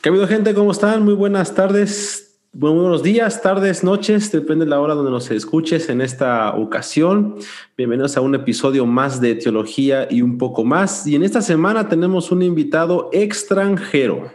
¿Qué 0.00 0.08
ha 0.08 0.12
habido 0.12 0.26
gente? 0.28 0.54
¿Cómo 0.54 0.72
están? 0.72 1.04
Muy 1.04 1.14
buenas 1.14 1.54
tardes, 1.54 2.38
muy 2.52 2.70
buenos 2.70 3.02
días, 3.02 3.42
tardes, 3.42 3.82
noches, 3.82 4.30
depende 4.30 4.64
de 4.64 4.70
la 4.70 4.80
hora 4.80 4.94
donde 4.94 5.10
nos 5.10 5.30
escuches 5.30 5.88
en 5.88 6.00
esta 6.00 6.54
ocasión. 6.54 7.36
Bienvenidos 7.76 8.16
a 8.16 8.20
un 8.20 8.34
episodio 8.34 8.86
más 8.86 9.20
de 9.20 9.34
Teología 9.34 10.06
y 10.10 10.22
un 10.22 10.38
poco 10.38 10.62
más. 10.62 11.06
Y 11.06 11.16
en 11.16 11.24
esta 11.24 11.42
semana 11.42 11.88
tenemos 11.88 12.30
un 12.30 12.42
invitado 12.42 13.10
extranjero 13.12 14.30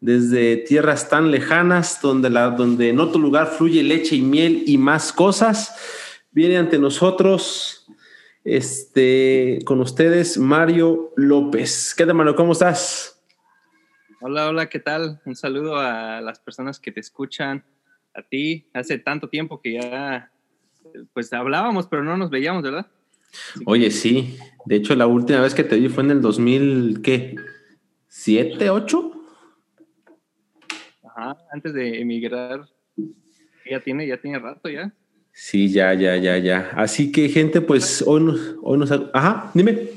desde 0.00 0.58
tierras 0.58 1.08
tan 1.08 1.30
lejanas 1.30 2.00
donde, 2.00 2.30
donde 2.30 2.90
en 2.90 3.00
otro 3.00 3.20
lugar 3.20 3.48
fluye 3.48 3.82
leche 3.82 4.16
y 4.16 4.22
miel 4.22 4.62
y 4.66 4.78
más 4.78 5.12
cosas. 5.12 5.74
Viene 6.30 6.58
ante 6.58 6.78
nosotros 6.78 7.86
este, 8.44 9.58
con 9.64 9.80
ustedes 9.80 10.38
Mario 10.38 11.12
López. 11.16 11.94
¿Qué 11.96 12.06
tal, 12.06 12.14
Mario? 12.14 12.36
¿Cómo 12.36 12.52
estás? 12.52 13.15
Hola, 14.22 14.48
hola, 14.48 14.70
¿qué 14.70 14.78
tal? 14.78 15.20
Un 15.26 15.36
saludo 15.36 15.76
a 15.76 16.22
las 16.22 16.40
personas 16.40 16.80
que 16.80 16.90
te 16.90 17.00
escuchan, 17.00 17.62
a 18.14 18.22
ti. 18.22 18.66
Hace 18.72 18.98
tanto 18.98 19.28
tiempo 19.28 19.60
que 19.60 19.74
ya, 19.74 20.32
pues 21.12 21.30
hablábamos, 21.34 21.86
pero 21.86 22.02
no 22.02 22.16
nos 22.16 22.30
veíamos, 22.30 22.62
¿verdad? 22.62 22.86
Oye, 23.66 23.90
sí. 23.90 24.38
De 24.64 24.76
hecho, 24.76 24.94
la 24.94 25.06
última 25.06 25.42
vez 25.42 25.54
que 25.54 25.64
te 25.64 25.76
vi 25.76 25.90
fue 25.90 26.02
en 26.02 26.12
el 26.12 26.22
2000, 26.22 27.02
¿qué? 27.02 27.36
¿Siete, 28.08 28.70
ocho? 28.70 29.12
Ajá, 31.04 31.36
antes 31.52 31.74
de 31.74 32.00
emigrar. 32.00 32.66
Ya 33.70 33.80
tiene, 33.80 34.06
ya 34.06 34.16
tiene 34.16 34.38
rato 34.38 34.70
ya. 34.70 34.94
Sí, 35.32 35.70
ya, 35.70 35.92
ya, 35.92 36.16
ya, 36.16 36.38
ya. 36.38 36.70
Así 36.74 37.12
que, 37.12 37.28
gente, 37.28 37.60
pues 37.60 38.02
hoy 38.06 38.22
nos, 38.22 38.56
hoy 38.62 38.78
nos... 38.78 38.90
Ajá, 39.12 39.50
dime 39.52 39.90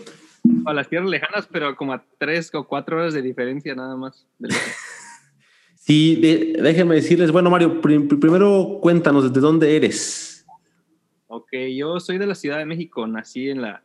a 0.66 0.73
las 0.73 0.90
tierras 0.90 1.09
lejanas, 1.09 1.48
pero 1.52 1.76
como 1.76 1.94
a 1.94 2.04
tres 2.18 2.54
o 2.54 2.67
cuatro 2.67 2.98
horas 2.98 3.13
de 3.13 3.22
diferencia 3.22 3.76
nada 3.76 3.95
más. 3.95 4.26
sí, 5.76 6.16
déjenme 6.59 6.95
decirles, 6.95 7.31
bueno, 7.31 7.50
Mario, 7.50 7.81
primero 7.81 8.80
cuéntanos, 8.81 9.23
¿desde 9.28 9.42
dónde 9.42 9.75
eres? 9.75 10.45
Ok, 11.28 11.52
yo 11.75 12.00
soy 12.00 12.17
de 12.17 12.25
la 12.25 12.36
Ciudad 12.36 12.58
de 12.58 12.66
México, 12.66 13.06
nací 13.06 13.50
en 13.50 13.61
la, 13.61 13.84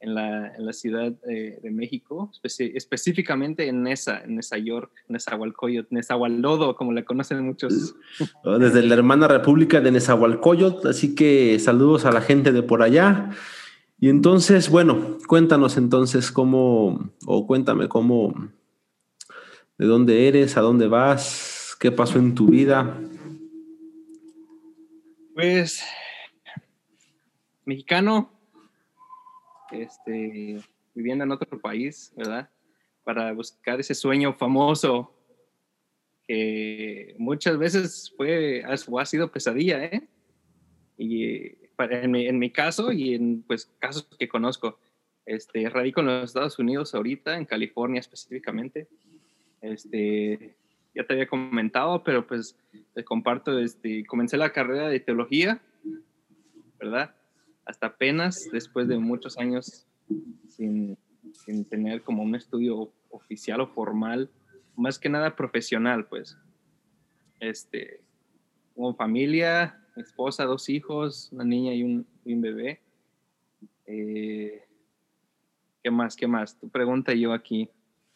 en 0.00 0.14
la, 0.14 0.54
en 0.54 0.66
la 0.66 0.72
Ciudad 0.74 1.12
de, 1.12 1.70
México, 1.70 2.30
específicamente 2.42 3.68
en 3.68 3.82
Nesa, 3.82 4.20
en 4.22 4.36
Nesa 4.36 4.58
York, 4.58 4.92
Nezahualcóyotl, 5.08 5.94
Nezahualdodo, 5.94 6.76
como 6.76 6.92
le 6.92 7.04
conocen 7.04 7.42
muchos. 7.44 7.94
Oh, 8.44 8.58
desde 8.58 8.82
la 8.82 8.94
hermana 8.94 9.26
República 9.26 9.80
de 9.80 9.90
Nezahualcóyotl, 9.90 10.88
así 10.88 11.14
que 11.14 11.58
saludos 11.58 12.04
a 12.04 12.12
la 12.12 12.20
gente 12.20 12.52
de 12.52 12.62
por 12.62 12.82
allá. 12.82 13.30
Y 13.98 14.08
entonces, 14.08 14.68
bueno, 14.68 15.18
cuéntanos 15.26 15.76
entonces 15.76 16.30
cómo, 16.30 17.10
o 17.26 17.46
cuéntame 17.46 17.88
cómo, 17.88 18.34
de 19.78 19.86
dónde 19.86 20.28
eres, 20.28 20.56
a 20.56 20.60
dónde 20.60 20.88
vas, 20.88 21.76
qué 21.80 21.90
pasó 21.90 22.18
en 22.18 22.34
tu 22.34 22.46
vida. 22.46 23.00
Pues, 25.34 25.82
mexicano, 27.64 28.30
este, 29.70 30.60
viviendo 30.94 31.24
en 31.24 31.32
otro 31.32 31.58
país, 31.60 32.12
¿verdad? 32.16 32.50
Para 33.04 33.32
buscar 33.32 33.80
ese 33.80 33.94
sueño 33.94 34.32
famoso 34.34 35.12
que 36.26 37.14
muchas 37.18 37.58
veces 37.58 38.12
fue, 38.16 38.64
ha 38.64 39.06
sido 39.06 39.30
pesadilla, 39.30 39.84
¿eh? 39.84 40.08
Y 40.96 41.63
en 41.78 42.10
mi, 42.10 42.26
en 42.26 42.38
mi 42.38 42.50
caso 42.50 42.92
y 42.92 43.14
en 43.14 43.42
pues, 43.42 43.70
casos 43.78 44.08
que 44.18 44.28
conozco. 44.28 44.78
Este, 45.26 45.68
radico 45.70 46.00
en 46.00 46.06
los 46.06 46.24
Estados 46.24 46.58
Unidos 46.58 46.94
ahorita, 46.94 47.36
en 47.36 47.46
California 47.46 48.00
específicamente. 48.00 48.88
Este, 49.62 50.54
ya 50.94 51.04
te 51.06 51.14
había 51.14 51.26
comentado, 51.26 52.04
pero 52.04 52.26
pues 52.26 52.56
te 52.94 53.04
comparto, 53.04 53.58
este, 53.58 54.04
comencé 54.04 54.36
la 54.36 54.52
carrera 54.52 54.88
de 54.88 55.00
teología, 55.00 55.60
¿verdad? 56.78 57.14
Hasta 57.64 57.86
apenas 57.86 58.48
después 58.52 58.86
de 58.88 58.98
muchos 58.98 59.38
años 59.38 59.86
sin, 60.48 60.98
sin 61.32 61.64
tener 61.64 62.02
como 62.02 62.22
un 62.22 62.34
estudio 62.34 62.92
oficial 63.10 63.60
o 63.62 63.68
formal, 63.68 64.30
más 64.76 64.98
que 64.98 65.08
nada 65.08 65.34
profesional, 65.34 66.06
pues. 66.06 66.36
Este, 67.40 68.00
como 68.74 68.94
familia, 68.94 69.83
esposa, 69.96 70.44
dos 70.44 70.68
hijos, 70.68 71.28
una 71.32 71.44
niña 71.44 71.74
y 71.74 71.82
un, 71.82 72.06
bebé. 72.24 72.80
Eh, 73.86 74.62
¿Qué 75.82 75.90
más? 75.90 76.16
¿Qué 76.16 76.26
más? 76.26 76.58
Tu 76.58 76.68
pregunta 76.68 77.12
yo 77.14 77.32
aquí. 77.32 77.68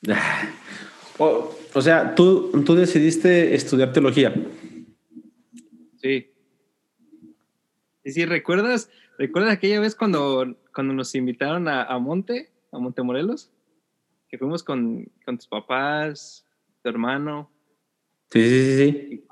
o, 1.18 1.82
sea, 1.82 2.14
¿tú, 2.14 2.50
tú 2.64 2.74
decidiste 2.74 3.54
estudiar 3.54 3.92
teología. 3.92 4.34
Sí. 5.96 6.32
Y 8.04 8.10
si 8.10 8.24
recuerdas, 8.24 8.90
¿recuerdas 9.18 9.52
aquella 9.52 9.80
vez 9.80 9.94
cuando, 9.94 10.56
cuando 10.74 10.94
nos 10.94 11.14
invitaron 11.14 11.68
a, 11.68 11.84
a 11.84 11.98
Monte, 11.98 12.50
a 12.72 12.78
Montemorelos? 12.78 13.50
Que 14.28 14.38
fuimos 14.38 14.62
con, 14.62 15.10
con, 15.24 15.36
tus 15.36 15.48
papás, 15.48 16.46
tu 16.82 16.88
hermano. 16.88 17.50
Sí, 18.30 18.42
sí, 18.42 18.64
sí, 18.64 18.76
sí. 18.76 19.24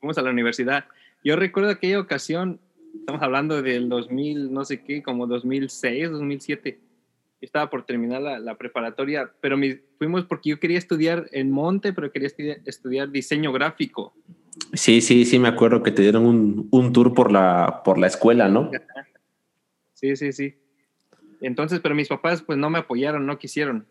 Fuimos 0.00 0.16
a 0.18 0.22
la 0.22 0.30
universidad. 0.30 0.86
Yo 1.24 1.36
recuerdo 1.36 1.70
aquella 1.70 2.00
ocasión, 2.00 2.60
estamos 2.94 3.22
hablando 3.22 3.60
del 3.62 3.88
2000, 3.88 4.52
no 4.52 4.64
sé 4.64 4.82
qué, 4.82 5.02
como 5.02 5.26
2006, 5.26 6.10
2007. 6.10 6.78
estaba 7.40 7.70
por 7.70 7.84
terminar 7.84 8.22
la, 8.22 8.54
preparatoria, 8.56 9.32
pero 9.40 9.56
fuimos 9.98 10.24
porque 10.24 10.50
yo 10.50 10.60
quería 10.60 10.78
estudiar 10.78 11.28
en 11.32 11.50
Monte, 11.50 11.92
pero 11.92 12.10
quería 12.10 12.28
estudiar, 12.64 13.10
diseño 13.10 13.52
gráfico. 13.52 14.14
Sí, 14.72 15.00
sí, 15.00 15.24
sí, 15.24 15.38
me 15.38 15.48
acuerdo 15.48 15.82
que 15.82 15.92
te 15.92 16.02
dieron 16.02 16.26
un, 16.26 16.68
un, 16.70 16.92
tour 16.92 17.14
por 17.14 17.30
la, 17.30 17.82
por 17.84 17.98
la 17.98 18.08
escuela, 18.08 18.48
¿no? 18.48 18.70
Sí, 19.94 20.16
sí, 20.16 20.32
sí. 20.32 20.54
Entonces, 21.40 21.80
pero 21.80 21.94
mis 21.94 22.08
papás 22.08 22.42
pues 22.42 22.58
no 22.58 22.70
me 22.70 22.78
apoyaron, 22.78 23.26
no 23.26 23.38
quisieron. 23.38 23.86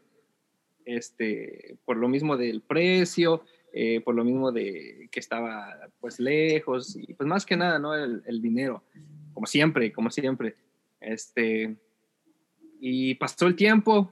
Este, 0.85 1.77
por 1.85 1.97
lo 1.97 2.07
mismo 2.07 2.38
del 2.38 2.61
precio, 2.61 3.44
eh, 3.79 4.01
por 4.01 4.15
lo 4.15 4.23
mismo 4.23 4.51
de 4.51 5.07
que 5.11 5.19
estaba 5.19 5.88
pues 5.99 6.19
lejos 6.19 6.95
y 6.95 7.13
pues 7.13 7.29
más 7.29 7.45
que 7.45 7.55
nada, 7.55 7.77
¿no? 7.77 7.93
El, 7.93 8.41
dinero, 8.41 8.83
como 9.35 9.45
siempre, 9.45 9.91
como 9.91 10.09
siempre. 10.09 10.55
Este, 10.99 11.77
y 12.79 13.13
pasó 13.13 13.45
el 13.45 13.55
tiempo, 13.55 14.11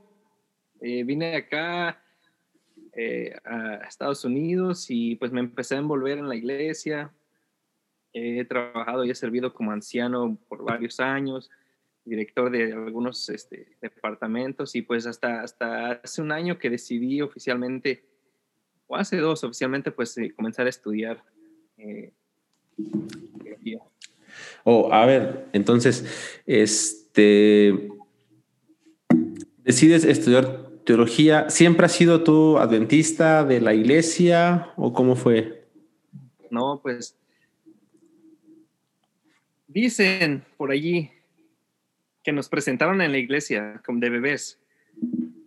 eh, 0.81 1.03
vine 1.03 1.35
acá 1.35 1.99
eh, 2.93 3.35
a 3.43 3.77
Estados 3.87 4.23
Unidos 4.23 4.85
y 4.89 5.15
pues 5.15 5.31
me 5.31 5.39
empecé 5.39 5.73
a 5.73 5.79
envolver 5.79 6.19
en 6.19 6.29
la 6.29 6.35
iglesia. 6.35 7.11
He 8.13 8.45
trabajado 8.45 9.03
y 9.03 9.09
he 9.09 9.15
servido 9.15 9.51
como 9.51 9.71
anciano 9.71 10.37
por 10.47 10.63
varios 10.63 10.99
años, 10.99 11.49
director 12.03 12.51
de 12.51 12.71
algunos 12.71 13.29
este, 13.29 13.75
departamentos 13.81 14.75
y 14.75 14.83
pues 14.83 15.07
hasta, 15.07 15.41
hasta 15.41 15.93
hace 16.03 16.21
un 16.21 16.31
año 16.31 16.59
que 16.59 16.69
decidí 16.69 17.19
oficialmente 17.23 18.13
o 18.87 18.95
hace 18.95 19.17
dos 19.17 19.43
oficialmente, 19.43 19.91
pues 19.91 20.17
eh, 20.17 20.31
comenzar 20.35 20.65
a 20.67 20.69
estudiar 20.69 21.23
eh, 21.77 22.11
Oh, 24.63 24.91
a 24.91 25.05
ver, 25.05 25.47
entonces, 25.53 26.41
este, 26.45 27.87
decides 29.63 30.03
estudiar 30.03 30.69
teología. 30.83 31.49
¿Siempre 31.49 31.85
has 31.85 31.93
sido 31.93 32.23
tú 32.23 32.57
adventista 32.57 33.43
de 33.43 33.61
la 33.61 33.73
iglesia 33.73 34.71
o 34.75 34.91
cómo 34.91 35.15
fue? 35.15 35.65
No, 36.49 36.79
pues 36.81 37.15
dicen 39.67 40.43
por 40.57 40.71
allí 40.71 41.11
que 42.23 42.31
nos 42.31 42.49
presentaron 42.49 43.01
en 43.01 43.11
la 43.11 43.17
iglesia 43.17 43.81
como 43.85 43.99
de 43.99 44.09
bebés, 44.09 44.59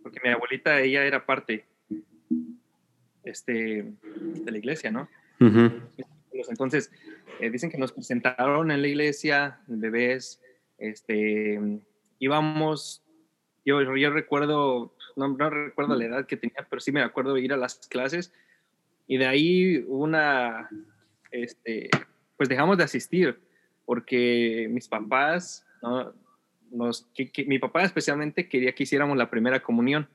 porque 0.01 0.19
mi 0.23 0.29
abuelita, 0.29 0.79
ella 0.79 1.03
era 1.03 1.25
parte 1.25 1.65
este, 3.29 3.93
de 4.13 4.51
la 4.51 4.57
iglesia, 4.57 4.91
¿no? 4.91 5.07
Entonces, 6.49 6.91
eh, 7.39 7.49
dicen 7.49 7.69
que 7.69 7.77
nos 7.77 7.91
presentaron 7.91 8.71
en 8.71 8.81
la 8.81 8.87
iglesia, 8.87 9.59
bebés, 9.67 10.41
este, 10.77 11.59
íbamos, 12.19 13.03
yo, 13.65 13.95
yo 13.95 14.11
recuerdo, 14.11 14.95
no, 15.15 15.29
no, 15.29 15.49
recuerdo 15.49 15.95
la 15.95 16.05
edad 16.05 16.25
que 16.25 16.37
tenía, 16.37 16.67
pero 16.69 16.79
sí 16.79 16.91
me 16.91 17.01
acuerdo 17.01 17.37
ir 17.37 17.53
a 17.53 17.57
las 17.57 17.87
clases 17.87 18.33
y 19.07 19.17
de 19.17 19.25
ahí 19.25 19.85
una, 19.87 20.69
este, 21.31 21.89
pues 22.37 22.49
dejamos 22.49 22.77
de 22.77 22.83
asistir 22.83 23.39
porque 23.85 24.67
mis 24.69 24.87
papás, 24.87 25.65
¿no? 25.81 26.13
Nos, 26.71 27.09
mi 27.47 27.57
papá 27.57 27.81
especialmente 27.81 28.47
quería 28.47 28.75
que 28.75 28.83
hiciéramos 28.83 29.17
la 29.17 29.31
primera 29.31 29.59
comunión 29.63 30.07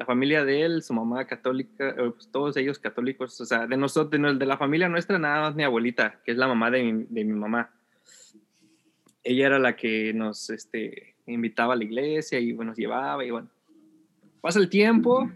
la 0.00 0.06
familia 0.06 0.44
de 0.44 0.62
él, 0.62 0.82
su 0.82 0.94
mamá 0.94 1.26
católica, 1.26 1.90
eh, 1.90 2.10
pues, 2.10 2.28
todos 2.32 2.56
ellos 2.56 2.78
católicos, 2.78 3.40
o 3.40 3.44
sea, 3.44 3.66
de 3.66 3.76
nosotros, 3.76 4.38
de, 4.38 4.46
la 4.46 4.56
familia 4.56 4.88
nuestra, 4.88 5.18
nada 5.18 5.42
más 5.42 5.54
mi 5.54 5.62
abuelita, 5.62 6.20
que 6.24 6.32
es 6.32 6.38
la 6.38 6.48
mamá 6.48 6.70
de 6.70 6.82
mi, 6.82 7.04
de 7.08 7.24
mi 7.24 7.32
mamá. 7.32 7.70
Ella 9.22 9.46
era 9.46 9.58
la 9.58 9.76
que 9.76 10.12
nos 10.14 10.50
este, 10.50 11.14
invitaba 11.26 11.74
a 11.74 11.76
la 11.76 11.84
iglesia 11.84 12.40
y 12.40 12.52
bueno, 12.52 12.70
nos 12.70 12.78
llevaba 12.78 13.24
y 13.24 13.30
bueno. 13.30 13.50
Pasa 14.40 14.58
el 14.58 14.70
tiempo 14.70 15.30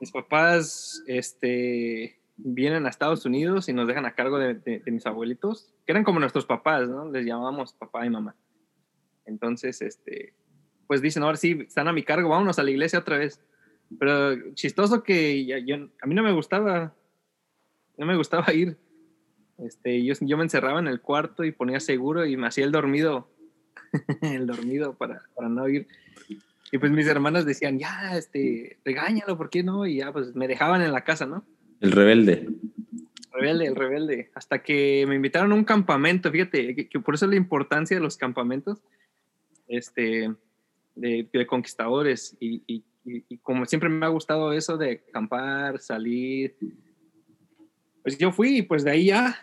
mis 0.00 0.10
papás 0.10 1.02
este, 1.06 2.18
vienen 2.36 2.86
a 2.86 2.90
Estados 2.90 3.24
Unidos 3.24 3.68
y 3.68 3.72
nos 3.72 3.88
dejan 3.88 4.04
a 4.06 4.14
cargo 4.14 4.38
de, 4.38 4.82
mis 4.86 5.06
abuelitos, 5.06 5.72
que 5.86 5.92
eran 5.92 6.04
como 6.04 6.20
nuestros 6.20 6.44
papás, 6.44 6.88
¿no? 6.88 7.10
Les 7.10 7.24
llamábamos 7.24 7.72
papá 7.72 8.04
y 8.04 8.10
mamá. 8.10 8.36
Entonces, 9.24 9.80
este, 9.82 10.34
pues 10.86 11.00
dicen, 11.00 11.22
ahora 11.22 11.36
sí, 11.36 11.64
están 11.66 11.88
a 11.88 11.92
mi 11.92 12.02
cargo, 12.02 12.28
vámonos 12.28 12.58
a 12.58 12.62
la 12.62 12.70
iglesia 12.70 12.98
otra 12.98 13.18
vez. 13.18 13.40
Pero 13.98 14.54
chistoso 14.54 15.02
que 15.02 15.46
a 16.02 16.06
mí 16.06 16.14
no 16.14 16.22
me 16.22 16.32
gustaba, 16.32 16.94
no 17.96 18.06
me 18.06 18.16
gustaba 18.16 18.52
ir. 18.52 18.76
Este, 19.58 20.04
yo, 20.04 20.14
yo 20.20 20.36
me 20.36 20.42
encerraba 20.42 20.80
en 20.80 20.88
el 20.88 21.00
cuarto 21.00 21.44
y 21.44 21.52
ponía 21.52 21.80
seguro 21.80 22.26
y 22.26 22.36
me 22.36 22.46
hacía 22.46 22.64
el 22.64 22.72
dormido, 22.72 23.30
el 24.22 24.46
dormido 24.46 24.94
para, 24.94 25.22
para 25.34 25.48
no 25.48 25.68
ir. 25.68 25.86
Y 26.72 26.78
pues 26.78 26.90
mis 26.90 27.06
hermanas 27.06 27.46
decían, 27.46 27.78
ya, 27.78 28.16
este, 28.16 28.78
regáñalo, 28.84 29.36
¿por 29.36 29.50
qué 29.50 29.62
no? 29.62 29.86
Y 29.86 29.96
ya, 29.96 30.12
pues 30.12 30.34
me 30.34 30.48
dejaban 30.48 30.82
en 30.82 30.92
la 30.92 31.04
casa, 31.04 31.26
¿no? 31.26 31.44
El 31.80 31.92
rebelde. 31.92 32.48
Rebelde, 33.32 33.66
el 33.66 33.76
rebelde. 33.76 34.30
Hasta 34.34 34.62
que 34.62 35.04
me 35.06 35.14
invitaron 35.14 35.52
a 35.52 35.54
un 35.54 35.64
campamento, 35.64 36.30
fíjate, 36.30 36.88
que, 36.88 37.00
por 37.00 37.14
eso 37.14 37.26
la 37.26 37.36
importancia 37.36 37.96
de 37.96 38.02
los 38.02 38.16
campamentos 38.16 38.82
este, 39.68 40.34
de, 40.96 41.46
conquistadores. 41.46 42.36
Y, 42.40 42.82
como 43.42 43.66
siempre 43.66 43.88
me 43.88 44.04
ha 44.04 44.08
gustado 44.08 44.52
eso 44.52 44.76
de 44.76 45.02
acampar, 45.08 45.78
salir, 45.78 46.56
pues 48.02 48.18
yo 48.18 48.32
fui 48.32 48.58
y 48.58 48.62
pues 48.62 48.84
de 48.84 48.90
ahí 48.90 49.06
ya, 49.06 49.36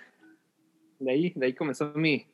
de 0.99 1.11
ahí, 1.11 1.33
de 1.35 1.45
ahí 1.45 1.53
comenzó 1.53 1.93
mi, 1.95 2.25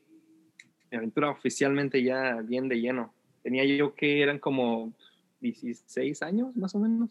mi 0.92 0.98
aventura 0.98 1.32
oficialmente 1.32 2.04
ya 2.04 2.42
bien 2.42 2.68
de 2.68 2.80
lleno. 2.80 3.14
Tenía 3.42 3.66
yo 3.66 3.96
que 3.96 4.22
eran 4.22 4.40
como 4.40 4.94
16 5.42 6.22
años 6.22 6.56
más 6.56 6.76
o 6.76 6.80
menos. 6.80 7.10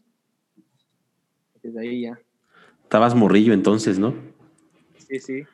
Desde 1.63 1.81
ahí 1.81 2.03
ya. 2.03 2.21
Estabas 2.85 3.15
morrillo 3.15 3.53
entonces, 3.53 3.99
¿no? 3.99 4.15
Sí, 5.09 5.19
sí. 5.21 5.45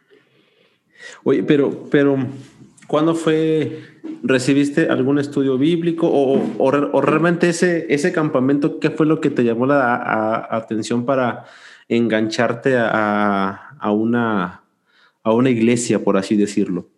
Oye, 1.22 1.42
pero, 1.42 1.88
pero, 1.90 2.16
¿cuándo 2.86 3.14
fue, 3.14 3.82
recibiste 4.22 4.88
algún 4.88 5.18
estudio 5.18 5.58
bíblico 5.58 6.08
o, 6.10 7.00
realmente 7.00 7.48
ese, 7.48 7.86
ese 7.92 8.12
campamento, 8.12 8.80
qué 8.80 8.90
fue 8.90 9.06
lo 9.06 9.20
que 9.20 9.30
te 9.30 9.44
llamó 9.44 9.66
la 9.66 10.48
atención 10.50 11.04
para 11.04 11.44
engancharte 11.88 12.76
a, 12.76 13.90
una, 13.90 14.62
a 15.22 15.32
una 15.32 15.50
iglesia, 15.50 16.02
por 16.02 16.16
así 16.16 16.36
decirlo? 16.36 16.88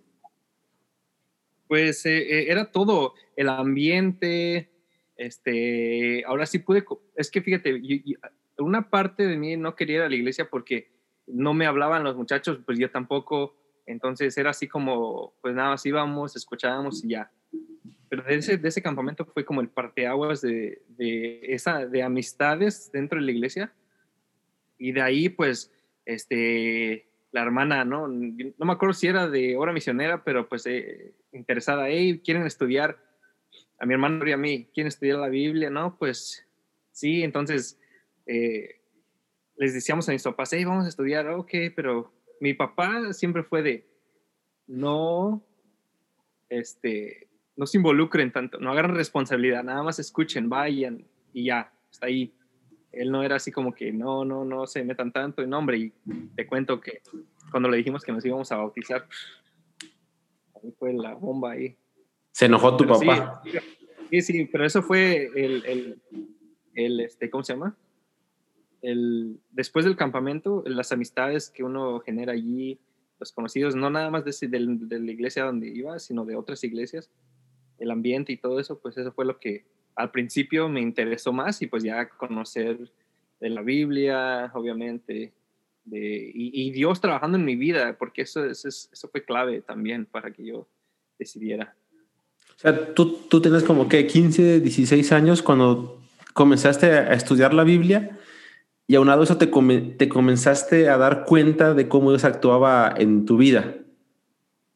Pues 1.69 2.07
eh, 2.07 2.19
eh, 2.19 2.47
era 2.49 2.71
todo, 2.71 3.15
el 3.35 3.49
ambiente, 3.49 4.71
este, 5.17 6.25
ahora 6.27 6.47
sí 6.47 6.61
pude, 6.61 6.85
es 7.17 7.31
que 7.31 7.43
fíjate, 7.43 7.81
una 8.59 8.89
parte 8.89 9.27
de 9.27 9.37
mí 9.37 9.57
no 9.57 9.75
quería 9.75 9.97
ir 9.97 10.03
a 10.03 10.09
la 10.09 10.15
iglesia 10.15 10.49
porque 10.49 10.91
no 11.27 11.55
me 11.55 11.67
hablaban 11.67 12.05
los 12.05 12.17
muchachos, 12.17 12.61
pues 12.65 12.79
yo 12.79 12.91
tampoco. 12.91 13.57
Entonces 13.87 14.37
era 14.37 14.51
así 14.51 14.67
como, 14.67 15.35
pues 15.41 15.55
nada 15.55 15.71
más 15.71 15.87
íbamos, 15.87 16.37
escuchábamos 16.37 17.05
y 17.05 17.11
ya. 17.11 17.31
Pero 18.09 18.23
de 18.23 18.35
ese, 18.37 18.59
de 18.59 18.69
ese 18.69 18.83
campamento 18.83 19.25
fue 19.25 19.45
como 19.45 19.61
el 19.61 19.69
parteaguas 19.69 20.41
de, 20.41 20.83
de, 20.89 21.41
esa, 21.43 21.87
de 21.87 22.03
amistades 22.03 22.91
dentro 22.93 23.19
de 23.19 23.25
la 23.25 23.33
iglesia. 23.33 23.73
Y 24.79 24.93
de 24.93 25.03
ahí, 25.03 25.29
pues, 25.29 25.73
este, 26.05 27.09
la 27.33 27.43
hermana, 27.43 27.85
¿no? 27.85 28.09
No 28.09 28.67
me 28.67 28.73
acuerdo 28.73 28.95
si 28.95 29.09
era 29.09 29.29
de 29.29 29.57
hora 29.57 29.73
misionera, 29.73 30.25
pero 30.25 30.49
pues 30.49 30.65
eh, 30.67 31.13
interesada, 31.33 31.89
hey, 31.89 32.23
¿quieren 32.25 32.47
estudiar? 32.47 32.99
A 33.79 33.85
mi 33.85 33.93
hermano 33.93 34.27
y 34.27 34.33
a 34.33 34.39
mí, 34.39 34.71
¿quieren 34.73 34.89
estudiar 34.89 35.19
la 35.19 35.29
Biblia? 35.29 35.69
No, 35.69 35.99
pues 35.99 36.47
sí, 36.93 37.23
entonces 37.23 37.79
eh, 38.25 38.81
les 39.57 39.75
decíamos 39.75 40.09
a 40.09 40.13
mis 40.13 40.23
papás, 40.23 40.53
hey, 40.55 40.65
vamos 40.65 40.87
a 40.87 40.89
estudiar, 40.89 41.29
ok, 41.29 41.53
pero 41.75 42.11
mi 42.41 42.55
papá 42.55 43.13
siempre 43.13 43.43
fue 43.43 43.63
de, 43.63 43.87
no, 44.67 45.43
este, 46.49 47.29
no 47.57 47.67
se 47.67 47.79
involucren 47.79 48.33
tanto, 48.33 48.59
no 48.59 48.71
agarren 48.71 48.97
responsabilidad, 48.97 49.65
nada 49.65 49.83
más 49.83 49.99
escuchen, 49.99 50.49
vayan 50.49 51.07
y 51.33 51.47
ya, 51.47 51.73
está 51.91 52.07
ahí. 52.07 52.33
Él 52.93 53.11
no 53.11 53.23
era 53.23 53.37
así 53.37 53.53
como 53.53 53.75
que 53.75 53.93
no, 53.93 54.25
no, 54.25 54.45
no 54.45 54.67
se 54.67 54.83
metan 54.83 55.13
tanto 55.13 55.43
en 55.43 55.51
nombre. 55.51 55.77
Y 55.77 55.93
te 56.35 56.47
cuento 56.47 56.81
que 56.81 57.03
cuando 57.51 57.69
le 57.69 57.77
dijimos 57.77 58.03
que 58.03 58.13
nos 58.13 58.25
íbamos 58.25 58.51
a 58.53 58.57
bautizar, 58.57 59.07
ahí 60.55 60.73
fue 60.79 60.95
la 60.95 61.15
bomba 61.15 61.53
ahí. 61.53 61.77
¿Se 62.33 62.47
enojó 62.47 62.77
tu 62.77 62.87
papá? 62.87 63.43
Sí, 64.11 64.23
sí, 64.23 64.45
pero 64.47 64.65
eso 64.65 64.83
fue 64.83 65.31
el, 65.35 65.67
el, 65.67 66.03
el, 66.75 67.01
este, 67.01 67.29
¿cómo 67.29 67.43
se 67.43 67.53
llama? 67.53 67.77
El, 68.83 69.41
después 69.51 69.85
del 69.85 69.97
campamento, 69.97 70.63
las 70.67 70.93
amistades 70.93 71.51
que 71.51 71.63
uno 71.63 72.01
genera 72.01 72.33
allí, 72.33 72.79
los 73.19 73.33
conocidos, 73.33 73.75
no 73.75 73.91
nada 73.91 74.11
más 74.11 74.25
de, 74.25 74.49
de, 74.49 75.01
la 75.01 75.11
iglesia 75.11 75.45
donde 75.45 75.69
iba, 75.69 75.99
sino 75.99 76.25
de 76.25 76.37
otras 76.37 76.63
iglesias, 76.65 77.11
el 77.79 77.91
ambiente 77.91 78.33
y 78.33 78.37
todo 78.37 78.61
eso, 78.61 78.79
pues 78.79 78.97
eso 78.97 79.13
fue 79.13 79.25
lo 79.25 79.39
que 79.39 79.65
al 79.95 80.11
principio 80.11 80.69
me 80.69 80.81
interesó 80.81 81.33
más 81.33 81.63
y 81.63 81.67
pues 81.67 81.83
ya 81.83 82.09
conocer 82.09 82.93
de 83.41 83.51
la 83.51 83.63
Biblia, 83.63 84.51
obviamente, 84.55 85.33
de, 85.85 86.31
y, 86.35 86.71
Dios 86.73 87.01
trabajando 87.01 87.39
en 87.39 87.45
mi 87.45 87.55
vida, 87.55 87.97
porque 87.99 88.23
eso, 88.23 88.45
eso, 88.45 88.69
eso, 88.69 89.09
fue 89.09 89.25
clave 89.25 89.63
también 89.63 90.05
para 90.05 90.33
que 90.33 90.45
yo 90.45 90.69
decidiera. 91.19 91.75
O 92.57 92.59
sea, 92.59 92.95
tú, 92.95 93.19
tú 93.29 93.41
tienes 93.41 93.63
como 93.63 93.89
que 93.89 94.07
15, 94.07 94.61
16 94.61 95.13
años 95.13 95.43
cuando 95.43 96.01
comenzaste 96.35 96.87
a 96.87 97.13
estudiar 97.13 97.55
la 97.55 97.65
Biblia 97.65 98.19
y 98.87 98.95
aunado 98.95 99.25
eso 99.25 99.37
te, 99.37 99.47
te 99.47 100.09
comenzaste 100.09 100.89
a 100.89 100.97
dar 100.97 101.25
cuenta 101.25 101.75
de 101.75 101.89
cómo 101.89 102.11
Dios 102.11 102.25
actuaba 102.25 102.95
en 102.97 103.25
tu 103.25 103.37
vida. 103.37 103.77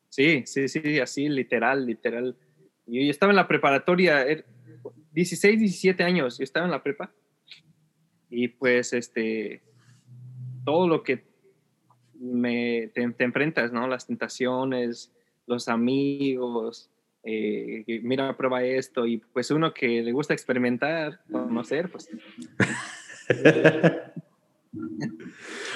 Sí, 0.08 0.42
sí, 0.46 0.68
sí, 0.68 0.98
así, 0.98 1.28
literal, 1.28 1.86
literal. 1.86 2.36
Yo, 2.86 3.00
yo 3.02 3.10
estaba 3.10 3.30
en 3.30 3.36
la 3.36 3.46
preparatoria, 3.46 4.24
16, 5.12 5.44
er, 5.54 5.58
17 5.60 6.02
años, 6.02 6.38
yo 6.38 6.44
estaba 6.44 6.66
en 6.66 6.72
la 6.72 6.82
prepa. 6.82 7.12
Y 8.28 8.48
pues, 8.48 8.92
este, 8.92 9.62
todo 10.64 10.88
lo 10.88 11.04
que 11.04 11.24
me, 12.18 12.90
te, 12.94 13.02
enfrentas, 13.02 13.72
¿no? 13.72 13.86
Las 13.86 14.08
tentaciones, 14.08 15.12
los 15.46 15.68
amigos, 15.68 16.90
eh, 17.22 17.84
mira, 18.02 18.36
prueba 18.36 18.64
esto. 18.64 19.06
Y 19.06 19.18
pues 19.18 19.52
uno 19.52 19.72
que 19.72 20.02
le 20.02 20.10
gusta 20.10 20.34
experimentar, 20.34 21.20
conocer, 21.30 21.90
pues 21.90 22.08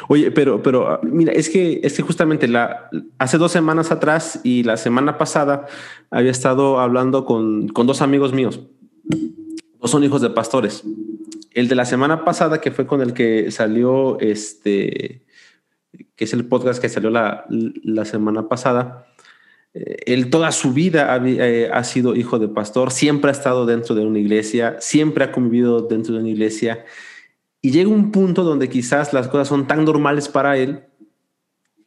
Oye, 0.08 0.30
pero, 0.30 0.62
pero 0.62 0.88
ah, 0.88 1.00
mira, 1.02 1.32
es 1.32 1.48
que, 1.48 1.80
es 1.82 1.94
que 1.94 2.02
justamente 2.02 2.46
la, 2.46 2.90
hace 3.18 3.38
dos 3.38 3.52
semanas 3.52 3.90
atrás 3.90 4.40
y 4.44 4.62
la 4.62 4.76
semana 4.76 5.16
pasada 5.18 5.66
había 6.10 6.30
estado 6.30 6.78
hablando 6.78 7.24
con, 7.24 7.68
con 7.68 7.86
dos 7.86 8.02
amigos 8.02 8.32
míos. 8.32 8.60
Dos 9.80 9.90
son 9.90 10.04
hijos 10.04 10.20
de 10.20 10.30
pastores. 10.30 10.84
El 11.52 11.68
de 11.68 11.74
la 11.74 11.84
semana 11.84 12.24
pasada, 12.24 12.60
que 12.60 12.70
fue 12.70 12.86
con 12.86 13.00
el 13.00 13.14
que 13.14 13.50
salió 13.50 14.18
este, 14.20 15.22
que 16.16 16.24
es 16.24 16.32
el 16.32 16.46
podcast 16.46 16.80
que 16.80 16.88
salió 16.88 17.10
la, 17.10 17.44
la 17.48 18.04
semana 18.04 18.48
pasada, 18.48 19.06
eh, 19.74 19.96
él 20.06 20.30
toda 20.30 20.52
su 20.52 20.72
vida 20.72 21.12
ha, 21.12 21.28
eh, 21.28 21.70
ha, 21.72 21.84
sido 21.84 22.14
hijo 22.14 22.38
de 22.38 22.48
pastor, 22.48 22.90
siempre 22.90 23.30
ha 23.30 23.32
estado 23.32 23.66
dentro 23.66 23.94
de 23.94 24.04
una 24.04 24.18
iglesia, 24.18 24.76
siempre 24.80 25.24
ha 25.24 25.32
convivido 25.32 25.80
dentro 25.82 26.14
de 26.14 26.20
una 26.20 26.28
iglesia 26.28 26.84
y 27.64 27.70
llega 27.70 27.88
un 27.88 28.12
punto 28.12 28.44
donde 28.44 28.68
quizás 28.68 29.14
las 29.14 29.26
cosas 29.28 29.48
son 29.48 29.66
tan 29.66 29.86
normales 29.86 30.28
para 30.28 30.58
él, 30.58 30.84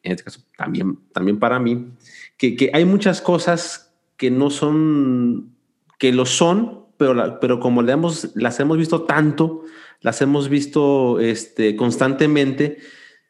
en 0.01 0.12
este 0.12 0.24
caso 0.24 0.41
también, 0.57 0.98
también 1.13 1.38
para 1.38 1.60
mí, 1.60 1.91
que, 2.36 2.72
hay 2.74 2.84
muchas 2.84 3.22
cosas 3.22 3.93
que 4.17 4.31
no 4.31 4.50
son, 4.50 5.55
que 6.00 6.12
lo 6.12 6.25
son, 6.25 6.88
pero, 6.98 7.39
pero 7.39 7.60
como 7.60 7.84
le 7.84 7.91
hemos, 7.91 8.36
las 8.36 8.60
hemos 8.60 8.79
visto 8.79 9.03
tanto, 9.03 9.65
las 10.01 10.19
hemos 10.24 10.50
visto 10.50 11.19
este, 11.19 11.75
constantemente, 11.75 12.79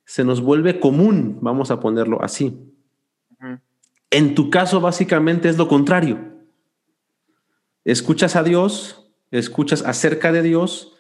se 0.06 0.24
nos 0.24 0.40
vuelve 0.40 0.80
común, 0.80 1.40
vamos 1.42 1.70
a 1.70 1.82
ponerlo 1.82 2.24
así. 2.24 2.58
En 4.10 4.36
tu 4.36 4.50
caso, 4.50 4.80
básicamente 4.80 5.50
es 5.50 5.58
lo 5.58 5.68
contrario. 5.68 6.18
Escuchas 7.84 8.38
a 8.38 8.44
Dios, 8.44 9.12
escuchas 9.32 9.82
acerca 9.82 10.32
de 10.32 10.44
Dios, 10.44 10.94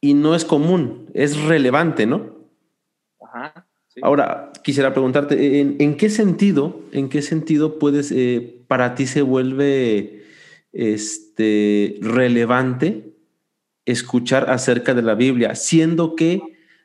y 0.00 0.14
no 0.14 0.34
es 0.34 0.44
común, 0.44 1.10
es 1.14 1.40
relevante, 1.42 2.06
¿no? 2.06 2.36
Ajá. 3.20 3.66
Ahora, 4.02 4.52
quisiera 4.62 4.92
preguntarte, 4.92 5.60
¿en, 5.60 5.96
qué 5.96 6.10
sentido, 6.10 6.80
en 6.92 7.08
qué 7.08 7.22
sentido 7.22 7.78
puedes, 7.78 8.12
eh, 8.12 8.62
para 8.68 8.94
ti 8.94 9.06
se 9.06 9.22
vuelve 9.22 10.24
este, 10.72 11.98
relevante 12.00 13.14
escuchar 13.86 14.48
acerca 14.50 14.94
de 14.94 15.02
la 15.02 15.14
Biblia, 15.14 15.54
siendo 15.56 16.14
que 16.14 16.40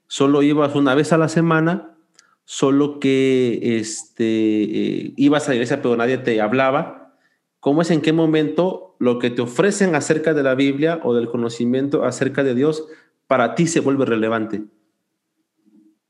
solo 0.08 0.42
ibas 0.42 0.76
una 0.76 0.96
vez 0.96 1.14
a 1.14 1.18
la 1.18 1.30
semana, 1.30 1.96
solo 2.44 3.00
que 3.00 3.78
este, 3.78 4.24
eh, 4.24 5.14
ibas 5.16 5.46
a 5.46 5.50
la 5.50 5.56
iglesia 5.56 5.82
pero 5.82 5.96
nadie 5.96 6.18
te 6.18 6.42
hablaba? 6.42 7.18
¿Cómo 7.60 7.82
es 7.82 7.92
en 7.92 8.02
qué 8.02 8.14
momento 8.14 8.96
lo 9.00 9.20
que 9.20 9.30
te 9.30 9.42
ofrecen 9.42 9.96
acerca 9.96 10.34
de 10.34 10.44
la 10.44 10.56
Biblia 10.56 11.00
o 11.04 11.14
del 11.14 11.30
conocimiento 11.30 12.04
acerca 12.04 12.44
de 12.44 12.56
Dios 12.56 12.86
para 13.28 13.56
ti 13.56 13.68
se 13.68 13.80
vuelve 13.80 14.06
relevante? 14.06 14.64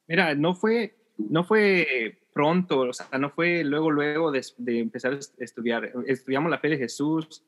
Mira, 0.07 0.35
no 0.35 0.53
fue, 0.55 0.95
no 1.17 1.43
fue 1.43 2.19
pronto, 2.33 2.81
o 2.81 2.93
sea, 2.93 3.07
no 3.17 3.29
fue 3.29 3.63
luego, 3.63 3.91
luego 3.91 4.31
de, 4.31 4.43
empezar 4.67 5.13
a 5.13 5.19
estudiar. 5.43 5.91
Estudiamos 6.05 6.51
la 6.51 6.59
fe 6.59 6.69
de 6.69 6.77
Jesús, 6.77 7.45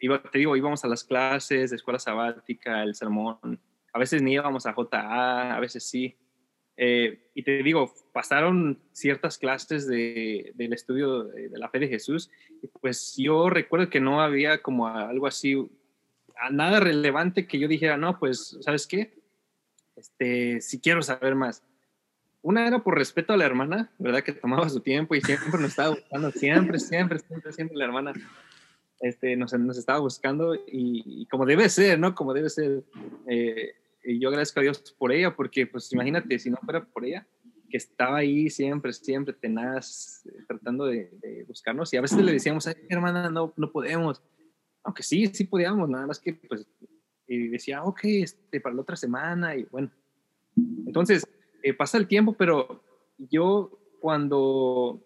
iba, 0.00 0.22
te 0.22 0.38
digo, 0.38 0.56
íbamos 0.56 0.84
a 0.84 0.88
las 0.88 1.04
clases 1.04 1.70
de 1.70 1.76
escuela 1.76 1.98
sabática, 1.98 2.82
el 2.82 2.94
sermón, 2.94 3.60
a 3.92 3.98
veces 3.98 4.22
ni 4.22 4.32
íbamos 4.32 4.66
a 4.66 4.72
JA, 4.72 5.54
a 5.54 5.60
veces 5.60 5.84
sí. 5.84 6.16
Eh, 6.76 7.30
y 7.34 7.42
te 7.44 7.62
digo, 7.62 7.92
pasaron 8.12 8.80
ciertas 8.92 9.38
clases 9.38 9.86
de, 9.86 10.52
del 10.56 10.72
estudio 10.72 11.24
de, 11.24 11.50
de, 11.50 11.58
la 11.58 11.68
fe 11.68 11.78
de 11.78 11.88
Jesús, 11.88 12.30
pues 12.80 13.14
yo 13.16 13.48
recuerdo 13.48 13.90
que 13.90 14.00
no 14.00 14.20
había 14.20 14.60
como 14.62 14.88
algo 14.88 15.28
así, 15.28 15.54
nada 16.50 16.80
relevante 16.80 17.46
que 17.46 17.58
yo 17.58 17.68
dijera, 17.68 17.96
no, 17.96 18.18
pues, 18.18 18.58
¿sabes 18.60 18.86
qué? 18.86 19.14
Este, 19.96 20.60
si 20.60 20.80
quiero 20.80 21.02
saber 21.02 21.34
más 21.34 21.62
una 22.44 22.66
era 22.66 22.78
por 22.84 22.94
respeto 22.94 23.32
a 23.32 23.38
la 23.38 23.46
hermana, 23.46 23.90
¿verdad? 23.98 24.22
Que 24.22 24.32
tomaba 24.32 24.68
su 24.68 24.80
tiempo 24.80 25.14
y 25.14 25.22
siempre 25.22 25.48
nos 25.58 25.70
estaba 25.70 25.90
buscando, 25.90 26.30
siempre, 26.30 26.78
siempre, 26.78 27.18
siempre, 27.18 27.52
siempre 27.52 27.76
la 27.78 27.86
hermana 27.86 28.12
este, 29.00 29.34
nos, 29.34 29.54
nos 29.54 29.78
estaba 29.78 29.98
buscando 30.00 30.54
y, 30.54 31.26
como 31.30 31.46
debe 31.46 31.70
ser, 31.70 31.98
¿no? 31.98 32.14
Como 32.14 32.34
debe 32.34 32.50
ser. 32.50 32.84
Eh, 33.26 33.72
y 34.04 34.20
yo 34.20 34.28
agradezco 34.28 34.60
a 34.60 34.62
Dios 34.62 34.94
por 34.98 35.10
ella, 35.10 35.34
porque 35.34 35.66
pues 35.66 35.90
imagínate, 35.94 36.38
si 36.38 36.50
no 36.50 36.58
fuera 36.58 36.84
por 36.84 37.06
ella, 37.06 37.26
que 37.70 37.78
estaba 37.78 38.18
ahí 38.18 38.50
siempre, 38.50 38.92
siempre 38.92 39.32
tenaz, 39.32 40.28
tratando 40.46 40.84
de, 40.84 41.08
buscarnos 41.48 41.94
y 41.94 41.96
a 41.96 42.02
veces 42.02 42.18
le 42.18 42.30
decíamos, 42.30 42.66
ay, 42.66 42.74
hermana, 42.90 43.30
no, 43.30 43.54
no 43.56 43.72
podemos. 43.72 44.20
Aunque 44.84 45.02
sí, 45.02 45.26
sí 45.28 45.44
podíamos, 45.44 45.88
nada 45.88 46.06
más 46.06 46.18
que 46.18 46.34
pues, 46.34 46.66
y 47.26 47.48
decía, 47.48 47.82
ok, 47.82 48.00
este, 48.04 48.60
para 48.60 48.74
la 48.74 48.82
otra 48.82 48.96
semana 48.96 49.56
y 49.56 49.64
bueno. 49.64 49.90
Entonces, 50.86 51.26
eh, 51.62 51.74
pasa 51.74 51.98
el 51.98 52.06
tiempo, 52.06 52.34
pero 52.34 52.82
yo 53.18 53.78
cuando 54.00 55.02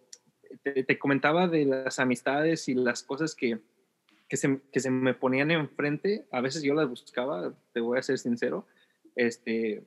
te, 0.63 0.99
comentaba 0.99 1.47
de 1.47 1.65
las 1.65 1.99
amistades 1.99 2.69
y 2.69 2.75
las 2.75 3.03
cosas 3.03 3.35
que, 3.35 3.61
que, 4.29 4.37
se, 4.37 4.61
que 4.73 4.81
se 4.81 4.91
me 4.91 5.15
ponían 5.15 5.51
enfrente, 5.51 6.27
a 6.33 6.41
veces 6.41 6.63
yo 6.63 6.75
las 6.75 6.89
buscaba, 6.89 7.55
te 7.73 7.81
voy 7.81 7.99
a 7.99 8.03
ser 8.03 8.19
sincero, 8.19 8.67
este, 9.15 9.87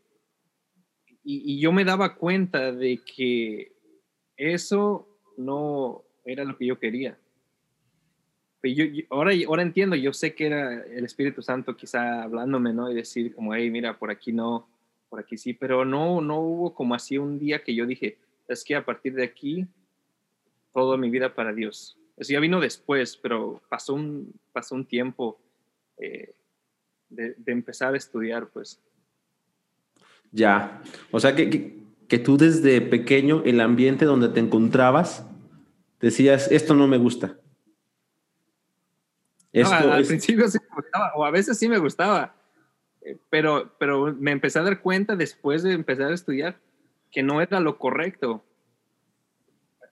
y, 1.24 1.60
yo 1.60 1.72
me 1.72 1.86
daba 1.86 2.16
cuenta 2.16 2.72
de 2.72 3.00
que 3.04 3.74
eso 4.38 5.08
no 5.38 6.04
era 6.26 6.44
lo 6.44 6.58
que 6.58 6.66
yo 6.66 6.80
quería. 6.80 7.18
Yo, 8.64 8.86
ahora, 9.10 9.32
ahora 9.48 9.64
entiendo, 9.64 9.96
yo 9.96 10.14
sé 10.14 10.36
que 10.36 10.46
era 10.46 10.84
el 10.86 11.04
Espíritu 11.04 11.42
Santo 11.42 11.76
quizá 11.76 12.24
hablándome, 12.24 12.74
¿no? 12.74 12.92
Y 12.92 12.96
decir 12.96 13.34
como, 13.34 13.56
hey, 13.56 13.72
mira, 13.72 13.98
por 13.98 14.12
aquí 14.12 14.32
no, 14.32 14.68
por 15.10 15.20
aquí 15.20 15.38
sí, 15.38 15.54
pero 15.54 15.84
no, 15.84 16.22
no 16.22 16.40
hubo 16.40 16.74
como 16.74 16.94
así 16.94 17.18
un 17.18 17.40
día 17.40 17.64
que 17.64 17.74
yo 17.74 17.86
dije, 17.86 18.18
es 18.48 18.64
que 18.64 18.76
a 18.76 18.86
partir 18.86 19.14
de 19.14 19.24
aquí, 19.24 19.66
toda 20.74 20.98
mi 20.98 21.10
vida 21.10 21.34
para 21.34 21.54
Dios. 21.54 21.98
Eso 22.18 22.34
ya 22.34 22.40
vino 22.40 22.60
después, 22.60 23.18
pero 23.18 23.62
pasó 23.70 23.94
un, 23.94 24.32
pasó 24.54 24.76
un 24.76 24.86
tiempo 24.86 25.40
eh, 25.98 26.34
de, 27.10 27.36
empezar 27.48 27.94
a 27.94 27.98
estudiar, 27.98 28.48
pues. 28.48 28.80
Ya, 30.32 30.82
o 31.12 31.20
sea 31.20 31.36
que, 31.36 31.80
que, 32.08 32.20
tú 32.20 32.38
desde 32.38 32.80
pequeño, 32.80 33.42
el 33.44 33.60
ambiente 33.60 34.06
donde 34.06 34.30
te 34.30 34.40
encontrabas, 34.40 35.26
decías, 36.00 36.50
esto 36.52 36.74
no 36.74 36.88
me 36.88 36.98
gusta. 36.98 37.41
Esto 39.52 39.74
al 39.74 40.06
principio 40.06 40.48
sí 40.48 40.58
me 40.60 40.76
gustaba, 40.76 41.12
o 41.16 41.26
a 41.26 41.32
veces 41.32 41.58
sí 41.58 41.68
me 41.68 41.78
gustaba, 41.78 42.36
pero, 43.30 43.76
pero 43.78 44.14
me 44.14 44.32
empecé 44.32 44.60
a 44.60 44.64
dar 44.64 44.82
cuenta 44.82 45.16
después 45.16 45.64
de 45.64 45.74
empezar 45.74 46.12
a 46.12 46.14
estudiar 46.14 46.60
que 47.12 47.24
no 47.24 47.42
era 47.42 47.60
lo 47.60 47.78
correcto. 47.78 48.44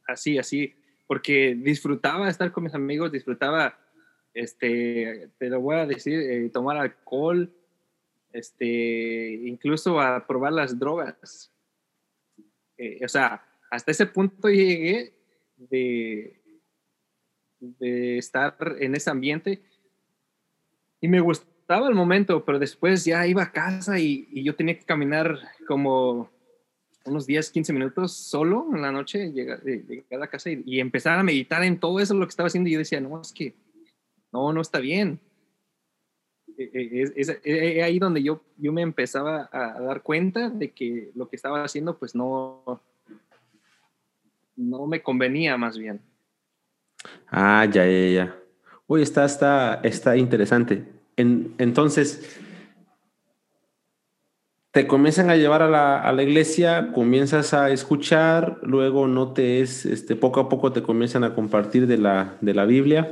Así, 0.08 0.38
así, 0.38 0.76
porque 1.08 1.56
disfrutaba 1.56 2.30
estar 2.30 2.52
con 2.52 2.64
mis 2.64 2.74
amigos, 2.74 3.12
disfrutaba, 3.12 3.78
este, 4.34 5.30
te 5.38 5.50
lo 5.50 5.60
voy 5.60 5.76
a 5.76 5.86
decir, 5.86 6.20
eh, 6.20 6.50
tomar 6.50 6.78
alcohol, 6.78 7.54
este, 8.32 9.34
incluso 9.44 10.00
a 10.00 10.26
probar 10.26 10.54
las 10.54 10.80
drogas. 10.80 11.52
Eh, 12.78 13.04
o 13.04 13.08
sea, 13.08 13.46
hasta 13.70 13.92
ese 13.92 14.06
punto 14.06 14.50
llegué 14.50 15.14
de, 15.58 16.39
de 17.60 18.18
estar 18.18 18.56
en 18.80 18.96
ese 18.96 19.10
ambiente 19.10 19.62
y 21.02 21.08
me 21.08 21.20
gustó 21.20 21.50
estaba 21.70 21.88
el 21.88 21.94
momento, 21.94 22.44
pero 22.44 22.58
después 22.58 23.06
ya 23.06 23.28
iba 23.28 23.44
a 23.44 23.52
casa 23.52 24.00
y, 24.00 24.28
yo 24.44 24.56
tenía 24.56 24.76
que 24.76 24.86
caminar 24.86 25.38
como 25.68 26.32
unos 27.06 27.28
10, 27.28 27.52
15 27.52 27.74
minutos 27.74 28.12
solo 28.12 28.66
en 28.74 28.82
la 28.82 28.92
noche, 28.92 29.32
llegar, 29.32 29.62
a 30.12 30.18
la 30.18 30.26
casa 30.26 30.50
y, 30.50 30.80
empezar 30.80 31.20
a 31.20 31.24
meditar 31.24 31.64
en 31.64 31.80
todo 31.80 32.00
eso 32.00 32.16
lo 32.16 32.26
que 32.26 32.32
estaba 32.32 32.48
haciendo. 32.48 32.70
Y 32.70 32.74
yo 32.74 32.80
decía, 32.80 33.00
no, 33.00 33.22
es 33.22 33.32
que 33.32 33.54
no, 34.32 34.52
no 34.52 34.62
está 34.62 34.80
bien. 34.80 35.20
E, 36.58 36.72
e, 36.74 37.14
es, 37.16 37.30
ahí 37.84 38.00
donde 38.00 38.24
yo, 38.24 38.42
yo 38.58 38.74
me 38.74 38.82
empezaba 38.82 39.48
a 39.52 39.80
dar 39.80 40.02
cuenta 40.02 40.50
de 40.50 40.72
que 40.72 41.12
lo 41.14 41.30
que 41.30 41.36
estaba 41.36 41.64
haciendo, 41.64 42.00
pues 42.00 42.16
no, 42.16 42.82
no 44.56 44.88
me 44.88 45.04
convenía 45.04 45.56
más 45.56 45.78
bien. 45.78 46.02
Ah, 47.28 47.66
ya, 47.66 47.86
ya, 47.86 48.10
ya. 48.10 48.36
Uy, 48.88 49.02
está, 49.02 49.26
está, 49.26 49.82
está 49.84 50.18
interesante 50.18 51.00
entonces, 51.20 52.38
te 54.72 54.88
comienzan 54.88 55.30
a 55.30 55.36
llevar 55.36 55.62
a 55.62 56.12
la, 56.14 56.24
iglesia, 56.24 56.92
comienzas 56.94 57.54
a 57.54 57.72
escuchar, 57.72 58.60
luego 58.64 59.08
no 59.08 59.34
te 59.34 59.60
es, 59.62 59.86
este, 59.86 60.16
poco 60.16 60.40
a 60.40 60.48
poco 60.48 60.72
te 60.72 60.82
comienzan 60.82 61.26
a 61.26 61.34
compartir 61.36 61.88
de 61.88 61.98
la, 61.98 62.38
de 62.40 62.54
la 62.54 62.66
Biblia, 62.66 63.12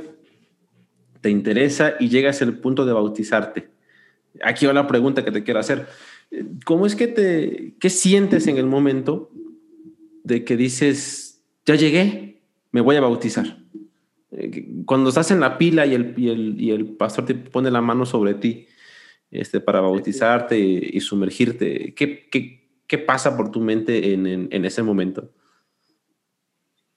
te 1.20 1.28
interesa 1.28 1.94
y 2.00 2.08
llegas 2.08 2.40
al 2.40 2.58
punto 2.58 2.86
de 2.86 2.92
bautizarte. 2.94 3.68
Aquí 4.42 4.64
va 4.66 4.72
la 4.72 4.86
pregunta 4.86 5.24
que 5.24 5.32
te 5.32 5.42
quiero 5.42 5.60
hacer. 5.60 5.86
¿Cómo 6.64 6.86
es 6.86 6.94
que 6.94 7.08
te, 7.08 7.74
qué 7.80 7.90
sientes 7.90 8.46
en 8.46 8.56
el 8.56 8.66
momento 8.66 9.30
de 10.22 10.44
que 10.44 10.56
dices, 10.56 11.42
ya 11.66 11.74
llegué, 11.74 12.40
me 12.70 12.80
voy 12.80 12.96
a 12.96 13.00
bautizar? 13.00 13.58
Cuando 14.84 15.08
estás 15.08 15.30
en 15.30 15.40
la 15.40 15.56
pila 15.56 15.86
y 15.86 15.94
el, 15.94 16.14
y 16.58 16.70
el, 16.70 16.96
pastor 16.96 17.24
te 17.24 17.34
pone 17.34 17.70
la 17.70 17.80
mano 17.80 18.04
sobre 18.04 18.34
ti 18.34 18.68
este, 19.30 19.60
para 19.60 19.80
bautizarte 19.80 20.58
y, 20.58 21.00
sumergirte, 21.00 21.94
¿qué, 21.94 22.28
¿qué, 22.28 22.82
qué, 22.86 22.98
pasa 22.98 23.36
por 23.36 23.50
tu 23.50 23.60
mente 23.60 24.12
en, 24.12 24.26
en, 24.26 24.64
ese 24.66 24.82
momento? 24.82 25.32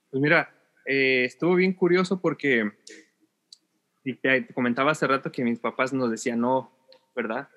Pues 0.10 0.22
mira, 0.22 0.54
eh, 0.86 1.24
estuvo 1.24 1.56
bien 1.56 1.74
curioso 1.74 2.20
porque 2.20 2.70
te, 4.22 4.48
comentaba 4.54 4.92
hace 4.92 5.08
rato 5.08 5.32
que 5.32 5.46
mis 5.46 5.60
papás 5.60 5.94
nos 5.94 6.12
decían 6.12 6.42
no, 6.42 6.70
¿verdad? 7.16 7.48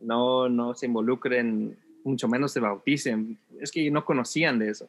No, 0.00 0.48
no 0.48 0.74
se 0.74 0.86
involucren, 0.86 1.78
mucho 2.02 2.28
menos 2.28 2.52
se 2.52 2.60
bauticen. 2.60 3.38
Es 3.60 3.70
que 3.70 3.90
no 3.90 4.06
conocían 4.06 4.58
de 4.58 4.70
eso. 4.70 4.88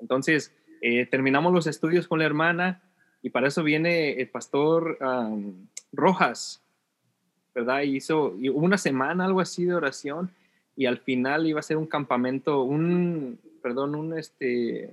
Entonces, 0.00 0.52
eh, 0.80 1.06
terminamos 1.06 1.52
los 1.52 1.68
estudios 1.68 2.08
con 2.08 2.18
la 2.18 2.24
hermana 2.24 2.82
y 3.22 3.30
para 3.30 3.48
eso 3.48 3.62
viene 3.62 4.20
el 4.20 4.28
pastor 4.28 4.98
Rojas, 5.92 6.60
¿verdad? 7.54 7.82
hizo 7.82 8.36
una 8.52 8.76
semana, 8.76 9.24
algo 9.24 9.40
así 9.40 9.64
de 9.64 9.74
oración, 9.74 10.30
y 10.76 10.86
al 10.86 10.98
final 10.98 11.46
iba 11.46 11.60
a 11.60 11.62
ser 11.62 11.76
un 11.76 11.86
campamento, 11.86 12.62
un, 12.62 13.38
perdón, 13.62 13.94
un 13.94 14.18
este, 14.18 14.92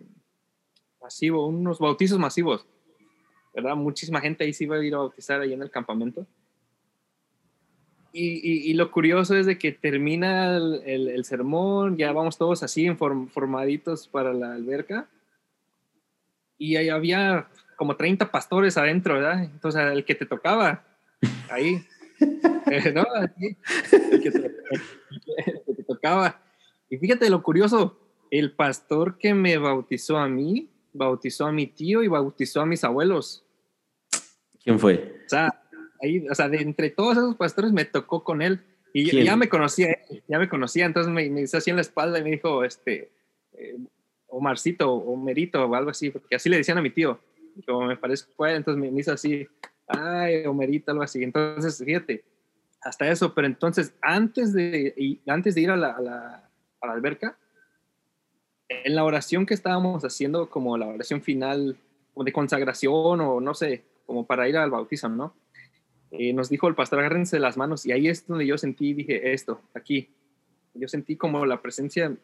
masivo, 1.02 1.48
unos 1.48 1.80
bautizos 1.80 2.20
masivos, 2.20 2.66
¿verdad? 3.56 3.76
Muchísima 3.76 4.22
gente 4.22 4.44
ahí 4.44 4.54
se 4.54 4.66
iba 4.66 4.76
a 4.76 4.84
ir 4.84 4.94
a 4.94 5.00
bautizar 5.00 5.42
ahí 5.42 5.54
en 5.54 5.62
el 5.62 5.72
campamento. 5.72 6.28
Y, 8.12 8.74
lo 8.74 8.92
curioso 8.92 9.36
es 9.36 9.46
de 9.46 9.60
que 9.60 9.72
termina 9.72 10.58
el, 10.58 11.24
sermón, 11.26 11.96
ya 11.96 12.12
vamos 12.12 12.38
todos 12.38 12.64
así 12.64 12.90
formaditos 12.96 14.08
para 14.08 14.34
la 14.34 14.54
alberca. 14.54 15.08
Y 16.58 16.76
ahí 16.76 16.90
había 16.90 17.48
como 17.80 17.96
30 17.96 18.30
pastores 18.30 18.76
adentro, 18.76 19.14
¿verdad? 19.14 19.42
Entonces, 19.42 19.82
el 19.94 20.04
que 20.04 20.14
te 20.14 20.26
tocaba, 20.26 20.84
ahí, 21.50 21.82
eh, 22.70 22.92
¿no? 22.94 23.06
el, 23.16 24.22
que 24.22 24.32
te, 24.32 25.84
tocaba. 25.88 26.44
Y 26.90 26.98
fíjate 26.98 27.30
lo 27.30 27.42
curioso, 27.42 27.98
el 28.32 28.52
pastor 28.52 29.18
que 29.18 29.34
me 29.34 29.58
bautizó 29.58 30.18
a 30.18 30.28
mí, 30.28 30.70
bautizó 30.92 31.46
a 31.46 31.54
mi 31.54 31.68
tío 31.68 32.04
y 32.04 32.10
bautizó 32.10 32.60
a 32.60 32.66
mis 32.66 32.84
abuelos. 32.84 33.46
¿Quién 34.62 34.78
fue? 34.78 35.16
O 35.26 35.30
sea, 35.30 35.64
ahí, 36.02 36.28
o 36.28 36.36
sea, 36.36 36.50
de 36.50 36.58
entre 36.58 36.90
todos 36.90 37.16
esos 37.16 37.38
pastores 37.38 37.72
me 37.72 37.86
tocó 37.86 38.26
con 38.26 38.42
él. 38.42 38.60
Y 38.94 39.24
ya 39.24 39.38
me 39.38 39.48
conocía, 39.48 39.98
ya 40.28 40.38
me 40.38 40.50
conocía, 40.50 40.86
entonces 40.86 41.14
me, 41.14 41.30
me 41.30 41.44
hizo 41.44 41.56
así 41.56 41.70
en 41.70 41.78
la 41.78 41.84
espalda 41.84 42.20
y 42.20 42.24
me 42.26 42.32
dijo, 42.32 42.66
este, 42.66 43.14
eh, 43.54 43.78
Omarcito, 44.28 44.92
Omerito 44.92 45.64
o 45.64 45.76
algo 45.76 45.92
así, 45.92 46.10
porque 46.10 46.36
así 46.36 46.50
le 46.50 46.58
decían 46.58 46.78
a 46.78 46.82
mi 46.82 46.90
tío 46.90 47.22
como 47.66 47.86
me 47.86 47.98
parece 47.98 48.26
fue, 48.36 48.56
entonces 48.56 48.92
me 48.92 49.00
hizo 49.00 49.12
así, 49.12 49.48
ay, 49.88 50.46
Homerito, 50.46 50.92
algo 50.92 51.04
así. 51.04 51.24
Entonces, 51.24 51.84
fíjate, 51.84 52.24
hasta 52.82 53.10
eso, 53.10 53.34
pero 53.34 53.48
entonces 53.48 53.94
antes 54.02 54.54
de, 54.54 55.20
antes 55.28 55.56
de 55.56 55.62
ir 55.62 55.72
a 55.72 55.78
la, 55.78 55.92
a 55.92 56.02
la, 56.02 56.50
a 56.82 56.88
la 56.88 56.94
alberca, 56.94 57.38
en 58.70 58.96
la 58.96 59.04
oración 59.04 59.46
que 59.46 59.54
estábamos 59.54 60.04
haciendo, 60.04 60.50
como 60.50 60.78
la 60.78 60.88
oración 60.88 61.22
final, 61.22 61.78
de 62.24 62.34
consagración 62.34 63.22
o 63.22 63.40
no 63.40 63.54
sé, 63.54 63.84
como 64.06 64.26
para 64.26 64.48
ir 64.50 64.58
al 64.58 64.72
bautizo, 64.72 65.10
¿no? 65.10 65.34
Eh, 66.12 66.34
nos 66.34 66.50
dijo 66.50 66.68
el 66.68 66.76
pastor, 66.76 67.00
agárrense 67.00 67.40
las 67.40 67.58
manos 67.58 67.86
y 67.86 67.92
ahí 67.92 68.08
es 68.08 68.26
donde 68.28 68.46
yo 68.46 68.58
sentí, 68.58 68.94
dije, 68.94 69.34
esto, 69.34 69.62
aquí. 69.74 70.10
Yo 70.74 70.88
sentí 70.88 71.16
como 71.16 71.46
la 71.46 71.62
presencia, 71.62 72.16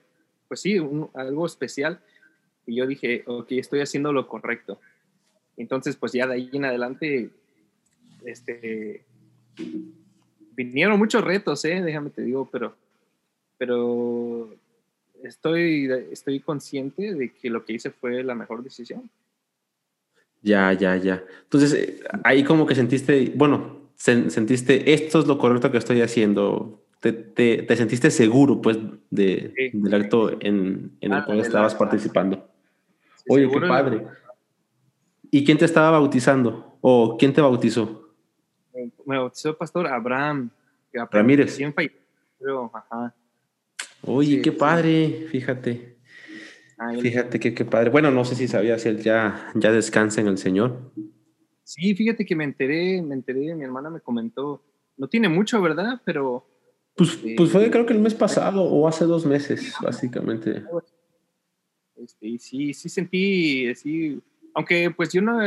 pues 0.48 0.62
sí, 0.62 0.78
algo 1.14 1.46
especial 1.46 2.00
y 2.66 2.76
yo 2.76 2.88
dije, 2.88 3.24
ok, 3.28 3.52
estoy 3.52 3.82
haciendo 3.82 4.12
lo 4.12 4.28
correcto. 4.28 4.80
Entonces, 5.58 5.96
pues 5.96 6.12
ya 6.12 6.28
de 6.28 6.34
ahí 6.34 6.50
en 6.54 6.66
adelante, 6.66 7.30
este, 8.26 9.04
vinieron 10.56 11.00
muchos 11.00 11.24
retos, 11.24 11.64
¿eh? 11.66 11.82
Déjame 11.82 12.10
te 12.10 12.22
digo, 12.22 12.50
pero, 12.52 12.76
pero 13.58 14.54
estoy, 15.24 15.90
estoy 16.12 16.40
consciente 16.40 17.14
de 17.14 17.32
que 17.32 17.50
lo 17.50 17.64
que 17.64 17.74
hice 17.74 17.92
fue 17.92 18.24
la 18.24 18.36
mejor 18.36 18.64
decisión. 18.64 19.10
Ya, 20.42 20.74
ya, 20.74 20.96
ya. 20.98 21.24
Entonces, 21.44 21.74
eh, 21.74 22.00
ahí 22.24 22.44
como 22.44 22.66
que 22.66 22.76
sentiste, 22.76 23.32
bueno, 23.36 23.90
sentiste, 23.96 24.94
esto 24.94 25.20
es 25.20 25.28
lo 25.28 25.38
correcto 25.38 25.72
que 25.72 25.78
estoy 25.78 26.02
haciendo. 26.02 26.84
Te, 27.00 27.14
te, 27.14 27.76
sentiste 27.76 28.10
seguro, 28.10 28.62
pues, 28.62 28.78
de, 29.12 29.72
del 29.74 29.94
acto 29.94 30.32
en, 30.42 30.98
en 31.02 31.12
el 31.12 31.20
ah, 31.20 31.26
cual 31.26 31.40
estabas 31.40 31.76
participando. 31.76 32.48
Oye, 33.28 33.50
qué 33.50 33.60
padre. 33.60 34.06
¿Y 35.32 35.46
quién 35.46 35.58
te 35.58 35.66
estaba 35.66 35.92
bautizando? 35.92 36.78
¿O 36.82 37.18
quién 37.18 37.34
te 37.34 37.42
bautizó? 37.42 38.14
Me 39.06 39.18
bautizó 39.18 39.50
el 39.50 39.56
pastor 39.56 39.88
Abraham. 39.88 40.50
Ramírez. 41.12 41.60
Oye, 44.02 44.42
qué 44.42 44.52
padre, 44.52 45.28
fíjate. 45.30 45.98
fíjate 47.02 47.40
que 47.40 47.54
qué 47.54 47.66
padre. 47.66 47.90
Bueno, 47.90 48.12
no 48.12 48.24
sé 48.26 48.36
si 48.36 48.48
sabías 48.48 48.82
si 48.82 48.90
él 48.90 49.02
ya, 49.02 49.52
ya 49.56 49.72
descansa 49.72 50.22
en 50.22 50.28
el 50.28 50.38
Señor. 50.38 50.92
Sí, 51.64 51.96
fíjate 51.96 52.26
que 52.26 52.36
me 52.36 52.44
enteré, 52.44 53.02
me 53.02 53.16
enteré, 53.16 53.56
mi 53.56 53.64
hermana 53.64 53.90
me 53.90 54.00
comentó. 54.00 54.64
No 54.98 55.08
tiene 55.08 55.30
mucho, 55.30 55.62
¿verdad? 55.62 56.02
Pero. 56.06 56.48
Pues, 56.96 57.14
este, 57.14 57.36
pues 57.36 57.52
fue 57.52 57.70
creo 57.70 57.86
que 57.86 57.94
el 57.94 58.00
mes 58.00 58.14
pasado 58.14 58.64
o 58.64 58.88
hace 58.88 59.06
dos 59.06 59.26
meses, 59.26 59.74
básicamente. 59.82 60.64
Este, 61.96 62.38
sí, 62.38 62.74
sí 62.74 62.90
sentí, 62.90 63.74
sí, 63.76 64.22
aunque 64.56 64.90
pues 64.90 65.14
yo 65.14 65.22
no, 65.22 65.40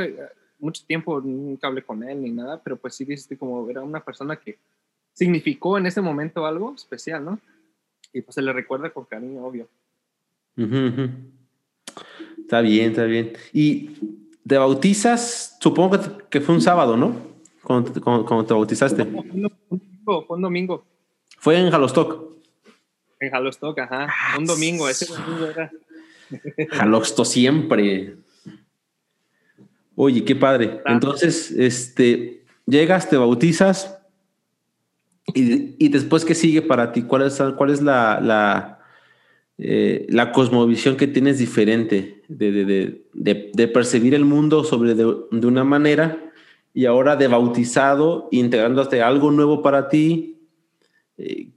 mucho 0.59 0.85
tiempo 0.87 1.21
nunca 1.21 1.67
hablé 1.67 1.83
con 1.83 2.03
él 2.03 2.23
ni 2.23 2.31
nada, 2.31 2.63
pero 2.63 2.77
pues 2.77 2.95
sí 2.95 3.05
dices 3.05 3.37
como 3.39 3.69
era 3.69 3.83
una 3.83 4.05
persona 4.05 4.37
que 4.37 4.59
significó 5.13 5.79
en 5.79 5.87
ese 5.87 6.01
momento 6.01 6.47
algo 6.47 6.75
especial, 6.75 7.25
¿no? 7.25 7.41
Y 8.13 8.23
pues 8.23 8.35
se 8.35 8.43
le 8.43 8.53
recuerda 8.53 8.91
con 8.91 9.05
cariño, 9.05 9.45
obvio. 9.45 9.69
Está 12.39 12.61
bien, 12.61 12.91
está 12.91 13.05
bien. 13.05 13.33
Y 13.53 13.91
te 14.47 14.59
bautizas, 14.59 15.57
supongo 15.61 15.99
que 16.31 16.41
fue 16.41 16.55
un 16.55 16.61
sábado, 16.61 16.97
¿no? 16.97 17.15
Cuando, 17.63 17.93
te 17.93 18.55
bautizaste. 18.55 19.05
fue 19.05 19.21
un 19.21 19.43
domingo. 19.43 20.25
Fue 20.27 20.37
un 20.37 20.43
domingo. 20.43 20.85
Fue 21.39 21.59
en 21.59 21.71
Jalostock. 21.71 22.29
En 23.21 23.31
Jalostock, 23.31 23.79
ajá. 23.81 24.09
un 24.39 24.47
domingo, 24.47 24.89
ese 24.89 25.07
domingo 25.07 25.47
era. 25.47 25.71
Jalosto 26.71 27.25
siempre. 27.25 28.17
Oye, 30.01 30.23
qué 30.23 30.37
padre. 30.37 30.81
Entonces, 30.87 31.51
este, 31.51 32.45
llegas, 32.67 33.11
te 33.11 33.17
bautizas 33.17 33.99
y, 35.35 35.89
después, 35.89 36.25
¿qué 36.25 36.37
sigue 36.37 36.63
para 36.63 36.93
ti? 36.93 37.03
¿Cuál 37.03 37.23
es, 37.23 37.43
cuál 37.57 37.71
es 37.71 37.83
la, 37.83 38.21
la, 38.21 38.79
eh, 39.59 40.07
la 40.09 40.31
cosmovisión 40.31 40.97
que 40.97 41.09
tienes 41.09 41.41
diferente 41.41 42.23
de, 42.29 43.67
percibir 43.75 44.15
el 44.15 44.25
mundo 44.25 44.63
sobre 44.63 44.95
de, 44.95 45.05
una 45.05 45.65
manera 45.65 46.31
y 46.73 46.87
ahora 46.87 47.17
de 47.17 47.27
bautizado, 47.27 48.29
integrándote 48.31 49.03
algo 49.03 49.33
nuevo 49.33 49.63
para 49.63 49.89
ti? 49.89 50.39
Eh, 51.17 51.49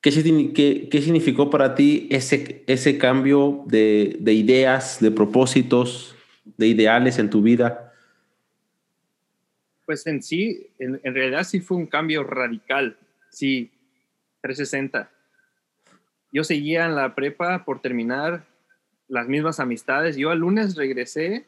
¿Qué, 0.00 0.88
qué, 0.88 1.02
significó 1.02 1.50
para 1.50 1.74
ti 1.74 2.06
ese, 2.12 2.62
ese 2.68 2.96
cambio 2.96 3.64
de, 3.66 4.18
de, 4.20 4.34
ideas, 4.34 4.98
de 5.00 5.10
propósitos, 5.10 6.14
de 6.56 6.68
ideales 6.68 7.18
en 7.18 7.28
tu 7.28 7.42
vida? 7.42 7.86
Pues 9.88 10.06
en 10.06 10.22
sí, 10.22 10.66
en, 10.78 11.00
en, 11.02 11.14
realidad 11.14 11.44
sí 11.44 11.60
fue 11.60 11.78
un 11.78 11.86
cambio 11.86 12.22
radical, 12.22 12.98
sí, 13.30 13.70
360. 14.42 15.10
Yo 16.30 16.44
seguía 16.44 16.84
en 16.84 16.94
la 16.94 17.14
prepa 17.14 17.64
por 17.64 17.80
terminar 17.80 18.44
las 19.06 19.28
mismas 19.28 19.60
amistades. 19.60 20.18
Yo 20.18 20.30
el 20.30 20.40
lunes 20.40 20.76
regresé, 20.76 21.46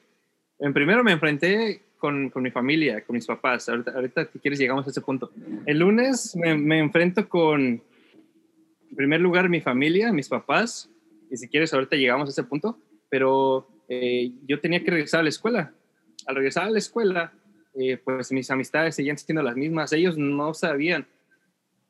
en 0.58 0.72
primero 0.72 1.04
me 1.04 1.12
enfrenté 1.12 1.82
con, 1.98 2.30
con 2.30 2.42
mi 2.42 2.50
familia, 2.50 3.04
con 3.04 3.12
mis 3.12 3.26
papás. 3.26 3.68
Ahorita, 3.68 3.90
ahorita, 3.90 4.30
si 4.32 4.38
quieres, 4.38 4.58
llegamos 4.58 4.86
a 4.86 4.90
ese 4.90 5.02
punto. 5.02 5.30
El 5.66 5.80
lunes 5.80 6.34
me, 6.34 6.56
me 6.56 6.78
enfrento 6.78 7.28
con 7.28 7.60
en 7.62 8.96
primer 8.96 9.20
lugar, 9.20 9.50
mi 9.50 9.60
familia, 9.60 10.14
mis 10.14 10.30
papás, 10.30 10.88
y 11.30 11.36
si 11.36 11.46
quieres, 11.46 11.74
ahorita 11.74 11.96
llegamos 11.96 12.30
a 12.30 12.32
ese 12.32 12.44
punto, 12.44 12.78
pero 13.10 13.68
eh, 13.86 14.32
yo 14.46 14.60
tenía 14.60 14.82
que 14.82 14.90
regresar 14.90 15.20
a 15.20 15.24
la 15.24 15.28
escuela. 15.28 15.74
Al 16.26 16.36
regresar 16.36 16.64
a 16.64 16.70
la 16.70 16.78
escuela, 16.78 17.34
eh, 17.74 17.96
pues 17.96 18.32
mis 18.32 18.50
amistades 18.50 18.94
seguían 18.94 19.18
siendo 19.18 19.42
las 19.42 19.56
mismas. 19.56 19.92
Ellos 19.92 20.16
no 20.18 20.54
sabían 20.54 21.06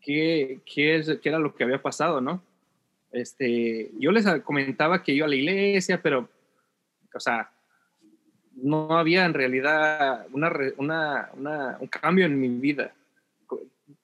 qué, 0.01 0.61
qué, 0.65 0.97
es, 0.97 1.19
qué 1.23 1.29
era 1.29 1.39
lo 1.39 1.55
que 1.55 1.65
había 1.65 1.83
pasado, 1.83 2.21
¿no? 2.21 2.43
Este, 3.13 3.91
yo 3.99 4.13
les 4.13 4.27
comentaba 4.43 5.03
que 5.03 5.13
iba 5.13 5.27
a 5.27 5.29
la 5.29 5.35
iglesia, 5.35 6.01
pero, 6.03 6.29
o 7.15 7.21
sea, 7.21 7.51
no 8.55 8.97
había 8.97 9.25
en 9.25 9.35
realidad 9.35 10.27
una, 10.33 10.53
una, 10.77 11.77
un 11.81 11.89
cambio 11.89 12.27
en 12.27 12.39
mi 12.39 12.49
vida. 12.49 12.95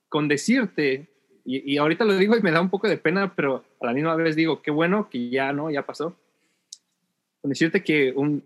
Con 0.09 0.29
decirte 0.29 1.09
y, 1.49 1.79
ahorita 1.79 2.05
lo 2.05 2.17
digo 2.17 2.37
y 2.37 2.43
me 2.43 2.51
da 2.51 2.61
un 2.61 2.71
poco 2.71 2.89
de 2.89 2.99
pena, 2.99 3.33
pero 3.37 3.65
a 3.81 3.87
la 3.87 3.93
misma 3.93 4.17
vez 4.17 4.35
digo, 4.35 4.62
qué 4.62 4.73
bueno 4.73 5.09
que 5.09 5.31
ya 5.31 5.53
no, 5.53 5.71
ya 5.71 5.87
pasó. 5.87 6.17
Con 7.41 7.51
decirte 7.51 7.85
que 7.85 8.12
un, 8.17 8.43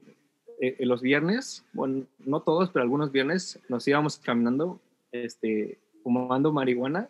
eh, 0.60 0.76
eh, 0.78 0.86
los 0.86 1.02
viernes, 1.02 1.64
bueno, 1.72 2.04
no 2.18 2.40
todos, 2.40 2.70
pero 2.70 2.82
algunos 2.82 3.10
viernes 3.10 3.58
nos 3.68 3.86
íbamos 3.88 4.18
caminando, 4.18 4.78
este, 5.12 5.78
fumando 6.02 6.52
marihuana 6.52 7.08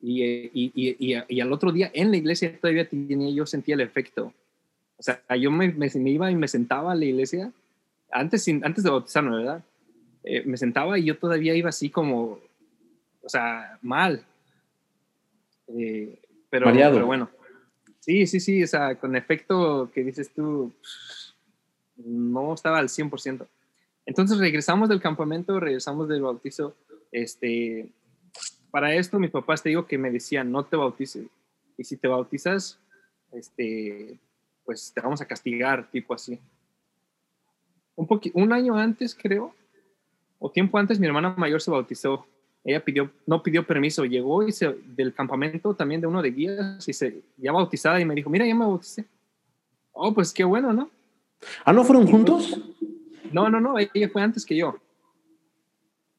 y, 0.00 0.22
eh, 0.22 0.50
y, 0.52 0.72
y, 0.74 1.16
y, 1.28 1.40
al 1.40 1.52
otro 1.52 1.72
día 1.72 1.90
en 1.94 2.10
la 2.10 2.16
iglesia 2.16 2.58
todavía 2.58 2.88
tenía, 2.88 3.30
yo 3.30 3.46
sentía 3.46 3.74
el 3.74 3.80
efecto. 3.80 4.32
O 4.96 5.02
sea, 5.02 5.20
yo 5.40 5.50
me, 5.50 5.72
me, 5.72 5.88
iba 6.10 6.30
y 6.30 6.36
me 6.36 6.48
sentaba 6.48 6.92
a 6.92 6.94
la 6.94 7.04
iglesia, 7.04 7.52
antes, 8.10 8.46
antes 8.48 8.84
de 8.84 8.90
bautizarme, 8.90 9.36
¿verdad? 9.36 9.64
me 10.46 10.56
sentaba 10.56 10.98
y 10.98 11.04
yo 11.04 11.18
todavía 11.18 11.54
iba 11.54 11.68
así 11.68 11.90
como, 11.90 12.38
o 13.24 13.28
sea, 13.28 13.78
mal. 13.82 14.24
Eh, 15.68 16.18
pero, 16.50 16.66
pero, 16.72 17.06
bueno, 17.06 17.30
sí, 18.00 18.26
sí, 18.26 18.38
sí, 18.38 18.62
o 18.62 18.66
sea, 18.66 18.94
con 18.96 19.16
efecto 19.16 19.90
que 19.92 20.04
dices 20.04 20.30
tú, 20.30 20.72
no 21.96 22.54
estaba 22.54 22.78
al 22.78 22.88
100%. 22.88 23.46
Entonces 24.06 24.38
regresamos 24.38 24.88
del 24.88 25.00
campamento, 25.00 25.58
regresamos 25.58 26.08
del 26.08 26.22
bautizo. 26.22 26.74
Este, 27.10 27.88
para 28.70 28.94
esto 28.94 29.18
mis 29.18 29.30
papás 29.30 29.62
te 29.62 29.70
digo 29.70 29.86
que 29.86 29.98
me 29.98 30.10
decían, 30.10 30.50
no 30.50 30.64
te 30.64 30.76
bautices. 30.76 31.26
Y 31.76 31.84
si 31.84 31.96
te 31.96 32.08
bautizas, 32.08 32.78
este, 33.32 34.18
pues 34.64 34.92
te 34.94 35.00
vamos 35.00 35.20
a 35.20 35.26
castigar, 35.26 35.90
tipo 35.90 36.14
así. 36.14 36.38
Un, 37.96 38.08
un 38.34 38.52
año 38.52 38.76
antes, 38.76 39.14
creo, 39.14 39.54
o 40.38 40.50
tiempo 40.50 40.78
antes, 40.78 40.98
mi 40.98 41.06
hermana 41.06 41.34
mayor 41.36 41.60
se 41.60 41.70
bautizó 41.70 42.26
ella 42.64 42.82
pidió, 42.82 43.10
no 43.26 43.42
pidió 43.42 43.66
permiso, 43.66 44.06
llegó 44.06 44.42
y 44.42 44.50
se, 44.50 44.74
del 44.96 45.12
campamento 45.12 45.74
también 45.74 46.00
de 46.00 46.06
uno 46.06 46.22
de 46.22 46.30
guías 46.30 46.88
y 46.88 46.94
se 46.94 47.22
ya 47.36 47.52
bautizada 47.52 48.00
y 48.00 48.06
me 48.06 48.14
dijo, 48.14 48.30
mira, 48.30 48.46
ya 48.46 48.54
me 48.54 48.64
bauticé. 48.64 49.04
Oh, 49.92 50.14
pues 50.14 50.32
qué 50.32 50.44
bueno, 50.44 50.72
¿no? 50.72 50.90
Ah, 51.64 51.72
¿no 51.72 51.84
fueron 51.84 52.06
juntos? 52.06 52.60
No, 53.32 53.48
no, 53.50 53.60
no, 53.60 53.78
ella 53.78 54.08
fue 54.10 54.22
antes 54.22 54.44
que 54.46 54.56
yo. 54.56 54.78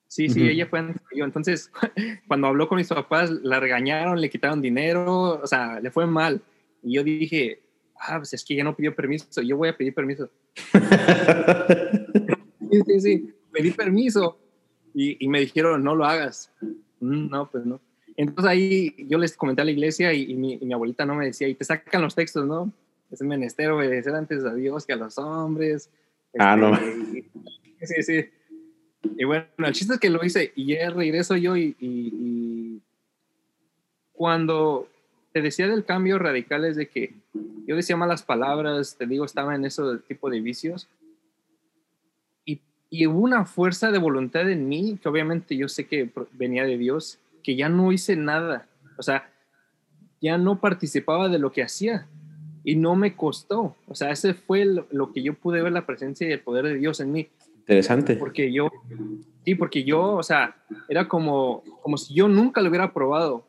Sí, 0.07 0.29
sí, 0.29 0.47
ella 0.47 0.67
fue 0.67 0.79
antes 0.79 1.01
que 1.09 1.17
yo. 1.17 1.25
Entonces, 1.25 1.71
cuando 2.27 2.47
habló 2.47 2.67
con 2.67 2.77
mis 2.77 2.87
papás, 2.87 3.31
la 3.31 3.59
regañaron, 3.59 4.21
le 4.21 4.29
quitaron 4.29 4.61
dinero, 4.61 5.41
o 5.41 5.47
sea, 5.47 5.79
le 5.79 5.91
fue 5.91 6.05
mal. 6.05 6.41
Y 6.83 6.93
yo 6.93 7.03
dije, 7.03 7.61
ah, 7.99 8.17
pues 8.17 8.33
es 8.33 8.45
que 8.45 8.53
ella 8.53 8.63
no 8.63 8.75
pidió 8.75 8.95
permiso, 8.95 9.41
yo 9.41 9.57
voy 9.57 9.69
a 9.69 9.77
pedir 9.77 9.93
permiso. 9.93 10.29
sí, 12.71 12.81
sí, 12.85 12.99
sí, 12.99 13.33
pedí 13.51 13.71
permiso 13.71 14.37
y, 14.93 15.27
me 15.27 15.41
dijeron, 15.41 15.83
no 15.83 15.95
lo 15.95 16.05
hagas. 16.05 16.51
Mm, 16.99 17.29
no, 17.29 17.49
pues 17.49 17.65
no. 17.65 17.81
Entonces 18.17 18.45
ahí 18.45 18.95
yo 19.09 19.17
les 19.17 19.35
comenté 19.35 19.61
a 19.61 19.65
la 19.65 19.71
iglesia 19.71 20.13
y, 20.13 20.33
mi, 20.35 20.73
abuelita 20.73 21.05
no 21.05 21.15
me 21.15 21.25
decía, 21.25 21.47
y 21.47 21.55
te 21.55 21.65
sacan 21.65 22.01
los 22.01 22.15
textos, 22.15 22.45
¿no? 22.45 22.71
Es 23.11 23.21
menester 23.21 23.71
obedecer 23.71 24.15
antes 24.15 24.43
a 24.43 24.53
Dios 24.53 24.85
que 24.85 24.93
a 24.93 24.97
los 24.97 25.17
hombres. 25.17 25.89
Ah, 26.37 26.55
no. 26.55 26.75
sí, 27.81 28.03
sí. 28.03 28.25
Y 29.17 29.23
bueno, 29.23 29.45
el 29.57 29.73
chiste 29.73 29.93
es 29.93 29.99
que 29.99 30.09
lo 30.09 30.23
hice 30.23 30.51
y 30.55 30.75
ya 30.75 30.89
regreso 30.89 31.37
yo 31.37 31.55
y, 31.55 32.81
cuando 34.13 34.89
te 35.33 35.41
decía 35.41 35.67
del 35.67 35.83
cambio 35.83 36.17
radical 36.17 36.63
es 36.63 36.77
de 36.77 36.87
que 36.87 37.13
yo 37.67 37.75
decía 37.75 37.97
malas 37.97 38.23
palabras, 38.23 38.95
te 38.97 39.05
digo, 39.05 39.25
estaba 39.25 39.55
en 39.55 39.65
ese 39.65 39.83
tipo 40.07 40.29
de 40.29 40.39
vicios. 40.39 40.87
Y, 42.45 42.61
y 42.89 43.07
hubo 43.07 43.19
una 43.19 43.45
fuerza 43.45 43.91
de 43.91 43.97
voluntad 43.97 44.49
en 44.49 44.69
mí, 44.69 44.97
que 45.01 45.09
obviamente 45.09 45.57
yo 45.57 45.67
sé 45.67 45.85
que 45.85 46.09
venía 46.33 46.63
de 46.63 46.77
Dios, 46.77 47.19
que 47.43 47.55
ya 47.55 47.67
no 47.67 47.91
hice 47.91 48.15
nada. 48.15 48.67
O 48.97 49.03
sea, 49.03 49.29
ya 50.21 50.37
no 50.37 50.61
participaba 50.61 51.27
de 51.27 51.39
lo 51.39 51.51
que 51.51 51.63
hacía 51.63 52.07
y 52.65 52.75
no 52.75 52.95
me 52.95 53.15
costó. 53.15 53.75
O 53.87 53.95
sea, 53.95 54.09
ese 54.09 54.33
fue 54.33 54.65
lo, 54.65 55.13
que 55.13 55.21
yo 55.21 55.35
pude 55.35 55.61
ver 55.61 55.71
la 55.71 55.85
presencia 55.85 56.27
y 56.27 56.31
el 56.31 56.41
poder 56.41 56.65
de 56.65 56.75
Dios 56.75 56.99
en 56.99 57.11
mí. 57.11 57.29
Interesante. 57.59 58.15
Porque 58.15 58.51
yo, 58.51 58.69
sí, 59.45 59.53
porque 59.53 59.83
yo, 59.83 60.13
o 60.13 60.23
sea, 60.23 60.55
era 60.89 61.07
como, 61.07 61.63
como 61.83 61.97
si 61.97 62.15
yo 62.15 62.27
nunca 62.27 62.61
lo 62.61 62.69
hubiera 62.69 62.91
probado. 62.91 63.45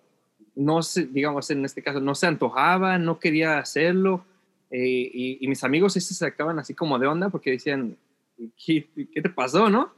No 0.54 0.82
sé, 0.82 1.06
digamos, 1.06 1.50
en 1.50 1.64
este 1.64 1.82
caso, 1.82 1.98
no 1.98 2.14
se 2.14 2.26
antojaba, 2.26 2.98
no 2.98 3.18
quería 3.18 3.58
hacerlo. 3.58 4.24
Eh, 4.70 5.10
y, 5.40 5.48
mis 5.48 5.64
amigos 5.64 5.94
se 5.94 6.00
sacaban 6.00 6.58
así 6.58 6.74
como 6.74 6.98
de 6.98 7.06
onda 7.06 7.30
porque 7.30 7.52
decían, 7.52 7.96
¿qué, 8.36 8.86
qué 9.12 9.22
te 9.22 9.30
pasó, 9.30 9.70
no? 9.70 9.92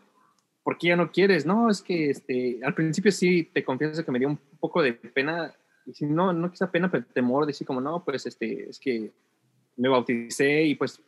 ¿Por 0.63 0.79
qué 0.79 0.89
ya 0.89 0.97
no 0.97 1.11
quieres? 1.11 1.45
No, 1.45 1.71
es 1.71 1.83
que 1.83 2.11
este, 2.11 2.61
al 2.63 2.75
principio 2.75 3.11
sí 3.11 3.49
te 3.53 3.65
confieso 3.65 4.05
que 4.05 4.13
me 4.13 4.19
dio 4.21 4.29
un 4.29 4.39
poco 4.61 4.81
de 4.81 4.93
pena 4.93 5.55
y 5.89 5.95
si 5.95 6.05
no, 6.05 6.35
no 6.35 6.51
quizá 6.51 6.71
pena, 6.71 6.91
pero 6.91 7.07
temor, 7.07 7.47
decir 7.47 7.67
como, 7.67 7.81
no, 7.81 8.05
pues 8.05 8.27
este, 8.27 8.69
es 8.69 8.79
que 8.79 9.11
me 9.77 9.89
bauticé 9.89 10.65
y 10.65 10.75
pues 10.75 11.01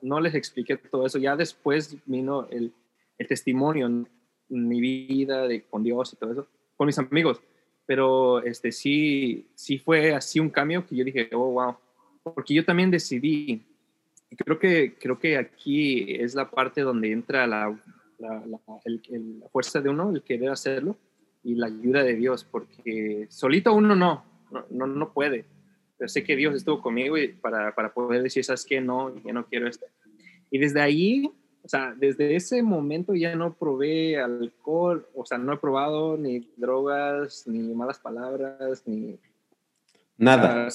no 0.00 0.20
les 0.20 0.36
expliqué 0.36 0.76
todo 0.76 1.04
eso. 1.04 1.18
Ya 1.18 1.34
después 1.34 1.96
vino 2.06 2.46
el, 2.50 2.72
el 3.18 3.26
testimonio, 3.26 3.88
mi 4.48 4.80
vida 4.80 5.48
de, 5.48 5.64
con 5.64 5.82
Dios 5.82 6.12
y 6.12 6.16
todo 6.16 6.32
eso, 6.32 6.48
con 6.76 6.86
mis 6.86 6.98
amigos. 7.00 7.42
Pero 7.84 8.40
este, 8.44 8.70
sí, 8.70 9.48
sí 9.56 9.78
fue 9.78 10.14
así 10.14 10.38
un 10.38 10.50
cambio 10.50 10.86
que 10.86 10.94
yo 10.94 11.04
dije, 11.04 11.28
oh, 11.32 11.50
wow. 11.50 11.76
Porque 12.22 12.54
yo 12.54 12.64
también 12.64 12.92
decidí, 12.92 13.66
y 14.30 14.36
creo 14.36 14.60
que, 14.60 14.94
creo 15.00 15.18
que 15.18 15.36
aquí 15.36 16.14
es 16.14 16.36
la 16.36 16.48
parte 16.48 16.82
donde 16.82 17.10
entra 17.10 17.44
la, 17.48 17.76
la, 18.18 18.46
la, 18.46 18.60
la 18.84 19.48
fuerza 19.48 19.80
de 19.80 19.88
uno, 19.88 20.10
el 20.10 20.22
querer 20.22 20.50
hacerlo 20.50 20.96
y 21.42 21.54
la 21.54 21.66
ayuda 21.66 22.04
de 22.04 22.14
Dios, 22.14 22.44
porque 22.44 23.26
solito 23.30 23.72
uno 23.72 23.96
no, 23.96 24.27
no, 24.50 24.86
no, 24.86 25.12
puede. 25.12 25.44
Pero 25.96 26.08
sé 26.08 26.22
que 26.22 26.36
Dios 26.36 26.54
estuvo 26.54 26.80
conmigo 26.80 27.18
y 27.18 27.28
para, 27.28 27.74
para 27.74 27.92
poder 27.92 28.22
decir, 28.22 28.44
¿sabes 28.44 28.64
qué? 28.64 28.80
No, 28.80 29.14
ya 29.24 29.32
no 29.32 29.46
quiero 29.46 29.68
esto. 29.68 29.86
Y 30.50 30.58
desde 30.58 30.80
ahí, 30.80 31.30
o 31.62 31.68
sea, 31.68 31.94
desde 31.96 32.36
ese 32.36 32.62
momento 32.62 33.14
ya 33.14 33.34
no 33.34 33.54
probé 33.54 34.18
alcohol, 34.18 35.06
o 35.14 35.24
sea, 35.26 35.38
no 35.38 35.52
he 35.52 35.58
probado 35.58 36.16
ni 36.16 36.48
drogas, 36.56 37.46
ni 37.46 37.74
malas 37.74 37.98
palabras, 37.98 38.82
ni... 38.86 39.18
Nada. 40.16 40.68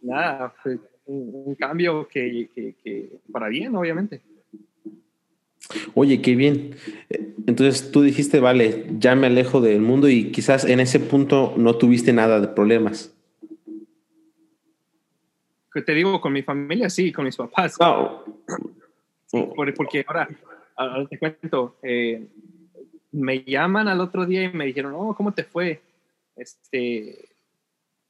nada, 0.00 0.50
fue 0.62 0.78
un, 1.06 1.54
cambio 1.56 2.06
que, 2.06 2.48
que, 2.54 2.74
que, 2.74 3.18
para 3.32 3.48
bien, 3.48 3.74
obviamente. 3.74 4.20
Oye, 5.94 6.20
qué 6.22 6.34
bien. 6.34 6.76
Entonces 7.46 7.90
tú 7.90 8.02
dijiste, 8.02 8.40
vale, 8.40 8.86
ya 8.98 9.14
me 9.14 9.26
alejo 9.26 9.60
del 9.60 9.80
mundo 9.80 10.08
y 10.08 10.30
quizás 10.30 10.64
en 10.64 10.80
ese 10.80 11.00
punto 11.00 11.54
no 11.56 11.76
tuviste 11.76 12.12
nada 12.12 12.40
de 12.40 12.48
problemas. 12.48 13.14
Que 15.72 15.82
te 15.82 15.92
digo, 15.94 16.20
con 16.20 16.32
mi 16.32 16.42
familia 16.42 16.88
sí, 16.88 17.12
con 17.12 17.24
mis 17.24 17.36
papás. 17.36 17.76
porque 19.76 20.04
ahora, 20.06 20.28
ahora 20.76 21.06
te 21.06 21.18
cuento, 21.18 21.76
eh, 21.82 22.26
me 23.12 23.44
llaman 23.44 23.88
al 23.88 24.00
otro 24.00 24.26
día 24.26 24.44
y 24.44 24.52
me 24.52 24.66
dijeron, 24.66 24.94
oh, 24.96 25.14
¿cómo 25.14 25.32
te 25.32 25.44
fue? 25.44 25.80
Este, 26.34 27.28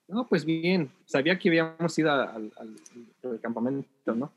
no, 0.08 0.26
pues 0.26 0.44
bien, 0.44 0.90
sabía 1.04 1.38
que 1.38 1.48
habíamos 1.48 1.98
ido 1.98 2.12
al, 2.12 2.52
al 2.56 3.40
campamento, 3.40 4.14
¿no? 4.14 4.30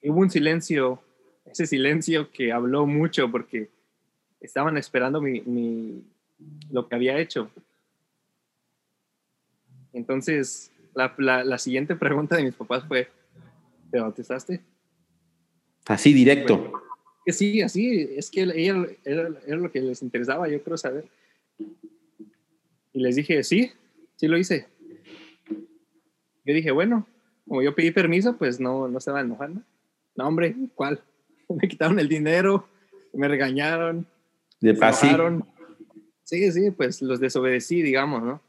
Y 0.00 0.10
hubo 0.10 0.20
un 0.20 0.30
silencio 0.30 1.00
ese 1.50 1.66
silencio 1.66 2.30
que 2.30 2.52
habló 2.52 2.86
mucho 2.86 3.30
porque 3.30 3.68
estaban 4.40 4.76
esperando 4.76 5.20
mi, 5.20 6.02
lo 6.70 6.88
que 6.88 6.94
había 6.94 7.18
hecho. 7.18 7.50
Entonces, 9.92 10.70
la, 10.94 11.14
la, 11.44 11.58
siguiente 11.58 11.96
pregunta 11.96 12.36
de 12.36 12.44
mis 12.44 12.54
papás 12.54 12.84
fue, 12.86 13.08
¿te 13.90 14.00
bautizaste? 14.00 14.60
Así 15.86 16.12
directo. 16.12 16.72
que 17.24 17.32
sí, 17.32 17.62
así, 17.62 18.08
es 18.16 18.30
que 18.30 18.42
era, 18.42 18.86
era, 19.04 19.56
lo 19.56 19.72
que 19.72 19.80
les 19.80 20.02
interesaba, 20.02 20.48
yo 20.48 20.62
creo 20.62 20.76
saber. 20.76 21.06
Y 22.92 23.00
les 23.00 23.16
dije, 23.16 23.42
sí, 23.42 23.72
sí 24.16 24.28
lo 24.28 24.38
hice. 24.38 24.66
Yo 26.44 26.54
dije, 26.54 26.70
bueno, 26.70 27.06
como 27.46 27.62
yo 27.62 27.74
pedí 27.74 27.90
permiso, 27.90 28.36
pues 28.36 28.60
no, 28.60 28.88
no 28.88 29.00
se 29.00 29.10
va 29.10 29.18
a 29.18 29.22
enojar, 29.22 29.50
¿no? 29.50 29.62
No, 30.14 30.26
hombre, 30.26 30.54
¿cuál? 30.74 31.00
me 31.60 31.68
quitaron 31.68 31.98
el 31.98 32.08
dinero, 32.08 32.68
me 33.12 33.28
regañaron. 33.28 34.06
De 34.60 34.74
pasaron. 34.74 35.44
Sí, 36.24 36.50
sí, 36.52 36.70
pues 36.70 37.00
los 37.00 37.20
desobedecí, 37.20 37.82
digamos, 37.82 38.22
¿no? 38.22 38.42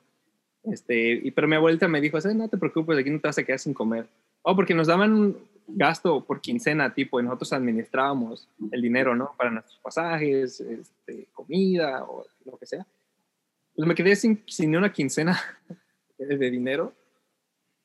Este, 0.64 1.14
y, 1.14 1.32
pero 1.32 1.48
mi 1.48 1.56
abuelita 1.56 1.88
me 1.88 2.02
dijo, 2.02 2.18
no 2.36 2.50
te 2.50 2.58
preocupes, 2.58 2.98
aquí 2.98 3.10
no 3.10 3.20
te 3.20 3.28
vas 3.28 3.38
a 3.38 3.44
quedar 3.44 3.60
sin 3.60 3.74
comer. 3.74 4.08
Oh, 4.42 4.56
porque 4.56 4.74
nos 4.74 4.88
daban 4.88 5.14
un 5.14 5.38
gasto 5.68 6.26
por 6.26 6.42
quincena, 6.42 6.94
tipo, 6.94 7.20
y 7.20 7.24
nosotros 7.24 7.54
administrábamos 7.54 8.50
el 8.72 8.82
dinero, 8.82 9.16
¿no? 9.16 9.34
Para 9.38 9.52
nuestros 9.52 9.80
pasajes, 9.80 10.60
este, 10.60 11.28
comida 11.34 12.04
o 12.04 12.26
lo 12.46 12.58
que 12.58 12.66
sea. 12.66 12.86
Pues 13.76 13.88
me 13.88 13.96
quedé 13.96 14.16
sin, 14.16 14.44
sin 14.48 14.76
una 14.76 14.92
quincena 14.92 15.40
de 16.18 16.50
dinero 16.50 16.94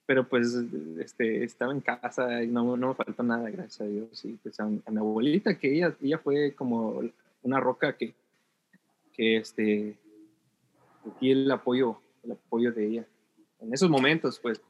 pero 0.07 0.29
pues 0.29 0.55
este, 1.01 1.45
estaba 1.45 1.73
en 1.73 1.81
casa 1.81 2.43
y 2.43 2.49
no, 2.49 2.77
no 2.77 2.89
me 2.89 2.95
faltó 2.95 3.23
nada, 3.23 3.51
gracias 3.51 3.81
a 3.81 3.85
Dios. 3.85 4.25
Y 4.25 4.33
pues 4.43 4.59
a, 4.61 4.67
mi 4.67 4.81
abuelita, 4.87 5.59
que 5.59 5.75
ella, 5.75 5.95
ella 6.03 6.19
fue 6.19 6.53
como 6.53 7.03
una 7.43 7.61
roca 7.61 7.97
que, 7.97 8.15
que 9.13 9.39
este, 9.39 9.95
y 11.21 11.31
el 11.31 11.51
apoyo, 11.51 11.99
el 12.23 12.33
apoyo 12.33 12.73
de 12.73 12.87
ella. 12.87 13.07
En 13.61 13.73
esos 13.73 13.89
momentos, 13.89 14.39
pues. 14.41 14.61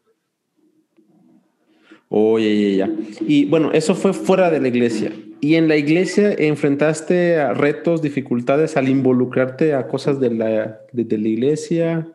Oye, 2.09 2.77
ya, 2.77 2.87
ya. 2.87 2.95
Y 3.27 3.47
bueno, 3.47 3.73
eso 3.73 3.95
fue 3.95 4.13
fuera 4.13 4.51
de 4.51 4.61
la 4.61 4.69
iglesia. 4.69 5.13
¿Y 5.41 5.57
en 5.57 5.69
la 5.69 5.77
iglesia 5.77 6.33
enfrentaste 6.33 7.39
a 7.39 7.53
retos, 7.53 8.01
dificultades 8.01 8.77
al 8.77 8.89
involucrarte 8.89 9.75
a 9.75 9.89
cosas 9.89 10.21
de 10.21 10.31
la, 10.31 10.81
de 10.93 11.19
la 11.19 11.29
iglesia? 11.29 12.09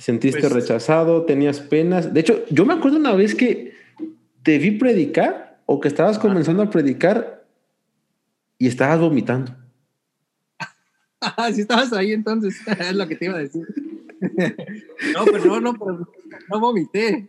Sentiste 0.00 0.40
pues, 0.40 0.52
rechazado? 0.52 1.24
¿Tenías 1.26 1.60
penas? 1.60 2.12
De 2.12 2.20
hecho, 2.20 2.44
yo 2.50 2.64
me 2.64 2.72
acuerdo 2.74 2.96
una 2.96 3.14
vez 3.14 3.34
que 3.34 3.74
te 4.42 4.58
vi 4.58 4.72
predicar 4.72 5.60
o 5.66 5.78
que 5.78 5.88
estabas 5.88 6.18
comenzando 6.18 6.62
a 6.62 6.70
predicar 6.70 7.44
y 8.58 8.66
estabas 8.66 8.98
vomitando. 8.98 9.54
Ah, 11.20 11.50
sí 11.52 11.60
estabas 11.60 11.92
ahí 11.92 12.12
entonces, 12.12 12.56
es 12.80 12.94
lo 12.94 13.06
que 13.06 13.16
te 13.16 13.26
iba 13.26 13.34
a 13.34 13.40
decir. 13.40 13.66
no, 15.14 15.24
pero 15.26 15.60
no, 15.60 15.72
no, 15.72 16.08
no 16.48 16.60
vomité. 16.60 17.28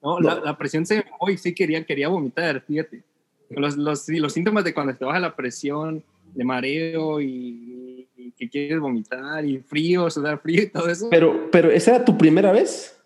No, 0.00 0.18
La, 0.20 0.56
presión 0.56 0.86
se 0.86 1.04
hoy 1.20 1.38
sí 1.38 1.54
quería, 1.54 1.84
quería 1.84 2.08
vomitar, 2.08 2.62
fíjate. 2.66 3.02
Los, 3.50 3.76
los, 3.76 4.08
los 4.08 4.32
síntomas 4.32 4.64
de 4.64 4.74
cuando 4.74 4.94
te 4.96 5.04
baja 5.04 5.20
la 5.20 5.36
presión, 5.36 6.02
de 6.34 6.44
mareo 6.44 7.20
y 7.20 7.81
que 8.36 8.48
quieres 8.48 8.80
vomitar 8.80 9.44
y 9.44 9.58
frío, 9.58 10.10
sudar 10.10 10.40
frío 10.40 10.62
y 10.62 10.66
todo 10.68 10.88
eso. 10.88 11.08
Pero, 11.10 11.50
pero 11.50 11.70
¿esa 11.70 11.96
era 11.96 12.04
tu 12.04 12.16
primera 12.16 12.52
vez? 12.52 12.98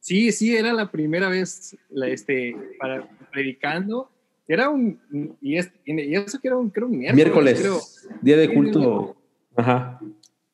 Sí, 0.00 0.32
sí, 0.32 0.54
era 0.54 0.72
la 0.72 0.90
primera 0.90 1.28
vez 1.28 1.76
la, 1.88 2.08
este, 2.08 2.56
para, 2.78 3.08
predicando. 3.32 4.10
Era 4.46 4.68
un, 4.68 5.00
y, 5.40 5.56
eso 5.56 6.40
que 6.40 6.48
era 6.48 6.56
un, 6.56 6.68
creo, 6.70 6.88
un 6.88 6.98
miércoles. 6.98 7.60
Miércoles, 7.60 8.08
día 8.20 8.36
de 8.36 8.52
culto. 8.52 9.16
Ajá. 9.56 10.00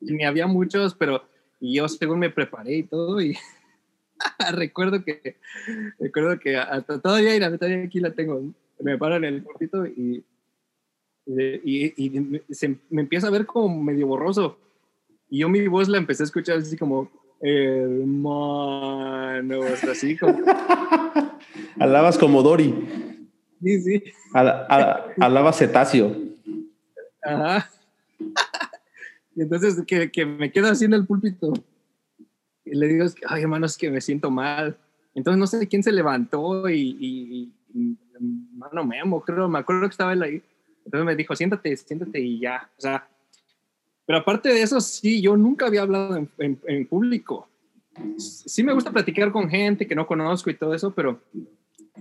Y 0.00 0.12
ni 0.12 0.24
había 0.24 0.46
muchos, 0.46 0.94
pero 0.94 1.24
y 1.60 1.74
yo 1.76 1.88
según 1.88 2.18
me 2.18 2.30
preparé 2.30 2.76
y 2.76 2.82
todo 2.84 3.20
y 3.20 3.36
recuerdo 4.52 5.04
que 5.04 5.36
recuerdo 5.98 6.38
que 6.38 6.56
hasta 6.56 7.00
todavía, 7.00 7.38
todavía 7.58 7.84
aquí 7.84 8.00
la 8.00 8.12
tengo 8.12 8.52
me 8.82 8.96
paro 8.98 9.16
en 9.16 9.24
el 9.24 9.44
cortito 9.44 9.86
y 9.86 10.24
y, 11.64 12.10
me 12.90 13.02
empieza 13.02 13.28
a 13.28 13.30
ver 13.30 13.46
como 13.46 13.82
medio 13.82 14.06
borroso. 14.06 14.58
Y 15.28 15.38
yo 15.40 15.48
mi 15.48 15.66
voz 15.68 15.88
la 15.88 15.98
empecé 15.98 16.22
a 16.24 16.26
escuchar 16.26 16.58
así 16.58 16.76
como, 16.76 17.10
hermano, 17.40 18.80
así 19.90 20.16
como... 20.16 20.38
Alabas 21.78 22.18
como 22.18 22.42
Dori. 22.42 22.74
Sí, 23.62 23.80
sí. 23.80 24.02
alabas 24.32 25.58
cetáceo. 25.58 26.16
Ajá. 27.22 27.70
y 29.36 29.42
entonces 29.42 29.82
que, 29.86 30.10
que, 30.10 30.26
me 30.26 30.50
quedo 30.50 30.68
así 30.68 30.86
en 30.86 30.94
el 30.94 31.06
púlpito. 31.06 31.52
Y 32.64 32.74
le 32.74 32.88
digo, 32.88 33.06
ay, 33.28 33.42
hermano, 33.42 33.66
es 33.66 33.76
que 33.76 33.90
me 33.90 34.00
siento 34.00 34.30
mal. 34.30 34.76
Entonces 35.14 35.38
no 35.38 35.46
sé 35.46 35.68
quién 35.68 35.82
se 35.82 35.92
levantó 35.92 36.68
y, 36.68 36.96
y, 37.00 37.52
y 37.74 37.98
hermano 38.14 38.84
Memo, 38.84 39.20
creo, 39.22 39.48
me 39.48 39.58
acuerdo 39.58 39.82
que 39.82 39.92
estaba 39.92 40.12
él 40.12 40.22
ahí 40.22 40.42
entonces 40.84 41.04
me 41.06 41.16
dijo, 41.16 41.36
siéntate, 41.36 41.76
siéntate 41.76 42.20
y 42.20 42.40
ya. 42.40 42.70
O 42.76 42.80
sea, 42.80 43.08
pero 44.06 44.18
aparte 44.18 44.48
de 44.48 44.62
eso, 44.62 44.80
sí, 44.80 45.22
yo 45.22 45.36
nunca 45.36 45.66
había 45.66 45.82
hablado 45.82 46.16
en, 46.16 46.60
en, 46.66 46.86
público. 46.86 47.48
sí 48.18 48.64
me 48.64 48.72
gusta 48.72 48.90
platicar 48.90 49.30
con 49.30 49.48
gente 49.48 49.86
que 49.86 49.94
no 49.94 50.06
conozco 50.06 50.50
y 50.50 50.54
todo 50.54 50.74
eso, 50.74 50.92
pero 50.92 51.20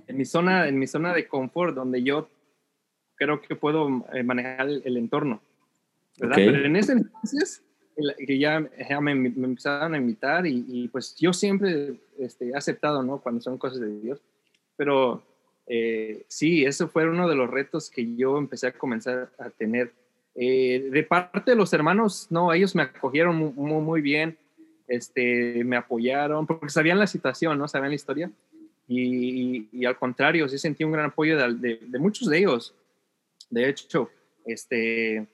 en 0.07 0.17
mi 0.17 0.25
zona, 0.25 0.67
en 0.67 0.79
mi 0.79 0.87
zona 0.87 1.13
de 1.13 1.27
confort, 1.27 1.75
donde 1.75 2.01
yo 2.01 2.29
creo 3.15 3.41
que 3.41 3.55
puedo 3.55 4.05
eh, 4.13 4.23
manejar 4.23 4.67
el, 4.69 4.97
entorno, 4.97 5.41
¿verdad? 6.17 6.37
Pero 6.37 6.65
en 6.65 6.75
ese 6.75 6.93
entonces, 6.93 7.63
que 8.25 8.39
ya, 8.39 8.59
me, 9.01 9.11
empezaron 9.11 9.93
a 9.93 9.97
invitar 9.97 10.47
y, 10.47 10.87
pues 10.87 11.15
yo 11.15 11.33
siempre 11.33 11.99
este, 12.17 12.49
he 12.49 12.55
aceptado, 12.55 13.03
¿no? 13.03 13.19
Cuando 13.19 13.41
son 13.41 13.57
cosas 13.57 13.81
de 13.81 13.99
Dios, 13.99 14.21
pero 14.75 15.21
eh, 15.71 16.25
sí, 16.27 16.65
eso 16.65 16.87
fue 16.87 17.07
uno 17.07 17.29
de 17.29 17.35
los 17.35 17.47
retos 17.47 17.91
que 17.91 18.15
yo 18.15 18.39
empecé 18.39 18.67
a 18.67 18.71
comenzar 18.71 19.29
a 19.37 19.51
tener. 19.51 19.93
Eh, 20.33 20.89
de 20.91 21.03
parte 21.03 21.51
de 21.51 21.55
los 21.55 21.71
hermanos, 21.73 22.25
no, 22.31 22.51
ellos 22.51 22.73
me 22.73 22.81
acogieron 22.81 23.35
muy, 23.35 23.81
muy 23.81 24.01
bien, 24.01 24.35
este, 24.87 25.63
me 25.63 25.75
apoyaron, 25.75 26.47
porque 26.47 26.69
sabían 26.69 26.97
la 26.97 27.05
situación, 27.05 27.59
¿no? 27.59 27.67
Sabían 27.67 27.91
la 27.91 27.95
historia. 27.95 28.31
Y, 28.87 29.85
al 29.85 29.95
contrario, 29.95 30.49
sí 30.49 30.57
sentí 30.57 30.83
un 30.83 30.91
gran 30.91 31.05
apoyo 31.05 31.37
de, 31.37 31.79
muchos 31.99 32.27
de 32.27 32.39
ellos. 32.39 32.73
De 33.51 33.69
hecho, 33.69 34.09
este, 34.45 35.17
eh, 35.17 35.27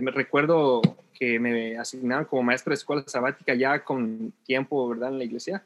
me 0.00 0.10
recuerdo 0.10 0.80
que 1.12 1.38
me 1.38 1.76
asignaron 1.76 2.24
como 2.24 2.44
maestro 2.44 2.70
de 2.70 2.76
escuela 2.76 3.04
sabática 3.06 3.54
ya 3.54 3.84
con 3.84 4.32
tiempo, 4.46 4.88
¿verdad? 4.88 5.10
En 5.10 5.18
la 5.18 5.24
iglesia. 5.24 5.62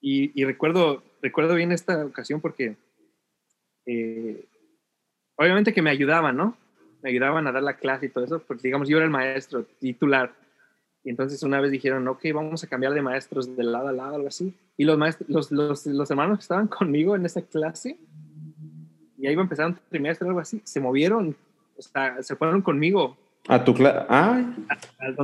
Y, 0.00 0.44
recuerdo, 0.44 1.02
recuerdo 1.26 1.54
bien 1.54 1.72
esta 1.72 2.04
ocasión 2.04 2.40
porque 2.40 2.76
eh, 3.84 4.44
obviamente 5.36 5.72
que 5.72 5.82
me 5.82 5.90
ayudaban, 5.90 6.36
¿no? 6.36 6.56
Me 7.02 7.10
ayudaban 7.10 7.46
a 7.46 7.52
dar 7.52 7.62
la 7.62 7.76
clase 7.76 8.06
y 8.06 8.08
todo 8.08 8.24
eso, 8.24 8.38
porque 8.40 8.68
digamos 8.68 8.88
yo 8.88 8.96
era 8.96 9.06
el 9.06 9.10
maestro 9.10 9.64
titular 9.80 10.32
y 11.02 11.10
entonces 11.10 11.42
una 11.42 11.60
vez 11.60 11.70
dijeron, 11.70 12.06
ok, 12.08 12.20
vamos 12.32 12.64
a 12.64 12.66
cambiar 12.68 12.92
de 12.92 13.02
maestros 13.02 13.56
de 13.56 13.62
lado 13.62 13.88
a 13.88 13.92
lado, 13.92 14.16
algo 14.16 14.28
así. 14.28 14.54
Y 14.76 14.84
los, 14.84 14.98
maestros, 14.98 15.28
los, 15.28 15.52
los, 15.52 15.86
los 15.86 16.10
hermanos 16.10 16.38
que 16.38 16.42
estaban 16.42 16.66
conmigo 16.78 17.14
en 17.14 17.26
esa 17.26 17.42
clase, 17.42 17.96
y 19.18 19.26
ahí 19.26 19.32
iba 19.32 19.42
a 19.42 19.44
empezar 19.44 19.66
un 19.66 19.78
trimestre, 19.88 20.26
algo 20.26 20.40
así, 20.40 20.60
se 20.64 20.80
movieron, 20.80 21.36
o 21.76 21.82
sea, 21.82 22.22
se 22.22 22.36
fueron 22.36 22.62
conmigo. 22.62 23.16
A 23.48 23.62
tu 23.64 23.74
clase. 23.74 24.06
Ah, 24.08 24.52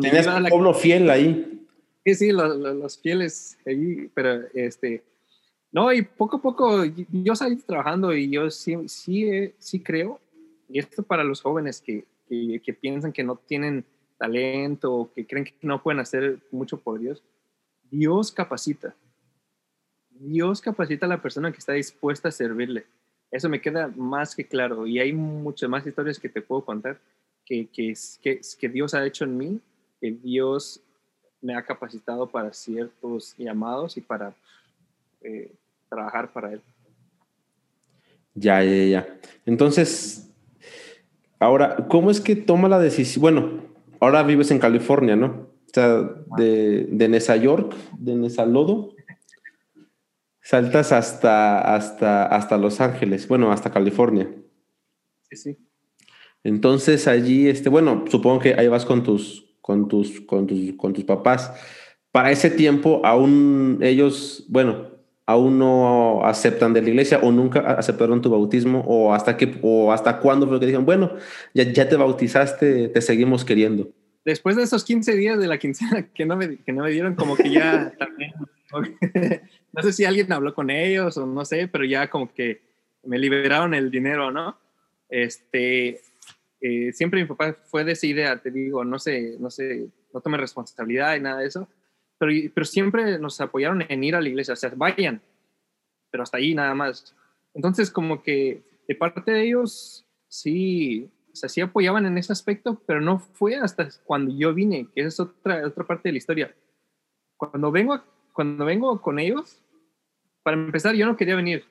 tenías 0.00 0.26
un 0.26 0.44
pueblo 0.46 0.74
fiel 0.74 1.10
ahí. 1.10 1.66
Sí, 2.04 2.14
sí, 2.14 2.32
los, 2.32 2.56
los, 2.56 2.98
fieles 2.98 3.58
ahí, 3.66 4.10
pero 4.14 4.42
este. 4.54 5.02
No, 5.72 5.90
y 5.90 6.02
poco 6.02 6.36
a 6.36 6.42
poco 6.42 6.84
yo 6.84 7.34
salí 7.34 7.56
trabajando 7.56 8.14
y 8.14 8.30
yo 8.30 8.50
sí, 8.50 8.76
sí, 8.88 9.24
eh, 9.24 9.54
sí 9.58 9.80
creo, 9.80 10.20
y 10.68 10.78
esto 10.78 11.02
para 11.02 11.24
los 11.24 11.40
jóvenes 11.40 11.80
que, 11.80 12.04
que, 12.28 12.74
piensan 12.74 13.12
que 13.12 13.24
no 13.24 13.36
tienen 13.36 13.84
talento 14.18 15.10
que 15.14 15.26
creen 15.26 15.44
que 15.44 15.54
no 15.62 15.82
pueden 15.82 16.00
hacer 16.00 16.38
mucho 16.50 16.78
por 16.78 17.00
Dios, 17.00 17.22
Dios 17.90 18.32
capacita. 18.32 18.94
Dios 20.10 20.60
capacita 20.60 21.06
a 21.06 21.08
la 21.08 21.20
persona 21.20 21.50
que 21.50 21.58
está 21.58 21.72
dispuesta 21.72 22.28
a 22.28 22.32
servirle. 22.32 22.84
Eso 23.30 23.48
me 23.48 23.60
queda 23.60 23.88
más 23.88 24.36
que 24.36 24.46
claro. 24.46 24.86
Y 24.86 25.00
hay 25.00 25.12
muchas 25.12 25.68
más 25.68 25.86
historias 25.86 26.18
que 26.18 26.28
te 26.28 26.42
puedo 26.42 26.64
contar 26.64 26.98
que, 27.44 27.66
que, 27.66 27.94
que, 28.22 28.40
que 28.58 28.68
Dios 28.68 28.94
ha 28.94 29.04
hecho 29.04 29.24
en 29.24 29.36
mí, 29.36 29.60
que 30.00 30.12
Dios 30.12 30.80
me 31.40 31.56
ha 31.56 31.62
capacitado 31.62 32.26
para 32.28 32.52
ciertos 32.52 33.34
llamados 33.36 33.96
y 33.96 34.00
para 34.00 34.34
eh, 35.22 35.52
trabajar 35.92 36.32
para 36.32 36.52
Él. 36.52 36.62
Ya, 38.34 38.64
ya, 38.64 38.84
ya. 38.86 39.18
Entonces, 39.44 40.32
ahora, 41.38 41.76
¿cómo 41.88 42.10
es 42.10 42.20
que 42.20 42.34
toma 42.34 42.68
la 42.68 42.78
decisión? 42.78 43.20
Bueno, 43.20 43.50
ahora 44.00 44.22
vives 44.22 44.50
en 44.50 44.58
California, 44.58 45.16
¿no? 45.16 45.26
O 45.26 45.74
sea, 45.74 46.02
de, 46.38 46.86
de 46.90 47.08
Nesa 47.08 47.36
York, 47.36 47.74
de 47.98 48.14
Nesa 48.14 48.46
Lodo, 48.46 48.94
saltas 50.40 50.92
hasta, 50.92 51.74
hasta, 51.74 52.26
hasta 52.26 52.56
Los 52.58 52.80
Ángeles, 52.80 53.28
bueno, 53.28 53.52
hasta 53.52 53.70
California. 53.70 54.30
Sí, 55.28 55.36
sí. 55.36 55.58
Entonces 56.42 57.06
allí, 57.06 57.48
este, 57.48 57.68
bueno, 57.68 58.04
supongo 58.10 58.40
que 58.40 58.54
ahí 58.54 58.68
vas 58.68 58.84
con 58.84 59.02
tus, 59.02 59.56
con 59.60 59.88
tus, 59.88 60.20
con 60.22 60.46
tus, 60.46 60.72
con 60.76 60.92
tus 60.92 61.04
papás. 61.04 61.52
Para 62.10 62.30
ese 62.30 62.50
tiempo, 62.50 63.00
aún 63.04 63.78
ellos, 63.80 64.44
bueno, 64.48 64.91
aún 65.26 65.58
no 65.58 66.24
aceptan 66.24 66.72
de 66.72 66.82
la 66.82 66.88
iglesia 66.88 67.20
o 67.22 67.30
nunca 67.30 67.60
aceptaron 67.60 68.20
tu 68.20 68.30
bautismo 68.30 68.80
o 68.86 69.14
hasta 69.14 69.36
qué 69.36 69.58
o 69.62 69.92
hasta 69.92 70.18
cuándo 70.18 70.48
fue 70.48 70.58
que 70.58 70.66
dijeron, 70.66 70.84
bueno, 70.84 71.16
ya, 71.54 71.64
ya 71.64 71.88
te 71.88 71.96
bautizaste, 71.96 72.88
te 72.88 73.00
seguimos 73.00 73.44
queriendo. 73.44 73.90
Después 74.24 74.56
de 74.56 74.62
esos 74.62 74.84
15 74.84 75.16
días 75.16 75.38
de 75.38 75.48
la 75.48 75.58
quincena 75.58 76.08
que 76.14 76.26
no 76.26 76.36
me, 76.36 76.58
que 76.58 76.72
no 76.72 76.84
me 76.84 76.90
dieron, 76.90 77.14
como 77.14 77.36
que 77.36 77.50
ya 77.50 77.92
también, 77.98 78.32
no 79.72 79.82
sé 79.82 79.92
si 79.92 80.04
alguien 80.04 80.32
habló 80.32 80.54
con 80.54 80.70
ellos 80.70 81.16
o 81.16 81.26
no 81.26 81.44
sé, 81.44 81.68
pero 81.68 81.84
ya 81.84 82.08
como 82.08 82.32
que 82.32 82.62
me 83.04 83.18
liberaron 83.18 83.74
el 83.74 83.90
dinero, 83.90 84.30
¿no? 84.30 84.56
Este, 85.08 86.00
eh, 86.60 86.92
siempre 86.92 87.20
mi 87.20 87.26
papá 87.26 87.56
fue 87.64 87.84
de 87.84 87.92
esa 87.92 88.06
idea, 88.06 88.36
te 88.38 88.50
digo, 88.50 88.84
no 88.84 88.98
sé, 88.98 89.36
no 89.38 89.50
sé, 89.50 89.88
no 90.14 90.20
tome 90.20 90.38
responsabilidad 90.38 91.16
y 91.16 91.20
nada 91.20 91.40
de 91.40 91.48
eso 91.48 91.68
pero, 92.54 92.64
siempre 92.64 93.18
nos 93.18 93.40
apoyaron 93.40 93.84
en 93.88 94.04
ir 94.04 94.14
a 94.14 94.20
la 94.20 94.28
iglesia, 94.28 94.54
o 94.54 94.56
sea, 94.56 94.72
vayan, 94.76 95.20
pero 96.10 96.22
hasta 96.22 96.38
ahí 96.38 96.54
nada 96.54 96.72
más. 96.72 97.16
Entonces, 97.52 97.90
como 97.90 98.22
que 98.22 98.62
de 98.86 98.94
parte 98.94 99.32
de 99.32 99.42
ellos, 99.42 100.06
sí, 100.28 101.10
o 101.32 101.34
sea, 101.34 101.48
sí 101.48 101.60
apoyaban 101.60 102.06
en 102.06 102.16
ese 102.18 102.32
aspecto, 102.32 102.80
pero 102.86 103.00
no 103.00 103.18
fue 103.18 103.56
hasta 103.56 103.88
cuando 104.04 104.32
yo 104.36 104.54
vine, 104.54 104.86
que 104.94 105.02
es 105.02 105.18
otra, 105.18 105.66
otra 105.66 105.84
parte 105.84 106.08
de 106.08 106.12
la 106.12 106.18
historia. 106.18 106.54
Cuando 107.36 107.72
vengo, 107.72 108.00
cuando 108.32 108.64
vengo 108.64 109.00
con 109.02 109.18
ellos, 109.18 109.60
para 110.44 110.56
empezar, 110.56 110.94
yo 110.94 111.06
no 111.06 111.16
quería 111.16 111.34
venir. 111.34 111.64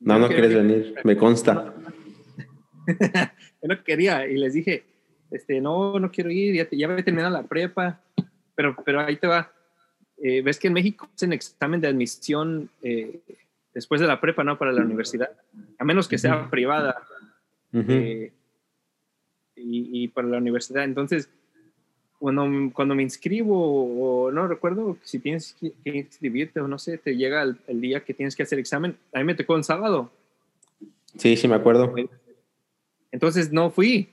No, 0.00 0.18
no, 0.18 0.28
quieres 0.28 0.54
venir, 0.54 0.94
me 1.02 1.16
consta. 1.16 1.74
yo 3.62 3.68
no 3.68 3.82
quería 3.82 4.26
y 4.26 4.36
les 4.36 4.52
dije, 4.52 4.84
este, 5.30 5.62
no, 5.62 5.98
no 5.98 6.10
quiero 6.10 6.30
ir, 6.30 6.54
ya, 6.54 6.68
ya 6.70 6.88
voy 6.88 7.00
a 7.00 7.04
terminar 7.04 7.32
la 7.32 7.42
prepa, 7.42 8.02
pero, 8.58 8.74
pero 8.84 8.98
ahí 8.98 9.14
te 9.14 9.28
va. 9.28 9.52
Eh, 10.20 10.42
ves 10.42 10.58
que 10.58 10.66
en 10.66 10.72
México 10.72 11.08
hacen 11.14 11.32
examen 11.32 11.80
de 11.80 11.86
admisión 11.86 12.68
eh, 12.82 13.20
después 13.72 14.00
de 14.00 14.08
la 14.08 14.20
prepa, 14.20 14.42
¿no? 14.42 14.58
Para 14.58 14.72
la 14.72 14.82
universidad, 14.82 15.30
a 15.78 15.84
menos 15.84 16.08
que 16.08 16.18
sea 16.18 16.50
privada. 16.50 17.00
Eh, 17.72 18.32
y, 19.54 20.08
para 20.08 20.26
la 20.26 20.38
universidad. 20.38 20.82
Entonces, 20.82 21.30
cuando, 22.18 22.48
cuando 22.72 22.96
me 22.96 23.04
inscribo, 23.04 24.24
o 24.26 24.32
no 24.32 24.48
recuerdo 24.48 24.98
si 25.04 25.20
tienes 25.20 25.54
que, 25.60 25.72
inscribirte 25.84 26.58
o 26.58 26.66
no 26.66 26.80
sé, 26.80 26.98
te 26.98 27.16
llega 27.16 27.44
el, 27.44 27.58
el, 27.68 27.80
día 27.80 28.04
que 28.04 28.12
tienes 28.12 28.34
que 28.34 28.42
hacer 28.42 28.58
examen. 28.58 28.96
A 29.12 29.20
mí 29.20 29.24
me 29.24 29.36
tocó 29.36 29.56
en 29.56 29.62
sábado. 29.62 30.10
Sí, 31.16 31.36
sí, 31.36 31.46
me 31.46 31.54
acuerdo. 31.54 31.94
Entonces 33.12 33.52
no 33.52 33.70
fui. 33.70 34.08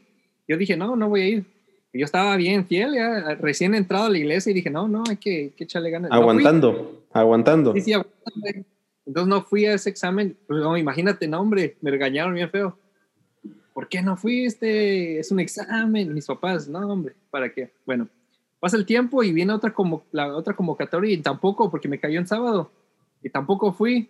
Yo 0.47 0.55
dije, 0.55 0.77
no, 0.77 0.95
no 0.95 1.09
voy 1.09 1.21
a 1.21 1.27
ir 1.29 1.54
yo 1.99 2.05
estaba 2.05 2.35
bien 2.35 2.65
fiel, 2.65 2.93
ya 2.95 3.35
recién 3.35 3.73
entrado 3.73 4.05
a 4.05 4.09
la 4.09 4.17
iglesia 4.17 4.51
y 4.51 4.53
dije, 4.53 4.69
no, 4.69 4.87
no, 4.87 5.03
hay 5.09 5.17
que, 5.17 5.53
que 5.55 5.63
echarle 5.63 5.89
ganas. 5.89 6.11
Aguantando, 6.11 7.05
aguantando. 7.13 7.73
Sí, 7.73 7.81
sí, 7.81 7.93
aguantando. 7.93 8.65
Entonces 9.05 9.29
no 9.29 9.43
fui 9.43 9.65
a 9.65 9.73
ese 9.73 9.89
examen, 9.89 10.35
pues 10.47 10.59
no, 10.59 10.75
imagínate, 10.77 11.27
no, 11.27 11.39
hombre, 11.39 11.77
me 11.81 11.91
regañaron 11.91 12.33
bien 12.33 12.49
feo. 12.49 12.77
¿Por 13.73 13.87
qué 13.87 14.01
no 14.01 14.17
fuiste? 14.17 15.19
Es 15.19 15.31
un 15.31 15.39
examen. 15.39 16.13
Mis 16.13 16.25
papás, 16.25 16.67
no, 16.67 16.79
hombre, 16.91 17.13
¿para 17.29 17.53
qué? 17.53 17.71
Bueno, 17.85 18.07
pasa 18.59 18.77
el 18.77 18.85
tiempo 18.85 19.21
y 19.21 19.31
viene 19.31 19.53
otra, 19.53 19.73
como, 19.73 20.05
la 20.11 20.35
otra 20.35 20.55
convocatoria 20.55 21.13
y 21.13 21.17
tampoco, 21.17 21.69
porque 21.69 21.87
me 21.87 21.99
cayó 21.99 22.19
en 22.19 22.27
sábado 22.27 22.71
y 23.21 23.29
tampoco 23.29 23.73
fui. 23.73 24.09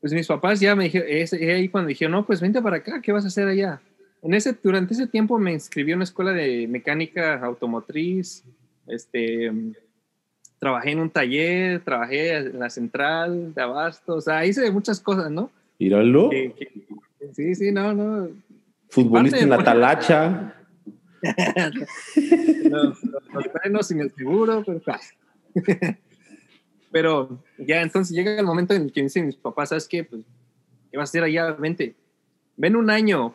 Pues 0.00 0.12
mis 0.12 0.26
papás 0.26 0.60
ya 0.60 0.76
me 0.76 0.84
dijeron, 0.84 1.08
es 1.10 1.32
ahí 1.32 1.68
cuando 1.68 1.88
dijeron, 1.88 2.12
no, 2.12 2.26
pues 2.26 2.40
vente 2.40 2.60
para 2.60 2.76
acá, 2.76 3.00
¿qué 3.00 3.10
vas 3.10 3.24
a 3.24 3.28
hacer 3.28 3.48
allá? 3.48 3.80
En 4.22 4.34
ese, 4.34 4.56
durante 4.62 4.94
ese 4.94 5.06
tiempo 5.06 5.38
me 5.38 5.52
inscribí 5.52 5.92
en 5.92 5.98
una 5.98 6.04
escuela 6.04 6.32
de 6.32 6.66
mecánica 6.68 7.40
automotriz, 7.44 8.44
este, 8.86 9.52
trabajé 10.58 10.92
en 10.92 11.00
un 11.00 11.10
taller, 11.10 11.80
trabajé 11.84 12.36
en 12.36 12.58
la 12.58 12.70
central 12.70 13.54
de 13.54 13.62
abastos, 13.62 14.16
o 14.16 14.20
sea, 14.20 14.44
hice 14.44 14.70
muchas 14.70 15.00
cosas, 15.00 15.30
¿no? 15.30 15.50
Míralo. 15.78 16.30
sí, 17.34 17.54
sí, 17.54 17.72
no, 17.72 17.92
no. 17.92 18.28
Futbolista 18.88 19.38
en 19.38 19.50
la 19.50 19.62
talacha. 19.62 20.54
los, 22.70 22.98
los, 23.70 23.86
sin 23.86 24.00
el 24.00 24.12
seguro, 24.12 24.64
pero, 24.64 24.80
pero 26.90 27.42
ya 27.58 27.82
entonces 27.82 28.16
llega 28.16 28.38
el 28.38 28.46
momento 28.46 28.74
en 28.74 28.82
el 28.82 28.92
que 28.92 29.02
dicen 29.02 29.26
mis 29.26 29.36
papás, 29.36 29.70
¿sabes 29.70 29.88
qué? 29.88 30.04
Pues, 30.04 30.22
¿qué 30.90 30.96
vas 30.96 31.08
a 31.08 31.10
hacer 31.10 31.24
allá? 31.24 31.52
Vente. 31.52 31.94
Ven 32.56 32.76
un 32.76 32.90
año, 32.90 33.34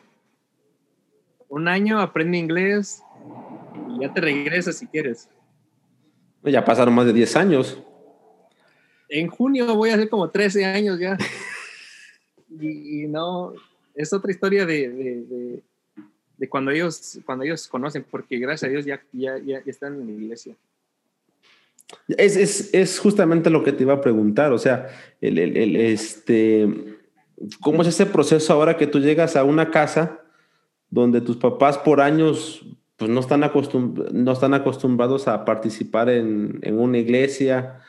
un 1.52 1.68
año, 1.68 2.00
aprende 2.00 2.38
inglés 2.38 3.02
y 3.90 4.00
ya 4.00 4.12
te 4.12 4.22
regresas 4.22 4.78
si 4.78 4.86
quieres. 4.86 5.28
Ya 6.42 6.64
pasaron 6.64 6.94
más 6.94 7.04
de 7.04 7.12
10 7.12 7.36
años. 7.36 7.78
En 9.06 9.28
junio 9.28 9.74
voy 9.76 9.90
a 9.90 9.94
hacer 9.94 10.08
como 10.08 10.30
13 10.30 10.64
años 10.64 10.98
ya. 10.98 11.18
y, 12.58 13.06
no, 13.06 13.52
es 13.94 14.14
otra 14.14 14.32
historia 14.32 14.64
de, 14.64 15.62
de 16.38 16.48
cuando 16.48 16.70
ellos, 16.70 17.20
cuando 17.26 17.44
ellos 17.44 17.68
conocen, 17.68 18.02
porque 18.10 18.38
gracias 18.38 18.70
a 18.70 18.72
Dios 18.72 18.86
ya, 18.86 19.02
ya, 19.12 19.38
ya 19.38 19.58
están 19.66 20.00
en 20.00 20.06
la 20.06 20.12
iglesia. 20.12 20.56
Es, 22.08 22.34
es, 22.34 22.72
es, 22.72 22.98
justamente 22.98 23.50
lo 23.50 23.62
que 23.62 23.72
te 23.72 23.82
iba 23.82 23.92
a 23.92 24.00
preguntar, 24.00 24.54
o 24.54 24.58
sea, 24.58 24.88
el, 25.20 25.38
el, 25.38 25.54
el, 25.58 25.76
este, 25.76 26.96
¿cómo 27.60 27.82
es 27.82 27.88
ese 27.88 28.06
proceso 28.06 28.54
ahora 28.54 28.78
que 28.78 28.86
tú 28.86 29.00
llegas 29.00 29.36
a 29.36 29.44
una 29.44 29.70
casa 29.70 30.21
donde 30.92 31.22
tus 31.22 31.38
papás 31.38 31.78
por 31.78 32.02
años 32.02 32.66
pues, 32.96 33.10
no, 33.10 33.20
están 33.20 33.40
no 33.40 34.32
están 34.32 34.54
acostumbrados 34.54 35.26
a 35.26 35.44
participar 35.44 36.10
en, 36.10 36.60
en 36.62 36.78
una 36.78 36.98
iglesia 36.98 37.80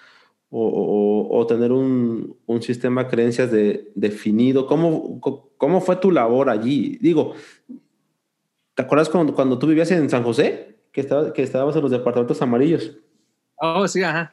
o, 0.49 1.29
o, 1.29 1.37
o 1.37 1.45
tener 1.45 1.73
un, 1.73 2.37
un, 2.45 2.61
sistema 2.61 3.03
de 3.03 3.09
creencias 3.09 3.51
de, 3.51 3.91
definido? 3.93 4.65
¿Cómo, 4.67 5.19
¿Cómo 5.57 5.81
fue 5.81 5.97
tu 5.97 6.11
labor 6.11 6.49
allí? 6.49 6.97
Digo, 7.01 7.33
¿te 8.73 8.83
acuerdas 8.83 9.09
cuando, 9.09 9.35
cuando 9.35 9.59
tú 9.59 9.67
vivías 9.67 9.91
en 9.91 10.09
San 10.09 10.23
José? 10.23 10.77
Que, 10.93 11.01
estaba, 11.01 11.33
que 11.33 11.43
estabas 11.43 11.75
en 11.75 11.81
los 11.81 11.91
departamentos 11.91 12.41
amarillos. 12.41 12.95
Oh, 13.57 13.85
sí, 13.85 14.01
ajá. 14.01 14.31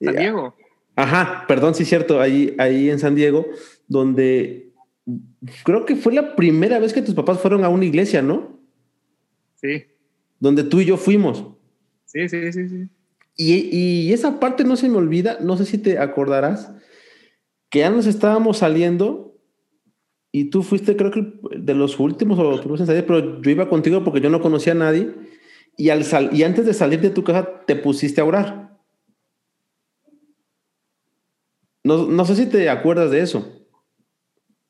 San 0.00 0.14
Diego. 0.14 0.54
Ajá, 0.94 1.44
perdón, 1.48 1.74
sí, 1.74 1.84
cierto, 1.84 2.20
ahí, 2.20 2.54
ahí 2.58 2.88
en 2.88 3.00
San 3.00 3.16
Diego, 3.16 3.46
donde 3.88 4.65
creo 5.64 5.84
que 5.84 5.96
fue 5.96 6.12
la 6.12 6.36
primera 6.36 6.78
vez 6.78 6.92
que 6.92 7.02
tus 7.02 7.14
papás 7.14 7.40
fueron 7.40 7.64
a 7.64 7.68
una 7.68 7.84
iglesia, 7.84 8.22
¿no? 8.22 8.60
Sí. 9.54 9.84
Donde 10.40 10.64
tú 10.64 10.80
y 10.80 10.86
yo 10.86 10.96
fuimos. 10.96 11.44
Sí, 12.04 12.28
sí, 12.28 12.52
sí, 12.52 12.68
sí. 12.68 12.88
Y, 13.36 13.54
y 13.76 14.12
esa 14.12 14.40
parte 14.40 14.64
no 14.64 14.76
se 14.76 14.88
me 14.88 14.96
olvida, 14.96 15.38
no 15.40 15.56
sé 15.56 15.66
si 15.66 15.78
te 15.78 15.98
acordarás, 15.98 16.72
que 17.68 17.80
ya 17.80 17.90
nos 17.90 18.06
estábamos 18.06 18.58
saliendo 18.58 19.26
y 20.36 20.50
tú 20.50 20.62
fuiste, 20.62 20.96
creo 20.96 21.10
que 21.10 21.32
de 21.56 21.74
los 21.74 21.98
últimos 21.98 22.38
o 22.38 22.62
los 22.62 22.80
en 22.80 22.86
salir, 22.86 23.06
pero 23.06 23.40
yo 23.40 23.50
iba 23.50 23.70
contigo 23.70 24.04
porque 24.04 24.20
yo 24.20 24.28
no 24.28 24.42
conocía 24.42 24.72
a 24.72 24.76
nadie. 24.76 25.14
Y, 25.78 25.88
al 25.88 26.04
sal 26.04 26.28
y 26.30 26.42
antes 26.42 26.66
de 26.66 26.74
salir 26.74 27.00
de 27.00 27.08
tu 27.08 27.24
casa 27.24 27.62
te 27.66 27.74
pusiste 27.74 28.20
a 28.20 28.24
orar. 28.26 28.76
No, 31.82 32.06
no 32.06 32.24
sé 32.26 32.36
si 32.36 32.44
te 32.44 32.68
acuerdas 32.68 33.10
de 33.10 33.20
eso. 33.20 33.55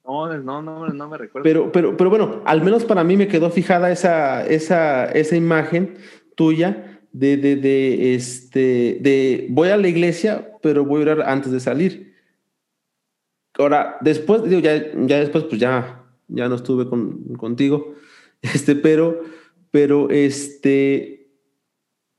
No, 0.07 0.39
no, 0.39 0.63
no, 0.63 0.89
no 0.89 1.09
me 1.09 1.19
recuerdo. 1.19 1.45
Pero, 1.45 1.73
pero, 1.73 1.97
pero 1.97 2.11
bueno, 2.11 2.43
al 2.45 2.63
menos 2.63 2.85
para 2.85 3.05
mí 3.05 3.17
me 3.17 3.29
quedó 3.29 3.51
fijada 3.51 3.91
esa, 3.91 4.47
esa, 4.47 5.07
esa 5.07 5.37
imagen 5.37 5.97
tuya 6.35 7.01
de, 7.13 7.37
de, 7.37 8.15
este, 8.15 8.99
de 9.01 9.47
voy 9.51 9.71
a 9.71 9.77
la 9.77 9.89
iglesia, 9.89 10.53
pero 10.63 10.85
voy 10.85 11.01
a 11.01 11.13
orar 11.13 11.29
antes 11.29 11.51
de 11.51 11.61
salir. 11.61 12.15
Ahora, 13.59 13.97
después, 14.01 14.45
digo, 14.45 14.61
ya, 14.61 14.93
ya 14.95 15.19
después, 15.19 15.45
pues 15.45 15.61
ya, 15.61 16.05
ya 16.29 16.49
no 16.49 16.55
estuve 16.57 16.89
con, 16.89 17.35
contigo, 17.37 17.95
este, 18.43 18.77
pero 18.77 19.23
pero, 19.77 20.09
este, 20.09 21.29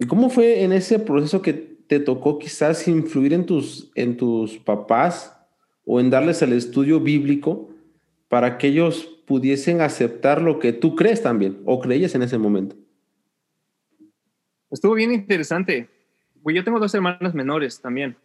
¿cómo 0.07 0.29
fue 0.29 0.61
en 0.61 0.73
ese 0.73 0.99
proceso 0.99 1.41
que 1.41 1.53
te 1.53 1.99
tocó 1.99 2.37
quizás 2.37 2.87
influir 2.87 3.33
en 3.33 3.47
tus, 3.47 3.91
en 3.95 4.15
tus 4.15 4.59
papás 4.59 5.35
o 5.83 5.99
en 5.99 6.11
darles 6.11 6.43
el 6.43 6.53
estudio 6.53 6.99
bíblico 6.99 7.69
para 8.29 8.57
que 8.57 8.67
ellos 8.67 9.05
pudiesen 9.25 9.81
aceptar 9.81 10.41
lo 10.41 10.59
que 10.59 10.73
tú 10.73 10.95
crees 10.95 11.21
también 11.21 11.61
o 11.65 11.79
creías 11.79 12.15
en 12.15 12.23
ese 12.23 12.37
momento? 12.37 12.75
Estuvo 14.69 14.93
bien 14.93 15.13
interesante. 15.13 15.89
Yo 16.45 16.63
tengo 16.63 16.79
dos 16.79 16.93
hermanas 16.93 17.33
menores 17.33 17.81
también. 17.81 18.15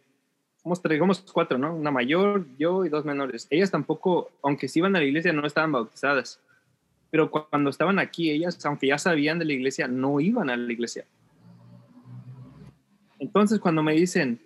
Somos 0.61 0.81
tres, 0.81 0.99
somos 0.99 1.21
cuatro, 1.31 1.57
¿no? 1.57 1.75
Una 1.75 1.91
mayor, 1.91 2.45
yo 2.57 2.85
y 2.85 2.89
dos 2.89 3.03
menores. 3.03 3.47
Ellas 3.49 3.69
tampoco, 3.69 4.31
aunque 4.41 4.67
sí 4.67 4.79
iban 4.79 4.95
a 4.95 4.99
la 4.99 5.05
iglesia, 5.05 5.33
no 5.33 5.45
estaban 5.45 5.71
bautizadas 5.71 6.39
pero 7.13 7.29
cuando 7.29 7.69
estaban 7.69 7.99
aquí, 7.99 8.31
ellas, 8.31 8.65
aunque 8.65 8.87
ya 8.87 8.97
sabían 8.97 9.37
de 9.37 9.45
la 9.45 9.53
iglesia, 9.53 9.87
no 9.87 10.19
iban 10.19 10.49
a 10.49 10.57
la 10.57 10.73
iglesia. 10.73 11.05
Entonces, 13.19 13.59
cuando 13.59 13.83
me 13.83 13.93
dicen, 13.93 14.41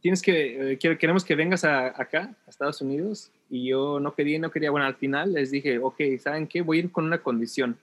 tienes 0.00 0.22
que, 0.22 0.74
eh, 0.74 0.78
queremos 0.78 1.24
que 1.24 1.34
vengas 1.34 1.64
a, 1.64 1.88
acá, 1.88 2.36
a 2.46 2.48
Estados 2.50 2.80
Unidos, 2.82 3.32
y 3.50 3.68
yo 3.68 3.98
no 4.00 4.14
quería, 4.14 4.38
no 4.38 4.50
quería, 4.50 4.70
bueno, 4.70 4.86
al 4.86 4.96
final 4.96 5.32
les 5.32 5.50
dije, 5.50 5.78
ok, 5.78 6.00
¿saben 6.20 6.46
qué? 6.46 6.62
Voy 6.62 6.78
a 6.78 6.80
ir 6.80 6.92
con 6.92 7.04
una 7.04 7.22
condición. 7.22 7.78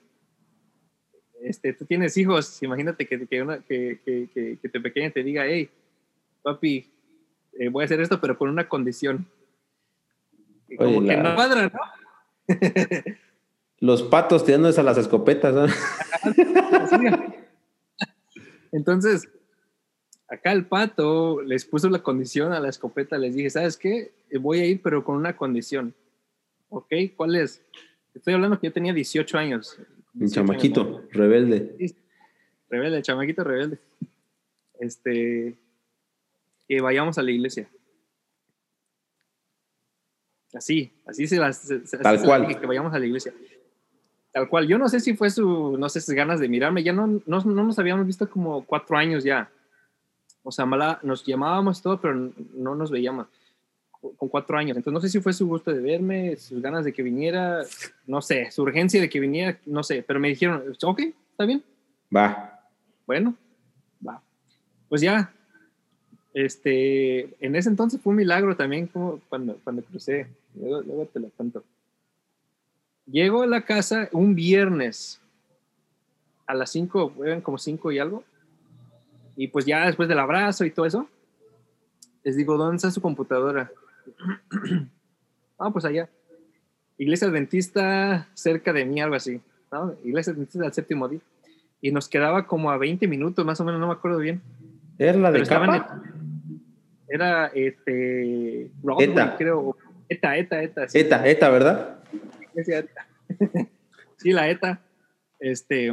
Este, 1.42 1.72
tú 1.72 1.84
tienes 1.84 2.16
hijos, 2.16 2.62
imagínate 2.62 3.06
que, 3.06 3.26
que, 3.26 3.42
una, 3.42 3.58
que, 3.60 4.00
que, 4.04 4.28
que, 4.60 4.68
tu 4.68 4.82
pequeña 4.82 5.10
te 5.10 5.22
diga, 5.22 5.44
hey, 5.46 5.68
papi, 6.42 6.90
eh, 7.58 7.68
voy 7.68 7.82
a 7.82 7.84
hacer 7.84 8.00
esto, 8.00 8.20
pero 8.20 8.38
con 8.38 8.48
una 8.48 8.68
condición. 8.68 9.26
como 10.78 11.04
que 11.04 11.16
no 11.16 11.34
cuadra, 11.34 11.64
¿no? 11.64 11.80
Los 13.78 14.02
patos 14.04 14.44
tirándose 14.44 14.80
a 14.80 14.84
las 14.84 14.98
escopetas. 14.98 15.70
Entonces, 18.72 19.28
acá 20.28 20.52
el 20.52 20.66
pato 20.66 21.42
les 21.42 21.64
puso 21.64 21.88
la 21.88 22.02
condición 22.02 22.52
a 22.52 22.60
la 22.60 22.68
escopeta. 22.68 23.18
Les 23.18 23.34
dije, 23.34 23.50
¿sabes 23.50 23.76
qué? 23.76 24.12
Voy 24.40 24.60
a 24.60 24.66
ir, 24.66 24.80
pero 24.82 25.04
con 25.04 25.16
una 25.16 25.36
condición. 25.36 25.94
¿Ok? 26.68 26.92
¿Cuál 27.16 27.36
es? 27.36 27.62
Estoy 28.14 28.34
hablando 28.34 28.58
que 28.58 28.68
yo 28.68 28.72
tenía 28.72 28.92
18 28.92 29.38
años. 29.38 29.78
Un 30.18 30.28
chamaquito, 30.28 31.04
rebelde. 31.10 31.76
rebelde, 32.68 33.02
chamaquito 33.02 33.44
rebelde. 33.44 33.78
Este, 34.80 35.56
que 36.68 36.80
vayamos 36.80 37.18
a 37.18 37.22
la 37.22 37.30
iglesia. 37.30 37.68
Así, 40.54 40.92
así 41.04 41.26
se 41.26 41.36
las. 41.36 41.68
Tal 42.02 42.22
cual. 42.22 42.58
que 42.58 42.66
vayamos 42.66 42.94
a 42.94 42.98
la 42.98 43.06
iglesia. 43.06 43.34
Tal 44.32 44.48
cual. 44.48 44.66
Yo 44.66 44.78
no 44.78 44.88
sé 44.88 45.00
si 45.00 45.14
fue 45.14 45.28
su, 45.28 45.76
no 45.76 45.88
sé, 45.88 46.00
sus 46.00 46.14
ganas 46.14 46.40
de 46.40 46.48
mirarme. 46.48 46.82
Ya 46.82 46.92
no, 46.92 47.06
no, 47.26 47.40
no 47.40 47.64
nos 47.64 47.78
habíamos 47.78 48.06
visto 48.06 48.28
como 48.28 48.64
cuatro 48.64 48.96
años 48.96 49.22
ya. 49.22 49.50
O 50.46 50.52
sea, 50.52 50.64
mala, 50.64 51.00
nos 51.02 51.24
llamábamos 51.24 51.82
todo, 51.82 52.00
pero 52.00 52.30
no 52.54 52.76
nos 52.76 52.92
veíamos 52.92 53.26
con 54.16 54.28
cuatro 54.28 54.56
años. 54.56 54.76
Entonces, 54.76 54.92
no 54.92 55.00
sé 55.00 55.08
si 55.08 55.20
fue 55.20 55.32
su 55.32 55.48
gusto 55.48 55.72
de 55.72 55.80
verme, 55.80 56.36
sus 56.36 56.62
ganas 56.62 56.84
de 56.84 56.92
que 56.92 57.02
viniera, 57.02 57.64
no 58.06 58.22
sé, 58.22 58.52
su 58.52 58.62
urgencia 58.62 59.00
de 59.00 59.08
que 59.08 59.18
viniera, 59.18 59.58
no 59.66 59.82
sé, 59.82 60.04
pero 60.06 60.20
me 60.20 60.28
dijeron, 60.28 60.62
ok, 60.80 61.00
está 61.32 61.46
bien. 61.46 61.64
Va. 62.14 62.60
Bueno, 63.08 63.34
va. 64.06 64.22
Pues 64.88 65.00
ya, 65.00 65.34
este, 66.32 67.34
en 67.44 67.56
ese 67.56 67.68
entonces 67.68 68.00
fue 68.00 68.12
un 68.12 68.18
milagro 68.18 68.56
también 68.56 68.86
como 68.86 69.18
cuando, 69.28 69.58
cuando 69.64 69.82
crucé. 69.82 70.28
Luego, 70.54 70.82
luego 70.82 71.06
te 71.06 71.18
lo 71.18 71.28
cuento. 71.30 71.64
Llego 73.06 73.42
a 73.42 73.48
la 73.48 73.62
casa 73.62 74.08
un 74.12 74.36
viernes 74.36 75.20
a 76.46 76.54
las 76.54 76.70
5, 76.70 77.14
eran 77.24 77.40
como 77.40 77.58
5 77.58 77.90
y 77.90 77.98
algo. 77.98 78.22
Y 79.36 79.48
pues 79.48 79.66
ya 79.66 79.86
después 79.86 80.08
del 80.08 80.18
abrazo 80.18 80.64
y 80.64 80.70
todo 80.70 80.86
eso, 80.86 81.08
les 82.24 82.36
digo, 82.36 82.56
¿dónde 82.56 82.76
está 82.76 82.90
su 82.90 83.00
computadora? 83.00 83.70
ah, 85.58 85.70
pues 85.70 85.84
allá. 85.84 86.08
Iglesia 86.98 87.28
Adventista 87.28 88.28
cerca 88.34 88.72
de 88.72 88.84
mí, 88.84 89.00
algo 89.00 89.14
así. 89.14 89.40
¿no? 89.70 89.94
Iglesia 90.04 90.32
Adventista 90.32 90.64
del 90.64 90.72
séptimo 90.72 91.08
día. 91.08 91.20
Y 91.80 91.92
nos 91.92 92.08
quedaba 92.08 92.46
como 92.46 92.70
a 92.70 92.78
20 92.78 93.06
minutos, 93.06 93.44
más 93.44 93.60
o 93.60 93.64
menos, 93.64 93.78
no 93.78 93.86
me 93.86 93.92
acuerdo 93.92 94.18
bien. 94.18 94.40
¿Era 94.98 95.18
la 95.18 95.30
de 95.30 95.42
capa? 95.44 96.02
Era 97.08 97.46
este. 97.54 98.70
Broadway, 98.82 99.36
creo. 99.36 99.76
ETA, 100.08 100.36
ETA, 100.38 100.62
ETA. 100.62 100.88
Sí. 100.88 100.98
ETA, 100.98 101.28
ETA, 101.28 101.50
¿verdad? 101.50 101.98
sí, 104.16 104.32
la 104.32 104.48
ETA. 104.48 104.80
Este, 105.38 105.92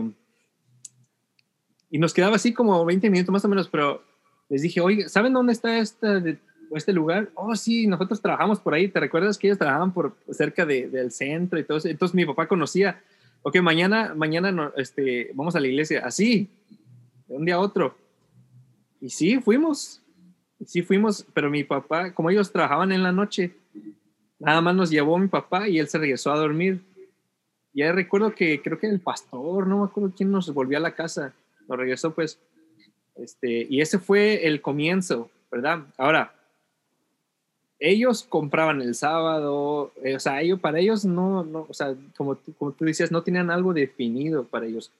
y 1.93 1.99
nos 1.99 2.13
quedaba 2.13 2.35
así 2.35 2.53
como 2.53 2.83
20 2.83 3.09
minutos 3.09 3.31
más 3.31 3.45
o 3.45 3.47
menos, 3.47 3.69
pero 3.69 4.03
les 4.49 4.63
dije, 4.63 4.81
oye, 4.81 5.07
¿saben 5.07 5.31
dónde 5.33 5.53
está 5.53 5.77
este, 5.77 6.39
este 6.75 6.91
lugar? 6.91 7.29
Oh, 7.35 7.55
sí, 7.55 7.85
nosotros 7.85 8.19
trabajamos 8.19 8.59
por 8.59 8.73
ahí. 8.73 8.87
¿Te 8.87 8.99
recuerdas 8.99 9.37
que 9.37 9.47
ellos 9.47 9.59
trabajaban 9.59 9.93
por 9.93 10.15
cerca 10.31 10.65
de, 10.65 10.89
del 10.89 11.11
centro 11.11 11.59
y 11.59 11.63
todo 11.63 11.77
eso? 11.77 11.87
Entonces 11.87 12.15
mi 12.15 12.25
papá 12.25 12.47
conocía, 12.47 12.99
ok, 13.43 13.57
mañana, 13.61 14.13
mañana 14.15 14.51
no, 14.51 14.73
este, 14.75 15.31
vamos 15.35 15.55
a 15.55 15.59
la 15.59 15.67
iglesia. 15.67 16.01
Así, 16.03 16.49
de 17.27 17.35
un 17.35 17.45
día 17.45 17.55
a 17.55 17.59
otro. 17.59 17.95
Y 18.99 19.09
sí, 19.09 19.39
fuimos. 19.39 20.01
Sí, 20.65 20.81
fuimos, 20.81 21.25
pero 21.33 21.49
mi 21.49 21.63
papá, 21.63 22.11
como 22.13 22.29
ellos 22.31 22.51
trabajaban 22.51 22.91
en 22.91 23.03
la 23.03 23.11
noche, 23.11 23.53
Nada 24.43 24.59
más 24.59 24.75
nos 24.75 24.89
llevó 24.89 25.17
mi 25.17 25.29
papá 25.29 25.69
y 25.69 25.79
él 25.79 25.87
se 25.87 25.97
regresó 25.97 26.29
a 26.33 26.37
dormir. 26.37 26.81
Y 27.73 27.81
ahí 27.81 27.91
recuerdo 27.93 28.35
que 28.35 28.61
creo 28.61 28.77
que 28.77 28.87
el 28.87 28.99
pastor, 28.99 29.67
no 29.67 29.79
me 29.79 29.85
acuerdo 29.85 30.13
quién 30.15 30.31
nos 30.31 30.53
volvió 30.53 30.77
a 30.77 30.81
la 30.81 30.95
casa, 30.95 31.33
nos 31.67 31.77
regresó 31.77 32.13
pues. 32.13 32.39
Este, 33.15 33.67
y 33.69 33.81
ese 33.81 33.99
fue 33.99 34.47
el 34.47 34.61
comienzo, 34.61 35.29
¿verdad? 35.51 35.85
Ahora, 35.97 36.33
ellos 37.79 38.23
compraban 38.23 38.81
el 38.81 38.95
sábado, 38.95 39.91
eh, 40.03 40.15
o 40.15 40.19
sea, 40.19 40.41
ellos, 40.41 40.59
para 40.59 40.79
ellos 40.79 41.05
no, 41.05 41.43
no 41.43 41.67
o 41.69 41.73
sea, 41.73 41.95
como 42.15 42.37
como 42.57 42.71
tú 42.71 42.85
decías, 42.85 43.11
no 43.11 43.23
tenían 43.23 43.51
algo 43.51 43.73
definido 43.73 44.45
para 44.45 44.65
ellos. 44.65 44.91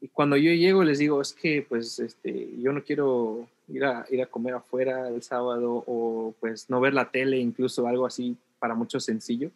Y 0.00 0.08
cuando 0.08 0.36
yo 0.36 0.52
llego 0.52 0.82
les 0.82 0.98
digo, 0.98 1.22
es 1.22 1.32
que 1.32 1.64
pues 1.66 2.00
este, 2.00 2.50
yo 2.58 2.72
no 2.72 2.82
quiero 2.82 3.48
ir 3.68 3.84
a, 3.84 4.04
ir 4.10 4.20
a 4.20 4.26
comer 4.26 4.54
afuera 4.54 5.08
el 5.08 5.22
sábado 5.22 5.84
o 5.86 6.34
pues 6.40 6.68
no 6.68 6.80
ver 6.80 6.92
la 6.92 7.10
tele, 7.10 7.38
incluso 7.38 7.86
algo 7.86 8.04
así 8.04 8.36
para 8.58 8.74
muchos 8.74 9.04
sencillo. 9.04 9.50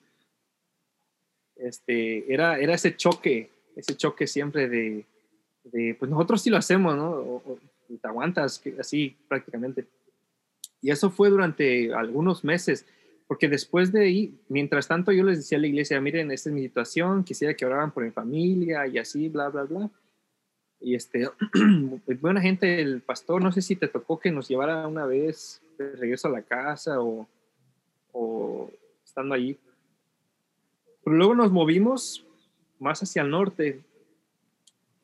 este, 1.56 2.32
era, 2.32 2.58
era 2.58 2.74
ese 2.74 2.96
choque, 2.96 3.50
ese 3.74 3.96
choque 3.96 4.26
siempre 4.28 4.68
de, 4.68 5.04
de 5.72 5.96
pues 5.98 6.10
nosotros 6.10 6.42
sí 6.42 6.50
lo 6.50 6.56
hacemos, 6.56 6.96
¿no? 6.96 7.42
te 7.88 8.08
aguantas 8.08 8.62
así 8.78 9.16
prácticamente. 9.28 9.86
Y 10.82 10.90
eso 10.90 11.10
fue 11.10 11.30
durante 11.30 11.94
algunos 11.94 12.44
meses, 12.44 12.86
porque 13.26 13.48
después 13.48 13.92
de 13.92 14.04
ahí, 14.04 14.34
mientras 14.48 14.88
tanto 14.88 15.12
yo 15.12 15.24
les 15.24 15.38
decía 15.38 15.58
a 15.58 15.60
la 15.60 15.66
iglesia, 15.66 16.00
miren, 16.00 16.30
esta 16.30 16.48
es 16.48 16.54
mi 16.54 16.62
situación, 16.62 17.24
quisiera 17.24 17.54
que 17.54 17.66
oraran 17.66 17.90
por 17.90 18.04
mi 18.04 18.10
familia 18.10 18.86
y 18.86 18.98
así, 18.98 19.28
bla, 19.28 19.48
bla, 19.48 19.64
bla. 19.64 19.90
Y 20.80 20.94
este, 20.94 21.28
buena 22.20 22.40
gente, 22.40 22.80
el 22.80 23.00
pastor, 23.00 23.42
no 23.42 23.50
sé 23.52 23.62
si 23.62 23.76
te 23.76 23.88
tocó 23.88 24.18
que 24.18 24.30
nos 24.30 24.48
llevara 24.48 24.86
una 24.86 25.06
vez 25.06 25.60
de 25.78 25.92
regreso 25.92 26.28
a 26.28 26.32
la 26.32 26.42
casa 26.42 27.00
o, 27.00 27.26
o 28.12 28.70
estando 29.04 29.34
allí. 29.34 29.56
Pero 31.02 31.16
luego 31.16 31.34
nos 31.34 31.50
movimos 31.50 32.24
más 32.78 33.02
hacia 33.02 33.22
el 33.22 33.30
norte 33.30 33.80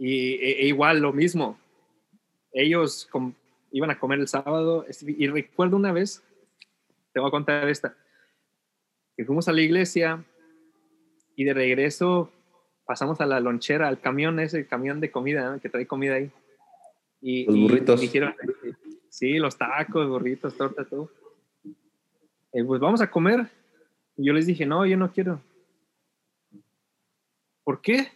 y 0.03 0.35
e, 0.35 0.63
e 0.63 0.67
igual 0.67 0.99
lo 0.99 1.13
mismo. 1.13 1.57
Ellos 2.53 3.09
iban 3.71 3.91
a 3.93 4.01
comer 4.01 4.19
el 4.19 4.27
sábado 4.27 4.85
y 5.07 5.29
recuerdo 5.29 5.77
una 5.77 5.93
vez, 5.93 6.25
te 7.13 7.21
voy 7.21 7.29
a 7.29 7.31
contar 7.31 7.69
esta, 7.69 7.95
que 9.17 9.25
fuimos 9.25 9.47
a 9.47 9.53
la 9.53 9.61
iglesia 9.61 10.25
y 11.37 11.45
de 11.45 11.55
regreso 11.55 12.33
pasamos 12.85 13.21
a 13.21 13.27
la 13.27 13.39
lonchera, 13.39 13.87
al 13.87 14.01
camión 14.01 14.41
ese, 14.41 14.67
camión 14.67 14.99
de 14.99 15.13
comida, 15.13 15.61
que 15.63 15.69
trae 15.69 15.87
comida 15.87 16.15
ahí. 16.15 16.33
Y, 17.21 17.45
los 17.45 17.57
burritos. 17.57 18.01
dijeron, 18.01 18.35
sí, 19.09 19.35
los 19.39 19.57
tacos, 19.57 20.09
burritos, 20.09 20.57
torta, 20.57 20.85
todo. 20.85 21.13
Eh, 22.53 22.65
pues 22.65 22.81
vamos 22.81 23.01
a 23.01 23.09
comer. 23.09 23.47
Y 24.17 24.27
yo 24.27 24.33
les 24.33 24.47
dije, 24.47 24.67
no, 24.67 24.85
yo 24.85 24.97
no 24.97 25.13
quiero. 25.13 25.41
¿Por 27.63 27.81
qué? 27.81 28.09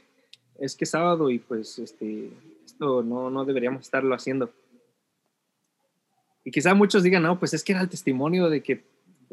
Es 0.58 0.76
que 0.76 0.84
es 0.84 0.90
sábado 0.90 1.30
y 1.30 1.38
pues 1.38 1.78
este, 1.78 2.30
esto 2.64 3.02
no, 3.02 3.30
no 3.30 3.44
deberíamos 3.44 3.82
estarlo 3.82 4.14
haciendo. 4.14 4.50
Y 6.44 6.50
quizá 6.50 6.74
muchos 6.74 7.02
digan, 7.02 7.24
no, 7.24 7.38
pues 7.38 7.54
es 7.54 7.64
que 7.64 7.72
era 7.72 7.80
el 7.80 7.88
testimonio 7.88 8.48
de 8.48 8.62
que 8.62 8.84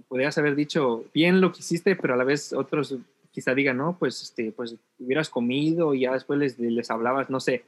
podrías 0.08 0.38
haber 0.38 0.56
dicho 0.56 1.06
bien 1.14 1.42
lo 1.42 1.52
que 1.52 1.60
hiciste, 1.60 1.96
pero 1.96 2.16
a 2.16 2.18
la 2.18 2.24
vez 2.24 2.54
otros 2.54 2.98
quizá 3.34 3.56
digan, 3.56 3.78
no, 3.78 3.98
pues, 3.98 4.22
este, 4.22 4.52
pues 4.52 4.76
hubieras 5.00 5.30
comido 5.30 5.94
y 5.94 6.02
ya 6.02 6.14
después 6.14 6.40
les, 6.40 6.60
les 6.60 6.92
hablabas, 6.92 7.30
no 7.30 7.40
sé. 7.40 7.66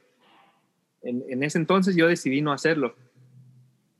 En, 1.02 1.24
en, 1.28 1.42
ese 1.42 1.58
entonces 1.58 1.96
yo 1.96 2.06
decidí 2.06 2.40
no 2.40 2.52
hacerlo. 2.52 2.94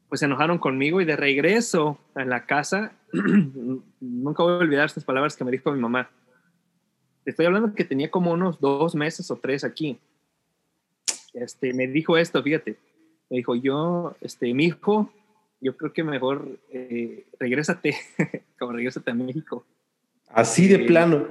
Pues 0.09 0.21
se 0.21 0.27
enojaron 0.27 0.59
conmigo 0.59 1.01
y 1.01 1.05
de 1.05 1.17
regreso 1.17 1.99
a 2.15 2.25
la 2.25 2.47
casa, 2.47 2.93
nunca 4.01 4.43
voy 4.45 4.53
a 4.53 4.59
olvidar 4.59 4.87
estas 4.87 5.05
palabras 5.05 5.37
que 5.37 5.45
me 5.45 5.51
dijo 5.51 5.73
mi 5.73 5.81
mamá. 5.81 6.09
Estoy 7.27 7.47
hablando 7.47 7.75
que 7.75 7.85
tenía 7.85 8.09
como 8.09 8.31
unos 8.31 8.61
dos 8.61 8.95
meses 8.95 9.29
o 9.33 9.37
tres 9.37 9.65
aquí. 9.65 9.99
Este, 11.35 11.75
me 11.75 11.89
dijo 11.89 12.17
esto, 12.17 12.41
fíjate. 12.41 12.79
Me 13.29 13.39
dijo, 13.39 13.57
yo, 13.57 14.15
este, 14.21 14.55
mi 14.55 14.67
hijo, 14.67 15.11
yo 15.61 15.77
creo 15.77 15.93
que 15.93 16.05
mejor 16.05 16.61
eh, 16.71 17.27
regrésate, 17.41 17.97
como 18.59 18.73
regrésate 18.73 19.11
a 19.11 19.15
México. 19.15 19.67
Así 20.29 20.69
de 20.69 20.79
plano. 20.79 21.27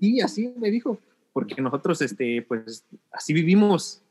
Y 0.00 0.20
así 0.20 0.52
me 0.58 0.72
dijo, 0.72 0.98
porque 1.32 1.62
nosotros, 1.62 2.02
este, 2.02 2.42
pues, 2.42 2.84
así 3.12 3.32
vivimos. 3.32 4.02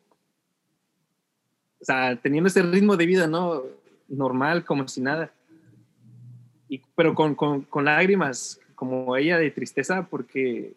O 1.82 1.86
sea, 1.86 2.16
teniendo 2.16 2.48
ese 2.48 2.62
ritmo 2.62 2.96
de 2.96 3.06
vida, 3.06 3.28
¿no? 3.28 3.64
Normal, 4.08 4.64
como 4.64 4.88
si 4.88 5.02
nada. 5.02 5.34
Y, 6.70 6.82
pero 6.96 7.14
con, 7.14 7.36
con, 7.36 7.64
con 7.64 7.84
lágrimas, 7.84 8.62
como 8.76 9.18
ella 9.18 9.38
de 9.38 9.52
tristeza, 9.52 10.08
porque 10.10 10.74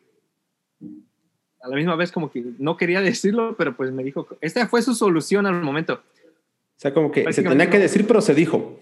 a 1.63 1.69
la 1.69 1.77
misma 1.77 1.97
vez 1.97 2.11
como 2.11 2.31
que 2.31 2.45
no 2.59 2.77
quería 2.77 3.01
decirlo, 3.01 3.55
pero 3.57 3.77
pues 3.77 3.93
me 3.93 4.03
dijo, 4.03 4.27
esta 4.41 4.67
fue 4.67 4.83
su 4.83 4.95
solución 4.95 5.47
al 5.47 5.63
momento. 5.63 5.95
O 5.95 6.81
sea, 6.81 6.95
como 6.95 7.13
que 7.13 7.31
se 7.33 7.43
tenía 7.43 7.69
que 7.69 7.79
decir, 7.79 8.07
pero 8.07 8.21
se 8.21 8.35
dijo. 8.35 8.81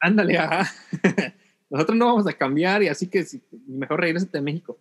Ándale, 0.00 0.38
ajá. 0.38 0.72
nosotros 1.70 1.98
no 1.98 2.06
vamos 2.06 2.26
a 2.26 2.32
cambiar 2.32 2.82
y 2.82 2.88
así 2.88 3.08
que 3.08 3.24
mejor 3.66 4.00
regrésate 4.00 4.38
a 4.38 4.42
México. 4.42 4.78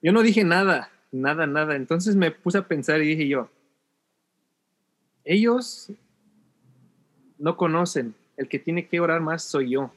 Yo 0.00 0.12
no 0.12 0.22
dije 0.22 0.44
nada, 0.44 0.90
nada, 1.10 1.46
nada. 1.46 1.76
Entonces 1.76 2.16
me 2.16 2.30
puse 2.30 2.58
a 2.58 2.66
pensar 2.66 3.02
y 3.02 3.08
dije 3.08 3.28
yo, 3.28 3.50
ellos 5.24 5.92
no 7.38 7.56
conocen, 7.56 8.14
el 8.36 8.48
que 8.48 8.58
tiene 8.58 8.86
que 8.86 9.00
orar 9.00 9.20
más 9.20 9.42
soy 9.42 9.70
yo. 9.70 9.92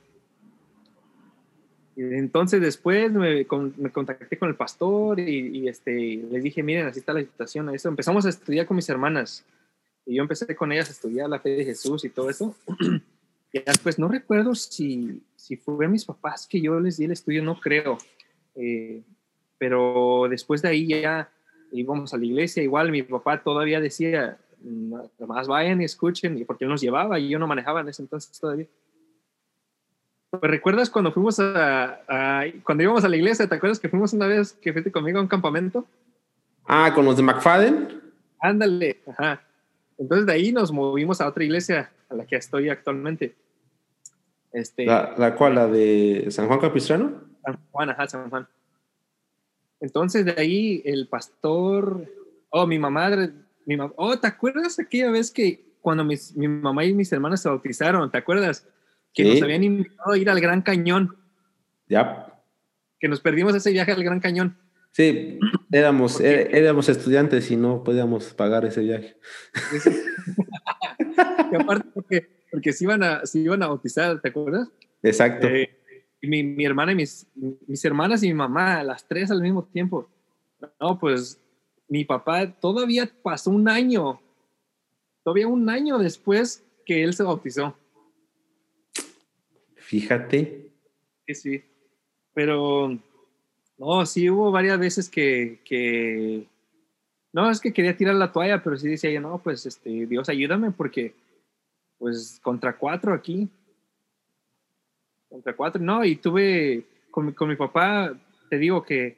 Y 1.95 2.03
entonces 2.03 2.61
después 2.61 3.11
me, 3.11 3.45
contacté 3.45 4.37
con 4.37 4.49
el 4.49 4.55
pastor 4.55 5.19
y, 5.19 5.67
este, 5.67 6.17
les 6.31 6.43
dije, 6.43 6.63
miren, 6.63 6.87
así 6.87 6.99
está 6.99 7.13
la 7.13 7.21
situación. 7.21 7.73
Eso. 7.73 7.89
Empezamos 7.89 8.25
a 8.25 8.29
estudiar 8.29 8.65
con 8.65 8.75
mis 8.75 8.89
hermanas 8.89 9.45
y 10.05 10.15
yo 10.15 10.21
empecé 10.23 10.55
con 10.55 10.71
ellas 10.71 10.89
a 10.89 10.93
estudiar 10.93 11.29
la 11.29 11.39
fe 11.39 11.49
de 11.49 11.65
Jesús 11.65 12.05
y 12.05 12.09
todo 12.09 12.29
eso. 12.29 12.55
y 13.53 13.59
después 13.59 13.99
no 13.99 14.07
recuerdo 14.07 14.55
si, 14.55 15.21
si 15.35 15.57
fue 15.57 15.85
a 15.85 15.89
mis 15.89 16.05
papás 16.05 16.47
que 16.47 16.61
yo 16.61 16.79
les 16.79 16.97
di 16.97 17.05
el 17.05 17.11
estudio, 17.11 17.43
no 17.43 17.59
creo. 17.59 17.97
Eh, 18.55 19.01
pero 19.57 20.27
después 20.29 20.61
de 20.61 20.69
ahí 20.69 20.87
ya 20.87 21.29
íbamos 21.71 22.13
a 22.13 22.17
la 22.17 22.25
iglesia, 22.25 22.63
igual 22.63 22.91
mi 22.91 23.03
papá 23.03 23.41
todavía 23.43 23.79
decía, 23.79 24.37
más 25.19 25.47
vayan 25.47 25.81
y 25.81 25.85
escuchen, 25.85 26.43
porque 26.45 26.65
él 26.65 26.69
nos 26.69 26.81
llevaba 26.81 27.19
y 27.19 27.29
yo 27.29 27.39
no 27.39 27.47
manejaba 27.47 27.81
en 27.81 27.89
ese 27.89 28.01
entonces 28.01 28.39
todavía. 28.39 28.67
Pues, 30.31 30.43
¿Recuerdas 30.43 30.89
cuando 30.89 31.11
fuimos 31.11 31.39
a, 31.39 32.45
cuando 32.63 32.83
íbamos 32.83 33.03
a 33.03 33.09
la 33.09 33.17
iglesia? 33.17 33.47
¿Te 33.47 33.55
acuerdas 33.55 33.79
que 33.79 33.89
fuimos 33.89 34.13
una 34.13 34.27
vez 34.27 34.53
que 34.53 34.71
fuiste 34.71 34.91
conmigo 34.91 35.19
a 35.19 35.21
un 35.21 35.27
campamento? 35.27 35.85
Ah, 36.65 36.93
con 36.95 37.03
los 37.03 37.17
de 37.17 37.23
McFadden. 37.23 38.01
Ándale, 38.39 39.01
ajá. 39.07 39.43
Entonces 39.97 40.25
de 40.25 40.31
ahí 40.31 40.53
nos 40.53 40.71
movimos 40.71 41.19
a 41.19 41.27
otra 41.27 41.43
iglesia 41.43 41.91
a 42.09 42.15
la 42.15 42.25
que 42.25 42.37
estoy 42.37 42.69
actualmente. 42.69 43.35
Este, 44.53 44.85
¿La, 44.85 45.13
la 45.17 45.35
cual? 45.35 45.55
¿La 45.55 45.67
de 45.67 46.27
San 46.29 46.47
Juan 46.47 46.59
Capistrano? 46.59 47.11
San 47.43 47.59
Juan, 47.71 47.89
ajá, 47.89 48.07
San 48.07 48.29
Juan. 48.29 48.47
Entonces 49.81 50.23
de 50.23 50.35
ahí 50.37 50.81
el 50.85 51.09
pastor, 51.09 52.05
oh, 52.51 52.65
mi 52.65 52.79
mamá, 52.79 53.09
mi 53.65 53.75
mamá, 53.75 53.93
oh, 53.97 54.17
¿te 54.17 54.27
acuerdas 54.27 54.79
aquella 54.79 55.11
vez 55.11 55.29
que 55.29 55.61
cuando 55.81 56.05
mis, 56.05 56.33
mi 56.37 56.47
mamá 56.47 56.85
y 56.85 56.93
mis 56.93 57.11
hermanas 57.11 57.41
se 57.41 57.49
bautizaron, 57.49 58.09
¿te 58.09 58.17
acuerdas? 58.17 58.65
Que 59.13 59.23
nos 59.25 59.41
habían 59.41 59.63
invitado 59.63 60.11
a 60.11 60.17
ir 60.17 60.29
al 60.29 60.39
Gran 60.39 60.61
Cañón. 60.61 61.17
Ya. 61.87 62.27
Que 62.99 63.07
nos 63.07 63.19
perdimos 63.19 63.55
ese 63.55 63.71
viaje 63.71 63.91
al 63.91 64.03
Gran 64.03 64.19
Cañón. 64.19 64.57
Sí, 64.91 65.39
éramos, 65.71 66.19
éramos 66.19 66.89
estudiantes 66.89 67.49
y 67.51 67.55
no 67.55 67.83
podíamos 67.83 68.33
pagar 68.33 68.65
ese 68.65 68.81
viaje. 68.81 69.17
y 71.51 71.55
aparte 71.55 71.89
porque 71.93 72.41
porque 72.51 72.73
se 72.73 72.83
iban 72.83 73.01
a, 73.01 73.25
se 73.25 73.39
iban 73.39 73.63
a 73.63 73.67
bautizar, 73.67 74.21
¿te 74.21 74.29
acuerdas? 74.29 74.69
Exacto. 75.01 75.47
Eh, 75.47 75.69
mi, 76.21 76.43
mi, 76.43 76.65
hermana 76.65 76.91
y 76.91 76.95
mis, 76.95 77.25
mis 77.65 77.83
hermanas 77.85 78.21
y 78.21 78.27
mi 78.27 78.33
mamá, 78.33 78.83
las 78.83 79.07
tres 79.07 79.31
al 79.31 79.41
mismo 79.41 79.63
tiempo. 79.63 80.07
No, 80.79 80.99
pues 80.99 81.41
mi 81.87 82.05
papá 82.05 82.51
todavía 82.51 83.09
pasó 83.23 83.49
un 83.49 83.67
año, 83.67 84.21
todavía 85.23 85.47
un 85.47 85.67
año 85.69 85.97
después 85.97 86.63
que 86.85 87.03
él 87.03 87.13
se 87.13 87.23
bautizó. 87.23 87.75
Fíjate. 89.91 90.71
Sí, 91.27 91.35
sí. 91.35 91.63
Pero, 92.33 92.97
no, 93.77 94.05
sí 94.05 94.29
hubo 94.29 94.49
varias 94.49 94.79
veces 94.79 95.09
que, 95.09 96.47
no, 97.33 97.51
es 97.51 97.59
que 97.59 97.73
quería 97.73 97.97
tirar 97.97 98.15
la 98.15 98.31
toalla, 98.31 98.63
pero 98.63 98.77
sí 98.77 98.87
decía 98.87 99.11
yo, 99.11 99.19
no, 99.19 99.39
pues, 99.43 99.65
este, 99.65 100.05
Dios 100.07 100.29
ayúdame 100.29 100.71
porque 100.71 101.13
pues 101.97 102.39
contra 102.41 102.77
cuatro 102.77 103.13
aquí. 103.13 103.49
Contra 105.27 105.57
cuatro, 105.57 105.81
no, 105.81 106.05
y 106.05 106.15
tuve 106.15 106.85
con 107.11 107.25
mi, 107.25 107.33
con 107.33 107.49
mi 107.49 107.57
papá, 107.57 108.17
te 108.49 108.57
digo 108.57 108.83
que 108.83 109.17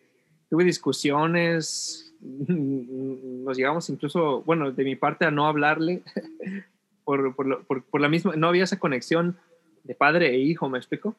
tuve 0.49 0.63
discusiones, 0.63 2.15
nos 2.19 3.55
llegamos 3.55 3.87
incluso, 3.91 4.41
bueno, 4.41 4.71
de 4.71 4.83
mi 4.83 4.95
parte 4.95 5.25
a 5.25 5.29
no 5.29 5.45
hablarle, 5.45 6.01
por, 7.03 7.35
por, 7.35 7.83
por, 7.83 8.01
la 8.01 8.09
misma, 8.09 8.35
no 8.35 8.47
había 8.47 8.63
esa 8.63 8.79
conexión 8.79 9.37
de 9.83 9.95
padre 9.95 10.29
e 10.29 10.37
hijo, 10.37 10.69
¿me 10.69 10.77
explico? 10.77 11.15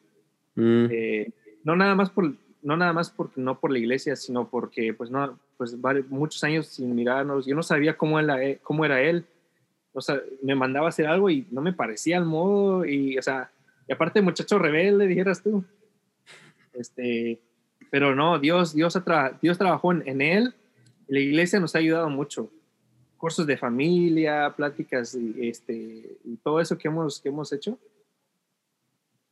Mm. 0.55 0.85
Eh, 0.89 1.31
no 1.63 1.75
nada 1.75 1.95
más 1.95 2.09
por, 2.09 2.35
no 2.61 2.77
nada 2.77 2.93
más 2.93 3.09
porque 3.09 3.41
no 3.41 3.59
por 3.59 3.71
la 3.71 3.79
iglesia, 3.79 4.15
sino 4.15 4.49
porque, 4.49 4.93
pues 4.93 5.09
no, 5.11 5.39
pues 5.57 5.75
muchos 6.09 6.43
años 6.43 6.67
sin 6.67 6.93
mirarnos, 6.95 7.45
yo 7.45 7.55
no 7.55 7.63
sabía 7.63 7.97
cómo 7.97 8.19
era, 8.19 8.37
cómo 8.63 8.85
era 8.85 9.01
él, 9.01 9.25
o 9.93 10.01
sea, 10.01 10.21
me 10.43 10.55
mandaba 10.55 10.87
a 10.87 10.89
hacer 10.89 11.07
algo 11.07 11.29
y 11.29 11.47
no 11.51 11.61
me 11.61 11.71
parecía 11.71 12.17
al 12.17 12.25
modo 12.25 12.85
y, 12.85 13.17
o 13.17 13.21
sea, 13.21 13.49
y 13.87 13.93
aparte 13.93 14.21
muchacho 14.21 14.59
rebelde, 14.59 15.07
dijeras 15.07 15.41
tú. 15.41 15.63
Este, 16.73 17.39
pero 17.89 18.13
no, 18.13 18.37
Dios, 18.39 18.73
Dios, 18.73 18.99
Dios 19.41 19.57
trabajó 19.57 19.93
en, 19.93 20.21
él 20.21 20.53
y 21.07 21.13
la 21.13 21.19
iglesia 21.19 21.61
nos 21.61 21.75
ha 21.75 21.79
ayudado 21.79 22.09
mucho. 22.09 22.51
Cursos 23.15 23.47
de 23.47 23.55
familia, 23.55 24.53
pláticas 24.55 25.15
y, 25.15 25.47
este, 25.47 26.17
y 26.25 26.35
todo 26.43 26.59
eso 26.59 26.77
que 26.77 26.89
hemos, 26.89 27.21
que 27.21 27.29
hemos 27.29 27.53
hecho. 27.53 27.79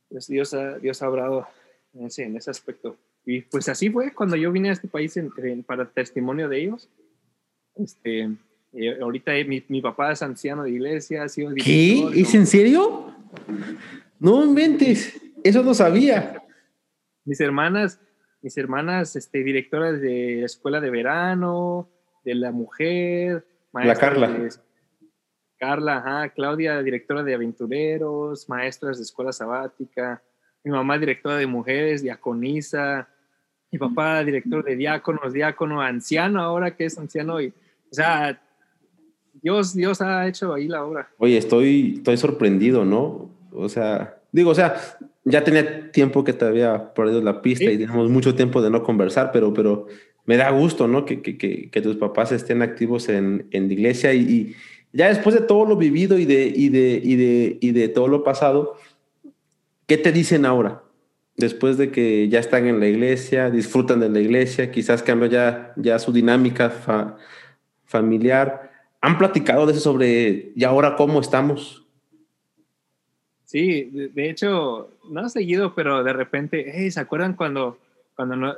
Pues 0.08 0.26
Dios 0.26 0.54
ha, 0.54 0.78
Dios 0.78 1.02
ha 1.02 1.08
obrado 1.08 1.46
en 1.92 2.06
ese, 2.06 2.24
en 2.24 2.36
ese 2.36 2.50
aspecto. 2.50 2.96
y 3.24 3.42
pues 3.42 3.68
así 3.68 3.90
fue 3.90 4.12
cuando 4.12 4.36
yo 4.36 4.52
vine 4.52 4.70
a 4.70 4.72
este 4.72 4.88
país 4.88 5.18
para 5.66 5.90
testimonio 5.90 6.48
de 6.48 6.60
ellos. 6.60 6.88
Este, 7.76 8.30
eh, 8.72 8.98
ahorita 9.00 9.32
mi, 9.46 9.64
mi, 9.68 9.80
papá 9.80 10.12
es 10.12 10.22
anciano 10.22 10.64
de 10.64 10.70
iglesia, 10.70 11.24
ha 11.24 11.28
sido 11.28 11.52
¿Qué? 11.54 12.08
¿Es 12.14 12.34
en 12.34 12.46
serio? 12.46 13.14
No 14.18 14.44
inventes, 14.44 15.20
eso 15.42 15.62
no 15.62 15.74
sabía. 15.74 16.42
Mis 17.24 17.40
hermanas, 17.40 18.00
mis 18.42 18.56
hermanas, 18.56 19.16
este, 19.16 19.42
directoras 19.42 20.00
de 20.00 20.38
la 20.40 20.46
escuela 20.46 20.80
de 20.80 20.90
verano, 20.90 21.88
de 22.24 22.34
la 22.34 22.52
mujer. 22.52 23.46
La 23.72 23.96
Carla. 23.96 24.48
Carla, 25.64 25.96
ajá, 25.96 26.28
Claudia, 26.28 26.82
directora 26.82 27.22
de 27.22 27.34
aventureros, 27.34 28.48
maestras 28.50 28.98
de 28.98 29.04
escuela 29.04 29.32
sabática. 29.32 30.22
Mi 30.62 30.70
mamá, 30.70 30.98
directora 30.98 31.36
de 31.36 31.46
mujeres, 31.46 32.02
diaconisa 32.02 33.08
mi 33.74 33.78
papá, 33.78 34.22
director 34.22 34.62
de 34.62 34.76
diáconos, 34.76 35.32
diácono, 35.32 35.80
anciano 35.80 36.40
ahora 36.40 36.76
que 36.76 36.84
es 36.84 36.96
anciano. 36.96 37.40
Y, 37.40 37.48
o 37.48 37.94
sea, 37.94 38.40
Dios, 39.42 39.74
Dios 39.74 40.00
ha 40.00 40.28
hecho 40.28 40.54
ahí 40.54 40.68
la 40.68 40.84
obra. 40.84 41.08
Oye, 41.18 41.38
estoy, 41.38 41.94
estoy 41.96 42.16
sorprendido, 42.16 42.84
¿no? 42.84 43.30
O 43.50 43.68
sea, 43.68 44.22
digo, 44.30 44.50
o 44.50 44.54
sea, 44.54 44.76
ya 45.24 45.42
tenía 45.42 45.90
tiempo 45.90 46.22
que 46.22 46.34
te 46.34 46.44
había 46.44 46.94
perdido 46.94 47.20
la 47.20 47.42
pista 47.42 47.64
y 47.64 47.78
tenemos 47.78 48.08
mucho 48.10 48.36
tiempo 48.36 48.62
de 48.62 48.70
no 48.70 48.84
conversar, 48.84 49.32
pero, 49.32 49.52
pero 49.52 49.88
me 50.24 50.36
da 50.36 50.50
gusto, 50.50 50.86
¿no? 50.86 51.04
Que, 51.04 51.20
que, 51.20 51.36
que, 51.70 51.80
tus 51.80 51.96
papás 51.96 52.30
estén 52.30 52.62
activos 52.62 53.08
en, 53.08 53.48
en 53.50 53.66
la 53.66 53.72
iglesia 53.72 54.14
y, 54.14 54.20
y, 54.20 54.56
ya 54.94 55.08
después 55.08 55.34
de 55.34 55.42
todo 55.42 55.66
lo 55.66 55.76
vivido 55.76 56.18
y 56.18 56.24
de, 56.24 56.46
y 56.46 56.70
de, 56.70 57.00
y 57.04 57.16
de, 57.16 57.58
y 57.60 57.72
de 57.72 57.88
todo 57.88 58.08
lo 58.08 58.24
pasado, 58.24 58.76
¿qué 59.86 59.98
te 59.98 60.10
dicen 60.10 60.46
ahora? 60.46 60.84
después 61.36 61.76
de 61.78 61.90
que 61.90 62.28
ya 62.28 62.38
están 62.38 62.66
en 62.66 62.80
la 62.80 62.86
iglesia, 62.86 63.50
disfrutan 63.50 64.00
de 64.00 64.08
la 64.08 64.20
iglesia, 64.20 64.70
quizás 64.70 65.02
cambió 65.02 65.28
ya, 65.28 65.72
ya 65.76 65.98
su 65.98 66.12
dinámica 66.12 67.18
familiar. 67.84 68.72
¿Han 69.00 69.18
platicado 69.18 69.66
de 69.66 69.72
eso 69.72 69.80
sobre 69.80 70.52
y 70.54 70.64
ahora 70.64 70.96
cómo 70.96 71.20
estamos? 71.20 71.84
Sí, 73.44 73.84
de, 73.92 74.30
hecho, 74.30 74.90
no 75.10 75.28
seguido, 75.28 75.74
pero 75.74 76.02
de 76.02 76.12
repente, 76.12 76.72
hey, 76.74 76.90
¿se 76.90 77.00
acuerdan 77.00 77.34
cuando, 77.34 77.78
cuando 78.16 78.34
no, 78.34 78.54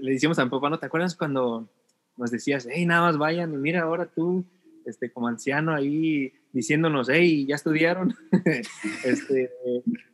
le 0.00 0.12
decíamos 0.12 0.38
a 0.38 0.44
mi 0.44 0.50
papá, 0.50 0.70
no 0.70 0.78
te 0.78 0.86
acuerdas 0.86 1.14
cuando 1.14 1.68
nos 2.16 2.30
decías, 2.30 2.66
hey, 2.70 2.84
nada 2.84 3.02
más 3.02 3.18
vayan 3.18 3.52
y 3.54 3.56
mira 3.56 3.82
ahora 3.82 4.06
tú, 4.06 4.44
este, 4.90 5.10
como 5.10 5.28
anciano 5.28 5.74
ahí 5.74 6.32
diciéndonos, 6.52 7.08
hey, 7.08 7.46
ya 7.46 7.54
estudiaron. 7.54 8.14
este, 9.04 9.50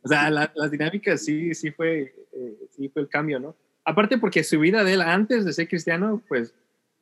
o 0.01 0.07
sea, 0.07 0.29
las 0.29 0.71
dinámicas 0.71 1.23
sí, 1.23 1.53
sí 1.53 1.71
fue, 1.71 2.13
eh, 2.31 2.57
sí 2.71 2.89
fue 2.89 3.01
el 3.01 3.09
cambio, 3.09 3.39
¿no? 3.39 3.55
Aparte 3.83 4.17
porque 4.17 4.43
su 4.43 4.59
vida 4.59 4.83
de 4.83 4.93
él 4.93 5.01
antes 5.01 5.45
de 5.45 5.53
ser 5.53 5.67
cristiano, 5.67 6.21
pues 6.27 6.53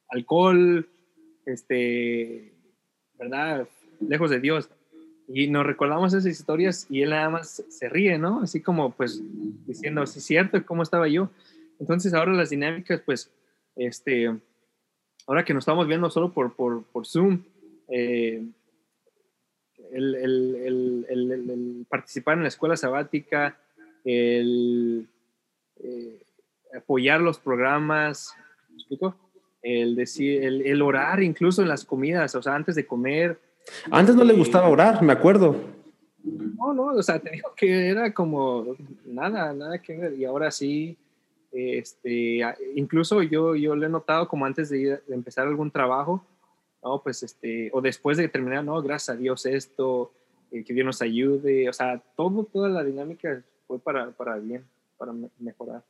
alcohol, 0.09 0.87
este, 1.45 2.53
¿verdad? 3.17 3.67
Lejos 3.99 4.29
de 4.29 4.39
Dios. 4.39 4.69
Y 5.27 5.47
nos 5.47 5.65
recordamos 5.65 6.13
esas 6.13 6.27
historias 6.27 6.85
y 6.89 7.01
él 7.01 7.09
nada 7.09 7.29
más 7.29 7.63
se 7.67 7.89
ríe, 7.89 8.17
¿no? 8.17 8.41
Así 8.41 8.61
como 8.61 8.91
pues 8.91 9.21
diciendo, 9.65 10.05
sí, 10.05 10.19
es 10.19 10.25
cierto, 10.25 10.63
¿cómo 10.65 10.83
estaba 10.83 11.07
yo? 11.07 11.29
Entonces 11.79 12.13
ahora 12.13 12.33
las 12.33 12.51
dinámicas, 12.51 13.01
pues, 13.05 13.31
este, 13.75 14.33
ahora 15.27 15.43
que 15.43 15.53
nos 15.53 15.63
estamos 15.63 15.87
viendo 15.87 16.09
solo 16.09 16.31
por, 16.31 16.55
por, 16.55 16.83
por 16.83 17.05
Zoom, 17.05 17.41
eh, 17.87 18.43
el, 19.91 21.85
participar 21.89 22.37
en 22.37 22.43
la 22.43 22.49
escuela 22.49 22.77
sabática, 22.77 23.57
el 24.03 25.07
eh, 25.77 26.21
apoyar 26.75 27.21
los 27.21 27.39
programas, 27.39 28.33
¿me 28.69 28.75
explico? 28.75 29.15
El, 29.61 29.95
decir, 29.95 30.43
el, 30.43 30.81
orar 30.81 31.23
incluso 31.23 31.61
en 31.61 31.67
las 31.67 31.85
comidas, 31.85 32.35
o 32.35 32.41
sea, 32.41 32.55
antes 32.55 32.75
de 32.75 32.85
comer. 32.85 33.39
Antes 33.89 34.15
no 34.15 34.23
le 34.23 34.33
gustaba 34.33 34.69
orar, 34.69 35.01
me 35.01 35.13
acuerdo. 35.13 35.55
No, 36.23 36.73
no, 36.73 36.85
o 36.85 37.03
sea, 37.03 37.19
te 37.19 37.31
digo 37.31 37.53
que 37.55 37.89
era 37.89 38.13
como 38.13 38.75
nada, 39.05 39.53
nada 39.53 39.79
que 39.79 39.97
ver. 39.97 40.13
Y 40.13 40.25
ahora 40.25 40.51
sí, 40.51 40.97
este, 41.51 42.41
incluso 42.75 43.23
yo, 43.23 43.55
yo 43.55 43.75
le 43.75 43.87
he 43.87 43.89
notado 43.89 44.27
como 44.27 44.45
antes 44.45 44.69
de, 44.69 44.99
de 45.07 45.15
empezar 45.15 45.47
algún 45.47 45.71
trabajo, 45.71 46.23
no, 46.85 47.01
pues 47.01 47.23
este, 47.23 47.71
o 47.73 47.81
después 47.81 48.15
de 48.15 48.27
terminar, 48.27 48.63
no, 48.63 48.79
gracias 48.83 49.17
a 49.17 49.19
Dios 49.19 49.47
esto, 49.47 50.13
eh, 50.51 50.63
que 50.63 50.71
Dios 50.71 50.85
nos 50.85 51.01
ayude, 51.01 51.67
o 51.67 51.73
sea, 51.73 51.99
todo, 52.15 52.43
toda 52.43 52.69
la 52.69 52.83
dinámica 52.83 53.43
fue 53.65 53.79
para, 53.79 54.11
para 54.11 54.37
bien, 54.37 54.63
para 54.95 55.11
mejorar. 55.39 55.83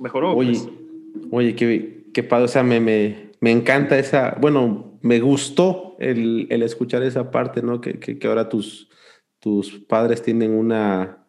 Mejoró. 0.00 0.34
Oye, 0.34 0.58
pues. 0.58 1.28
oye, 1.30 1.54
qué, 1.54 2.06
qué 2.12 2.24
padre, 2.24 2.46
o 2.46 2.48
sea, 2.48 2.64
me, 2.64 2.80
me, 2.80 3.30
me, 3.38 3.52
encanta 3.52 3.96
esa, 3.96 4.36
bueno, 4.40 4.98
me 5.02 5.20
gustó 5.20 5.94
el, 6.00 6.48
el 6.50 6.64
escuchar 6.64 7.04
esa 7.04 7.30
parte, 7.30 7.62
¿no? 7.62 7.80
Que, 7.80 8.00
que, 8.00 8.18
que, 8.18 8.26
ahora 8.26 8.48
tus, 8.48 8.90
tus 9.38 9.78
padres 9.78 10.20
tienen 10.20 10.50
una, 10.50 11.24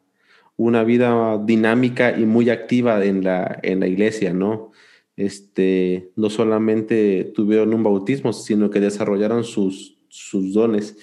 una 0.57 0.83
vida 0.83 1.37
dinámica 1.45 2.17
y 2.17 2.25
muy 2.25 2.49
activa 2.49 3.05
en 3.05 3.23
la, 3.23 3.59
en 3.61 3.81
la 3.81 3.87
iglesia, 3.87 4.33
¿no? 4.33 4.71
Este, 5.17 6.11
no 6.15 6.29
solamente 6.29 7.31
tuvieron 7.35 7.73
un 7.73 7.83
bautismo, 7.83 8.33
sino 8.33 8.69
que 8.69 8.79
desarrollaron 8.79 9.43
sus, 9.43 9.97
sus 10.09 10.53
dones. 10.53 10.97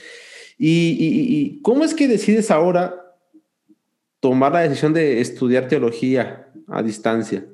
Y, 0.58 1.60
cómo 1.62 1.84
es 1.84 1.94
que 1.94 2.06
decides 2.06 2.50
ahora 2.50 3.16
tomar 4.20 4.52
la 4.52 4.60
decisión 4.60 4.92
de 4.92 5.20
estudiar 5.20 5.66
teología 5.66 6.48
a 6.68 6.82
distancia? 6.82 7.44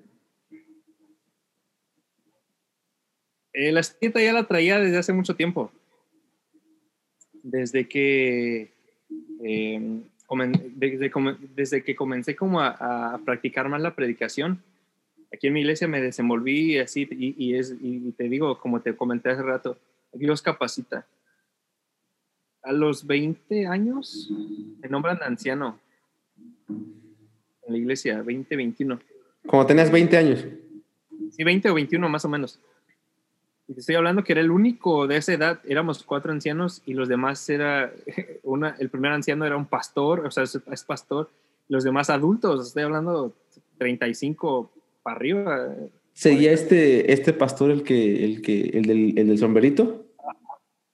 Eh, 3.55 3.73
la 3.73 3.81
espinita 3.81 4.21
ya 4.21 4.33
la 4.33 4.47
traía 4.47 4.79
desde 4.79 4.99
hace 4.99 5.13
mucho 5.13 5.35
tiempo. 5.35 5.73
Desde 7.43 7.89
que, 7.89 8.73
em, 9.43 10.03
desde, 10.77 11.83
que 11.83 11.97
comencé 11.97 12.37
como 12.37 12.61
a, 12.61 13.15
a, 13.15 13.19
practicar 13.19 13.69
más 13.69 13.81
la 13.81 13.95
predicación, 13.95 14.63
aquí 15.33 15.47
en 15.49 15.53
mi 15.53 15.61
iglesia 15.61 15.89
me 15.89 16.01
desenvolví 16.01 16.79
así 16.79 17.09
y, 17.11 17.55
es, 17.55 17.75
y 17.81 18.13
te 18.13 18.25
digo, 18.25 18.59
como 18.59 18.81
te 18.81 18.97
comenté 18.97 19.31
hace 19.31 19.43
rato, 19.43 19.79
Dios 20.13 20.43
capacita. 20.43 21.07
A 22.63 22.73
los 22.73 23.07
20 23.07 23.67
años 23.67 24.31
me 24.81 24.89
nombran 24.89 25.23
anciano 25.23 25.79
en 26.69 27.73
la 27.73 27.79
iglesia, 27.79 28.23
20, 28.23 28.57
21. 28.57 29.01
Como 29.47 29.67
tenías 29.67 29.91
20 29.91 30.17
años. 30.17 30.45
Sí, 31.31 31.45
20 31.45 31.71
o 31.71 31.75
21 31.75 32.09
más 32.09 32.25
o 32.25 32.29
menos. 32.29 32.59
Y 33.67 33.75
te 33.75 33.81
estoy 33.81 33.97
hablando 33.97 34.25
que 34.25 34.33
era 34.33 34.41
el 34.41 34.51
único 34.51 35.07
de 35.07 35.19
esa 35.19 35.35
edad, 35.35 35.61
éramos 35.65 36.03
cuatro 36.03 36.33
ancianos 36.33 36.83
y 36.87 36.95
los 36.95 37.07
demás 37.07 37.49
era, 37.51 37.93
una, 38.43 38.75
el 38.79 38.89
primer 38.89 39.13
anciano 39.13 39.45
era 39.45 39.59
un 39.59 39.67
pastor, 39.67 40.27
o 40.27 40.31
sea, 40.31 40.45
es, 40.45 40.59
es 40.71 40.85
pastor, 40.85 41.31
los 41.69 41.85
demás 41.85 42.09
adultos, 42.09 42.67
estoy 42.67 42.85
hablando 42.85 43.35
35 43.77 44.73
arriba. 45.13 45.75
¿Seguía 46.13 46.53
este, 46.53 47.13
este 47.13 47.33
pastor 47.33 47.71
el 47.71 47.85
que, 47.85 48.25
el 48.25 48.43
que, 48.43 48.61
el 48.75 48.83
del, 48.87 49.19
el 49.19 49.29
del 49.29 49.39
sombrerito? 49.39 50.07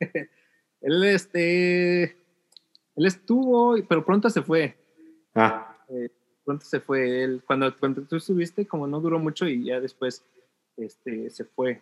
él, 0.81 1.05
este, 1.05 2.03
él 2.03 3.07
estuvo, 3.07 3.75
pero 3.89 4.05
pronto 4.05 4.29
se 4.29 4.43
fue. 4.43 4.77
Ah. 5.35 5.77
Eh, 5.89 6.11
pronto 6.45 6.65
se 6.67 6.81
fue. 6.81 7.25
Él, 7.25 7.43
cuando, 7.47 7.75
cuando 7.79 8.03
tú 8.03 8.17
estuviste, 8.17 8.67
como 8.67 8.87
no 8.87 9.01
duró 9.01 9.19
mucho 9.19 9.49
y 9.49 9.65
ya 9.65 9.81
después 9.81 10.23
este, 10.77 11.31
se 11.31 11.45
fue. 11.45 11.81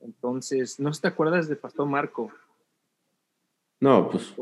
Entonces, 0.00 0.80
¿no 0.80 0.90
te 0.90 1.08
acuerdas 1.08 1.48
de 1.48 1.56
Pastor 1.56 1.86
Marco? 1.86 2.32
No, 3.78 4.10
pues. 4.10 4.34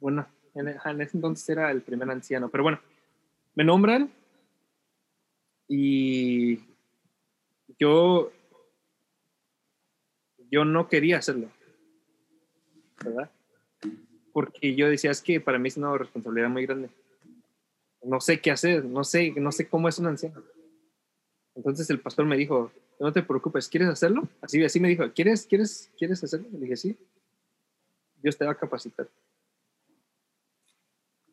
Bueno, 0.00 0.26
en, 0.54 0.68
en 0.68 1.00
ese 1.00 1.16
entonces 1.16 1.48
era 1.48 1.70
el 1.70 1.82
primer 1.82 2.10
anciano, 2.10 2.48
pero 2.48 2.62
bueno, 2.62 2.80
me 3.54 3.64
nombran 3.64 4.10
y 5.68 6.60
yo, 7.78 8.32
yo 10.50 10.64
no 10.64 10.88
quería 10.88 11.18
hacerlo, 11.18 11.50
¿verdad? 13.04 13.30
Porque 14.32 14.74
yo 14.74 14.88
decía, 14.88 15.10
es 15.10 15.20
que 15.20 15.40
para 15.40 15.58
mí 15.58 15.68
es 15.68 15.76
una 15.76 15.96
responsabilidad 15.96 16.48
muy 16.48 16.64
grande. 16.64 16.88
No 18.02 18.20
sé 18.20 18.40
qué 18.40 18.50
hacer, 18.50 18.84
no 18.84 19.04
sé, 19.04 19.32
no 19.36 19.52
sé 19.52 19.68
cómo 19.68 19.88
es 19.88 19.98
un 19.98 20.06
anciano. 20.06 20.42
Entonces 21.54 21.90
el 21.90 22.00
pastor 22.00 22.24
me 22.24 22.36
dijo, 22.36 22.72
no 23.00 23.12
te 23.12 23.22
preocupes, 23.22 23.68
¿quieres 23.68 23.88
hacerlo? 23.88 24.28
Así, 24.40 24.62
así 24.64 24.80
me 24.80 24.88
dijo, 24.88 25.04
¿quieres, 25.12 25.46
quieres, 25.46 25.90
quieres 25.98 26.22
hacerlo? 26.22 26.48
Le 26.52 26.60
dije, 26.60 26.76
sí. 26.76 26.96
Dios 28.22 28.36
te 28.36 28.44
va 28.44 28.52
a 28.52 28.58
capacitar. 28.58 29.08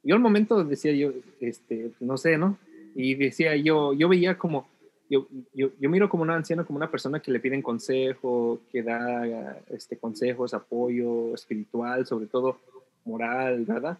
Yo 0.03 0.15
al 0.15 0.21
momento 0.21 0.63
decía 0.63 0.91
yo, 0.91 1.13
este, 1.39 1.91
no 1.99 2.17
sé, 2.17 2.37
¿no? 2.37 2.59
Y 2.95 3.13
decía 3.15 3.55
yo, 3.57 3.93
yo 3.93 4.07
veía 4.07 4.37
como, 4.37 4.67
yo, 5.09 5.27
yo, 5.53 5.69
yo, 5.77 5.89
miro 5.89 6.09
como 6.09 6.23
un 6.23 6.31
anciano, 6.31 6.65
como 6.65 6.77
una 6.77 6.89
persona 6.89 7.19
que 7.19 7.31
le 7.31 7.41
piden 7.41 7.61
consejo, 7.61 8.61
que 8.71 8.81
da 8.81 9.59
este, 9.69 9.97
consejos, 9.97 10.53
apoyo 10.53 11.35
espiritual, 11.35 12.05
sobre 12.07 12.27
todo 12.27 12.57
moral, 13.03 13.65
¿verdad? 13.65 13.97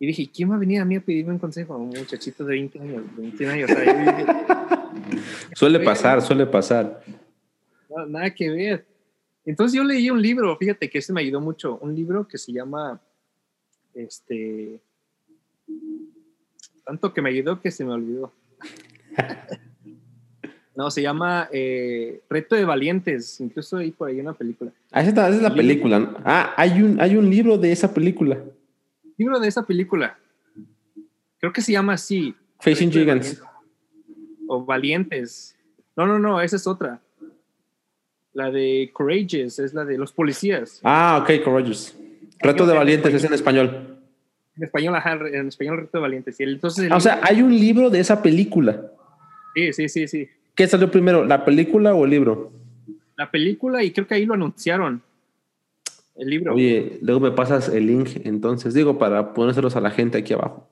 Y 0.00 0.06
dije, 0.06 0.28
¿quién 0.34 0.50
va 0.50 0.56
a 0.56 0.58
venir 0.58 0.80
a 0.80 0.84
mí 0.84 0.96
a 0.96 1.00
pedirme 1.00 1.32
un 1.32 1.38
consejo? 1.38 1.76
Un 1.76 1.90
muchachito 1.90 2.44
de 2.44 2.54
20 2.54 2.80
años, 2.80 3.02
21 3.16 3.52
años. 3.52 3.70
suele 5.54 5.80
pasar, 5.80 6.20
suele 6.20 6.44
pasar. 6.44 7.02
nada 8.08 8.34
que 8.34 8.50
ver. 8.50 8.84
Entonces 9.46 9.76
yo 9.76 9.84
leí 9.84 10.10
un 10.10 10.20
libro, 10.20 10.56
fíjate 10.56 10.90
que 10.90 10.98
ese 10.98 11.12
me 11.12 11.20
ayudó 11.20 11.40
mucho, 11.40 11.78
un 11.78 11.94
libro 11.94 12.26
que 12.26 12.36
se 12.36 12.52
llama, 12.52 13.00
este, 13.94 14.80
tanto 16.84 17.12
que 17.12 17.22
me 17.22 17.30
ayudó 17.30 17.60
que 17.60 17.70
se 17.70 17.84
me 17.84 17.92
olvidó. 17.92 18.32
no, 20.76 20.90
se 20.90 21.02
llama 21.02 21.48
eh, 21.52 22.20
Reto 22.28 22.56
de 22.56 22.64
Valientes, 22.64 23.40
incluso 23.40 23.78
hay 23.78 23.90
por 23.90 24.08
ahí 24.08 24.20
una 24.20 24.34
película. 24.34 24.72
Ah, 24.92 25.02
esa, 25.02 25.28
es 25.28 25.42
la 25.42 25.54
película. 25.54 26.14
Ah, 26.24 26.54
hay 26.56 26.82
un, 26.82 27.00
hay 27.00 27.16
un 27.16 27.28
libro 27.28 27.58
de 27.58 27.72
esa 27.72 27.92
película. 27.92 28.38
Libro 29.16 29.38
de 29.40 29.48
esa 29.48 29.64
película. 29.64 30.18
Creo 31.38 31.52
que 31.52 31.62
se 31.62 31.72
llama 31.72 31.94
así. 31.94 32.34
Facing 32.60 32.90
Giants. 32.90 33.42
O 34.48 34.64
Valientes. 34.64 35.56
No, 35.96 36.06
no, 36.06 36.18
no, 36.18 36.40
esa 36.40 36.56
es 36.56 36.66
otra. 36.66 37.00
La 38.32 38.50
de 38.50 38.90
Courageous 38.92 39.58
es 39.60 39.74
la 39.74 39.84
de 39.84 39.96
los 39.96 40.12
policías. 40.12 40.80
Ah, 40.82 41.20
ok, 41.22 41.44
Courageous. 41.44 41.96
Reto 42.40 42.66
de 42.66 42.74
Valientes 42.74 43.14
es 43.14 43.24
en 43.24 43.32
español. 43.32 43.93
En 44.56 44.62
español, 44.62 44.94
ajá, 44.94 45.12
en 45.12 45.48
español 45.48 45.78
Reto 45.78 45.98
de 45.98 46.02
Valientes. 46.02 46.38
entonces 46.38 46.90
ah, 46.90 46.96
o 46.96 47.00
sea, 47.00 47.20
hay 47.22 47.42
un 47.42 47.50
libro 47.50 47.90
de 47.90 48.00
esa 48.00 48.22
película. 48.22 48.92
Sí, 49.54 49.72
sí, 49.72 49.88
sí, 49.88 50.08
sí. 50.08 50.28
¿Qué 50.54 50.66
salió 50.66 50.90
primero, 50.90 51.24
la 51.24 51.44
película 51.44 51.94
o 51.94 52.04
el 52.04 52.10
libro? 52.10 52.52
La 53.16 53.30
película 53.30 53.82
y 53.82 53.90
creo 53.90 54.06
que 54.06 54.14
ahí 54.14 54.26
lo 54.26 54.34
anunciaron. 54.34 55.02
El 56.16 56.30
libro. 56.30 56.54
Oye, 56.54 56.98
luego 57.02 57.20
me 57.20 57.32
pasas 57.32 57.68
el 57.68 57.86
link, 57.86 58.10
entonces, 58.24 58.72
digo, 58.72 58.98
para 58.98 59.34
ponérselos 59.34 59.74
a 59.74 59.80
la 59.80 59.90
gente 59.90 60.18
aquí 60.18 60.32
abajo. 60.32 60.68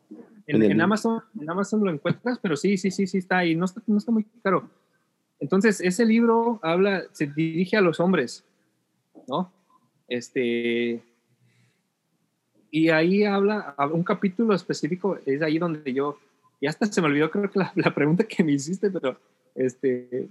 En, 0.46 0.80
Amazon, 0.80 1.22
en 1.40 1.50
Amazon 1.50 1.84
lo 1.84 1.90
encuentras, 1.90 2.38
pero 2.40 2.56
sí, 2.56 2.76
sí, 2.76 2.90
sí, 2.90 3.06
sí 3.06 3.18
está 3.18 3.38
ahí. 3.38 3.54
No 3.54 3.64
está, 3.64 3.80
no 3.86 3.98
está 3.98 4.12
muy 4.12 4.24
caro. 4.42 4.68
Entonces, 5.40 5.80
ese 5.80 6.04
libro 6.04 6.60
habla, 6.62 7.04
se 7.12 7.26
dirige 7.26 7.76
a 7.76 7.80
los 7.80 7.98
hombres, 7.98 8.44
¿no? 9.26 9.52
Este, 10.08 11.02
y 12.74 12.88
ahí 12.88 13.22
habla, 13.24 13.74
un 13.92 14.02
capítulo 14.02 14.54
específico, 14.54 15.18
es 15.26 15.42
ahí 15.42 15.58
donde 15.58 15.92
yo, 15.92 16.18
y 16.58 16.66
hasta 16.66 16.86
se 16.86 17.02
me 17.02 17.08
olvidó 17.08 17.30
creo 17.30 17.50
que 17.50 17.58
la, 17.58 17.70
la 17.74 17.94
pregunta 17.94 18.24
que 18.24 18.42
me 18.42 18.52
hiciste, 18.52 18.90
pero 18.90 19.18
este, 19.54 20.26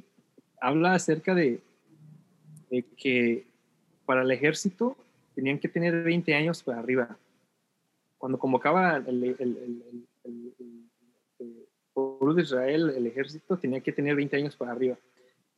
habla 0.60 0.96
acerca 0.96 1.36
de, 1.36 1.62
de, 2.72 2.82
que 2.98 3.46
para 4.08 4.24
el 4.24 4.32
ejército 4.32 4.98
tenían 5.36 5.60
que 5.60 5.70
tener 5.70 6.04
20 6.04 6.34
años 6.34 6.64
para 6.64 6.80
arriba. 6.80 7.16
Cuando 8.18 8.40
convocaba 8.40 8.98
el, 8.98 9.24
el, 9.24 10.06
el, 10.24 10.46
pueblo 11.94 12.34
de 12.34 12.42
Israel, 12.42 12.92
el 12.98 13.06
ejército, 13.06 13.56
tenía 13.58 13.82
que 13.82 13.92
tener 13.92 14.16
20 14.16 14.38
años 14.38 14.56
para 14.56 14.72
arriba. 14.72 14.98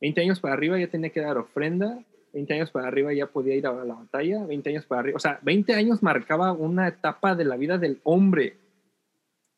20 0.02 0.20
años 0.20 0.38
para 0.38 0.52
arriba 0.52 0.78
ya 0.78 0.88
tenía 0.88 1.08
que 1.08 1.20
dar 1.20 1.38
ofrenda, 1.38 1.98
20 2.34 2.52
años 2.52 2.70
para 2.72 2.88
arriba 2.88 3.12
ya 3.12 3.28
podía 3.28 3.54
ir 3.54 3.66
a 3.66 3.84
la 3.84 3.94
batalla, 3.94 4.44
20 4.44 4.70
años 4.70 4.84
para 4.86 5.00
arriba, 5.00 5.16
o 5.16 5.20
sea, 5.20 5.38
20 5.42 5.72
años 5.74 6.02
marcaba 6.02 6.52
una 6.52 6.88
etapa 6.88 7.36
de 7.36 7.44
la 7.44 7.56
vida 7.56 7.78
del 7.78 8.00
hombre 8.02 8.56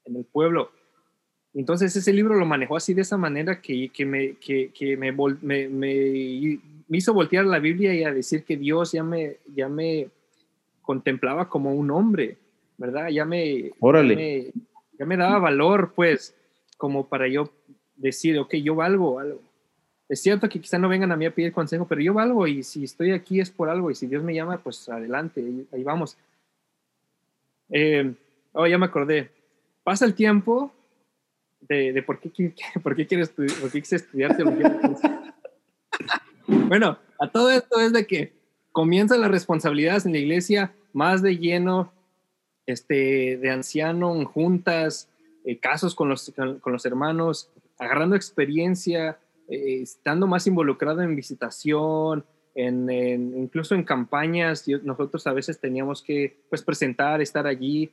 en 0.05 0.17
el 0.17 0.25
pueblo. 0.27 0.71
Entonces 1.55 1.97
ese 1.97 2.13
libro 2.13 2.35
lo 2.35 2.45
manejó 2.45 2.77
así 2.77 2.93
de 2.93 3.01
esa 3.01 3.17
manera 3.17 3.63
que, 3.63 3.89
que, 3.89 4.05
me, 4.05 4.35
que, 4.35 4.73
que 4.73 4.95
me, 4.99 5.11
me, 5.11 5.69
me, 5.71 6.61
hizo 6.91 7.15
voltear 7.15 7.47
la 7.47 7.59
Biblia 7.61 7.95
y 7.95 8.05
a 8.05 8.13
decir 8.13 8.45
que 8.45 8.59
Dios 8.59 8.93
ya 8.93 9.03
me, 9.03 9.39
ya 9.55 9.71
me 9.71 10.11
contemplaba 10.83 11.49
como 11.49 11.73
un 11.75 11.91
hombre, 11.91 12.37
¿verdad? 12.77 13.09
Ya 13.09 13.25
me, 13.25 13.71
Órale. 13.81 14.53
ya 14.99 15.07
me 15.07 15.17
daba 15.17 15.39
valor, 15.39 15.95
pues, 15.97 16.37
como 16.77 17.09
para 17.09 17.27
yo 17.27 17.51
decir, 17.97 18.39
ok, 18.39 18.57
yo 18.57 18.75
valgo 18.75 19.19
algo. 19.19 19.41
Es 20.09 20.23
cierto 20.23 20.49
que 20.49 20.61
quizá 20.61 20.79
no 20.79 20.89
vengan 20.89 21.11
a 21.11 21.17
mí 21.17 21.27
a 21.27 21.35
pedir 21.35 21.53
consejo, 21.53 21.87
pero 21.87 22.01
yo 22.01 22.15
valgo 22.15 22.47
y 22.47 22.63
si 22.63 22.85
estoy 22.85 23.11
aquí 23.11 23.41
es 23.41 23.51
por 23.51 23.69
algo 23.69 23.91
y 23.91 23.95
si 23.95 24.07
Dios 24.07 24.23
me 24.23 24.35
llama, 24.35 24.59
pues 24.59 24.89
adelante, 24.89 25.45
ahí 25.73 25.83
vamos. 25.83 26.17
Eh, 27.71 28.15
oh, 28.53 28.67
ya 28.67 28.79
me 28.79 28.87
acordé. 28.87 29.31
Pasa 29.83 30.05
el 30.05 30.15
tiempo 30.15 30.73
de, 31.61 32.03
por, 32.03 32.21
qué, 32.21 32.31
por 32.83 32.95
qué 32.95 33.07
quieres 33.07 33.31
por 33.31 33.71
qué 33.71 33.79
estudiar 33.79 34.37
bueno, 36.47 36.99
a 37.19 37.29
todo 37.29 37.51
esto 37.51 37.81
es 37.81 37.93
de 37.93 38.07
que 38.07 38.33
comienzan 38.73 39.21
las 39.21 39.31
responsabilidades 39.31 40.07
en 40.07 40.13
la 40.13 40.19
iglesia 40.19 40.73
más 40.93 41.23
de 41.23 41.37
lleno, 41.39 41.93
este, 42.67 43.37
de 43.39 43.51
anciano, 43.51 44.25
juntas, 44.27 45.09
eh, 45.45 45.59
casos 45.59 45.95
con 45.95 46.09
los, 46.09 46.33
con, 46.35 46.73
los 46.73 46.85
hermanos, 46.87 47.51
agarrando 47.79 48.17
experiencia, 48.17 49.19
eh, 49.49 49.83
estando 49.83 50.27
más 50.27 50.47
involucrado 50.47 51.03
en 51.03 51.17
visitación, 51.17 52.25
en, 52.55 52.91
incluso 53.37 53.75
en 53.75 53.85
campañas. 53.85 54.67
nosotros 54.83 55.27
a 55.27 55.33
veces 55.33 55.61
teníamos 55.61 56.03
que 56.03 56.41
pues, 56.49 56.63
presentar, 56.63 57.21
estar 57.21 57.47
allí. 57.47 57.91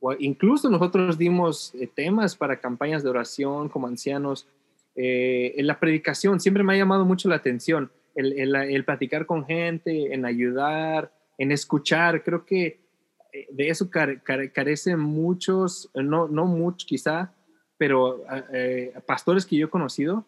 O 0.00 0.12
incluso 0.12 0.70
nosotros 0.70 1.18
dimos 1.18 1.74
eh, 1.74 1.88
temas 1.92 2.36
para 2.36 2.60
campañas 2.60 3.02
de 3.02 3.10
oración 3.10 3.68
como 3.68 3.86
ancianos. 3.86 4.46
en 4.94 5.66
la 5.66 5.78
predicación 5.78 6.40
siempre 6.40 6.64
me 6.64 6.74
ha 6.74 6.76
llamado 6.76 7.04
mucho 7.04 7.28
la 7.28 7.36
atención 7.36 7.90
el, 8.18 8.32
el, 8.32 8.56
el 8.56 8.84
platicar 8.84 9.26
con 9.26 9.44
gente, 9.46 10.12
en 10.12 10.24
ayudar, 10.24 11.12
en 11.38 11.52
escuchar. 11.52 12.24
Creo 12.24 12.44
que 12.44 12.80
eh, 13.32 13.46
de 13.50 13.68
eso 13.68 13.88
carecen 13.90 14.98
muchos, 14.98 15.90
no, 15.94 16.28
no 16.28 16.46
muchos 16.46 16.86
quizá, 16.86 17.32
pero 17.76 18.24
eh, 18.52 18.92
pastores 19.06 19.46
que 19.46 19.56
yo 19.56 19.66
he 19.66 19.70
conocido, 19.70 20.26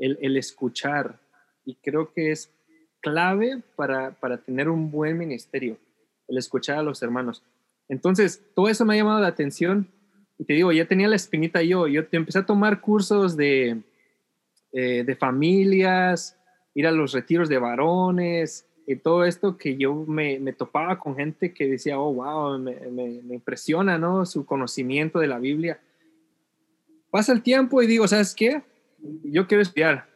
el, 0.00 0.36
escuchar. 0.36 1.18
Y 1.64 1.76
creo 1.76 2.12
que 2.12 2.30
es 2.30 2.50
clave 3.00 3.62
para, 3.76 4.12
para, 4.12 4.38
tener 4.38 4.68
un 4.68 4.90
buen 4.90 5.18
ministerio, 5.18 5.78
el 6.28 6.38
escuchar 6.38 6.78
a 6.78 6.82
los 6.82 7.02
hermanos. 7.02 7.42
Entonces, 7.88 8.42
todo 8.54 8.68
eso 8.68 8.84
me 8.84 8.94
ha 8.94 8.98
llamado 8.98 9.20
la 9.20 9.28
atención. 9.28 9.88
Y 10.38 10.44
te 10.44 10.54
digo, 10.54 10.72
ya 10.72 10.86
tenía 10.86 11.08
la 11.08 11.16
espinita 11.16 11.62
yo. 11.62 11.86
Yo 11.86 12.02
empecé 12.12 12.38
a 12.38 12.46
tomar 12.46 12.80
cursos 12.80 13.36
de, 13.36 13.82
eh, 14.72 15.04
de 15.04 15.16
familias, 15.16 16.36
ir 16.74 16.86
a 16.86 16.92
los 16.92 17.12
retiros 17.12 17.48
de 17.48 17.58
varones, 17.58 18.68
y 18.90 18.96
todo 18.96 19.26
esto 19.26 19.58
que 19.58 19.76
yo 19.76 19.94
me, 19.94 20.38
me, 20.38 20.54
topaba 20.54 20.98
con 20.98 21.14
gente 21.14 21.52
que 21.52 21.68
decía, 21.68 21.98
oh, 21.98 22.14
wow, 22.14 22.58
me, 22.58 22.74
me, 22.90 23.34
impresiona, 23.34 23.98
¿no? 23.98 24.24
Su 24.24 24.46
conocimiento 24.46 25.18
de 25.18 25.26
la 25.26 25.38
Biblia. 25.38 25.78
Pasa 27.10 27.32
el 27.32 27.42
tiempo 27.42 27.82
y 27.82 27.86
digo, 27.86 28.08
¿sabes 28.08 28.34
qué? 28.34 28.62
Yo 29.24 29.46
quiero 29.46 29.62
estudiar. 29.62 30.06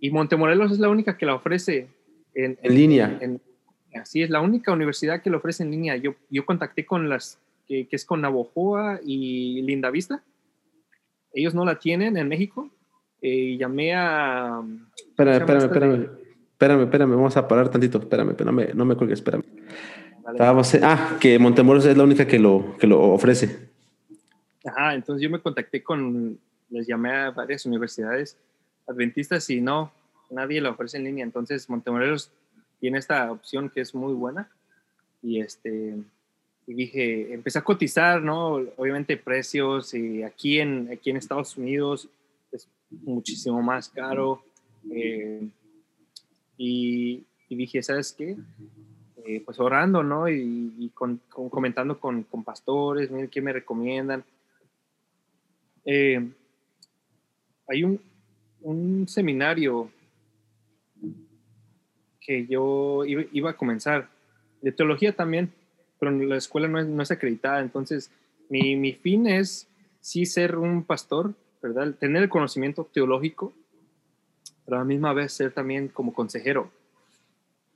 Y 0.00 0.10
Montemorelos 0.10 0.72
es 0.72 0.78
la 0.78 0.88
única 0.88 1.16
que 1.16 1.26
la 1.26 1.34
ofrece 1.34 1.88
en, 2.34 2.58
en, 2.62 2.74
línea. 2.74 3.18
así 3.94 4.22
es, 4.22 4.30
la 4.30 4.40
única 4.40 4.72
universidad 4.72 5.22
que 5.22 5.30
lo 5.30 5.38
ofrece 5.38 5.62
en 5.62 5.70
línea. 5.70 5.96
Yo, 5.96 6.14
yo 6.30 6.44
contacté 6.44 6.84
con 6.84 7.08
las, 7.08 7.40
que, 7.66 7.86
que 7.88 7.96
es 7.96 8.04
con 8.04 8.20
Navojoa 8.20 9.00
y 9.04 9.62
Linda 9.62 9.90
Vista. 9.90 10.22
Ellos 11.32 11.54
no 11.54 11.64
la 11.64 11.78
tienen 11.78 12.16
en 12.16 12.28
México. 12.28 12.70
Eh, 13.22 13.56
llamé 13.58 13.94
a... 13.94 14.62
Espérame, 15.08 15.36
espérame, 15.38 15.64
espérame. 15.64 16.08
Espérame, 16.52 16.82
espérame, 16.84 17.10
vamos 17.10 17.36
a 17.36 17.46
parar 17.46 17.68
tantito. 17.68 17.98
Espérame, 17.98 18.30
espérame, 18.30 18.74
no 18.74 18.84
me 18.84 18.96
cuelgues, 18.96 19.18
espérame. 19.18 19.44
ah, 20.82 21.16
que 21.20 21.38
Montemoros 21.38 21.84
es 21.86 21.96
la 21.96 22.04
única 22.04 22.26
que 22.26 22.38
lo, 22.38 22.76
que 22.78 22.86
lo 22.86 23.00
ofrece. 23.00 23.68
Ajá, 24.64 24.94
entonces 24.94 25.22
yo 25.22 25.30
me 25.30 25.40
contacté 25.40 25.82
con, 25.82 26.38
les 26.70 26.86
llamé 26.86 27.12
a 27.12 27.30
varias 27.30 27.66
universidades 27.66 28.36
adventistas 28.86 29.48
y 29.50 29.60
no, 29.60 29.92
nadie 30.30 30.60
lo 30.60 30.70
ofrece 30.70 30.98
en 30.98 31.04
línea. 31.04 31.24
Entonces 31.24 31.68
Montemorelos 31.68 32.30
tiene 32.80 32.98
esta 32.98 33.30
opción 33.30 33.70
que 33.70 33.80
es 33.80 33.94
muy 33.94 34.14
buena. 34.14 34.50
Y 35.22 35.40
este, 35.40 35.96
y 36.66 36.74
dije, 36.74 37.32
empecé 37.32 37.58
a 37.58 37.64
cotizar, 37.64 38.22
¿no? 38.22 38.54
Obviamente 38.76 39.16
precios 39.16 39.94
y 39.94 40.22
aquí 40.22 40.58
en, 40.58 40.90
aquí 40.92 41.10
en 41.10 41.16
Estados 41.16 41.56
Unidos 41.56 42.08
es 42.52 42.68
muchísimo 42.90 43.62
más 43.62 43.88
caro. 43.88 44.42
Eh, 44.90 45.48
y, 46.58 47.24
dije, 47.48 47.82
¿sabes 47.82 48.12
qué? 48.12 48.36
Eh, 49.24 49.42
pues 49.44 49.58
orando, 49.60 50.02
¿no? 50.02 50.28
Y, 50.28 50.90
con, 50.94 51.20
comentando 51.28 51.98
con, 51.98 52.24
con, 52.24 52.44
pastores, 52.44 53.10
miren 53.10 53.28
qué 53.28 53.40
me 53.40 53.52
recomiendan. 53.52 54.24
Eh, 55.84 56.28
hay 57.68 57.84
un, 57.84 58.00
un, 58.62 59.08
seminario 59.08 59.90
que 62.20 62.46
yo 62.46 63.04
iba, 63.04 63.50
a 63.50 63.56
comenzar, 63.56 64.08
de 64.62 64.72
teología 64.72 65.14
también, 65.14 65.52
pero 65.98 66.10
la 66.10 66.36
escuela 66.36 66.68
no 66.68 66.80
es, 66.80 66.86
no 66.86 67.02
es 67.02 67.10
acreditada, 67.10 67.60
entonces 67.60 68.10
mi, 68.48 68.76
mi 68.76 68.92
fin 68.92 69.26
es 69.26 69.68
sí 70.00 70.26
ser 70.26 70.56
un 70.56 70.82
pastor, 70.84 71.34
¿verdad? 71.62 71.94
Tener 71.94 72.22
el 72.22 72.28
conocimiento 72.28 72.88
teológico, 72.92 73.52
pero 74.64 74.76
a 74.76 74.80
la 74.80 74.84
misma 74.84 75.12
vez 75.12 75.32
ser 75.32 75.52
también 75.52 75.88
como 75.88 76.12
consejero. 76.12 76.70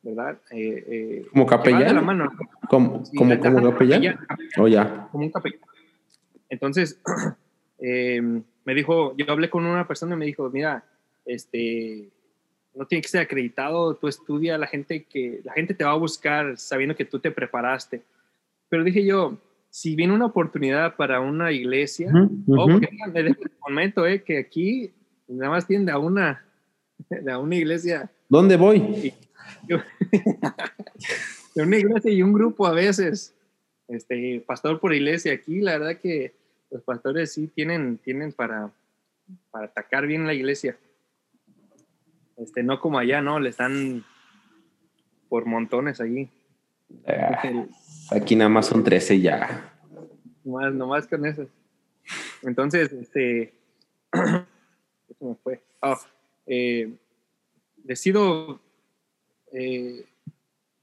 ¿verdad? 0.02 0.38
Eh, 0.50 1.26
¿Como 1.30 1.46
capellán? 1.46 1.88
De 1.88 1.94
la 1.94 2.00
mano. 2.00 2.30
¿Como, 2.68 3.02
como, 3.16 3.38
como 3.38 3.70
capellán? 3.70 4.18
Oh, 4.58 4.68
ya. 4.68 5.08
Como 5.10 5.24
un 5.24 5.30
capellán. 5.30 5.60
Entonces, 6.48 7.00
em, 7.78 8.42
me 8.70 8.76
dijo, 8.76 9.16
yo 9.16 9.26
hablé 9.28 9.50
con 9.50 9.66
una 9.66 9.84
persona 9.84 10.14
y 10.14 10.18
me 10.18 10.26
dijo, 10.26 10.48
mira, 10.48 10.84
este, 11.24 12.08
no 12.72 12.86
tiene 12.86 13.02
que 13.02 13.08
ser 13.08 13.22
acreditado, 13.22 13.96
tú 13.96 14.06
estudia, 14.06 14.56
la 14.58 14.68
gente 14.68 15.06
que, 15.06 15.40
la 15.42 15.54
gente 15.54 15.74
te 15.74 15.82
va 15.82 15.90
a 15.90 15.96
buscar 15.96 16.56
sabiendo 16.56 16.94
que 16.94 17.04
tú 17.04 17.18
te 17.18 17.32
preparaste. 17.32 18.02
Pero 18.68 18.84
dije 18.84 19.04
yo, 19.04 19.36
si 19.70 19.96
viene 19.96 20.14
una 20.14 20.26
oportunidad 20.26 20.94
para 20.94 21.18
una 21.20 21.50
iglesia, 21.50 22.12
oh, 22.46 22.68
me 22.68 23.36
momento, 23.66 24.06
eh, 24.06 24.22
que 24.22 24.38
aquí 24.38 24.92
nada 25.26 25.50
más 25.50 25.66
tiende 25.66 25.90
a 25.90 25.98
una, 25.98 26.44
a 27.28 27.38
una 27.38 27.56
iglesia. 27.56 28.08
¿Dónde 28.28 28.56
voy? 28.56 29.12
de 29.66 31.62
una 31.64 31.76
iglesia 31.76 32.12
y 32.12 32.22
un 32.22 32.32
grupo 32.32 32.68
a 32.68 32.72
veces. 32.72 33.34
Este, 33.88 34.44
pastor 34.46 34.78
por 34.78 34.94
iglesia, 34.94 35.32
aquí 35.32 35.60
la 35.60 35.76
verdad 35.76 36.00
que 36.00 36.38
los 36.70 36.82
pastores 36.82 37.32
sí 37.32 37.48
tienen, 37.48 37.98
tienen 37.98 38.32
para, 38.32 38.70
para 39.50 39.66
atacar 39.66 40.06
bien 40.06 40.26
la 40.26 40.34
iglesia. 40.34 40.76
Este, 42.36 42.62
no 42.62 42.80
como 42.80 42.98
allá, 42.98 43.20
¿no? 43.20 43.38
Le 43.38 43.50
están 43.50 44.04
por 45.28 45.46
montones 45.46 46.00
allí. 46.00 46.28
Ah, 47.06 47.42
aquí 48.10 48.34
nada 48.34 48.48
más 48.48 48.66
son 48.66 48.82
13 48.82 49.20
ya. 49.20 49.72
Nomás, 50.44 50.72
nomás 50.74 51.06
con 51.06 51.26
eso. 51.26 51.46
Entonces, 52.42 52.92
este. 52.92 53.52
Me 55.20 55.34
fue. 55.42 55.62
Oh, 55.82 55.98
eh, 56.46 56.92
decido 57.76 58.60
eh, 59.52 60.06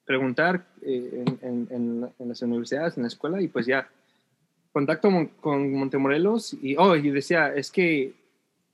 preguntar 0.05 0.67
eh, 0.81 1.25
en, 1.41 1.67
en, 1.71 2.13
en, 2.19 2.29
las 2.29 2.41
universidades, 2.41 2.97
en 2.97 3.03
la 3.03 3.07
escuela, 3.07 3.41
y 3.41 3.47
pues 3.47 3.65
ya 3.65 3.89
contacto 4.77 5.09
con 5.41 5.73
Montemorelos 5.73 6.55
y, 6.61 6.75
oh, 6.77 6.95
y 6.95 7.09
decía, 7.09 7.51
es 7.55 7.71
que 7.71 8.13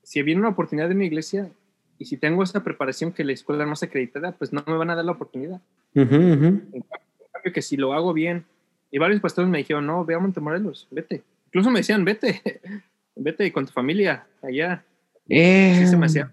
si 0.02 0.20
viene 0.20 0.42
una 0.42 0.50
oportunidad 0.50 0.86
de 0.86 0.94
mi 0.94 1.06
iglesia 1.06 1.50
y 1.98 2.04
si 2.04 2.18
tengo 2.18 2.42
esa 2.42 2.62
preparación 2.62 3.10
que 3.10 3.24
la 3.24 3.32
escuela 3.32 3.64
no 3.64 3.74
se 3.74 3.86
acreditada, 3.86 4.32
pues 4.32 4.52
no 4.52 4.62
me 4.66 4.76
van 4.76 4.90
a 4.90 4.96
dar 4.96 5.06
la 5.06 5.12
oportunidad. 5.12 5.62
En, 5.94 6.04
cambio, 6.08 7.52
que 7.54 7.62
si 7.62 7.78
lo 7.78 7.94
hago 7.94 8.12
bien, 8.12 8.44
y 8.90 8.98
varios 8.98 9.22
pastores 9.22 9.50
me 9.50 9.56
dijeron, 9.56 9.86
no, 9.86 10.04
ve 10.04 10.14
a 10.14 10.18
Montemorelos, 10.18 10.88
vete. 10.90 11.22
Incluso 11.46 11.70
me 11.70 11.78
decían, 11.78 12.04
vete, 12.04 12.42
vete 13.16 13.50
con 13.50 13.64
tu 13.64 13.72
familia 13.72 14.26
allá. 14.42 14.84
Sí 15.26 15.86
se 15.86 15.96
me 15.96 16.04
hacía, 16.04 16.30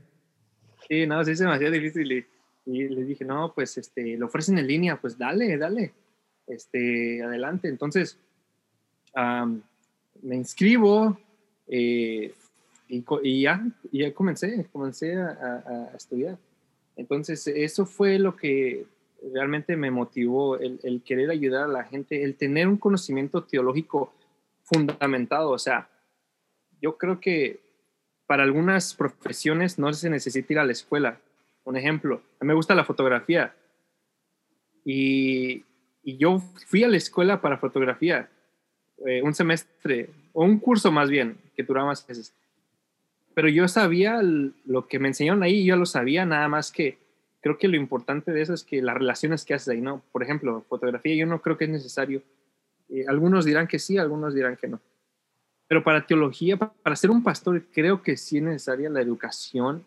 sí, 0.89 1.07
no, 1.07 1.23
sí 1.23 1.33
se 1.33 1.45
me 1.45 1.53
hacía 1.53 1.71
difícil. 1.71 2.11
Y, 2.11 2.25
y 2.65 2.89
les 2.89 3.07
dije, 3.07 3.23
no, 3.23 3.53
pues 3.55 3.77
este, 3.77 4.17
lo 4.17 4.25
ofrecen 4.25 4.57
en 4.57 4.67
línea, 4.67 4.99
pues 4.99 5.17
dale, 5.17 5.57
dale, 5.57 5.93
este, 6.47 7.23
adelante. 7.23 7.69
Entonces, 7.69 8.19
me 9.13 10.35
inscribo 10.35 11.17
eh, 11.67 12.33
y, 12.87 13.41
ya, 13.41 13.65
ya 13.91 14.13
comencé, 14.13 14.67
comencé 14.71 15.15
a, 15.15 15.91
estudiar. 15.95 16.37
Entonces, 16.97 17.47
eso 17.47 17.85
fue 17.85 18.19
lo 18.19 18.35
que 18.35 18.85
realmente 19.33 19.77
me 19.77 19.91
motivó, 19.91 20.57
el, 20.57 20.79
el, 20.83 21.01
querer 21.01 21.29
ayudar 21.29 21.63
a 21.63 21.67
la 21.67 21.83
gente, 21.85 22.23
el 22.23 22.35
tener 22.35 22.67
un 22.67 22.77
conocimiento 22.77 23.43
teológico 23.43 24.13
fundamentado. 24.63 25.51
O 25.51 25.59
sea, 25.59 25.89
yo 26.81 26.97
creo 26.97 27.19
que 27.19 27.61
para 28.25 28.43
algunas 28.43 28.93
profesiones 28.93 29.79
no 29.79 29.91
se 29.93 30.09
necesita 30.09 30.53
ir 30.53 30.59
a 30.59 30.65
la 30.65 30.71
escuela. 30.71 31.19
Un 31.63 31.77
ejemplo, 31.77 32.21
a 32.39 32.43
mí 32.43 32.47
me 32.47 32.53
gusta 32.53 32.75
la 32.75 32.85
fotografía 32.85 33.55
y, 34.83 35.63
y 36.03 36.17
yo 36.17 36.39
fui 36.67 36.83
a 36.83 36.87
la 36.87 36.97
escuela 36.97 37.41
para 37.41 37.57
fotografía 37.57 38.29
eh, 39.05 39.21
un 39.21 39.33
semestre, 39.33 40.09
o 40.33 40.43
un 40.43 40.59
curso 40.59 40.91
más 40.91 41.09
bien, 41.09 41.37
que 41.55 41.63
duraba 41.63 41.87
más 41.87 42.07
meses. 42.07 42.33
Pero 43.33 43.47
yo 43.47 43.67
sabía 43.67 44.21
lo 44.21 44.87
que 44.87 44.99
me 44.99 45.07
enseñaron 45.07 45.43
ahí, 45.43 45.65
yo 45.65 45.75
lo 45.75 45.85
sabía, 45.85 46.25
nada 46.25 46.47
más 46.47 46.71
que 46.71 46.97
creo 47.41 47.57
que 47.57 47.67
lo 47.67 47.75
importante 47.75 48.31
de 48.31 48.41
eso 48.41 48.53
es 48.53 48.63
que 48.63 48.81
las 48.81 48.95
relaciones 48.95 49.45
que 49.45 49.53
haces 49.53 49.69
ahí, 49.69 49.81
¿no? 49.81 50.01
Por 50.11 50.23
ejemplo, 50.23 50.63
fotografía 50.69 51.15
yo 51.15 51.25
no 51.25 51.41
creo 51.41 51.57
que 51.57 51.65
es 51.65 51.71
necesario. 51.71 52.21
Eh, 52.89 53.05
algunos 53.07 53.45
dirán 53.45 53.67
que 53.67 53.79
sí, 53.79 53.97
algunos 53.97 54.35
dirán 54.35 54.57
que 54.57 54.67
no. 54.67 54.79
Pero 55.67 55.83
para 55.83 56.05
teología, 56.05 56.57
para 56.57 56.95
ser 56.95 57.09
un 57.09 57.23
pastor, 57.23 57.63
creo 57.73 58.03
que 58.03 58.17
sí 58.17 58.37
es 58.37 58.43
necesaria 58.43 58.89
la 58.89 59.01
educación 59.01 59.83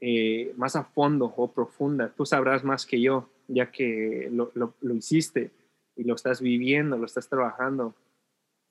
eh, 0.00 0.52
más 0.56 0.76
a 0.76 0.84
fondo 0.84 1.32
o 1.36 1.50
profunda. 1.50 2.12
Tú 2.14 2.26
sabrás 2.26 2.62
más 2.62 2.86
que 2.86 3.00
yo, 3.00 3.28
ya 3.48 3.70
que 3.70 4.28
lo, 4.30 4.52
lo, 4.54 4.74
lo 4.80 4.94
hiciste 4.94 5.50
y 5.96 6.04
lo 6.04 6.14
estás 6.14 6.40
viviendo, 6.40 6.96
lo 6.96 7.06
estás 7.06 7.28
trabajando. 7.28 7.94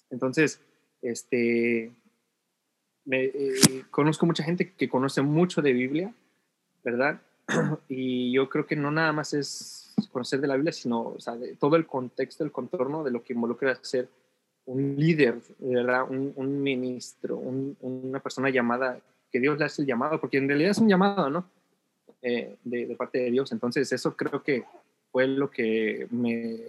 Entonces, 0.10 0.60
este, 1.02 1.92
eh, 3.10 3.84
conozco 3.90 4.26
mucha 4.26 4.44
gente 4.44 4.74
que 4.74 4.90
conoce 4.90 5.22
mucho 5.22 5.62
de 5.62 5.74
Biblia, 5.74 6.14
¿verdad? 6.84 7.22
Y 7.90 8.32
yo 8.32 8.50
creo 8.50 8.66
que 8.66 8.76
no 8.76 8.92
nada 8.92 9.12
más 9.12 9.34
es 9.34 9.94
conocer 10.12 10.42
de 10.42 10.48
la 10.48 10.56
Biblia, 10.56 10.74
sino 10.74 11.02
o 11.02 11.18
todo 11.60 11.76
el 11.76 11.86
contexto, 11.86 12.44
el 12.44 12.52
contorno 12.52 13.04
de 13.04 13.12
lo 13.12 13.24
que 13.24 13.34
involucra 13.34 13.78
ser 13.82 14.10
un 14.66 14.96
líder, 14.96 15.40
¿verdad? 15.60 16.06
Un, 16.10 16.62
ministro, 16.62 17.38
una 17.38 18.20
persona 18.20 18.50
llamada, 18.50 19.00
que 19.32 19.40
Dios 19.40 19.58
le 19.58 19.66
hace 19.66 19.82
el 19.82 19.88
llamado, 19.88 20.20
porque 20.20 20.38
en 20.38 20.48
realidad 20.48 20.72
es 20.72 20.78
un 20.78 20.90
llamado, 20.90 21.30
¿no? 21.30 21.50
Eh, 22.22 22.58
de, 22.64 22.96
parte 22.96 23.20
de 23.20 23.32
Dios. 23.32 23.52
Entonces, 23.52 23.92
eso 23.92 24.16
creo 24.16 24.44
que 24.44 24.64
fue 25.12 25.28
lo 25.28 25.50
que 25.50 26.08
me, 26.12 26.60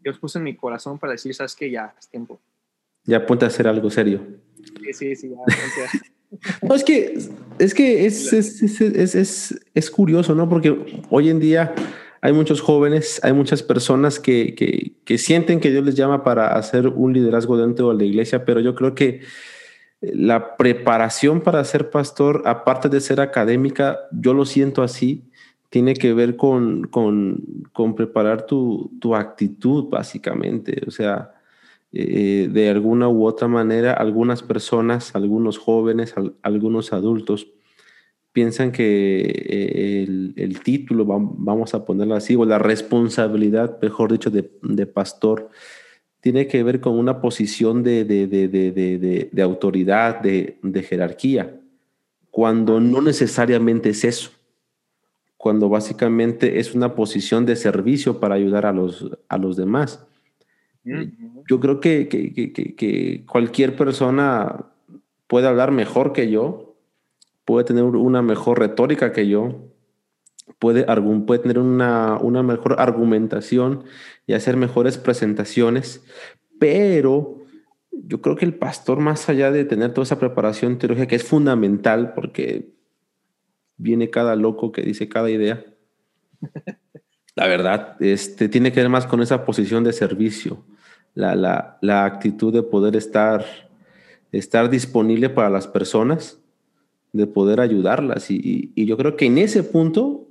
Dios 0.00 0.18
puso 0.18 0.38
en 0.38 0.44
mi 0.44 0.56
corazón 0.56 0.98
para 0.98 1.12
decir, 1.12 1.34
sabes 1.34 1.54
que 1.54 1.70
ya 1.70 1.94
es 1.98 2.08
tiempo. 2.08 2.40
Ya 3.04 3.24
ponte 3.24 3.44
a 3.44 3.48
hacer 3.48 3.66
algo 3.68 3.90
serio. 3.90 4.20
Sí, 4.82 4.92
sí, 4.92 5.16
sí. 5.16 5.30
Ya, 5.30 5.36
no, 6.62 6.74
es 6.74 6.84
que, 6.84 7.18
es, 7.58 7.74
que 7.74 8.06
es, 8.06 8.32
es, 8.32 8.80
es, 8.80 9.60
es, 9.74 9.90
curioso, 9.90 10.34
¿no? 10.34 10.48
Porque 10.48 11.04
hoy 11.10 11.30
en 11.30 11.38
día 11.38 11.74
hay 12.20 12.32
muchos 12.32 12.60
jóvenes, 12.60 13.20
hay 13.22 13.32
muchas 13.32 13.62
personas 13.62 14.18
que, 14.18 14.54
que, 14.54 14.96
que, 15.04 15.18
sienten 15.18 15.60
que 15.60 15.70
Dios 15.70 15.84
les 15.84 15.94
llama 15.94 16.24
para 16.24 16.56
hacer 16.56 16.88
un 16.88 17.12
liderazgo 17.12 17.56
dentro 17.56 17.90
de 17.90 17.96
la 17.96 18.04
iglesia, 18.04 18.44
pero 18.44 18.60
yo 18.60 18.74
creo 18.74 18.94
que 18.94 19.20
la 20.00 20.56
preparación 20.56 21.40
para 21.40 21.64
ser 21.64 21.90
pastor, 21.90 22.42
aparte 22.46 22.88
de 22.88 23.00
ser 23.00 23.20
académica, 23.20 24.00
yo 24.12 24.34
lo 24.34 24.44
siento 24.44 24.82
así, 24.82 25.30
tiene 25.76 25.92
que 25.92 26.14
ver 26.14 26.36
con, 26.36 26.84
con, 26.84 27.68
con 27.74 27.94
preparar 27.94 28.46
tu, 28.46 28.92
tu, 28.98 29.14
actitud, 29.14 29.90
básicamente. 29.90 30.80
O 30.86 30.90
sea, 30.90 31.34
eh, 31.92 32.48
de 32.50 32.70
alguna 32.70 33.10
u 33.10 33.26
otra 33.26 33.46
manera, 33.46 33.92
algunas 33.92 34.42
personas, 34.42 35.14
algunos 35.14 35.58
jóvenes, 35.58 36.14
algunos 36.40 36.94
adultos, 36.94 37.48
piensan 38.32 38.72
que 38.72 39.20
eh, 39.20 40.32
el, 40.36 40.60
título, 40.60 41.04
vamos 41.04 41.74
a 41.74 41.84
ponerlo 41.84 42.14
así, 42.14 42.34
o 42.36 42.46
la 42.46 42.58
responsabilidad, 42.58 43.78
mejor 43.82 44.12
dicho, 44.12 44.30
de, 44.30 44.50
de 44.62 44.86
pastor, 44.86 45.50
tiene 46.22 46.46
que 46.46 46.62
ver 46.62 46.80
con 46.80 46.98
una 46.98 47.20
posición 47.20 47.82
de, 47.82 48.06
de, 48.06 48.26
de, 48.26 49.28
de 49.30 49.42
autoridad, 49.42 50.22
de, 50.22 50.86
jerarquía, 50.88 51.60
cuando 52.30 52.80
no 52.80 53.02
necesariamente 53.02 53.90
es 53.90 54.04
eso 54.04 54.30
cuando 55.46 55.68
básicamente 55.68 56.58
es 56.58 56.74
una 56.74 56.96
posición 56.96 57.46
de 57.46 57.54
servicio 57.54 58.18
para 58.18 58.34
ayudar 58.34 58.66
a 58.66 58.72
los, 58.72 59.08
a 59.28 59.38
los 59.38 59.56
demás. 59.56 60.04
Yo 60.82 61.60
creo 61.60 61.78
que, 61.78 62.08
que, 62.08 62.32
que, 62.32 62.74
que, 62.74 63.24
cualquier 63.30 63.76
persona 63.76 64.64
puede 65.28 65.46
hablar 65.46 65.70
mejor 65.70 66.12
que 66.12 66.32
yo, 66.32 66.74
puede 67.44 67.64
tener 67.64 67.84
una 67.84 68.22
mejor 68.22 68.58
retórica 68.58 69.12
que 69.12 69.28
yo, 69.28 69.68
puede, 70.58 70.84
puede 71.24 71.38
tener 71.38 71.60
una, 71.60 72.18
una 72.20 72.42
mejor 72.42 72.74
argumentación 72.80 73.84
y 74.26 74.32
hacer 74.32 74.56
mejores 74.56 74.98
presentaciones, 74.98 76.04
pero 76.58 77.36
yo 77.92 78.20
creo 78.20 78.34
que 78.34 78.46
el 78.46 78.54
pastor, 78.54 78.98
más 78.98 79.28
allá 79.28 79.52
de 79.52 79.64
tener 79.64 79.94
toda 79.94 80.02
esa 80.02 80.18
preparación 80.18 80.76
teológica, 80.78 81.06
que 81.06 81.14
es 81.14 81.22
fundamental, 81.22 82.14
porque 82.14 82.74
viene 83.76 84.10
cada 84.10 84.36
loco 84.36 84.72
que 84.72 84.82
dice 84.82 85.08
cada 85.08 85.30
idea. 85.30 85.64
La 87.34 87.46
verdad, 87.46 87.96
este, 88.00 88.48
tiene 88.48 88.72
que 88.72 88.80
ver 88.80 88.88
más 88.88 89.06
con 89.06 89.20
esa 89.20 89.44
posición 89.44 89.84
de 89.84 89.92
servicio, 89.92 90.64
la, 91.14 91.34
la, 91.34 91.78
la 91.82 92.04
actitud 92.06 92.52
de 92.52 92.62
poder 92.62 92.96
estar, 92.96 93.44
estar 94.32 94.70
disponible 94.70 95.28
para 95.28 95.50
las 95.50 95.66
personas, 95.66 96.40
de 97.12 97.26
poder 97.26 97.60
ayudarlas. 97.60 98.30
Y, 98.30 98.72
y, 98.74 98.86
yo 98.86 98.96
creo 98.96 99.16
que 99.16 99.26
en 99.26 99.38
ese 99.38 99.62
punto, 99.62 100.28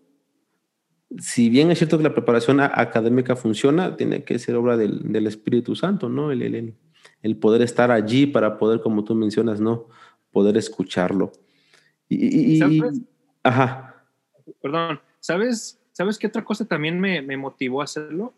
si 1.19 1.49
bien 1.49 1.69
es 1.69 1.77
cierto 1.77 1.97
que 1.97 2.03
la 2.03 2.13
preparación 2.13 2.59
académica 2.59 3.35
funciona, 3.35 3.95
tiene 3.97 4.23
que 4.23 4.39
ser 4.39 4.55
obra 4.55 4.75
del, 4.75 5.11
del 5.11 5.27
Espíritu 5.27 5.75
Santo, 5.75 6.09
¿no? 6.09 6.31
El, 6.31 6.41
el, 6.41 6.75
el, 7.21 7.37
poder 7.37 7.61
estar 7.61 7.91
allí 7.91 8.25
para 8.25 8.57
poder, 8.57 8.81
como 8.81 9.03
tú 9.03 9.13
mencionas, 9.15 9.59
¿no? 9.61 9.87
Poder 10.31 10.57
escucharlo. 10.57 11.31
Y, 12.09 12.57
y, 12.57 12.59
Ajá. 13.45 14.03
Perdón. 14.61 14.99
¿sabes, 15.19 15.79
¿sabes 15.91 16.19
qué 16.19 16.27
otra 16.27 16.43
cosa 16.43 16.65
también 16.65 16.99
me, 16.99 17.21
me 17.21 17.37
motivó 17.37 17.81
a 17.81 17.85
hacerlo? 17.85 18.33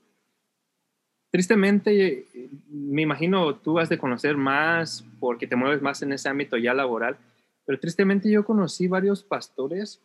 Tristemente, 1.31 2.25
me 2.69 3.01
imagino 3.01 3.55
tú 3.55 3.79
has 3.79 3.89
de 3.89 3.97
conocer 3.97 4.37
más 4.37 5.03
porque 5.19 5.47
te 5.47 5.57
mueves 5.57 5.81
más 5.81 6.01
en 6.01 6.13
ese 6.13 6.29
ámbito 6.29 6.55
ya 6.57 6.73
laboral, 6.73 7.17
pero 7.65 7.79
tristemente 7.79 8.31
yo 8.31 8.45
conocí 8.45 8.87
varios 8.87 9.23
pastores 9.23 10.01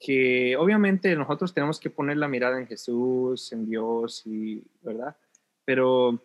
que 0.00 0.56
obviamente 0.56 1.14
nosotros 1.14 1.54
tenemos 1.54 1.78
que 1.78 1.90
poner 1.90 2.16
la 2.16 2.28
mirada 2.28 2.58
en 2.58 2.66
Jesús, 2.66 3.52
en 3.52 3.66
Dios, 3.66 4.22
y, 4.26 4.62
¿verdad? 4.82 5.16
Pero 5.64 6.20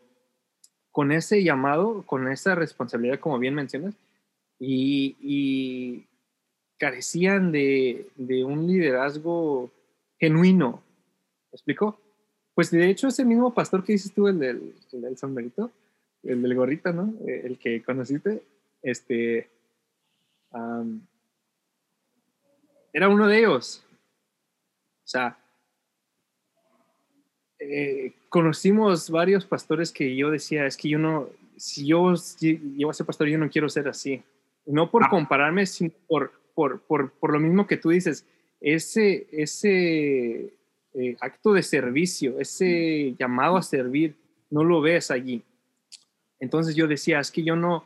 con 0.91 1.11
ese 1.11 1.43
llamado, 1.43 2.03
con 2.05 2.27
esa 2.27 2.55
responsabilidad, 2.55 3.19
como 3.19 3.37
bien 3.39 3.53
mencionas, 3.53 3.95
y, 4.59 6.05
carecían 6.79 7.51
de, 7.51 8.07
de, 8.15 8.43
un 8.43 8.65
liderazgo 8.65 9.69
genuino. 10.17 10.81
¿Me 11.51 11.55
explico? 11.55 11.99
Pues 12.55 12.71
de 12.71 12.89
hecho 12.89 13.07
ese 13.07 13.25
mismo 13.25 13.53
pastor 13.53 13.83
que 13.83 13.93
dices 13.93 14.13
tú, 14.13 14.27
el 14.27 14.39
del, 14.39 14.73
el 14.91 15.01
del 15.01 15.17
sombrerito, 15.17 15.71
el 16.23 16.41
del 16.41 16.55
gorrito, 16.55 16.91
¿no? 16.91 17.13
Eh, 17.27 17.41
el 17.45 17.57
que 17.59 17.83
conociste, 17.83 18.41
este, 18.81 19.49
era 22.93 23.09
uno 23.09 23.27
de 23.27 23.39
ellos. 23.39 23.83
O 25.03 25.07
sea, 25.07 25.37
eh, 27.59 28.13
conocimos 28.29 29.09
varios 29.09 29.45
pastores 29.45 29.91
que 29.91 30.15
yo 30.15 30.31
decía, 30.31 30.65
es 30.65 30.77
que 30.77 30.89
yo 30.89 30.99
no, 30.99 31.29
si 31.57 31.85
yo 31.85 32.13
llego 32.39 32.91
a 32.91 32.93
ser 32.93 33.05
pastor, 33.05 33.27
yo 33.27 33.37
no 33.37 33.49
quiero 33.49 33.69
ser 33.69 33.87
así. 33.87 34.23
No 34.65 34.89
por 34.89 35.03
ah. 35.05 35.09
compararme, 35.09 35.65
sino 35.65 35.91
por, 36.07 36.38
por, 36.59 36.81
por, 36.81 37.13
por, 37.13 37.31
lo 37.31 37.39
mismo 37.39 37.67
que 37.67 37.77
tú 37.77 37.89
dices, 37.89 38.27
ese, 38.59 39.27
ese 39.31 40.53
eh, 40.93 41.15
acto 41.21 41.53
de 41.53 41.63
servicio, 41.63 42.37
ese 42.37 43.15
llamado 43.17 43.55
a 43.55 43.63
servir, 43.63 44.17
no 44.49 44.65
lo 44.65 44.81
ves 44.81 45.09
allí. 45.09 45.41
Entonces 46.37 46.75
yo 46.75 46.85
decía, 46.85 47.21
es 47.21 47.31
que 47.31 47.43
yo 47.43 47.55
no, 47.55 47.85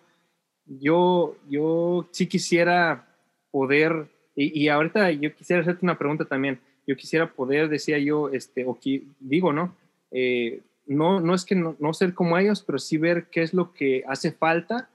yo, 0.65 1.37
yo 1.47 2.09
sí 2.09 2.25
quisiera 2.25 3.15
poder, 3.51 4.07
y, 4.35 4.67
ahorita 4.69 5.11
yo 5.11 5.35
quisiera 5.35 5.61
hacerte 5.61 5.85
una 5.85 5.99
pregunta 5.99 6.25
también, 6.25 6.59
yo 6.87 6.95
quisiera 6.95 7.31
poder, 7.31 7.69
decía 7.69 7.99
yo, 7.99 8.29
este, 8.29 8.65
o 8.65 8.75
digo, 9.19 9.53
¿no? 9.53 9.75
Eh, 10.09 10.61
no, 10.87 11.19
no 11.19 11.35
es 11.35 11.45
que 11.45 11.53
no, 11.53 11.93
ser 11.93 12.15
como 12.15 12.39
ellos, 12.39 12.63
pero 12.63 12.79
sí 12.79 12.97
ver 12.97 13.27
qué 13.29 13.43
es 13.43 13.53
lo 13.53 13.71
que 13.71 14.03
hace 14.07 14.31
falta 14.31 14.89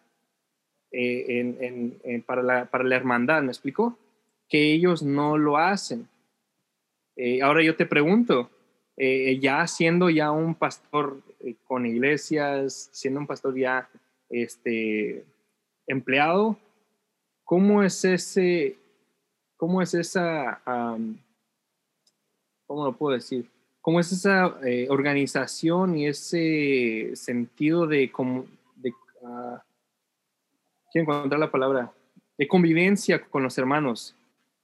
eh, 0.93 2.23
para, 2.27 2.43
la, 2.43 2.65
para 2.67 2.85
la 2.85 2.97
hermandad, 2.97 3.43
¿me 3.43 3.49
explico? 3.49 3.99
Que 4.49 4.73
ellos 4.73 5.03
no 5.03 5.37
lo 5.37 5.59
hacen. 5.59 6.09
Eh, 7.21 7.43
ahora 7.43 7.65
yo 7.65 7.75
te 7.75 7.85
pregunto, 7.85 8.49
eh, 8.97 9.41
ya 9.41 9.67
siendo 9.67 10.09
ya 10.09 10.31
un 10.31 10.55
pastor 10.55 11.21
eh, 11.41 11.57
con 11.67 11.85
iglesias, 11.85 12.91
siendo 12.93 13.19
un 13.19 13.27
pastor 13.27 13.59
ya 13.59 13.91
este, 14.31 15.25
empleado, 15.89 16.57
¿cómo 17.43 17.83
es 17.83 18.05
ese, 18.05 18.77
cómo 19.57 19.83
es 19.83 19.95
esa, 19.95 20.63
cómo 22.67 22.85
lo 22.85 22.93
puedo 22.97 23.17
decir? 23.17 23.51
¿Cómo 23.81 23.99
es 23.99 24.13
esa 24.13 24.57
organización 24.89 25.97
y 25.97 26.07
ese 26.07 27.17
sentido 27.17 27.89
de, 27.89 28.13
de 28.77 28.93
uh, 29.23 29.57
quiero 30.93 31.13
encontrar 31.13 31.41
la 31.41 31.51
palabra, 31.51 31.93
de 32.37 32.49
convivencia 32.49 33.21
con 33.21 33.43
los 33.43 33.59
hermanos? 33.59 34.19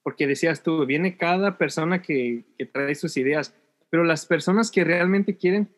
porque 0.05 0.27
decías 0.27 0.63
tú, 0.63 0.85
viene 0.85 1.17
cada 1.17 1.57
persona 1.57 2.01
que, 2.01 2.45
trae 2.73 2.95
sus 2.95 3.17
ideas, 3.17 3.55
pero 3.89 4.05
las 4.05 4.27
personas 4.27 4.71
que 4.71 4.85
realmente 4.85 5.37
quieren, 5.37 5.69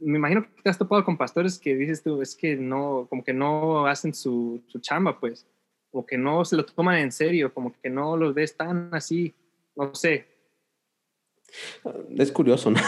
me 0.00 0.18
imagino 0.18 0.42
que 0.42 0.62
te 0.62 0.68
has 0.68 0.76
topado 0.76 1.04
con 1.04 1.16
pastores 1.16 1.58
que 1.58 1.74
dices 1.74 2.02
tú, 2.02 2.20
es 2.20 2.34
que 2.34 2.56
no, 2.56 3.06
como 3.08 3.24
que 3.24 3.32
no 3.32 3.86
hacen 3.86 4.12
su, 4.12 4.62
chamba, 4.80 5.18
pues, 5.18 5.46
o 5.92 6.04
que 6.04 6.18
no 6.18 6.44
se 6.44 6.56
lo 6.56 6.66
toman 6.66 6.98
en 6.98 7.12
serio, 7.12 7.54
como 7.54 7.72
que 7.80 7.88
no 7.88 8.16
los 8.16 8.34
ves 8.34 8.56
tan 8.56 8.92
así, 8.92 9.32
no 9.76 9.94
sé. 9.94 10.26
Es 12.18 12.32
curioso, 12.32 12.72
¿no? 12.72 12.80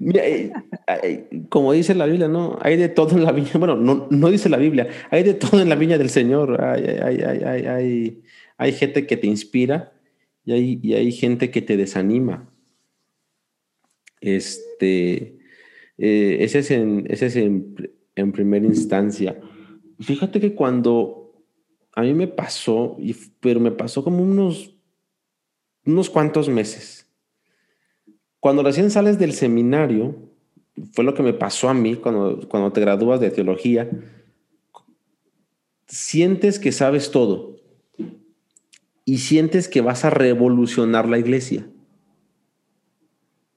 Mira, 0.00 0.26
eh, 0.26 1.44
como 1.50 1.74
dice 1.74 1.94
la 1.94 2.06
Biblia, 2.06 2.26
¿no? 2.26 2.58
Hay 2.62 2.78
de 2.78 2.88
todo 2.88 3.18
en 3.18 3.22
la 3.22 3.32
viña. 3.32 3.50
Bueno, 3.58 3.76
no, 3.76 4.08
no 4.10 4.30
dice 4.30 4.48
la 4.48 4.56
Biblia, 4.56 4.88
hay 5.10 5.22
de 5.22 5.34
todo 5.34 5.60
en 5.60 5.68
la 5.68 5.74
viña 5.74 5.98
del 5.98 6.08
Señor. 6.08 6.58
Hay, 6.64 6.84
hay, 6.84 7.20
hay, 7.20 7.66
hay, 7.66 8.22
hay 8.56 8.72
gente 8.72 9.06
que 9.06 9.18
te 9.18 9.26
inspira 9.26 9.92
y 10.42 10.52
hay, 10.52 10.80
y 10.82 10.94
hay 10.94 11.12
gente 11.12 11.50
que 11.50 11.60
te 11.60 11.76
desanima. 11.76 12.50
Este, 14.22 15.38
eh, 15.98 16.38
ese 16.40 16.60
es, 16.60 16.70
en, 16.70 17.06
ese 17.10 17.26
es 17.26 17.36
en, 17.36 17.76
en, 18.14 18.32
primera 18.32 18.64
instancia. 18.64 19.38
Fíjate 19.98 20.40
que 20.40 20.54
cuando 20.54 21.44
a 21.94 22.00
mí 22.00 22.14
me 22.14 22.26
pasó, 22.26 22.96
pero 23.40 23.60
me 23.60 23.70
pasó 23.70 24.02
como 24.02 24.22
unos, 24.22 24.74
unos 25.84 26.08
cuantos 26.08 26.48
meses. 26.48 26.99
Cuando 28.40 28.62
recién 28.62 28.90
sales 28.90 29.18
del 29.18 29.34
seminario, 29.34 30.16
fue 30.92 31.04
lo 31.04 31.14
que 31.14 31.22
me 31.22 31.34
pasó 31.34 31.68
a 31.68 31.74
mí 31.74 31.96
cuando, 31.96 32.48
cuando 32.48 32.72
te 32.72 32.80
gradúas 32.80 33.20
de 33.20 33.30
teología, 33.30 33.88
sientes 35.86 36.58
que 36.58 36.72
sabes 36.72 37.10
todo 37.10 37.56
y 39.04 39.18
sientes 39.18 39.68
que 39.68 39.80
vas 39.80 40.04
a 40.04 40.10
revolucionar 40.10 41.08
la 41.08 41.18
iglesia. 41.18 41.66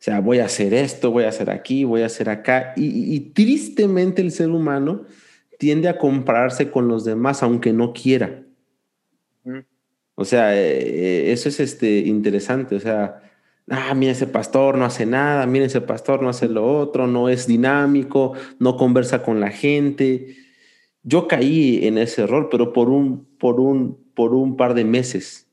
O 0.04 0.06
sea, 0.06 0.20
voy 0.20 0.40
a 0.40 0.46
hacer 0.46 0.74
esto, 0.74 1.12
voy 1.12 1.24
a 1.24 1.30
hacer 1.30 1.50
aquí, 1.50 1.86
voy 1.86 2.02
a 2.02 2.08
hacer 2.08 2.30
acá. 2.30 2.74
Y, 2.76 3.20
tristemente 3.32 4.22
el 4.22 4.32
ser 4.32 4.50
humano 4.50 5.06
tiende 5.58 5.88
a 5.88 5.98
compararse 5.98 6.72
con 6.72 6.90
los 6.90 7.06
demás, 7.06 7.42
aunque 7.42 7.72
no 7.72 7.94
quiera. 7.94 8.44
O 10.16 10.26
sea, 10.26 10.60
eh, 10.60 11.32
eso 11.32 11.48
es 11.48 11.62
este, 11.62 12.00
interesante. 12.00 12.76
O 12.76 12.82
sea, 12.82 13.22
ah, 13.70 13.94
mira 13.94 14.12
ese 14.12 14.28
pastor 14.28 14.78
no 14.78 14.86
hace 14.86 15.06
nada, 15.06 15.46
mira 15.46 15.66
ese 15.66 15.82
pastor 15.82 16.22
no 16.22 16.30
hace 16.30 16.48
lo 16.48 16.66
otro, 16.80 17.08
no 17.08 17.30
es 17.30 17.48
dinámico, 17.48 18.34
no 18.60 18.78
conversa 18.78 19.24
con 19.24 19.40
la 19.40 19.50
gente. 19.50 20.36
Yo 21.04 21.28
caí 21.28 21.86
en 21.86 21.98
ese 21.98 22.24
error, 22.24 22.50
pero 22.50 22.74
por 22.74 22.90
un, 22.90 23.26
por 23.38 23.60
un, 23.60 23.98
por 24.14 24.34
un 24.34 24.56
par 24.56 24.74
de 24.74 24.86
meses. 24.86 25.48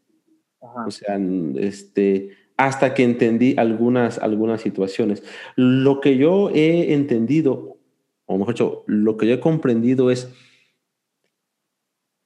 O 0.61 0.91
sea, 0.91 1.19
este, 1.57 2.31
hasta 2.57 2.95
que 2.95 3.03
entendí 3.03 3.55
algunas, 3.57 4.19
algunas 4.19 4.61
situaciones. 4.61 5.23
Lo 5.57 6.01
que 6.01 6.17
yo 6.17 6.51
he 6.51 6.93
entendido, 6.93 7.79
o 8.27 8.39
mejor 8.39 8.55
dicho, 8.55 8.85
lo 8.87 9.17
que 9.17 9.27
yo 9.27 9.35
he 9.35 9.41
comprendido 9.41 10.11
es, 10.11 10.31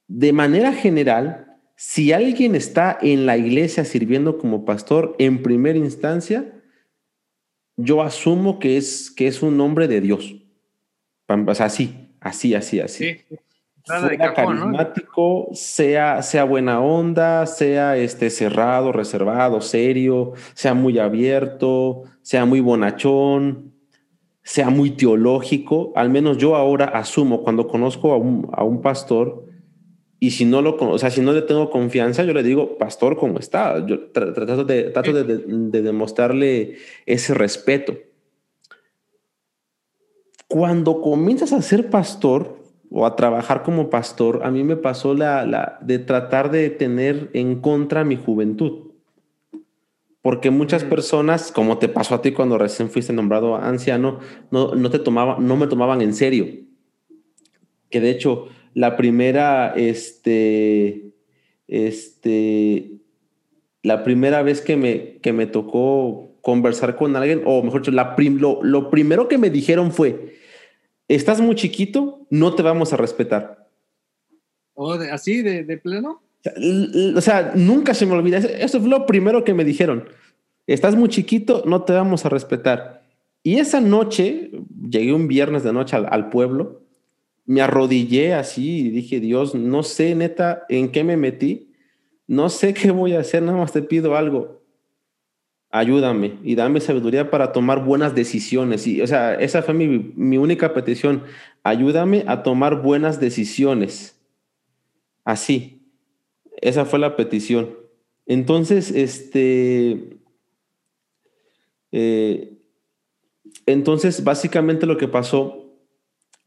de 0.07 0.33
manera 0.33 0.73
general, 0.73 1.44
si 1.75 2.13
alguien 2.13 2.55
está 2.55 2.97
en 3.01 3.25
la 3.25 3.37
iglesia 3.37 3.85
sirviendo 3.85 4.37
como 4.37 4.65
pastor, 4.65 5.15
en 5.19 5.43
primera 5.43 5.77
instancia, 5.77 6.53
yo 7.77 8.01
asumo 8.01 8.59
que 8.59 8.77
es, 8.77 9.11
que 9.11 9.27
es 9.27 9.41
un 9.41 9.59
hombre 9.59 9.87
de 9.87 10.01
Dios. 10.01 10.35
O 11.27 11.55
sea, 11.55 11.65
así, 11.65 12.15
así, 12.21 12.55
así, 12.55 12.79
así. 12.79 13.15
Sí 13.27 13.37
sea 13.85 14.33
carismático, 14.33 15.49
sea, 15.53 16.21
sea 16.23 16.43
buena 16.43 16.81
onda, 16.81 17.45
sea 17.45 17.97
este 17.97 18.29
cerrado, 18.29 18.91
reservado, 18.91 19.61
serio, 19.61 20.33
sea 20.53 20.73
muy 20.73 20.97
abierto, 20.97 22.03
sea 22.21 22.45
muy 22.45 22.61
bonachón, 22.61 23.73
sea 24.43 24.69
muy 24.69 24.91
teológico. 24.91 25.93
Al 25.95 26.09
menos 26.09 26.37
yo 26.37 26.55
ahora 26.55 26.85
asumo 26.85 27.43
cuando 27.43 27.67
conozco 27.67 28.11
a 28.13 28.17
un, 28.17 28.49
a 28.53 28.63
un 28.63 28.81
pastor 28.81 29.44
y 30.19 30.31
si 30.31 30.45
no 30.45 30.61
lo, 30.61 30.77
o 30.77 30.97
sea, 30.97 31.09
si 31.09 31.21
no 31.21 31.33
le 31.33 31.41
tengo 31.41 31.69
confianza, 31.69 32.23
yo 32.23 32.33
le 32.33 32.43
digo, 32.43 32.77
pastor, 32.77 33.17
¿cómo 33.17 33.39
está? 33.39 33.85
Yo 33.85 34.11
trato 34.11 34.63
de, 34.63 34.83
trato 34.83 35.13
de, 35.13 35.23
de 35.23 35.81
demostrarle 35.81 36.77
ese 37.05 37.33
respeto. 37.33 37.97
Cuando 40.47 41.01
comienzas 41.01 41.51
a 41.53 41.61
ser 41.61 41.89
pastor, 41.89 42.65
o 42.97 43.05
a 43.05 43.15
trabajar 43.15 43.63
como 43.63 43.89
pastor, 43.89 44.41
a 44.43 44.51
mí 44.51 44.63
me 44.63 44.77
pasó 44.77 45.13
la, 45.13 45.45
la, 45.45 45.77
de 45.81 45.99
tratar 45.99 46.51
de 46.51 46.69
tener 46.69 47.29
en 47.33 47.59
contra 47.59 48.03
mi 48.03 48.15
juventud. 48.15 48.91
Porque 50.21 50.49
muchas 50.49 50.83
personas, 50.83 51.51
como 51.51 51.77
te 51.77 51.87
pasó 51.87 52.15
a 52.15 52.21
ti 52.21 52.31
cuando 52.31 52.57
recién 52.57 52.89
fuiste 52.89 53.13
nombrado 53.13 53.57
anciano, 53.57 54.19
no, 54.49 54.75
no, 54.75 54.89
te 54.89 54.99
tomaba, 54.99 55.37
no 55.39 55.57
me 55.57 55.67
tomaban 55.67 56.01
en 56.01 56.13
serio. 56.13 56.47
Que 57.89 57.99
de 57.99 58.11
hecho, 58.11 58.47
la 58.75 58.95
primera, 58.95 59.73
este, 59.75 61.13
este, 61.67 62.99
la 63.81 64.03
primera 64.03 64.43
vez 64.43 64.61
que 64.61 64.77
me, 64.77 65.17
que 65.17 65.33
me 65.33 65.47
tocó 65.47 66.35
conversar 66.41 66.95
con 66.95 67.15
alguien, 67.15 67.41
o 67.45 67.63
mejor 67.63 67.81
dicho, 67.81 67.91
la 67.91 68.15
lo, 68.17 68.61
lo 68.61 68.91
primero 68.91 69.27
que 69.27 69.39
me 69.39 69.49
dijeron 69.49 69.91
fue, 69.91 70.35
estás 71.07 71.41
muy 71.41 71.55
chiquito, 71.55 72.27
no 72.29 72.53
te 72.53 72.61
vamos 72.61 72.93
a 72.93 72.97
respetar. 72.97 73.67
¿O 74.75 74.91
así, 74.91 75.41
de, 75.41 75.77
pleno? 75.77 76.21
O 77.15 77.21
sea, 77.21 77.53
nunca 77.55 77.93
se 77.93 78.05
me 78.05 78.11
olvida. 78.11 78.37
Eso 78.37 78.79
fue 78.79 78.89
lo 78.89 79.05
primero 79.05 79.43
que 79.43 79.53
me 79.53 79.63
dijeron. 79.63 80.07
estás 80.67 80.95
muy 80.95 81.09
chiquito, 81.09 81.63
no 81.65 81.83
te 81.83 81.93
vamos 81.93 82.25
a 82.25 82.29
respetar. 82.29 83.03
Y 83.41 83.57
esa 83.57 83.79
noche, 83.79 84.51
llegué 84.89 85.13
un 85.13 85.27
viernes 85.27 85.63
de 85.63 85.71
noche 85.71 85.95
al, 85.95 86.29
pueblo, 86.29 86.84
me 87.45 87.61
arrodillé 87.61 88.33
así 88.33 88.87
y 88.87 88.89
dije, 88.89 89.19
Dios, 89.19 89.55
no 89.55 89.83
sé 89.83 90.15
neta 90.15 90.65
en 90.69 90.91
qué 90.91 91.03
me 91.03 91.17
metí, 91.17 91.71
no 92.27 92.49
sé 92.49 92.73
qué 92.73 92.91
voy 92.91 93.13
a 93.13 93.19
hacer, 93.19 93.43
nada 93.43 93.57
más 93.57 93.71
te 93.71 93.81
pido 93.81 94.15
algo. 94.15 94.63
Ayúdame 95.69 96.39
y 96.43 96.55
dame 96.55 96.79
sabiduría 96.79 97.29
para 97.29 97.51
tomar 97.51 97.83
buenas 97.83 98.15
decisiones. 98.15 98.87
Y, 98.87 99.01
o 99.01 99.07
sea, 99.07 99.35
esa 99.35 99.61
fue 99.61 99.73
mi, 99.73 100.13
mi 100.15 100.37
única 100.37 100.73
petición. 100.73 101.23
Ayúdame 101.63 102.23
a 102.27 102.43
tomar 102.43 102.81
buenas 102.81 103.19
decisiones. 103.19 104.17
Así. 105.25 105.81
Esa 106.61 106.85
fue 106.85 106.99
la 106.99 107.17
petición. 107.17 107.75
Entonces, 108.25 108.89
este, 108.91 110.17
eh, 111.91 112.57
entonces, 113.65 114.23
básicamente 114.23 114.85
lo 114.85 114.97
que 114.97 115.07
pasó 115.07 115.73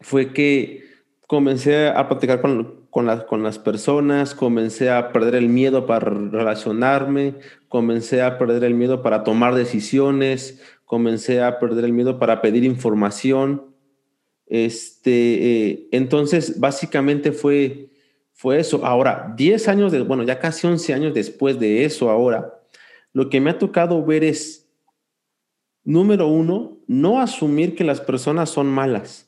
fue 0.01 0.33
que 0.33 0.88
comencé 1.29 1.89
a 1.89 2.09
platicar 2.09 2.41
con, 2.41 3.07
las 3.45 3.59
personas, 3.59 4.35
comencé 4.35 4.91
a 4.91 5.13
perder 5.13 5.35
el 5.35 5.51
miedo 5.51 5.87
para 5.87 6.11
relacionarme, 6.11 7.35
comencé 7.69 8.23
a 8.23 8.39
perder 8.39 8.65
el 8.65 8.73
miedo 8.73 9.03
para 9.03 9.25
tomar 9.25 9.55
decisiones, 9.55 10.63
comencé 10.87 11.43
a 11.43 11.59
perder 11.59 11.85
el 11.85 11.93
miedo 11.93 12.19
para 12.19 12.41
pedir 12.41 12.65
información. 12.65 13.63
Este, 14.47 15.11
eh, 15.71 15.89
entonces, 15.93 16.59
básicamente 16.59 17.33
fue, 17.33 17.91
fue 18.33 18.59
eso. 18.59 18.87
Ahora, 18.87 19.35
10 19.37 19.69
años, 19.69 19.93
de, 19.93 20.01
bueno, 20.01 20.23
ya 20.23 20.39
casi 20.39 20.67
11 20.67 20.95
años 20.95 21.15
después 21.15 21.61
de 21.61 21.85
eso 21.85 22.09
ahora, 22.09 22.59
lo 23.13 23.29
que 23.29 23.39
me 23.39 23.51
ha 23.51 23.59
tocado 23.59 24.03
ver 24.03 24.25
es 24.25 24.65
Número 25.85 26.27
uno, 26.27 26.77
no 26.87 27.19
asumir 27.19 27.75
que 27.75 27.83
las 27.83 28.03
personas 28.03 28.51
son 28.51 28.67
malas. 28.67 29.28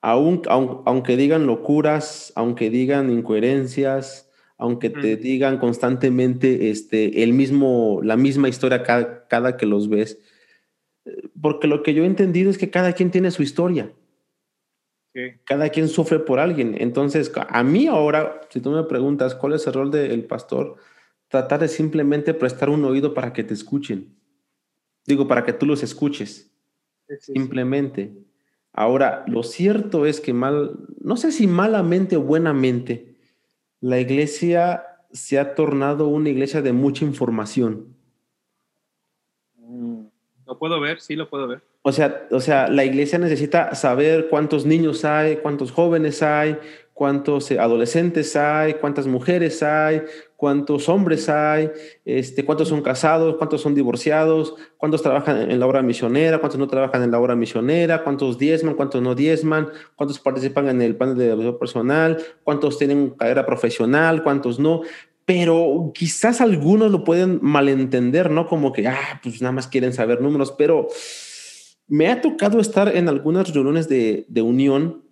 Aunque 0.00 1.16
digan 1.16 1.46
locuras, 1.46 2.32
aunque 2.36 2.70
digan 2.70 3.10
incoherencias, 3.10 4.30
aunque 4.56 4.90
te 4.90 5.16
digan 5.16 5.58
constantemente 5.58 6.70
este, 6.70 7.22
el 7.22 7.32
mismo, 7.32 8.00
la 8.02 8.16
misma 8.16 8.48
historia 8.48 8.82
cada, 8.82 9.56
que 9.56 9.66
los 9.66 9.88
ves. 9.88 10.18
Porque 11.40 11.68
lo 11.68 11.82
que 11.82 11.94
yo 11.94 12.04
he 12.04 12.06
entendido 12.06 12.50
es 12.50 12.58
que 12.58 12.70
cada 12.70 12.92
quien 12.92 13.10
tiene 13.10 13.30
su 13.30 13.42
historia. 13.42 13.92
Cada 15.44 15.68
quien 15.70 15.88
sufre 15.88 16.20
por 16.20 16.38
alguien. 16.38 16.76
Entonces, 16.78 17.32
a 17.34 17.62
mí 17.64 17.88
ahora, 17.88 18.40
si 18.50 18.60
tú 18.60 18.70
me 18.70 18.84
preguntas 18.84 19.34
cuál 19.34 19.54
es 19.54 19.66
el 19.66 19.72
rol 19.72 19.90
del 19.90 20.24
pastor, 20.24 20.76
tratar 21.28 21.60
de 21.60 21.68
simplemente 21.68 22.34
prestar 22.34 22.70
un 22.70 22.84
oído 22.84 23.14
para 23.14 23.32
que 23.32 23.42
te 23.42 23.54
escuchen 23.54 24.18
Digo, 25.08 25.26
para 25.26 25.42
que 25.42 25.54
tú 25.54 25.64
los 25.64 25.82
escuches. 25.82 26.54
simplemente. 27.20 28.14
Ahora, 28.78 29.24
lo 29.26 29.42
cierto 29.42 30.06
es 30.06 30.20
que 30.20 30.32
mal, 30.32 30.76
no 31.00 31.16
sé 31.16 31.32
si 31.32 31.48
malamente 31.48 32.16
o 32.16 32.20
buenamente, 32.20 33.16
la 33.80 33.98
iglesia 33.98 34.84
se 35.10 35.40
ha 35.40 35.56
tornado 35.56 36.06
una 36.06 36.28
iglesia 36.28 36.62
de 36.62 36.72
mucha 36.72 37.04
información. 37.04 37.96
Mm, 39.56 40.02
lo 40.46 40.58
puedo 40.60 40.78
ver, 40.78 41.00
sí 41.00 41.16
lo 41.16 41.28
puedo 41.28 41.48
ver. 41.48 41.60
O 41.82 41.90
sea, 41.90 42.28
o 42.30 42.38
sea, 42.38 42.68
la 42.68 42.84
iglesia 42.84 43.18
necesita 43.18 43.74
saber 43.74 44.28
cuántos 44.28 44.64
niños 44.64 45.04
hay, 45.04 45.38
cuántos 45.38 45.72
jóvenes 45.72 46.22
hay, 46.22 46.56
cuántos 46.94 47.50
eh, 47.50 47.58
adolescentes 47.58 48.36
hay, 48.36 48.74
cuántas 48.74 49.08
mujeres 49.08 49.60
hay, 49.60 50.04
cuántos 50.38 50.88
hombres 50.88 51.28
hay, 51.28 51.68
este, 52.04 52.44
cuántos 52.44 52.68
son 52.68 52.80
casados, 52.80 53.34
cuántos 53.38 53.60
son 53.60 53.74
divorciados, 53.74 54.54
cuántos 54.76 55.02
trabajan 55.02 55.50
en 55.50 55.58
la 55.58 55.66
obra 55.66 55.82
misionera, 55.82 56.38
cuántos 56.38 56.60
no 56.60 56.68
trabajan 56.68 57.02
en 57.02 57.10
la 57.10 57.18
obra 57.18 57.34
misionera, 57.34 58.04
cuántos 58.04 58.38
diezman, 58.38 58.74
cuántos 58.74 59.02
no 59.02 59.16
diezman, 59.16 59.66
cuántos 59.96 60.20
participan 60.20 60.68
en 60.68 60.80
el 60.80 60.94
plan 60.94 61.18
de 61.18 61.24
desarrollo 61.24 61.58
personal, 61.58 62.18
cuántos 62.44 62.78
tienen 62.78 63.10
carrera 63.10 63.44
profesional, 63.44 64.22
cuántos 64.22 64.60
no. 64.60 64.82
Pero 65.24 65.90
quizás 65.92 66.40
algunos 66.40 66.92
lo 66.92 67.02
pueden 67.02 67.40
malentender, 67.42 68.30
¿no? 68.30 68.46
Como 68.46 68.72
que, 68.72 68.86
ah, 68.86 69.20
pues 69.20 69.42
nada 69.42 69.50
más 69.50 69.66
quieren 69.66 69.92
saber 69.92 70.20
números, 70.20 70.54
pero 70.56 70.86
me 71.88 72.06
ha 72.12 72.20
tocado 72.20 72.60
estar 72.60 72.96
en 72.96 73.08
algunas 73.08 73.52
reuniones 73.52 73.88
de, 73.88 74.24
de 74.28 74.42
unión 74.42 75.02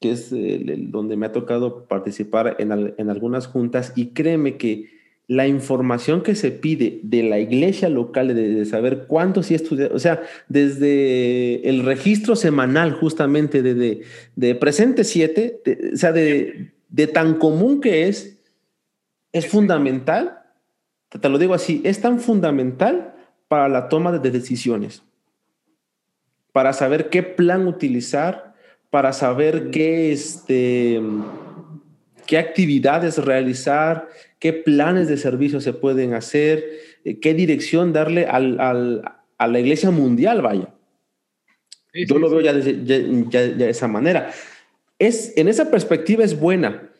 que 0.00 0.12
es 0.12 0.30
donde 0.30 1.16
me 1.16 1.26
ha 1.26 1.32
tocado 1.32 1.86
participar 1.86 2.56
en, 2.58 2.94
en, 2.96 3.10
algunas 3.10 3.46
juntas 3.46 3.92
y 3.96 4.08
créeme 4.08 4.56
que 4.56 4.98
la 5.28 5.46
información 5.46 6.22
que 6.22 6.34
se 6.34 6.50
pide 6.50 7.00
de 7.02 7.22
la 7.22 7.38
iglesia 7.38 7.90
local, 7.90 8.34
de, 8.34 8.64
saber 8.64 9.04
cuántos 9.06 9.50
y 9.50 9.54
estudiar, 9.54 9.92
o 9.92 9.98
sea, 9.98 10.22
desde 10.48 11.68
el 11.68 11.84
registro 11.84 12.34
semanal 12.34 12.92
justamente 12.92 13.62
de, 13.62 14.04
de, 14.34 14.54
presente 14.54 15.04
7, 15.04 15.62
o 15.92 15.96
sea, 15.96 16.12
de, 16.12 16.72
tan 17.12 17.34
común 17.34 17.82
que 17.82 18.08
es, 18.08 18.40
es 19.32 19.46
fundamental, 19.46 20.38
te 21.10 21.28
lo 21.28 21.36
digo 21.36 21.52
así, 21.52 21.82
es 21.84 22.00
tan 22.00 22.20
fundamental 22.20 23.14
para 23.48 23.68
la 23.68 23.90
toma 23.90 24.18
de 24.18 24.30
decisiones, 24.30 25.02
para 26.52 26.72
saber 26.72 27.10
qué 27.10 27.22
plan 27.22 27.68
utilizar, 27.68 28.47
para 28.90 29.12
saber 29.12 29.70
qué, 29.70 30.12
este, 30.12 31.00
qué 32.26 32.38
actividades 32.38 33.18
realizar, 33.18 34.08
qué 34.38 34.52
planes 34.52 35.08
de 35.08 35.16
servicio 35.16 35.60
se 35.60 35.72
pueden 35.72 36.14
hacer, 36.14 36.64
eh, 37.04 37.20
qué 37.20 37.34
dirección 37.34 37.92
darle 37.92 38.26
al, 38.26 38.60
al, 38.60 39.02
a 39.36 39.46
la 39.46 39.60
iglesia 39.60 39.90
mundial, 39.90 40.42
vaya. 40.42 40.74
Yo 42.06 42.18
lo 42.18 42.30
veo 42.30 42.40
ya 42.40 42.52
de, 42.52 43.24
ya, 43.28 43.40
de, 43.42 43.70
esa 43.70 43.88
manera. 43.88 44.30
Es, 44.98 45.36
en 45.36 45.48
esa 45.48 45.70
perspectiva 45.70 46.24
es 46.24 46.38
buena. 46.38 46.90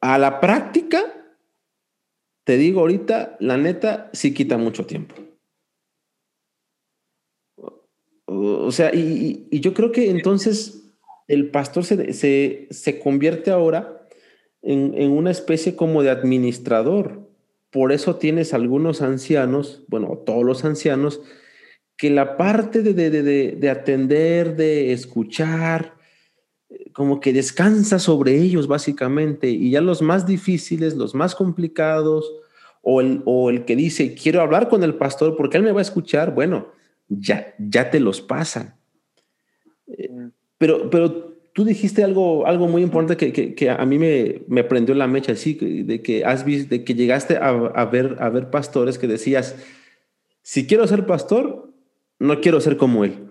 A 0.00 0.18
la 0.18 0.40
práctica, 0.40 1.00
te 2.44 2.56
digo 2.56 2.80
ahorita, 2.80 3.36
la 3.40 3.56
neta, 3.56 4.10
sí 4.12 4.34
quita 4.34 4.58
mucho 4.58 4.84
tiempo. 4.86 5.14
O 8.42 8.72
sea, 8.72 8.94
y, 8.94 9.46
yo 9.50 9.74
creo 9.74 9.92
que 9.92 10.10
entonces 10.10 10.84
el 11.28 11.50
pastor 11.50 11.84
se, 11.84 12.68
se, 12.70 12.98
convierte 12.98 13.50
ahora 13.50 14.06
en, 14.62 14.94
en, 14.94 15.12
una 15.12 15.30
especie 15.30 15.76
como 15.76 16.02
de 16.02 16.10
administrador. 16.10 17.28
Por 17.70 17.92
eso 17.92 18.16
tienes 18.16 18.52
algunos 18.52 19.02
ancianos, 19.02 19.84
bueno, 19.88 20.22
todos 20.26 20.44
los 20.44 20.64
ancianos, 20.64 21.20
que 21.96 22.10
la 22.10 22.36
parte 22.36 22.82
de, 22.82 22.94
de, 22.94 23.10
de, 23.10 23.52
de 23.52 23.70
atender, 23.70 24.56
de 24.56 24.92
escuchar, 24.92 25.94
como 26.92 27.20
que 27.20 27.32
descansa 27.32 27.98
sobre 27.98 28.36
ellos 28.36 28.66
básicamente. 28.66 29.48
Y 29.48 29.70
ya 29.70 29.80
los 29.80 30.02
más 30.02 30.26
difíciles, 30.26 30.94
los 30.96 31.14
más 31.14 31.34
complicados, 31.34 32.30
o 32.82 33.00
el, 33.00 33.22
o 33.24 33.48
el 33.48 33.64
que 33.64 33.76
dice, 33.76 34.14
quiero 34.14 34.40
hablar 34.40 34.68
con 34.68 34.82
el 34.82 34.96
pastor 34.96 35.36
porque 35.36 35.56
él 35.56 35.62
me 35.62 35.72
va 35.72 35.78
a 35.78 35.82
escuchar, 35.82 36.34
bueno, 36.34 36.68
ya, 37.20 37.54
ya 37.58 37.90
te 37.90 38.00
los 38.00 38.20
pasan. 38.20 38.76
Pero, 40.58 40.90
pero 40.90 41.32
tú 41.52 41.64
dijiste 41.64 42.02
algo, 42.02 42.46
algo 42.46 42.68
muy 42.68 42.82
importante 42.82 43.32
que, 43.32 43.54
que, 43.54 43.70
a 43.70 43.84
mí 43.84 43.98
me, 43.98 44.42
me, 44.48 44.64
prendió 44.64 44.94
la 44.94 45.06
mecha, 45.06 45.32
así, 45.32 45.54
de 45.54 46.02
que 46.02 46.24
has 46.24 46.44
visto, 46.44 46.70
de 46.70 46.84
que 46.84 46.94
llegaste 46.94 47.36
a, 47.36 47.84
ver, 47.86 48.16
a 48.20 48.28
ver 48.30 48.50
pastores 48.50 48.98
que 48.98 49.06
decías, 49.06 49.56
si 50.42 50.66
quiero 50.66 50.86
ser 50.86 51.06
pastor, 51.06 51.70
no 52.18 52.40
quiero 52.40 52.60
ser 52.60 52.76
como 52.76 53.04
él. 53.04 53.28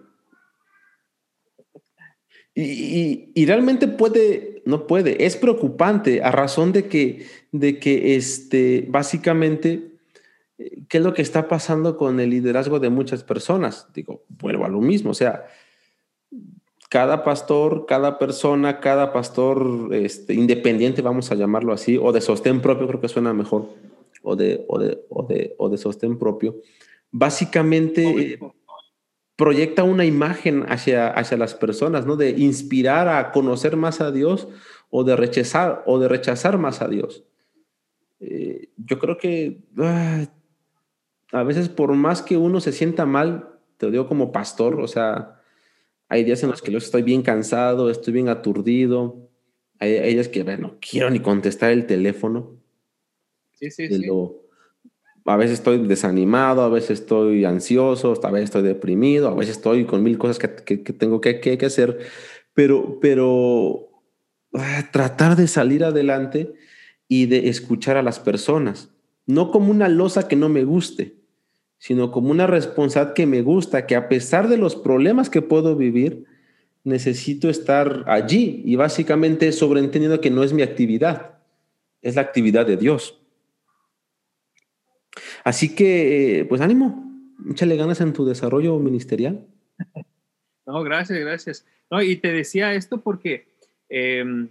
Y, 2.53 3.32
y, 3.34 3.45
realmente 3.45 3.88
puede, 3.88 4.61
no 4.65 4.86
puede, 4.86 5.25
es 5.25 5.38
preocupante 5.38 6.21
a 6.21 6.32
razón 6.32 6.73
de 6.73 6.88
que, 6.88 7.25
de 7.53 7.79
que 7.79 8.17
este, 8.17 8.86
básicamente 8.89 9.90
¿qué 10.88 10.97
es 10.97 11.03
lo 11.03 11.14
que 11.14 11.22
está 11.22 11.47
pasando 11.47 11.97
con 11.97 12.20
el 12.20 12.30
liderazgo 12.30 12.80
de 12.80 12.89
muchas 12.89 13.24
personas? 13.24 13.88
Digo, 13.93 14.24
vuelvo 14.28 14.66
a 14.66 14.70
lo 14.70 14.82
mismo, 14.82 15.12
o 15.12 15.14
sea, 15.14 15.45
cada 16.89 17.24
pastor, 17.24 17.86
cada 17.86 18.20
persona, 18.20 18.82
cada 18.82 19.14
pastor 19.14 19.89
este, 19.93 20.34
independiente, 20.34 21.01
vamos 21.01 21.32
a 21.32 21.36
llamarlo 21.36 21.72
así, 21.72 21.97
o 21.97 22.12
de 22.12 22.20
sostén 22.20 22.62
propio, 22.62 22.88
creo 22.88 22.99
que 22.99 23.07
suena 23.07 23.34
mejor, 23.34 23.70
o 24.24 24.36
de, 24.36 24.66
o 24.68 24.78
de, 24.78 24.99
o 25.09 25.24
de, 25.24 25.55
o 25.57 25.70
de 25.70 25.78
sostén 25.78 26.20
propio, 26.20 26.57
básicamente 27.12 28.39
proyecta 29.38 29.84
una 29.84 30.05
imagen 30.05 30.66
hacia, 30.68 31.07
hacia 31.07 31.38
las 31.38 31.55
personas, 31.55 32.05
¿no? 32.05 32.16
De 32.16 32.32
inspirar 32.32 33.07
a 33.07 33.32
conocer 33.32 33.78
más 33.78 34.01
a 34.01 34.12
Dios 34.12 34.47
o 34.89 35.03
de 35.03 35.16
rechazar, 35.16 35.84
o 35.88 35.97
de 35.97 36.07
rechazar 36.07 36.57
más 36.57 36.82
a 36.82 36.88
Dios. 36.88 37.24
Eh, 38.20 38.70
yo 38.78 38.99
creo 38.99 39.18
que 39.18 39.62
ah, 39.80 40.26
a 41.32 41.43
veces 41.43 41.69
por 41.69 41.93
más 41.93 42.21
que 42.21 42.38
uno 42.38 42.59
se 42.59 42.71
sienta 42.71 43.05
mal, 43.05 43.49
te 43.77 43.86
lo 43.86 43.91
digo 43.91 44.07
como 44.07 44.32
pastor, 44.32 44.79
o 44.79 44.88
sea, 44.88 45.41
hay 46.09 46.23
días 46.23 46.43
en 46.43 46.49
los 46.49 46.61
que 46.61 46.71
yo 46.71 46.77
estoy 46.77 47.03
bien 47.03 47.21
cansado, 47.21 47.89
estoy 47.89 48.13
bien 48.13 48.29
aturdido, 48.29 49.29
hay, 49.79 50.13
días 50.13 50.27
que, 50.27 50.43
no 50.43 50.77
quiero 50.79 51.09
ni 51.09 51.19
contestar 51.19 51.71
el 51.71 51.88
teléfono. 51.88 52.57
Sí, 53.53 53.71
sí, 53.71 53.88
Lo, 54.05 54.41
a 55.25 55.38
veces 55.38 55.59
estoy 55.59 55.88
desanimado, 55.88 56.61
a 56.61 56.69
veces 56.69 57.01
estoy 57.01 57.45
ansioso, 57.45 58.19
a 58.23 58.32
veces 58.32 58.45
estoy 58.45 58.63
deprimido, 58.63 59.29
a 59.29 59.36
veces 59.36 59.57
estoy 59.57 59.86
con 59.86 60.03
mil 60.03 60.17
cosas 60.17 60.39
que, 60.39 60.47
tengo 60.77 61.21
que, 61.21 61.39
que, 61.39 61.65
hacer, 61.65 61.99
pero, 62.53 62.99
pero 62.99 63.89
ah, 64.53 64.89
tratar 64.91 65.36
de 65.36 65.47
salir 65.47 65.84
adelante 65.84 66.53
y 67.07 67.27
de 67.27 67.49
escuchar 67.49 67.97
a 67.97 68.03
las 68.03 68.19
personas, 68.19 68.89
no 69.25 69.51
como 69.51 69.71
una 69.71 69.89
losa 69.89 70.27
que 70.27 70.36
no 70.36 70.49
me 70.49 70.63
guste, 70.63 71.20
sino 71.82 72.11
como 72.11 72.29
una 72.29 72.45
responsabilidad 72.45 73.15
que 73.15 73.25
me 73.25 73.41
gusta, 73.41 73.88
que 73.88 73.95
a 73.95 74.07
pesar 74.07 74.47
de 74.49 74.57
los 74.57 74.75
problemas 74.75 75.32
que 75.32 75.41
puedo 75.41 75.75
vivir, 75.75 76.25
necesito 76.84 77.49
estar 77.49 78.03
allí 78.05 78.61
y 78.63 78.75
básicamente 78.75 79.51
sobreentendiendo 79.51 80.21
que 80.21 80.29
no 80.29 80.43
es 80.43 80.53
mi 80.53 80.61
actividad, 80.61 81.39
es 82.03 82.17
la 82.17 82.21
actividad 82.21 82.67
de 82.67 82.77
Dios. 82.77 83.19
Así 85.43 85.73
que, 85.73 86.45
pues 86.49 86.61
ánimo, 86.61 87.03
échale 87.49 87.75
ganas 87.77 87.99
en 87.99 88.13
tu 88.13 88.25
desarrollo 88.25 88.77
ministerial. 88.77 89.43
No, 90.67 90.84
gracias, 90.84 91.17
gracias. 91.19 91.65
No, 91.89 91.99
y 92.03 92.15
te 92.15 92.32
decía 92.32 92.75
esto 92.75 93.01
porque 93.01 93.47
em, 93.89 94.49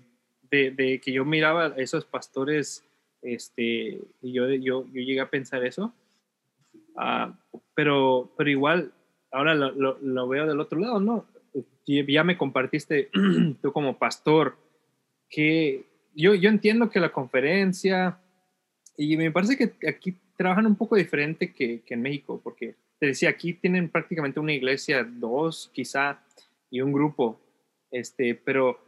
de, 0.51 1.01
que 1.01 1.13
yo 1.13 1.25
miraba 1.25 1.67
a 1.67 1.77
esos 1.77 2.05
pastores, 2.05 2.83
este, 3.23 4.01
y 4.21 4.33
yo, 4.33 4.51
yo, 4.51 4.85
yo 4.87 5.01
llegué 5.01 5.21
a 5.21 5.31
pensar 5.31 5.65
eso, 5.65 5.95
ah, 6.97 7.39
pero, 7.75 8.33
pero 8.37 8.51
igual, 8.51 8.93
ahora 9.31 9.55
lo, 9.55 9.99
lo, 9.99 10.29
veo 10.29 10.47
del 10.47 10.61
otro 10.61 10.79
lado, 10.79 11.01
¿no? 11.01 11.27
Ya 11.87 12.25
me 12.25 12.39
compartiste 12.39 13.11
tú 13.63 13.73
como 13.73 13.99
pastor, 13.99 14.57
que 15.29 15.87
yo, 16.15 16.35
yo 16.35 16.49
entiendo 16.49 16.91
que 16.91 17.01
la 17.01 17.13
conferencia, 17.13 18.19
y 18.97 19.17
me 19.17 19.31
parece 19.31 19.57
que 19.57 19.89
aquí 19.89 20.17
trabajan 20.37 20.67
un 20.67 20.77
poco 20.77 20.97
diferente 20.97 21.53
que, 21.53 21.81
que, 21.81 21.95
en 21.95 22.03
México, 22.03 22.41
porque 22.43 22.75
te 22.99 23.07
decía, 23.07 23.31
aquí 23.31 23.55
tienen 23.55 23.89
prácticamente 23.89 24.41
una 24.41 24.53
iglesia, 24.53 25.05
dos 25.05 25.71
quizá, 25.73 26.21
y 26.71 26.81
un 26.81 26.93
grupo, 26.93 27.41
este, 27.91 28.35
pero 28.35 28.79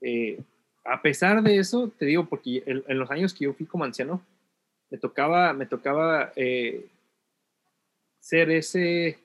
eh, 0.00 0.40
a 0.84 1.00
pesar 1.02 1.42
de 1.42 1.58
eso, 1.58 1.92
te 1.98 2.06
digo, 2.06 2.26
porque 2.26 2.62
en, 2.66 2.98
los 2.98 3.10
años 3.10 3.34
que 3.34 3.44
yo 3.44 3.52
fui 3.52 3.66
como 3.66 3.84
anciano, 3.84 4.22
me 4.90 4.98
tocaba, 4.98 5.52
me 5.52 5.66
tocaba 5.66 6.32
eh, 6.34 6.86
ser 8.28 8.50
ese, 8.50 9.18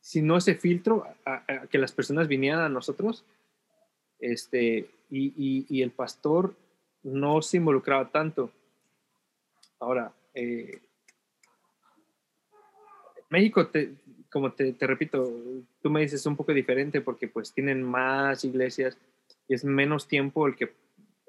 si 0.00 0.22
no 0.22 0.38
ese 0.38 0.54
filtro, 0.54 1.06
que 1.70 1.76
las 1.76 1.92
personas 1.92 2.26
vinieran 2.26 2.60
a 2.60 2.70
nosotros, 2.70 3.22
este, 4.18 4.88
y, 5.10 5.82
el 5.82 5.90
pastor 5.90 6.54
no 7.02 7.42
se 7.42 7.58
involucraba 7.58 8.08
tanto. 8.10 8.50
Ahora, 9.78 10.10
eh, 10.32 10.80
México, 13.28 13.68
como 14.30 14.52
te, 14.52 14.74
repito, 14.80 15.30
tú 15.82 15.90
me 15.90 16.00
dices 16.00 16.24
un 16.24 16.34
poco 16.34 16.54
diferente 16.54 17.02
porque 17.02 17.28
pues 17.28 17.52
tienen 17.52 17.82
más 17.82 18.42
iglesias 18.42 18.96
y 19.48 19.54
es 19.54 19.66
menos 19.66 20.08
tiempo 20.08 20.46
el 20.46 20.56
que 20.56 20.72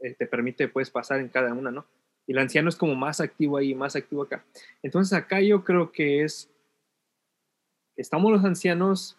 eh, 0.01 0.15
te 0.17 0.25
permite 0.25 0.69
puedes 0.69 0.91
pasar 0.91 1.19
en 1.19 1.27
cada 1.27 1.53
una, 1.53 1.71
¿no? 1.71 1.85
Y 2.27 2.33
el 2.33 2.39
anciano 2.39 2.69
es 2.69 2.75
como 2.75 2.93
más 2.93 3.21
activo 3.21 3.57
ahí, 3.57 3.73
más 3.73 3.95
activo 3.95 4.23
acá. 4.23 4.45
Entonces 4.83 5.13
acá 5.13 5.41
yo 5.41 5.63
creo 5.63 5.91
que 5.91 6.23
es, 6.23 6.51
estamos 7.95 8.31
los 8.31 8.43
ancianos 8.43 9.17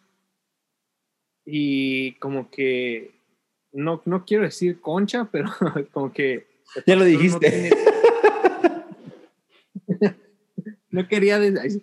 y 1.44 2.12
como 2.16 2.50
que, 2.50 3.18
no, 3.72 4.02
no 4.04 4.26
quiero 4.26 4.44
decir 4.44 4.80
concha, 4.80 5.28
pero 5.32 5.48
como 5.92 6.12
que... 6.12 6.46
Ya 6.86 6.96
lo 6.96 7.04
dijiste. 7.04 7.70
no 10.90 11.08
quería 11.08 11.38
decir, 11.38 11.82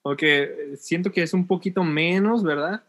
porque 0.00 0.72
siento 0.76 1.12
que 1.12 1.22
es 1.22 1.34
un 1.34 1.46
poquito 1.46 1.84
menos, 1.84 2.42
¿verdad? 2.42 2.84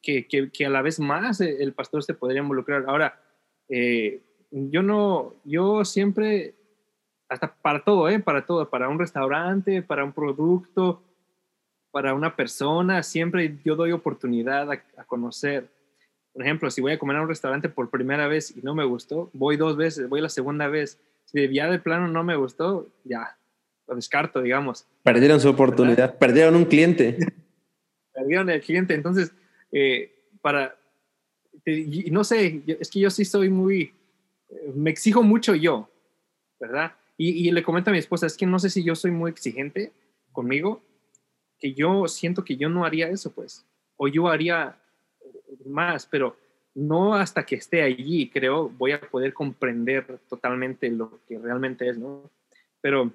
Que, 0.00 0.26
que, 0.26 0.66
a 0.66 0.70
la 0.70 0.82
vez 0.82 0.98
más 0.98 1.40
el 1.40 1.72
pastor 1.74 2.02
se 2.02 2.14
podría 2.14 2.40
involucrar. 2.40 2.84
Ahora, 2.86 3.22
eh, 3.68 4.22
yo 4.50 4.82
no, 4.82 5.34
yo 5.44 5.84
siempre, 5.84 6.54
hasta 7.32 7.54
para 7.54 7.82
todo, 7.82 8.08
¿eh? 8.08 8.20
Para 8.20 8.44
todo, 8.44 8.68
para 8.68 8.88
un 8.88 8.98
restaurante, 8.98 9.82
para 9.82 10.04
un 10.04 10.12
producto, 10.12 11.02
para 11.90 12.14
una 12.14 12.36
persona, 12.36 13.02
siempre 13.02 13.58
yo 13.64 13.74
doy 13.74 13.92
oportunidad 13.92 14.70
a, 14.70 14.82
a 14.96 15.04
conocer. 15.04 15.68
Por 16.32 16.42
ejemplo, 16.42 16.70
si 16.70 16.80
voy 16.80 16.92
a 16.92 16.98
comer 16.98 17.16
a 17.16 17.22
un 17.22 17.28
restaurante 17.28 17.68
por 17.68 17.90
primera 17.90 18.26
vez 18.26 18.54
y 18.56 18.60
no 18.60 18.74
me 18.74 18.84
gustó, 18.84 19.30
voy 19.32 19.56
dos 19.56 19.76
veces, 19.76 20.08
voy 20.08 20.20
la 20.20 20.28
segunda 20.28 20.68
vez. 20.68 20.98
Si 21.24 21.52
ya 21.52 21.70
de 21.70 21.78
plano 21.78 22.08
no 22.08 22.22
me 22.22 22.36
gustó, 22.36 22.88
ya, 23.04 23.36
lo 23.86 23.94
descarto, 23.94 24.42
digamos. 24.42 24.86
Perdieron 25.02 25.40
su 25.40 25.48
oportunidad, 25.48 26.18
perdieron 26.18 26.56
un 26.56 26.66
cliente. 26.66 27.16
perdieron 28.12 28.50
el 28.50 28.60
cliente, 28.60 28.94
entonces, 28.94 29.32
eh, 29.70 30.12
para, 30.42 30.76
no 32.10 32.24
sé, 32.24 32.62
es 32.66 32.90
que 32.90 33.00
yo 33.00 33.10
sí 33.10 33.24
soy 33.24 33.48
muy, 33.48 33.94
me 34.74 34.90
exijo 34.90 35.22
mucho 35.22 35.54
yo, 35.54 35.88
¿verdad? 36.60 36.92
Y, 37.16 37.48
y, 37.48 37.50
le 37.52 37.62
comento 37.62 37.90
a 37.90 37.92
mi 37.92 37.98
esposa, 37.98 38.26
es 38.26 38.36
que 38.36 38.46
no 38.46 38.58
sé 38.58 38.70
si 38.70 38.82
yo 38.82 38.94
soy 38.94 39.10
muy 39.10 39.30
exigente 39.30 39.92
conmigo, 40.32 40.82
que 41.58 41.74
yo 41.74 42.08
siento 42.08 42.44
que 42.44 42.56
yo 42.56 42.68
no 42.68 42.84
haría 42.84 43.08
eso, 43.08 43.32
pues, 43.32 43.64
o 43.96 44.08
yo 44.08 44.28
haría 44.28 44.76
más, 45.66 46.06
pero 46.06 46.36
no 46.74 47.14
hasta 47.14 47.44
que 47.44 47.56
esté 47.56 47.82
allí, 47.82 48.30
creo, 48.30 48.68
voy 48.68 48.92
a 48.92 49.00
poder 49.00 49.34
comprender 49.34 50.18
totalmente 50.28 50.90
lo 50.90 51.20
que 51.28 51.38
realmente 51.38 51.88
es, 51.88 51.98
¿no? 51.98 52.30
Pero 52.80 53.12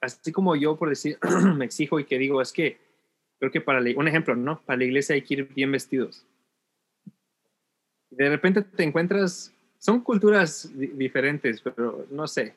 así 0.00 0.32
como 0.32 0.56
yo 0.56 0.76
por 0.76 0.88
decir, 0.88 1.18
me 1.56 1.64
exijo 1.64 1.98
y 1.98 2.04
que 2.04 2.18
digo, 2.18 2.40
es 2.40 2.52
que 2.52 2.78
creo 3.38 3.50
que 3.50 3.60
para, 3.60 3.80
un 3.96 4.08
ejemplo, 4.08 4.36
¿no? 4.36 4.60
Para 4.62 4.78
la 4.78 4.84
iglesia 4.84 5.14
hay 5.14 5.22
que 5.22 5.34
ir 5.34 5.48
bien 5.54 5.72
vestidos. 5.72 6.26
De 8.10 8.28
repente 8.28 8.62
te 8.62 8.82
encuentras, 8.82 9.52
son 9.78 10.00
culturas 10.00 10.70
diferentes, 10.74 11.60
pero 11.60 12.06
no 12.10 12.26
sé, 12.26 12.54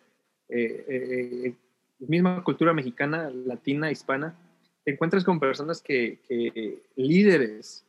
eh, 0.55 0.85
eh, 0.87 1.47
eh, 1.47 1.53
misma 1.99 2.43
cultura 2.43 2.73
mexicana, 2.73 3.29
latina, 3.29 3.91
hispana, 3.91 4.35
te 4.83 4.91
encuentras 4.91 5.23
con 5.23 5.39
personas 5.39 5.81
que, 5.81 6.19
que 6.27 6.83
líderes, 6.95 7.85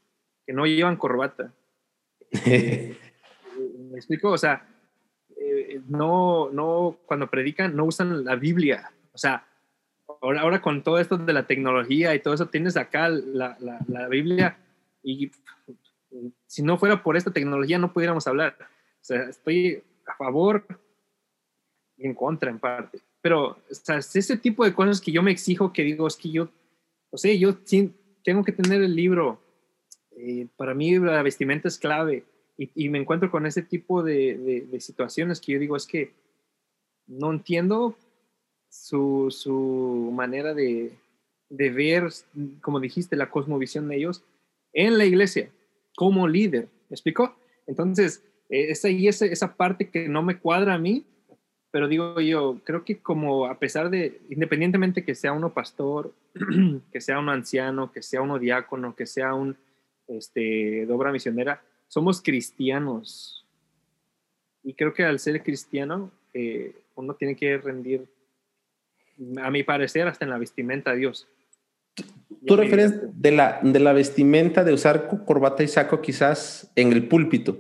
que 0.47 0.53
no 0.53 0.67
llevan 0.67 0.97
corbata. 0.97 1.53
¿Me 2.47 3.97
explico? 3.97 4.31
O 4.31 4.39
sea, 4.39 4.67
no, 5.89 6.51
no, 6.51 6.97
cuando 7.07 7.29
predican, 7.29 7.75
no 7.77 7.85
usan 7.85 8.25
la 8.25 8.37
Biblia 8.37 8.91
o 9.15 9.19
sea, 9.19 9.47
ahora, 10.21 10.41
ahora 10.41 10.61
con 10.61 10.83
todo 10.83 10.99
esto 10.99 11.17
de 11.17 11.33
la 11.33 11.47
tecnología 11.47 12.15
y 12.15 12.21
todo 12.21 12.35
eso, 12.35 12.47
tienes 12.47 12.77
acá 12.77 13.09
la, 13.09 13.57
la, 13.61 14.09
Biblia 14.09 14.59
y 15.03 15.31
si 16.47 16.63
no 16.63 16.77
fuera 16.77 17.03
por 17.03 17.17
esta 17.17 17.33
tecnología 17.33 17.79
no 17.79 17.93
pudiéramos 17.93 18.27
hablar. 18.27 18.57
O 18.61 19.05
sea, 19.05 19.23
estoy 19.23 19.83
a 20.07 20.17
favor 20.17 20.67
en 21.99 22.15
contra 22.15 22.51
en 22.51 22.59
parte. 22.59 23.01
Pero, 23.21 23.51
o 23.51 23.75
sea, 23.75 23.99
es 23.99 24.15
ese 24.17 24.37
tipo 24.37 24.65
de 24.65 24.75
cosas 24.75 25.01
que 25.01 25.13
yo 25.13 25.23
me 25.23 25.31
exijo 25.31 25.73
que 25.73 25.83
digo, 25.83 26.07
es 26.07 26.17
que 26.17 26.31
yo, 26.31 26.49
o 27.11 27.17
sea, 27.17 27.35
yo 27.35 27.57
tengo 28.23 28.45
que 28.45 28.53
tener 28.53 28.83
el 28.83 28.95
libro. 28.95 29.41
Eh, 30.17 30.47
para 30.57 30.75
mí 30.75 30.99
la 30.99 31.23
vestimenta 31.23 31.69
es 31.69 31.79
clave. 31.79 32.25
Y, 32.57 32.71
y, 32.75 32.89
me 32.89 32.99
encuentro 32.99 33.31
con 33.31 33.47
ese 33.47 33.63
tipo 33.63 34.03
de, 34.03 34.39
de, 34.39 34.61
de, 34.61 34.81
situaciones 34.81 35.41
que 35.41 35.53
yo 35.53 35.59
digo, 35.59 35.75
es 35.75 35.87
que 35.87 36.13
no 37.09 37.33
entiendo 37.33 37.97
su, 38.69 39.27
su 39.31 40.13
manera 40.13 40.55
de, 40.55 40.93
de, 41.49 41.71
ver, 41.71 42.11
como 42.61 42.79
dijiste, 42.79 43.17
la 43.17 43.31
cosmovisión 43.31 43.89
de 43.89 43.97
ellos 43.97 44.23
en 44.73 44.99
la 44.99 45.05
iglesia, 45.05 45.51
como 45.97 46.29
líder. 46.29 46.69
¿Me 46.89 46.95
explico? 46.95 47.35
Entonces, 47.67 48.23
eh, 48.51 48.71
esa, 48.71 48.89
y 48.89 49.09
esa, 49.09 49.27
esa 49.27 49.57
parte 49.57 49.89
que 49.89 50.09
no 50.09 50.23
me 50.23 50.39
cuadra 50.39 50.75
a 50.75 50.79
mí, 50.79 51.05
pero 51.75 51.89
digo 51.89 52.21
yo, 52.21 52.61
creo 52.63 52.85
que 52.85 52.99
como 52.99 53.47
a 53.47 53.59
pesar 53.59 53.91
de, 53.91 54.21
independientemente 54.31 55.05
que 55.05 55.17
sea 55.17 55.33
uno 55.33 55.53
pastor, 55.53 56.15
que 56.93 57.01
sea 57.01 57.19
uno 57.19 57.33
anciano, 57.33 57.91
que 57.91 58.01
sea 58.01 58.23
uno 58.23 58.39
diácono, 58.39 58.95
que 58.95 59.07
sea 59.07 59.35
un 59.35 59.57
este, 60.07 60.87
dobra 60.87 61.11
misionera, 61.11 61.65
somos 61.89 62.23
cristianos. 62.23 63.45
Y 64.63 64.75
creo 64.75 64.95
que 64.95 65.03
al 65.03 65.19
ser 65.19 65.43
cristiano, 65.43 66.13
eh, 66.33 66.77
uno 66.95 67.15
tiene 67.15 67.35
que 67.35 67.59
rendir 67.59 68.07
a 69.43 69.51
mi 69.51 69.65
parecer, 69.65 70.07
hasta 70.07 70.25
en 70.25 70.31
la 70.31 70.39
vestimenta 70.39 70.93
a 70.93 70.95
Dios. 70.95 71.27
¿Tú 72.47 72.55
refieres 72.55 73.21
de 73.21 73.33
la, 73.33 73.59
de 73.65 73.81
la 73.81 73.93
vestimenta 73.93 74.63
de 74.63 74.75
usar 74.75 75.09
corbata 75.27 75.65
y 75.65 75.67
saco 75.67 76.01
quizás 76.01 76.71
en 76.77 76.93
el 76.93 77.09
púlpito? 77.09 77.59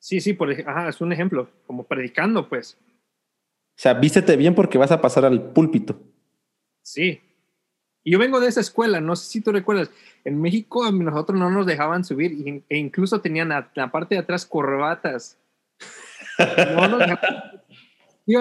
Sí, 0.00 0.20
sí, 0.20 0.32
por, 0.32 0.50
ajá, 0.50 0.88
es 0.88 1.00
un 1.00 1.12
ejemplo, 1.12 1.48
como 1.66 1.84
predicando, 1.84 2.48
pues. 2.48 2.76
O 2.82 3.82
sea, 3.82 3.94
vístete 3.94 4.36
bien 4.36 4.54
porque 4.54 4.78
vas 4.78 4.90
a 4.90 5.00
pasar 5.00 5.24
al 5.24 5.52
púlpito. 5.52 6.00
Sí. 6.82 7.20
Y 8.02 8.12
yo 8.12 8.18
vengo 8.18 8.40
de 8.40 8.48
esa 8.48 8.60
escuela, 8.60 9.00
no 9.00 9.14
sé 9.14 9.30
si 9.30 9.40
tú 9.42 9.52
recuerdas, 9.52 9.90
en 10.24 10.40
México 10.40 10.84
a 10.84 10.90
nosotros 10.90 11.38
no 11.38 11.50
nos 11.50 11.66
dejaban 11.66 12.02
subir 12.02 12.64
e 12.68 12.78
incluso 12.78 13.20
tenían 13.20 13.52
a 13.52 13.70
la 13.74 13.92
parte 13.92 14.14
de 14.14 14.22
atrás 14.22 14.46
corbatas. 14.46 15.38
No 16.74 16.88
nos 16.88 17.00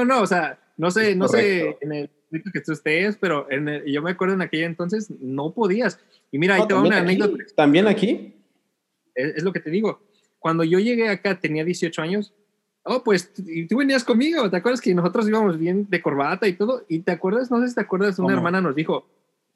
no, 0.06 0.22
o 0.22 0.27
sea, 0.27 0.60
No 0.77 0.91
sé, 0.91 1.15
no 1.15 1.27
sé 1.27 1.77
en 1.81 1.91
el 1.94 2.10
que 2.53 2.61
tú 2.61 2.72
estés, 2.72 3.18
pero 3.18 3.52
en 3.52 3.84
yo 3.86 4.02
me 4.02 4.11
acuerdo 4.11 4.36
en 4.36 4.41
aquella 4.41 4.65
entonces 4.65 5.10
no 5.19 5.53
podías. 5.53 5.99
Y 6.31 6.38
mira, 6.38 6.56
ahí 6.56 6.68
te 6.68 6.73
va 6.73 6.81
una 6.81 6.99
anécdota. 6.99 7.44
¿También 7.56 7.88
aquí? 7.88 8.36
Es, 9.15 9.44
lo 9.44 9.52
que 9.52 9.60
te 9.60 9.69
digo. 9.69 10.02
Cuando 10.40 10.64
yo 10.64 10.80
llegué 10.80 11.10
acá 11.10 11.40
tenía 11.40 11.64
18 11.64 12.02
años. 12.02 12.34
Oh, 12.84 13.03
pues 13.03 13.34
tú 13.34 13.78
venías 13.78 14.03
conmigo. 14.03 14.49
¿Te 14.49 14.57
acuerdas 14.57 14.82
que 14.82 14.95
nosotros 14.95 15.28
íbamos 15.28 15.60
bien 15.60 15.86
de 15.90 16.02
corbata 16.02 16.48
y 16.48 16.53
todo? 16.53 16.86
Y 16.88 16.99
te 16.99 17.11
acuerdas, 17.11 17.52
no 17.52 17.61
sé 17.61 17.68
si 17.68 17.76
te 17.76 17.82
acuerdas, 17.82 18.18
una 18.20 18.34
hermana 18.34 18.61
nos 18.61 18.76
dijo, 18.76 19.07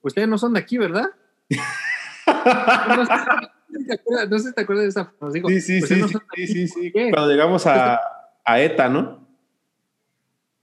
ustedes 0.01 0.27
no 0.27 0.37
son 0.37 0.53
de 0.53 0.59
aquí, 0.59 0.77
¿verdad? 0.77 1.09
no, 4.29 4.39
sé 4.39 4.49
si 4.49 4.53
te 4.53 4.61
acuerdas 4.61 4.83
de 4.83 4.89
esa. 4.89 5.13
Nos 5.19 5.33
dijo, 5.33 5.49
sí, 5.49 5.61
sí, 5.61 5.81
sí, 5.81 6.01
sí, 6.35 6.47
sí, 6.47 6.67
sí, 6.67 6.91
Cuando 6.91 7.29
llegamos 7.29 7.65
a, 7.65 7.99
a 8.43 8.61
ETA, 8.61 8.89
¿no? 8.89 9.23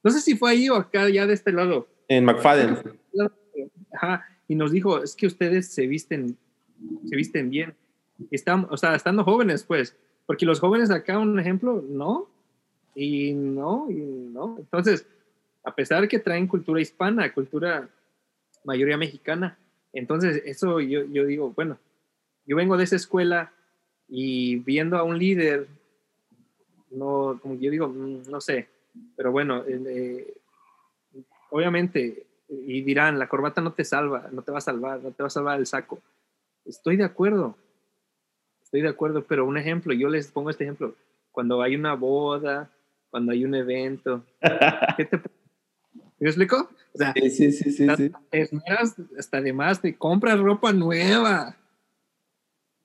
No 0.02 0.10
sé 0.10 0.20
si 0.20 0.36
fue 0.36 0.50
ahí 0.50 0.68
o 0.68 0.76
acá, 0.76 1.08
ya 1.08 1.26
de 1.26 1.34
este 1.34 1.52
lado. 1.52 1.88
En 2.08 2.24
McFadden. 2.24 2.78
Ajá, 3.92 4.24
y 4.48 4.54
nos 4.54 4.72
dijo, 4.72 5.02
es 5.02 5.14
que 5.14 5.26
ustedes 5.26 5.72
se 5.72 5.86
visten, 5.86 6.38
se 7.08 7.16
visten 7.16 7.50
bien. 7.50 7.74
Están, 8.30 8.66
o 8.70 8.76
sea, 8.76 8.94
estando 8.94 9.24
jóvenes, 9.24 9.64
pues, 9.64 9.96
porque 10.30 10.46
los 10.46 10.60
jóvenes 10.60 10.92
acá, 10.92 11.18
un 11.18 11.40
ejemplo, 11.40 11.82
no, 11.88 12.28
y 12.94 13.32
no, 13.32 13.90
y 13.90 13.96
no. 13.96 14.58
Entonces, 14.60 15.04
a 15.64 15.74
pesar 15.74 16.06
que 16.06 16.20
traen 16.20 16.46
cultura 16.46 16.80
hispana, 16.80 17.32
cultura 17.32 17.88
mayoría 18.62 18.96
mexicana, 18.96 19.58
entonces 19.92 20.40
eso 20.46 20.78
yo, 20.78 21.02
yo 21.06 21.26
digo, 21.26 21.50
bueno, 21.56 21.78
yo 22.46 22.54
vengo 22.54 22.76
de 22.76 22.84
esa 22.84 22.94
escuela 22.94 23.52
y 24.06 24.60
viendo 24.60 24.98
a 24.98 25.02
un 25.02 25.18
líder, 25.18 25.66
no, 26.92 27.40
como 27.42 27.56
yo 27.56 27.68
digo, 27.68 27.88
mm, 27.88 28.30
no 28.30 28.40
sé, 28.40 28.68
pero 29.16 29.32
bueno, 29.32 29.64
eh, 29.66 30.32
obviamente, 31.50 32.24
y 32.48 32.82
dirán, 32.82 33.18
la 33.18 33.28
corbata 33.28 33.60
no 33.60 33.72
te 33.72 33.84
salva, 33.84 34.28
no 34.30 34.42
te 34.42 34.52
va 34.52 34.58
a 34.58 34.60
salvar, 34.60 35.02
no 35.02 35.10
te 35.10 35.24
va 35.24 35.26
a 35.26 35.30
salvar 35.30 35.58
el 35.58 35.66
saco. 35.66 35.98
Estoy 36.64 36.96
de 36.96 37.02
acuerdo, 37.02 37.56
estoy 38.70 38.82
de 38.82 38.88
acuerdo, 38.88 39.24
pero 39.26 39.44
un 39.44 39.58
ejemplo, 39.58 39.92
yo 39.92 40.08
les 40.08 40.30
pongo 40.30 40.48
este 40.48 40.62
ejemplo, 40.62 40.94
cuando 41.32 41.60
hay 41.60 41.74
una 41.74 41.94
boda, 41.94 42.70
cuando 43.10 43.32
hay 43.32 43.44
un 43.44 43.56
evento, 43.56 44.24
¿qué 44.96 45.06
te 45.06 45.20
¿Me 46.20 46.28
explico? 46.28 46.70
O 46.94 46.98
sea, 46.98 47.12
sí, 47.14 47.30
sí, 47.30 47.50
sí, 47.50 47.72
sí, 47.72 47.88
sí. 47.88 48.12
hasta 49.18 49.38
además 49.38 49.80
te 49.80 49.96
compras 49.96 50.38
ropa 50.38 50.72
nueva 50.72 51.56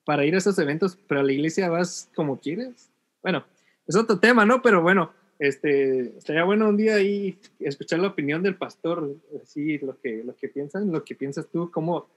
para 0.06 0.26
ir 0.26 0.34
a 0.34 0.40
esos 0.40 0.58
eventos, 0.58 0.98
pero 1.08 1.20
a 1.20 1.24
la 1.24 1.34
iglesia 1.34 1.70
vas 1.70 2.10
como 2.16 2.40
quieres. 2.40 2.90
Bueno, 3.22 3.46
es 3.86 3.96
otro 3.96 4.18
tema, 4.18 4.44
¿no? 4.44 4.64
Pero 4.64 4.82
bueno, 4.82 5.12
este, 5.38 6.18
estaría 6.18 6.46
bueno 6.46 6.70
un 6.70 6.78
día 6.78 6.96
ahí 6.96 7.38
escuchar 7.60 8.00
la 8.00 8.08
opinión 8.08 8.42
del 8.42 8.56
pastor, 8.56 9.16
así 9.44 9.78
lo 9.80 10.00
que, 10.00 10.24
lo 10.24 10.36
que 10.36 10.48
piensan, 10.48 10.92
lo 10.92 11.04
que 11.04 11.14
piensas 11.14 11.48
tú, 11.52 11.70
cómo 11.70 12.08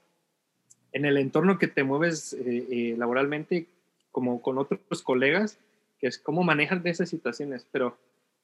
en 0.93 1.05
el 1.05 1.17
entorno 1.17 1.57
que 1.57 1.67
te 1.67 1.83
mueves 1.83 2.33
eh, 2.33 2.65
eh, 2.69 2.95
laboralmente, 2.97 3.67
como 4.11 4.41
con 4.41 4.57
otros 4.57 5.01
colegas, 5.03 5.57
que 5.99 6.07
es 6.07 6.17
cómo 6.17 6.43
manejas 6.43 6.83
de 6.83 6.89
esas 6.89 7.09
situaciones, 7.09 7.65
pero 7.71 7.97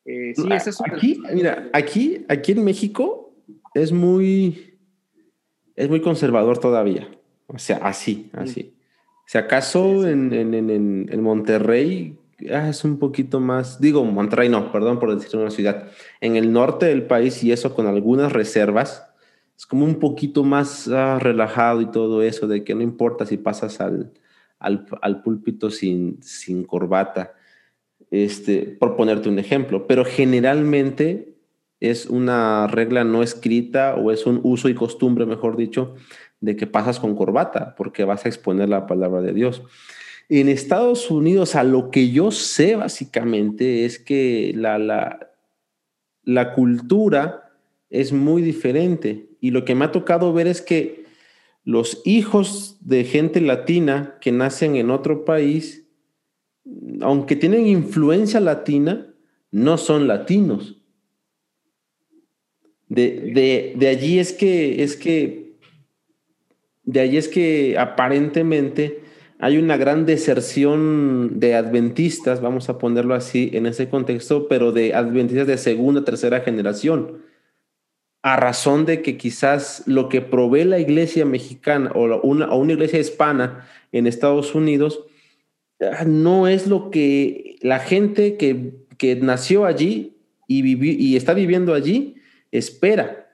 eh, 0.06 0.34
sí, 0.36 0.48
es 0.52 0.68
eso. 0.68 0.84
Aquí, 0.92 1.22
mira, 1.34 1.70
aquí, 1.74 2.26
aquí 2.30 2.52
en 2.52 2.64
México 2.64 3.34
es 3.74 3.92
muy, 3.92 4.78
es 5.76 5.90
muy 5.90 6.02
conservador 6.02 6.60
todavía, 6.60 7.10
o 7.48 7.58
sea, 7.58 7.78
así, 7.78 8.30
así. 8.34 8.74
Si 9.28 9.38
acaso 9.38 10.08
en, 10.08 10.32
en, 10.34 10.54
en, 10.54 11.10
en 11.12 11.22
Monterrey 11.22 12.18
Ah, 12.52 12.70
es 12.70 12.84
un 12.84 13.00
poquito 13.00 13.40
más, 13.40 13.80
digo, 13.80 14.04
Monterrey 14.04 14.50
no, 14.50 14.72
perdón 14.72 15.00
por 15.00 15.16
decir 15.16 15.40
una 15.40 15.52
ciudad, 15.52 15.88
en 16.20 16.36
el 16.36 16.52
norte 16.52 16.86
del 16.88 17.04
país 17.04 17.42
y 17.44 17.54
eso 17.54 17.74
con 17.74 17.88
algunas 17.88 18.34
reservas, 18.34 19.08
es 19.58 19.66
como 19.66 19.86
un 19.86 20.00
poquito 20.00 20.44
más 20.44 20.88
ah, 20.88 21.20
relajado 21.20 21.82
y 21.82 21.92
todo 21.92 22.22
eso, 22.22 22.48
de 22.48 22.64
que 22.64 22.76
no 22.76 22.82
importa 22.82 23.26
si 23.26 23.38
pasas 23.38 23.80
al, 23.80 24.12
al, 24.60 24.86
al 25.02 25.22
púlpito 25.22 25.70
sin, 25.70 26.22
sin 26.22 26.64
corbata, 26.64 27.34
este, 28.12 28.78
por 28.80 28.96
ponerte 28.96 29.30
un 29.30 29.40
ejemplo, 29.40 29.88
pero 29.88 30.06
generalmente 30.06 31.36
es 31.80 32.06
una 32.06 32.68
regla 32.68 33.04
no 33.04 33.24
escrita 33.24 33.96
o 33.96 34.12
es 34.12 34.26
un 34.26 34.40
uso 34.44 34.70
y 34.70 34.76
costumbre, 34.76 35.26
mejor 35.26 35.58
dicho, 35.58 35.96
de 36.40 36.56
que 36.56 36.68
pasas 36.68 37.00
con 37.00 37.16
corbata, 37.16 37.76
porque 37.76 38.04
vas 38.04 38.26
a 38.26 38.30
exponer 38.30 38.70
la 38.70 38.88
palabra 38.88 39.22
de 39.22 39.34
Dios. 39.34 39.64
En 40.30 40.50
Estados 40.50 41.12
Unidos, 41.12 41.56
a 41.56 41.64
lo 41.64 41.92
que 41.92 42.10
yo 42.10 42.32
sé 42.32 42.76
básicamente 42.76 43.86
es 43.86 44.00
que 44.00 44.54
la, 44.56 44.80
la, 44.80 45.32
la 46.24 46.54
cultura 46.54 47.52
es 47.90 48.12
muy 48.12 48.42
diferente 48.42 49.30
y 49.46 49.52
lo 49.52 49.64
que 49.64 49.76
me 49.76 49.86
ha 49.86 49.92
tocado 49.92 50.34
ver 50.34 50.48
es 50.48 50.60
que 50.60 51.06
los 51.64 52.02
hijos 52.04 52.78
de 52.82 53.04
gente 53.04 53.42
latina 53.42 54.18
que 54.20 54.32
nacen 54.32 54.76
en 54.76 54.90
otro 54.90 55.24
país, 55.24 55.88
aunque 57.02 57.36
tienen 57.36 57.68
influencia 57.68 58.40
latina, 58.40 59.14
no 59.52 59.78
son 59.78 60.08
latinos. 60.08 60.82
De, 62.90 63.32
de, 63.36 63.76
de, 63.78 63.88
allí 63.88 64.18
es 64.18 64.34
que, 64.34 64.82
es 64.82 64.96
que, 64.96 65.58
de 66.86 67.02
allí 67.02 67.18
es 67.18 67.28
que 67.28 67.78
aparentemente 67.78 69.04
hay 69.38 69.60
una 69.60 69.78
gran 69.78 70.08
deserción 70.08 71.40
de 71.40 71.54
adventistas, 71.54 72.42
vamos 72.42 72.68
a 72.70 72.80
ponerlo 72.80 73.14
así 73.14 73.52
en 73.54 73.68
ese 73.68 73.90
contexto, 73.90 74.48
pero 74.48 74.72
de 74.72 74.96
adventistas 74.96 75.46
de 75.46 75.60
segunda, 75.60 76.04
tercera 76.04 76.40
generación, 76.40 77.35
a 78.26 78.38
razón 78.38 78.88
de 78.88 79.04
que 79.04 79.18
quizás 79.18 79.84
lo 79.86 80.10
que 80.10 80.20
provee 80.20 80.64
la 80.64 80.80
iglesia 80.80 81.26
mexicana 81.26 81.92
o 81.94 82.20
una, 82.22 82.52
o 82.52 82.58
una 82.58 82.74
iglesia 82.74 83.00
hispana 83.00 83.68
en 83.92 84.08
Estados 84.08 84.56
Unidos 84.56 85.04
ah, 85.80 86.06
no 86.06 86.48
es 86.48 86.66
lo 86.66 86.90
que 86.90 87.58
la 87.62 87.78
gente 87.78 88.36
que, 88.36 88.74
que 88.98 89.16
nació 89.16 89.66
allí 89.66 90.18
y, 90.48 90.76
y 90.76 91.16
está 91.16 91.36
viviendo 91.36 91.76
allí 91.76 92.16
espera 92.52 93.26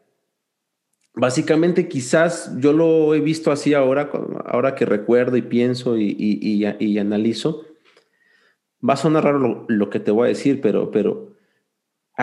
básicamente 1.13 1.87
quizás 1.87 2.53
yo 2.57 2.73
lo 2.73 3.15
he 3.15 3.21
visto 3.21 3.49
así 3.49 3.73
ahora, 3.73 4.11
ahora 4.45 4.75
que 4.75 4.85
recuerdo 4.85 5.37
y 5.37 5.41
pienso 5.41 5.97
y, 5.97 6.15
y, 6.19 6.97
analizo. 6.97 7.65
Va 8.87 8.95
a 8.95 8.97
sonar 8.97 9.23
raro 9.23 9.65
lo, 9.67 9.89
que 9.89 9.99
te 9.99 10.11
voy 10.11 10.25
a 10.25 10.29
decir, 10.29 10.59
pero, 10.59 10.91
pero 10.91 11.30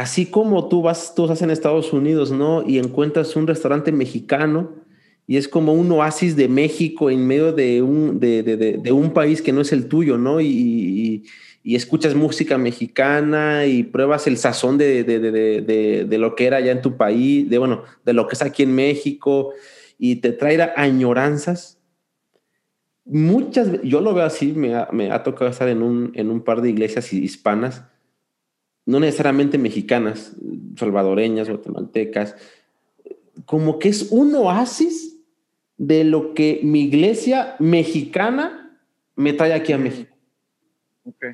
así 0.00 0.26
como 0.26 0.68
tú 0.68 0.82
vas, 0.82 1.14
tú 1.14 1.24
estás 1.24 1.42
en 1.42 1.50
Estados 1.50 1.92
Unidos, 1.92 2.30
¿no? 2.30 2.66
Y 2.66 2.78
encuentras 2.78 3.36
un 3.36 3.46
restaurante 3.46 3.92
mexicano 3.92 4.70
y 5.26 5.36
es 5.36 5.48
como 5.48 5.74
un 5.74 5.90
oasis 5.92 6.36
de 6.36 6.48
México 6.48 7.10
en 7.10 7.26
medio 7.26 7.52
de 7.52 7.82
un, 7.82 8.18
de, 8.18 8.42
de, 8.42 8.56
de 8.56 8.92
un 8.92 9.12
país 9.12 9.42
que 9.42 9.52
no 9.52 9.60
es 9.60 9.72
el 9.72 9.88
tuyo, 9.88 10.16
¿no? 10.16 10.40
y 10.40 11.24
y 11.68 11.76
escuchas 11.76 12.14
música 12.14 12.56
mexicana 12.56 13.66
y 13.66 13.82
pruebas 13.82 14.26
el 14.26 14.38
sazón 14.38 14.78
de, 14.78 15.04
lo 16.18 16.34
que 16.34 16.46
era 16.46 16.56
allá 16.56 16.72
en 16.72 16.80
tu 16.80 16.96
país, 16.96 17.50
de 17.50 17.58
bueno, 17.58 17.82
de 18.06 18.14
lo 18.14 18.26
que 18.26 18.36
es 18.36 18.40
aquí 18.40 18.62
en 18.62 18.74
México 18.74 19.52
y 19.98 20.16
te 20.16 20.32
trae 20.32 20.72
añoranzas. 20.76 21.78
Muchas, 23.04 23.82
yo 23.82 24.00
lo 24.00 24.14
veo 24.14 24.24
así, 24.24 24.52
me 24.52 24.74
ha, 24.74 24.88
me 24.92 25.10
ha 25.10 25.22
tocado 25.22 25.50
estar 25.50 25.68
en 25.68 25.82
un, 25.82 26.12
en 26.14 26.30
un 26.30 26.40
par 26.42 26.62
de 26.62 26.70
iglesias 26.70 27.12
hispanas, 27.12 27.84
no 28.88 29.00
necesariamente 29.00 29.58
mexicanas, 29.58 30.32
salvadoreñas, 30.74 31.50
guatemaltecas, 31.50 32.34
como 33.44 33.78
que 33.78 33.90
es 33.90 34.10
un 34.10 34.34
oasis 34.34 35.18
de 35.76 36.04
lo 36.04 36.32
que 36.32 36.60
mi 36.62 36.84
iglesia 36.84 37.54
mexicana 37.58 38.80
me 39.14 39.34
trae 39.34 39.52
aquí 39.52 39.74
a 39.74 39.78
México. 39.78 40.16
Okay. 41.04 41.32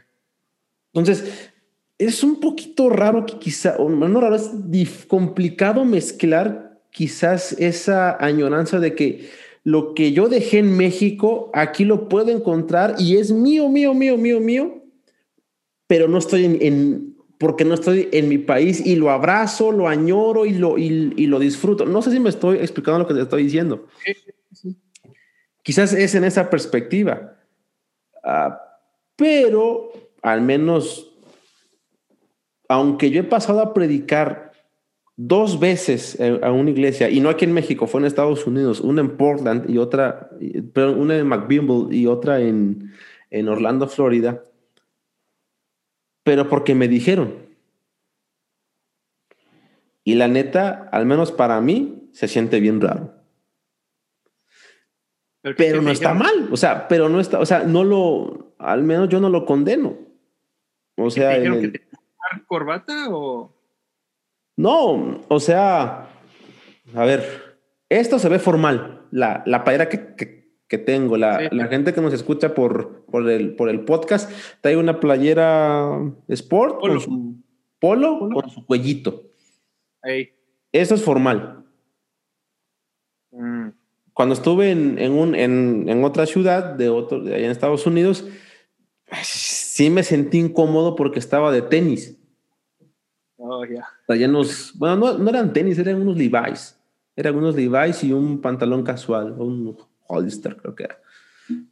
Entonces, 0.93 1.53
es 1.97 2.25
un 2.25 2.41
poquito 2.41 2.91
raro 2.91 3.25
que 3.25 3.39
quizá, 3.39 3.77
o 3.77 3.89
no 3.89 4.21
raro, 4.21 4.35
es 4.35 5.07
complicado 5.07 5.85
mezclar 5.85 6.81
quizás 6.91 7.53
esa 7.53 8.17
añoranza 8.19 8.81
de 8.81 8.97
que 8.97 9.31
lo 9.63 9.95
que 9.95 10.11
yo 10.11 10.29
dejé 10.29 10.59
en 10.59 10.77
México, 10.77 11.53
aquí 11.55 11.85
lo 11.85 12.09
puedo 12.09 12.33
encontrar 12.33 12.97
y 12.99 13.17
es 13.17 13.31
mío, 13.31 13.69
mío, 13.69 13.95
mío, 13.95 14.19
mío, 14.19 14.41
mío, 14.41 14.83
pero 15.87 16.09
no 16.09 16.19
estoy 16.19 16.59
en, 16.61 17.14
porque 17.39 17.65
no 17.65 17.75
estoy 17.75 18.09
en 18.13 18.29
mi 18.29 18.39
país 18.39 18.85
y 18.85 18.97
lo 18.97 19.11
abrazo, 19.11 19.73
lo 19.73 19.89
añoro 19.89 20.47
y 20.47 20.55
lo, 20.55 20.79
y, 20.79 21.27
lo 21.27 21.39
disfruto. 21.39 21.85
No 21.85 22.03
sé 22.03 22.11
si 22.11 22.21
me 22.21 22.31
estoy 22.31 22.59
explicando 22.59 23.01
lo 23.01 23.07
que 23.07 23.15
te 23.15 23.23
estoy 23.23 23.45
diciendo. 23.45 23.87
Quizás 25.63 25.93
es 25.93 26.15
en 26.15 26.25
esa 26.25 26.51
perspectiva, 26.51 27.37
uh, 28.23 28.53
pero 29.17 29.93
al 30.23 30.43
menos, 30.43 31.11
aunque 32.69 33.11
yo 33.11 33.21
he 33.21 33.25
pasado 33.25 33.61
a 33.61 33.73
predicar 33.73 34.53
dos 35.17 35.61
veces 35.61 36.19
a 36.43 36.51
una 36.51 36.71
iglesia, 36.71 37.09
y 37.09 37.21
no 37.21 37.31
aquí 37.31 37.45
en 37.45 37.53
México, 37.53 37.87
fue 37.87 38.01
en 38.01 38.07
Estados 38.07 38.47
Unidos, 38.47 38.81
una 38.81 39.01
en 39.01 39.17
Portland 39.17 39.71
y 39.71 39.79
otra, 39.79 40.29
una 40.77 41.17
en 41.17 41.27
McBimble 41.27 41.97
y 41.97 42.07
otra 42.07 42.41
en, 42.41 42.93
en 43.31 43.49
Orlando, 43.49 43.87
Florida, 43.87 44.43
pero 46.25 46.49
porque 46.49 46.75
me 46.75 46.89
dijeron. 46.89 47.47
Y 50.03 50.17
la 50.17 50.29
neta, 50.29 50.89
al 50.93 51.07
menos 51.07 51.31
para 51.33 51.61
mí, 51.61 52.09
se 52.13 52.29
siente 52.29 52.61
bien 52.61 52.81
raro. 52.81 53.15
Pero, 55.57 55.83
no 55.83 55.91
está 55.91 56.15
mal, 56.15 56.49
o 56.51 56.57
sea, 56.57 56.89
pero 56.89 57.11
no 57.11 57.21
está, 57.21 57.39
o 57.39 57.45
sea, 57.45 57.65
no 57.65 57.85
lo, 57.85 58.55
al 58.59 58.83
menos 58.83 59.11
yo 59.11 59.21
no 59.21 59.29
lo 59.29 59.45
condeno. 59.45 59.99
O 60.97 61.11
sea, 61.11 61.35
¿Te 61.35 61.61
que 61.61 61.69
te 61.69 61.87
corbata 62.47 63.09
o? 63.11 63.55
No, 64.57 65.21
o 65.29 65.41
sea, 65.41 66.09
a 66.95 67.05
ver, 67.05 67.59
esto 67.91 68.19
se 68.19 68.31
ve 68.31 68.39
formal, 68.39 69.07
la, 69.11 69.43
la 69.45 69.65
playera 69.65 69.91
que, 69.91 70.44
tengo, 70.79 71.17
la, 71.17 71.49
gente 71.69 71.93
que 71.93 72.01
nos 72.01 72.13
escucha 72.13 72.55
por, 72.55 73.05
por, 73.05 73.29
el, 73.29 73.55
por 73.57 73.69
el 73.69 73.85
podcast, 73.85 74.31
trae 74.61 74.77
una 74.77 75.01
playera 75.01 76.01
sport 76.29 76.81
con 76.81 77.01
su 77.01 77.37
polo, 77.79 78.19
con 78.19 78.51
su 78.51 78.65
cuellito. 78.65 79.25
Eso 80.73 80.95
es 80.95 81.03
formal. 81.03 81.65
Mm. 83.31 83.69
Cuando 84.13 84.35
estuve 84.35 84.71
en, 84.71 84.99
en, 84.99 85.13
un, 85.13 85.35
en, 85.35 85.89
en, 85.89 86.05
otra 86.05 86.25
ciudad 86.27 86.75
de, 86.75 86.89
otro, 86.89 87.21
de 87.21 87.35
allá 87.35 87.47
en 87.47 87.51
Estados 87.51 87.85
Unidos, 87.87 88.25
sí 89.23 89.91
me 89.91 90.03
sentí 90.03 90.39
incómodo 90.39 90.95
porque 90.95 91.19
estaba 91.19 91.51
de 91.51 91.63
tenis. 91.63 92.17
Oh, 93.37 93.65
ya. 93.65 93.87
bueno, 94.77 94.97
no, 94.97 95.19
no, 95.19 95.31
eran 95.31 95.53
tenis, 95.53 95.79
eran 95.79 96.01
unos 96.01 96.17
Levi's. 96.17 96.79
Eran 97.17 97.37
unos 97.37 97.55
Levi's 97.55 98.03
y 98.05 98.13
un 98.13 98.41
pantalón 98.41 98.83
casual, 98.83 99.33
un 99.39 99.77
Hollister 100.07 100.57
creo 100.57 100.75
que 100.75 100.85
era. 100.85 100.99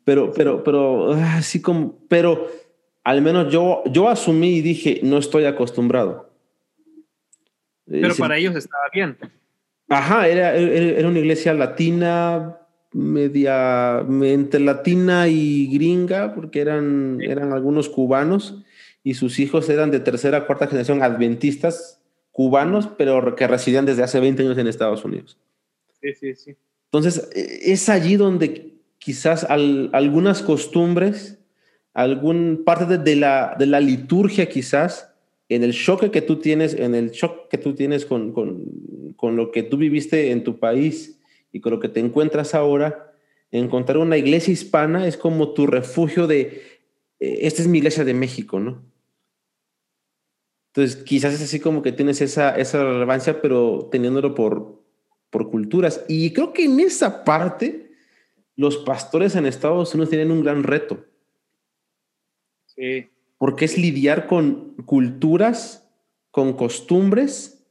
Pero, 0.04 0.32
pero, 0.32 0.62
pero, 0.62 1.12
así 1.12 1.62
como, 1.62 1.98
pero 2.08 2.48
al 3.04 3.22
menos 3.22 3.52
yo, 3.52 3.82
yo 3.86 4.08
asumí 4.08 4.56
y 4.56 4.60
dije, 4.60 5.00
no 5.02 5.18
estoy 5.18 5.44
acostumbrado. 5.44 6.30
Pero 7.86 8.14
para 8.16 8.36
ellos 8.36 8.54
estaba 8.54 8.84
bien. 8.92 9.16
Ajá, 9.88 10.28
era, 10.28 10.54
era 10.54 11.08
una 11.08 11.18
iglesia 11.18 11.52
latina, 11.52 12.58
media, 12.92 14.00
entre 14.00 14.60
latina 14.60 15.28
y 15.28 15.66
gringa, 15.72 16.34
porque 16.34 16.60
eran, 16.60 17.18
eran 17.20 17.52
algunos 17.52 17.88
cubanos 17.88 18.62
y 19.02 19.14
sus 19.14 19.38
hijos 19.38 19.68
eran 19.68 19.90
de 19.90 20.00
tercera, 20.00 20.46
cuarta 20.46 20.66
generación 20.66 21.02
adventistas 21.02 22.00
cubanos, 22.30 22.88
pero 22.96 23.34
que 23.34 23.46
residían 23.46 23.84
desde 23.84 24.02
hace 24.02 24.20
20 24.20 24.42
años 24.42 24.58
en 24.58 24.66
Estados 24.66 25.04
Unidos. 25.04 25.38
Sí, 26.00 26.14
sí, 26.14 26.34
sí. 26.34 26.56
Entonces, 26.92 27.30
e, 27.34 27.72
es 27.72 27.88
allí 27.88 28.16
donde 28.16 28.74
quizás 28.98 29.44
algunas 29.44 30.42
costumbres, 30.42 31.38
algún 31.94 32.62
parte 32.64 32.98
de, 32.98 33.16
la, 33.16 33.56
de 33.58 33.66
la 33.66 33.80
liturgia 33.80 34.48
quizás, 34.48 35.12
en 35.48 35.64
el 35.64 35.72
shock 35.72 36.10
que 36.10 36.22
tú 36.22 36.36
tienes, 36.36 36.74
en 36.74 36.94
el 36.94 37.10
shock 37.10 37.48
que 37.48 37.58
tú 37.58 37.74
tienes 37.74 38.06
con, 38.06 38.32
con, 38.32 39.14
con, 39.16 39.36
lo 39.36 39.50
que 39.50 39.62
tú 39.62 39.76
viviste 39.76 40.30
en 40.30 40.44
tu 40.44 40.58
país 40.58 41.18
y 41.50 41.60
con 41.60 41.72
lo 41.72 41.80
que 41.80 41.88
te 41.88 42.00
encuentras 42.00 42.54
ahora, 42.54 43.12
encontrar 43.50 43.98
una 43.98 44.16
iglesia 44.16 44.52
hispana 44.52 45.06
es 45.06 45.16
como 45.16 45.52
tu 45.52 45.66
refugio 45.66 46.26
de, 46.26 46.62
eh, 47.20 47.38
esta 47.42 47.62
es 47.62 47.68
mi 47.68 47.78
iglesia 47.78 48.04
de 48.04 48.14
México, 48.14 48.60
¿no? 48.60 48.82
Entonces, 50.74 51.02
quizás 51.02 51.34
es 51.34 51.42
así 51.42 51.60
como 51.60 51.82
que 51.82 51.92
tienes 51.92 52.22
esa, 52.22 52.56
esa 52.56 52.82
relevancia, 52.82 53.42
pero 53.42 53.88
teniéndolo 53.92 54.34
por, 54.34 54.81
por 55.32 55.50
culturas. 55.50 56.04
Y 56.06 56.32
creo 56.32 56.52
que 56.52 56.66
en 56.66 56.78
esa 56.78 57.24
parte, 57.24 57.90
los 58.54 58.76
pastores 58.76 59.34
en 59.34 59.46
Estados 59.46 59.92
Unidos 59.94 60.10
tienen 60.10 60.30
un 60.30 60.44
gran 60.44 60.62
reto. 60.62 61.04
Sí 62.66 63.08
porque 63.42 63.64
es 63.64 63.76
lidiar 63.76 64.28
con 64.28 64.76
culturas, 64.86 65.92
con 66.30 66.52
costumbres 66.52 67.66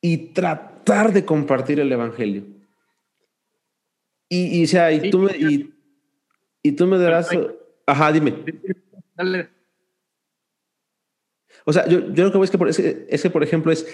y 0.00 0.28
tratar 0.28 1.12
de 1.12 1.24
compartir 1.24 1.80
el 1.80 1.90
Evangelio. 1.90 2.44
Y, 4.28 4.62
y, 4.62 4.68
sea, 4.68 4.92
y, 4.92 5.10
tú, 5.10 5.22
me, 5.22 5.32
y, 6.62 6.70
tú 6.70 6.86
me 6.86 6.98
darás... 6.98 7.30
Ajá, 7.84 8.12
dime. 8.12 8.32
O 11.64 11.72
sea, 11.72 11.88
yo, 11.88 12.12
yo 12.12 12.26
lo 12.26 12.30
que 12.30 12.38
voy 12.38 12.44
es 12.44 12.76
que, 12.76 13.06
es 13.08 13.22
que, 13.22 13.30
por 13.30 13.42
ejemplo, 13.42 13.72
es, 13.72 13.84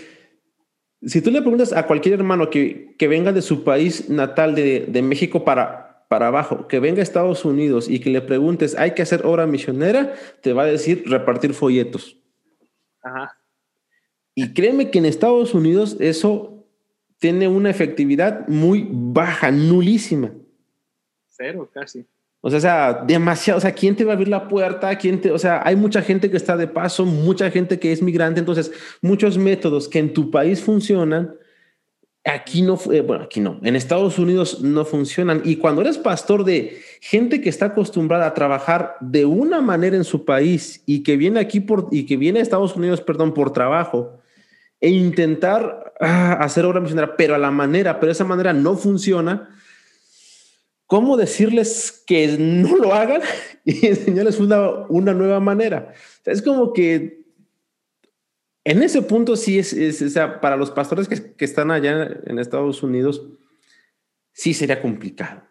si 1.02 1.20
tú 1.20 1.30
le 1.30 1.40
preguntas 1.40 1.72
a 1.72 1.86
cualquier 1.86 2.14
hermano 2.14 2.50
que, 2.50 2.94
que 2.98 3.08
venga 3.08 3.32
de 3.32 3.42
su 3.42 3.64
país 3.64 4.08
natal 4.08 4.54
de, 4.54 4.86
de 4.88 5.02
México 5.02 5.44
para, 5.44 6.06
para 6.08 6.28
abajo, 6.28 6.68
que 6.68 6.80
venga 6.80 7.00
a 7.00 7.02
Estados 7.02 7.44
Unidos 7.44 7.88
y 7.88 8.00
que 8.00 8.10
le 8.10 8.20
preguntes, 8.20 8.76
¿hay 8.76 8.92
que 8.92 9.02
hacer 9.02 9.26
obra 9.26 9.46
misionera? 9.46 10.14
Te 10.40 10.52
va 10.52 10.62
a 10.62 10.66
decir 10.66 11.04
repartir 11.06 11.52
folletos. 11.54 12.16
Ajá. 13.02 13.38
Y 14.34 14.52
créeme 14.52 14.90
que 14.90 14.98
en 14.98 15.06
Estados 15.06 15.54
Unidos 15.54 15.96
eso 15.98 16.66
tiene 17.18 17.48
una 17.48 17.70
efectividad 17.70 18.46
muy 18.48 18.86
baja, 18.90 19.50
nulísima. 19.50 20.32
Cero, 21.28 21.70
casi. 21.72 22.06
O 22.46 22.50
sea, 22.50 22.58
o 22.58 22.60
sea, 22.60 23.02
demasiado. 23.04 23.58
O 23.58 23.60
sea, 23.60 23.72
¿quién 23.72 23.96
te 23.96 24.04
va 24.04 24.12
a 24.12 24.14
abrir 24.14 24.28
la 24.28 24.46
puerta? 24.46 24.96
¿Quién 24.96 25.20
te, 25.20 25.32
o 25.32 25.38
sea, 25.38 25.62
hay 25.64 25.74
mucha 25.74 26.00
gente 26.00 26.30
que 26.30 26.36
está 26.36 26.56
de 26.56 26.68
paso, 26.68 27.04
mucha 27.04 27.50
gente 27.50 27.80
que 27.80 27.90
es 27.90 28.00
migrante. 28.00 28.38
Entonces, 28.38 28.70
muchos 29.02 29.36
métodos 29.36 29.88
que 29.88 29.98
en 29.98 30.14
tu 30.14 30.30
país 30.30 30.62
funcionan, 30.62 31.34
Aquí 32.28 32.62
no, 32.62 32.76
eh, 32.90 33.02
bueno, 33.02 33.22
aquí 33.22 33.38
no, 33.38 33.60
en 33.62 33.76
Estados 33.76 34.18
Unidos 34.18 34.60
no 34.60 34.84
funcionan. 34.84 35.42
Y 35.44 35.56
cuando 35.56 35.80
eres 35.80 35.96
pastor 35.96 36.42
de 36.42 36.80
gente 37.00 37.40
que 37.40 37.48
está 37.48 37.66
acostumbrada 37.66 38.26
a 38.26 38.34
trabajar 38.34 38.96
de 39.00 39.24
una 39.24 39.60
manera 39.60 39.96
en 39.96 40.02
su 40.02 40.24
país 40.24 40.82
y 40.86 41.04
que 41.04 41.16
viene 41.16 41.38
aquí 41.38 41.60
por, 41.60 41.86
y 41.92 42.04
que 42.04 42.16
viene 42.16 42.40
a 42.40 42.42
Estados 42.42 42.74
Unidos, 42.74 43.00
perdón, 43.00 43.32
por 43.32 43.52
trabajo, 43.52 44.18
e 44.80 44.90
intentar 44.90 45.94
ah, 46.00 46.32
hacer 46.40 46.64
obra 46.64 46.80
misionera, 46.80 47.16
pero 47.16 47.36
a 47.36 47.38
la 47.38 47.52
manera, 47.52 48.00
pero 48.00 48.10
esa 48.10 48.24
manera 48.24 48.52
no 48.52 48.76
funciona, 48.76 49.48
¿cómo 50.86 51.16
decirles 51.16 52.02
que 52.06 52.36
no 52.38 52.76
lo 52.76 52.94
hagan 52.94 53.22
y 53.64 53.86
enseñarles 53.86 54.38
una, 54.38 54.86
una 54.88 55.14
nueva 55.14 55.40
manera? 55.40 55.92
es 56.24 56.42
como 56.42 56.72
que 56.72 57.24
en 58.64 58.82
ese 58.82 59.02
punto 59.02 59.36
sí 59.36 59.58
es, 59.58 60.02
o 60.02 60.08
sea, 60.08 60.40
para 60.40 60.56
los 60.56 60.72
pastores 60.72 61.06
que, 61.06 61.34
que, 61.34 61.44
están 61.44 61.70
allá 61.70 62.20
en 62.26 62.40
Estados 62.40 62.82
Unidos, 62.82 63.22
sí 64.32 64.54
sería 64.54 64.82
complicado. 64.82 65.42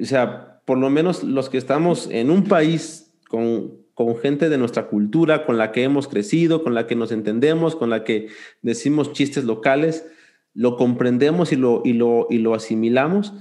O 0.00 0.04
sea, 0.04 0.60
por 0.64 0.78
lo 0.78 0.90
menos 0.90 1.22
los 1.22 1.48
que 1.48 1.58
estamos 1.58 2.08
en 2.10 2.30
un 2.30 2.44
país 2.44 3.12
con, 3.28 3.86
con 3.94 4.16
gente 4.18 4.48
de 4.48 4.58
nuestra 4.58 4.88
cultura, 4.88 5.46
con 5.46 5.56
la 5.56 5.72
que 5.72 5.84
hemos 5.84 6.08
crecido, 6.08 6.62
con 6.62 6.74
la 6.74 6.86
que 6.86 6.96
nos 6.96 7.12
entendemos, 7.12 7.76
con 7.76 7.88
la 7.88 8.04
que 8.04 8.28
decimos 8.62 9.12
chistes 9.12 9.44
locales, 9.44 10.06
lo 10.52 10.76
comprendemos 10.76 11.52
y 11.52 11.56
lo, 11.56 11.82
y 11.84 11.92
lo, 11.92 12.26
y 12.28 12.38
lo 12.38 12.54
asimilamos. 12.54 13.32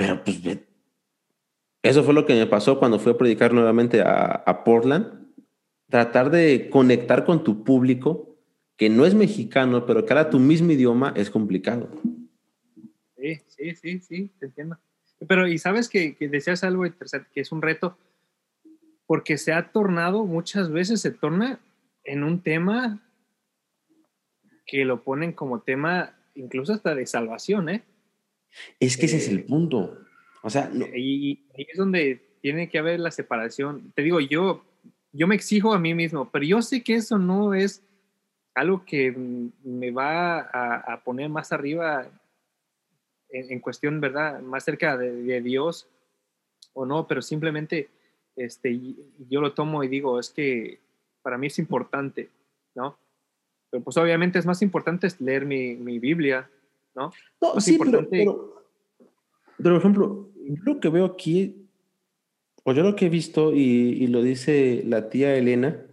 Pero 0.00 0.24
pues 0.24 0.40
eso 1.82 2.02
fue 2.04 2.14
lo 2.14 2.24
que 2.24 2.32
me 2.32 2.46
pasó 2.46 2.78
cuando 2.78 2.98
fui 2.98 3.12
a 3.12 3.18
predicar 3.18 3.52
nuevamente 3.52 4.00
a, 4.00 4.64
Portland 4.64 5.28
tratar 5.90 6.30
de 6.30 6.70
conectar 6.70 7.26
con 7.26 7.44
tu 7.44 7.64
público 7.64 8.38
que 8.78 8.88
no 8.88 9.04
es 9.04 9.14
mexicano, 9.14 9.84
pero 9.84 10.06
que 10.06 10.12
habla 10.14 10.30
tu 10.30 10.38
mismo 10.38 10.72
idioma, 10.72 11.12
es 11.16 11.28
complicado. 11.28 11.90
Sí, 13.14 13.42
sí, 13.46 13.74
sí, 13.74 14.00
sí, 14.00 14.30
te 14.38 14.46
entiendo. 14.46 14.78
Pero, 15.28 15.46
y 15.46 15.58
sabes 15.58 15.90
que, 15.90 16.14
que 16.14 16.28
decías 16.28 16.64
algo 16.64 16.86
interesante, 16.86 17.28
que 17.34 17.42
es 17.42 17.52
un 17.52 17.60
reto, 17.60 17.98
porque 19.06 19.36
se 19.36 19.52
ha 19.52 19.70
tornado, 19.70 20.24
muchas 20.24 20.70
veces 20.70 21.02
se 21.02 21.10
torna 21.10 21.60
en 22.04 22.24
un 22.24 22.40
tema 22.40 23.02
que 24.64 24.86
lo 24.86 25.02
ponen 25.02 25.32
como 25.32 25.60
tema 25.60 26.14
incluso 26.34 26.72
hasta 26.72 26.94
de 26.94 27.04
salvación, 27.04 27.68
¿eh? 27.68 27.82
Es 28.78 28.96
que 28.96 29.06
ese 29.06 29.18
es 29.18 29.28
el 29.28 29.40
eh, 29.40 29.44
punto. 29.48 29.98
O 30.42 30.50
sea, 30.50 30.70
y, 30.94 31.30
y, 31.56 31.66
es 31.70 31.76
donde 31.76 32.20
tiene 32.40 32.68
que 32.68 32.78
haber 32.78 33.00
la 33.00 33.10
separación. 33.10 33.92
Te 33.94 34.02
digo, 34.02 34.20
yo 34.20 34.64
yo 35.12 35.26
me 35.26 35.34
exijo 35.34 35.72
a 35.72 35.78
mí 35.78 35.94
mismo, 35.94 36.30
pero 36.30 36.44
yo 36.44 36.62
sé 36.62 36.82
que 36.82 36.94
eso 36.94 37.18
no 37.18 37.54
es 37.54 37.82
algo 38.54 38.84
que 38.84 39.12
me 39.12 39.90
va 39.90 40.40
a, 40.40 41.02
poner 41.02 41.28
más 41.28 41.52
arriba 41.52 42.10
en, 43.28 43.60
cuestión, 43.60 44.00
¿verdad? 44.00 44.40
Más 44.40 44.64
cerca 44.64 44.96
de, 44.96 45.40
Dios 45.40 45.88
o 46.72 46.84
no, 46.84 47.06
pero 47.06 47.22
simplemente 47.22 47.88
este, 48.36 48.78
yo 49.28 49.40
lo 49.40 49.54
tomo 49.54 49.82
y 49.82 49.88
digo, 49.88 50.18
es 50.18 50.30
que 50.30 50.80
para 51.22 51.38
mí 51.38 51.48
es 51.48 51.58
importante, 51.58 52.30
¿no? 52.74 52.98
Pero 53.70 53.84
pues 53.84 53.96
obviamente 53.96 54.38
es 54.38 54.46
más 54.46 54.62
importante 54.62 55.08
leer 55.20 55.46
mi, 55.46 55.74
mi 55.76 55.98
Biblia, 55.98 56.48
¿no? 56.94 57.12
No, 57.40 57.60
sí, 57.60 57.78
pero, 57.78 58.08
pero, 58.08 58.64
por 59.62 59.74
ejemplo, 59.74 60.30
yo 60.36 60.62
lo 60.64 60.80
que 60.80 60.88
veo 60.88 61.04
aquí 61.04 61.60
pues 62.62 62.76
yo 62.76 62.82
lo 62.82 62.94
que 62.94 63.06
he 63.06 63.08
visto, 63.08 63.54
y, 63.54 64.06
lo 64.08 64.22
dice 64.22 64.82
la 64.86 65.08
tía 65.08 65.34
Elena, 65.34 65.86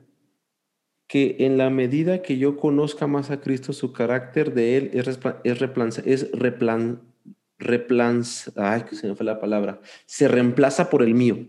que 1.07 1.37
en 1.39 1.57
la 1.57 1.69
medida 1.69 2.21
que 2.21 2.37
yo 2.37 2.57
conozca 2.57 3.07
más 3.07 3.31
a 3.31 3.39
Cristo, 3.39 3.71
su 3.71 3.93
carácter 3.93 4.53
de 4.53 4.77
Él 4.77 4.91
es, 4.93 5.07
es, 5.43 5.59
replanza, 5.59 6.01
es 6.05 6.29
replan, 6.31 7.01
ay, 8.57 8.83
que 8.83 8.95
se 8.95 9.07
me 9.07 9.15
fue 9.15 9.25
la 9.25 9.39
palabra, 9.39 9.81
se 10.05 10.27
reemplaza 10.27 10.89
por 10.89 11.01
el 11.01 11.15
mío. 11.15 11.47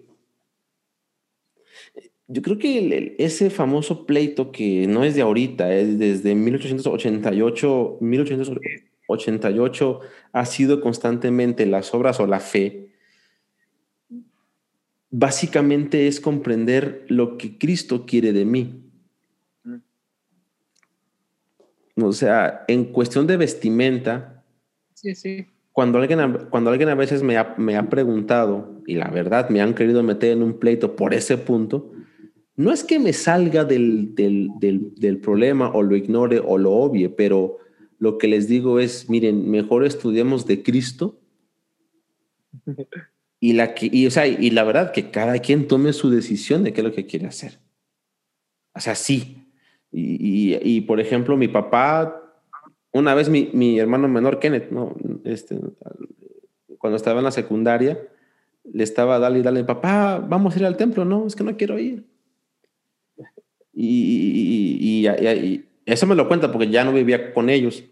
yo 2.29 2.43
creo 2.43 2.59
que 2.59 3.17
ese 3.19 3.51
famoso 3.51 4.07
pleito 4.07 4.53
que 4.53 4.87
no 4.87 5.03
es 5.03 5.17
de 5.17 5.23
ahorita, 5.23 5.75
es 5.75 5.99
desde 5.99 6.35
1888, 6.37 7.99
1888 8.01 8.89
ha 10.33 10.45
sido 10.45 10.81
constantemente 10.81 11.67
las 11.67 11.95
obras 11.95 12.21
o 12.21 12.27
la 12.27 12.41
fe, 12.41 12.93
básicamente 15.11 16.07
es 16.07 16.21
comprender 16.21 17.07
lo 17.09 17.39
que 17.39 17.59
Cristo 17.59 18.05
quiere 18.07 18.33
de 18.33 18.45
mí. 18.45 18.85
Mm. 19.65 19.79
O 22.03 22.13
sea, 22.13 22.65
en 22.69 22.87
cuestión 22.87 23.27
de 23.27 23.37
vestimenta, 23.37 24.45
sí, 24.95 25.15
sí. 25.15 25.47
Cuando 25.79 25.99
alguien, 25.99 26.49
cuando 26.51 26.71
alguien 26.71 26.89
a 26.89 26.97
veces 26.97 27.23
me 27.23 27.37
ha, 27.37 27.55
me 27.57 27.77
ha 27.77 27.89
preguntado, 27.89 28.83
y 28.85 28.97
la 28.97 29.11
verdad 29.11 29.49
me 29.49 29.61
han 29.61 29.75
querido 29.75 30.03
meter 30.03 30.33
en 30.33 30.43
un 30.43 30.59
pleito 30.59 30.97
por 30.97 31.15
ese 31.15 31.39
punto, 31.39 31.93
no 32.57 32.73
es 32.73 32.83
que 32.83 32.99
me 32.99 33.13
salga 33.13 33.65
del, 33.65 34.17
del, 34.17 34.51
del, 34.59 35.19
problema 35.19 35.71
o 35.73 35.85
lo 35.85 35.95
ignore 35.95 36.41
o 36.45 36.59
lo 36.59 36.73
obvie, 36.73 37.09
pero 37.09 37.59
lo 37.99 38.19
que 38.19 38.29
les 38.29 38.49
digo 38.49 38.79
es, 38.79 39.11
miren, 39.11 39.51
mejor 39.51 39.85
estudiemos 39.85 40.47
de 40.47 40.63
Cristo 40.63 41.19
y 43.41 43.53
la, 43.53 43.75
que, 43.75 43.89
y, 43.93 44.07
o 44.07 44.11
sea, 44.11 44.27
y 44.27 44.51
la 44.51 44.65
verdad 44.65 44.93
que 44.93 45.11
cada 45.11 45.39
quien 45.39 45.69
tome 45.69 45.93
su 45.93 46.11
decisión 46.11 46.65
de 46.65 46.73
qué 46.73 46.81
es 46.81 46.87
lo 46.87 46.93
que 46.93 47.07
quiere 47.07 47.27
hacer. 47.27 47.59
O 48.75 48.81
sea, 48.81 48.95
sí. 48.95 49.45
Y, 49.91 50.55
y, 50.55 50.59
y 50.63 50.81
por 50.83 51.01
ejemplo, 51.01 51.37
mi 51.37 51.49
papá, 51.49 52.23
una 52.93 53.15
vez 53.15 53.29
mi, 53.29 53.51
mi, 53.53 53.79
hermano 53.79 54.09
menor, 54.09 54.39
Kenneth, 54.39 54.71
¿no? 54.71 54.95
este, 55.25 55.59
cuando 56.79 56.97
estaba 56.97 57.19
en 57.19 57.25
la 57.25 57.31
secundaria, 57.31 57.99
le 58.65 58.85
estaba 58.85 59.19
dale 59.19 59.41
y 59.41 59.43
dale, 59.43 59.65
papá, 59.65 60.19
vamos 60.19 60.55
a 60.55 60.59
ir 60.59 60.67
al 60.67 60.77
templo, 60.77 61.05
no, 61.05 61.27
es 61.27 61.35
que 61.35 61.45
no 61.45 61.57
quiero 61.57 61.79
ir. 61.79 62.07
Y, 63.73 65.03
y, 65.03 65.68
eso 65.93 66.07
me 66.07 66.15
lo 66.15 66.29
cuenta 66.29 66.53
porque 66.53 66.69
ya 66.69 66.85
no 66.85 66.93
vivía 66.93 67.33
con 67.33 67.49
ellos. 67.49 67.83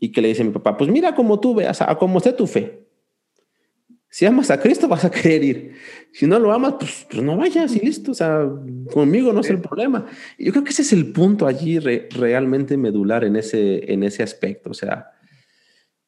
Y 0.00 0.12
que 0.12 0.20
le 0.20 0.28
dice 0.28 0.42
a 0.42 0.46
mi 0.46 0.50
papá, 0.50 0.76
pues 0.76 0.90
mira 0.90 1.14
como 1.14 1.40
tú 1.40 1.54
veas, 1.54 1.80
a 1.82 1.94
como 1.96 2.18
esté 2.18 2.32
tu 2.32 2.46
fe. 2.46 2.84
Si 4.08 4.24
amas 4.26 4.50
a 4.50 4.60
Cristo 4.60 4.86
vas 4.86 5.04
a 5.04 5.10
querer 5.10 5.42
ir. 5.42 5.72
Si 6.12 6.24
no 6.26 6.38
lo 6.38 6.52
amas, 6.52 6.74
pues, 6.78 7.04
pues 7.10 7.22
no 7.22 7.36
vayas 7.36 7.74
y 7.74 7.80
listo. 7.80 8.12
O 8.12 8.14
sea, 8.14 8.48
conmigo 8.92 9.32
no 9.32 9.40
es 9.40 9.50
el 9.50 9.60
problema. 9.60 10.06
Yo 10.38 10.52
creo 10.52 10.62
que 10.62 10.70
ese 10.70 10.82
es 10.82 10.92
el 10.92 11.12
punto 11.12 11.46
allí 11.46 11.80
realmente 11.80 12.76
medular 12.76 13.24
en 13.24 13.34
ese, 13.34 13.92
en 13.92 14.04
ese 14.04 14.22
aspecto. 14.22 14.70
O 14.70 14.74
sea, 14.74 15.10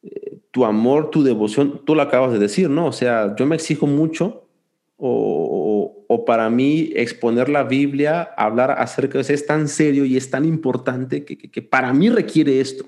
eh, 0.04 0.38
tu 0.52 0.64
amor, 0.64 1.10
tu 1.10 1.24
devoción, 1.24 1.84
tú 1.84 1.96
lo 1.96 2.02
acabas 2.02 2.32
de 2.32 2.38
decir, 2.38 2.70
¿no? 2.70 2.86
O 2.86 2.92
sea, 2.92 3.34
yo 3.36 3.44
me 3.44 3.56
exijo 3.56 3.86
mucho 3.88 4.48
o, 4.96 5.75
o 6.08 6.24
para 6.24 6.48
mí 6.50 6.92
exponer 6.94 7.48
la 7.48 7.64
Biblia, 7.64 8.22
hablar 8.36 8.70
acerca 8.72 9.18
de 9.18 9.22
eso 9.22 9.32
es 9.32 9.46
tan 9.46 9.68
serio 9.68 10.04
y 10.04 10.16
es 10.16 10.30
tan 10.30 10.44
importante 10.44 11.24
que, 11.24 11.36
que, 11.36 11.62
para 11.62 11.92
mí 11.92 12.08
requiere 12.08 12.60
esto. 12.60 12.86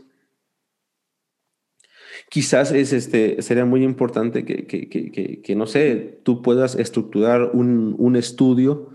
Quizás 2.30 2.72
es 2.72 2.92
este, 2.92 3.40
sería 3.42 3.64
muy 3.64 3.82
importante 3.82 4.44
que, 4.44 4.66
que, 4.66 5.56
no 5.56 5.66
sé, 5.66 6.20
tú 6.22 6.42
puedas 6.42 6.74
estructurar 6.74 7.50
un, 7.54 7.94
un 7.98 8.16
estudio 8.16 8.90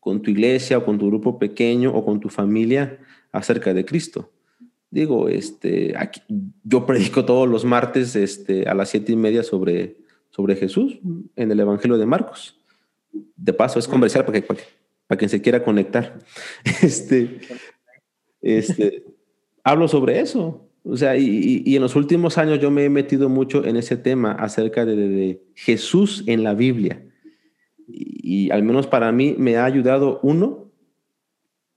con 0.00 0.20
tu 0.20 0.30
iglesia 0.30 0.78
o 0.78 0.84
con 0.84 0.98
tu 0.98 1.06
grupo 1.06 1.38
pequeño 1.38 1.90
o 1.94 2.04
con 2.04 2.20
tu 2.20 2.28
familia 2.28 2.98
acerca 3.32 3.72
de 3.72 3.86
Cristo. 3.86 4.30
Digo, 4.90 5.28
este, 5.28 5.94
aquí, 5.96 6.20
yo 6.62 6.84
predico 6.86 7.24
todos 7.24 7.48
los 7.48 7.64
martes 7.64 8.14
este, 8.14 8.68
a 8.68 8.74
las 8.74 8.90
siete 8.90 9.12
y 9.12 9.16
media 9.16 9.42
sobre, 9.42 9.96
sobre 10.30 10.54
Jesús 10.54 11.00
en 11.36 11.50
el 11.50 11.58
Evangelio 11.58 11.96
de 11.96 12.06
Marcos 12.06 12.63
de 13.36 13.52
paso 13.52 13.78
es 13.78 13.88
comercial 13.88 14.24
para, 14.24 14.40
que, 14.40 14.46
para, 15.06 15.18
quien 15.18 15.28
se 15.28 15.40
quiera 15.40 15.62
conectar. 15.62 16.18
Este, 16.82 17.40
este, 18.40 19.04
hablo 19.62 19.88
sobre 19.88 20.20
eso. 20.20 20.68
O 20.84 20.96
sea, 20.96 21.16
y, 21.16 21.74
en 21.74 21.80
los 21.80 21.96
últimos 21.96 22.36
años 22.36 22.60
yo 22.60 22.70
me 22.70 22.84
he 22.84 22.90
metido 22.90 23.28
mucho 23.28 23.64
en 23.64 23.76
ese 23.76 23.96
tema 23.96 24.32
acerca 24.32 24.84
de, 24.84 24.96
de, 24.96 25.42
Jesús 25.54 26.24
en 26.26 26.44
la 26.44 26.54
Biblia. 26.54 27.02
Y, 27.86 28.50
al 28.50 28.62
menos 28.62 28.86
para 28.86 29.10
mí 29.12 29.34
me 29.38 29.56
ha 29.56 29.64
ayudado, 29.64 30.20
uno, 30.22 30.70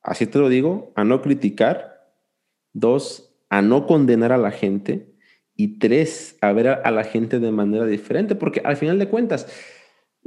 así 0.01 0.27
te 0.27 0.39
lo 0.39 0.49
digo, 0.49 0.91
a 0.95 1.03
no 1.03 1.21
criticar. 1.21 1.95
Dos, 2.73 3.33
a 3.49 3.61
no 3.61 3.87
condenar 3.87 4.31
a 4.31 4.37
la 4.37 4.51
gente. 4.51 5.13
Y 5.55 5.79
tres, 5.79 6.37
a 6.41 6.51
ver 6.51 6.67
a 6.67 6.91
la 6.91 7.03
gente 7.03 7.39
de 7.39 7.51
manera 7.51 7.85
diferente. 7.85 8.35
Porque 8.35 8.61
al 8.63 8.75
final 8.75 8.99
de 8.99 9.07
cuentas, 9.07 9.47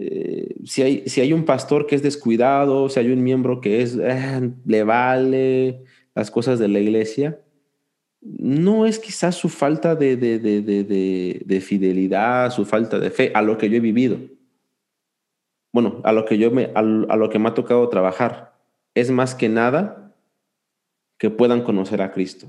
eh, 0.02 0.54
si, 0.64 0.80
hay, 0.80 1.02
si 1.08 1.20
hay 1.20 1.34
un 1.34 1.44
pastor 1.44 1.86
que 1.86 1.94
es 1.94 2.02
descuidado, 2.02 2.88
si 2.88 2.98
hay 2.98 3.10
un 3.12 3.22
miembro 3.22 3.60
que 3.60 3.82
es, 3.82 3.98
eh, 4.00 4.50
le 4.64 4.82
vale 4.82 5.84
las 6.14 6.30
cosas 6.30 6.58
de 6.58 6.68
la 6.68 6.78
iglesia, 6.78 7.38
no 8.22 8.86
es 8.86 8.98
quizás 8.98 9.34
su 9.34 9.50
falta 9.50 9.94
de, 9.94 10.16
de, 10.16 10.38
de, 10.38 11.42
de, 11.44 11.60
fidelidad, 11.60 12.50
su 12.50 12.64
falta 12.64 12.98
de 12.98 13.10
fe 13.10 13.30
a 13.34 13.42
lo 13.42 13.58
que 13.58 13.68
yo 13.68 13.76
he 13.76 13.80
vivido. 13.80 14.18
Bueno, 15.70 16.00
a 16.02 16.12
lo 16.12 16.24
que 16.24 16.38
yo 16.38 16.50
me, 16.50 16.70
a, 16.74 16.82
lo 16.82 17.28
que 17.28 17.38
me 17.38 17.50
ha 17.50 17.54
tocado 17.54 17.86
trabajar. 17.90 18.58
Es 18.94 19.10
más 19.10 19.34
que 19.34 19.50
nada 19.50 20.14
que 21.18 21.28
puedan 21.28 21.62
conocer 21.62 22.00
a 22.00 22.10
Cristo. 22.10 22.46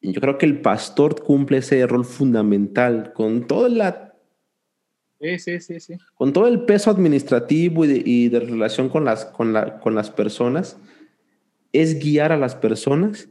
Y 0.00 0.12
yo 0.12 0.20
creo 0.20 0.36
que 0.36 0.46
el 0.46 0.60
pastor 0.60 1.22
cumple 1.22 1.58
ese 1.58 1.86
rol 1.86 2.04
fundamental 2.04 3.14
con 3.14 3.46
toda 3.46 3.70
la 3.70 4.05
Sí, 5.20 5.60
sí, 5.60 5.80
sí. 5.80 5.94
Con 6.14 6.32
todo 6.32 6.46
el 6.46 6.64
peso 6.64 6.90
administrativo 6.90 7.84
y 7.84 8.28
de, 8.28 8.40
relación 8.40 8.88
con 8.88 9.04
las, 9.04 9.24
con, 9.24 9.52
la, 9.52 9.80
con 9.80 9.94
las 9.94 10.10
personas, 10.10 10.78
es 11.72 11.98
guiar 11.98 12.32
a 12.32 12.36
las 12.36 12.54
personas 12.54 13.28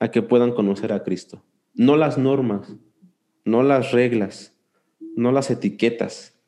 a 0.00 0.10
que 0.10 0.22
puedan 0.22 0.52
conocer 0.52 0.92
a 0.92 1.02
Cristo. 1.02 1.42
No 1.74 1.96
las 1.96 2.18
normas, 2.18 2.74
no 3.44 3.62
las 3.62 3.92
reglas, 3.92 4.52
no 5.16 5.32
las 5.32 5.50
etiquetas, 5.50 6.38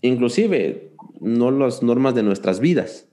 inclusive 0.00 0.92
no 1.20 1.50
las 1.50 1.82
normas 1.82 2.14
de 2.14 2.22
nuestras 2.22 2.60
vidas. 2.60 3.08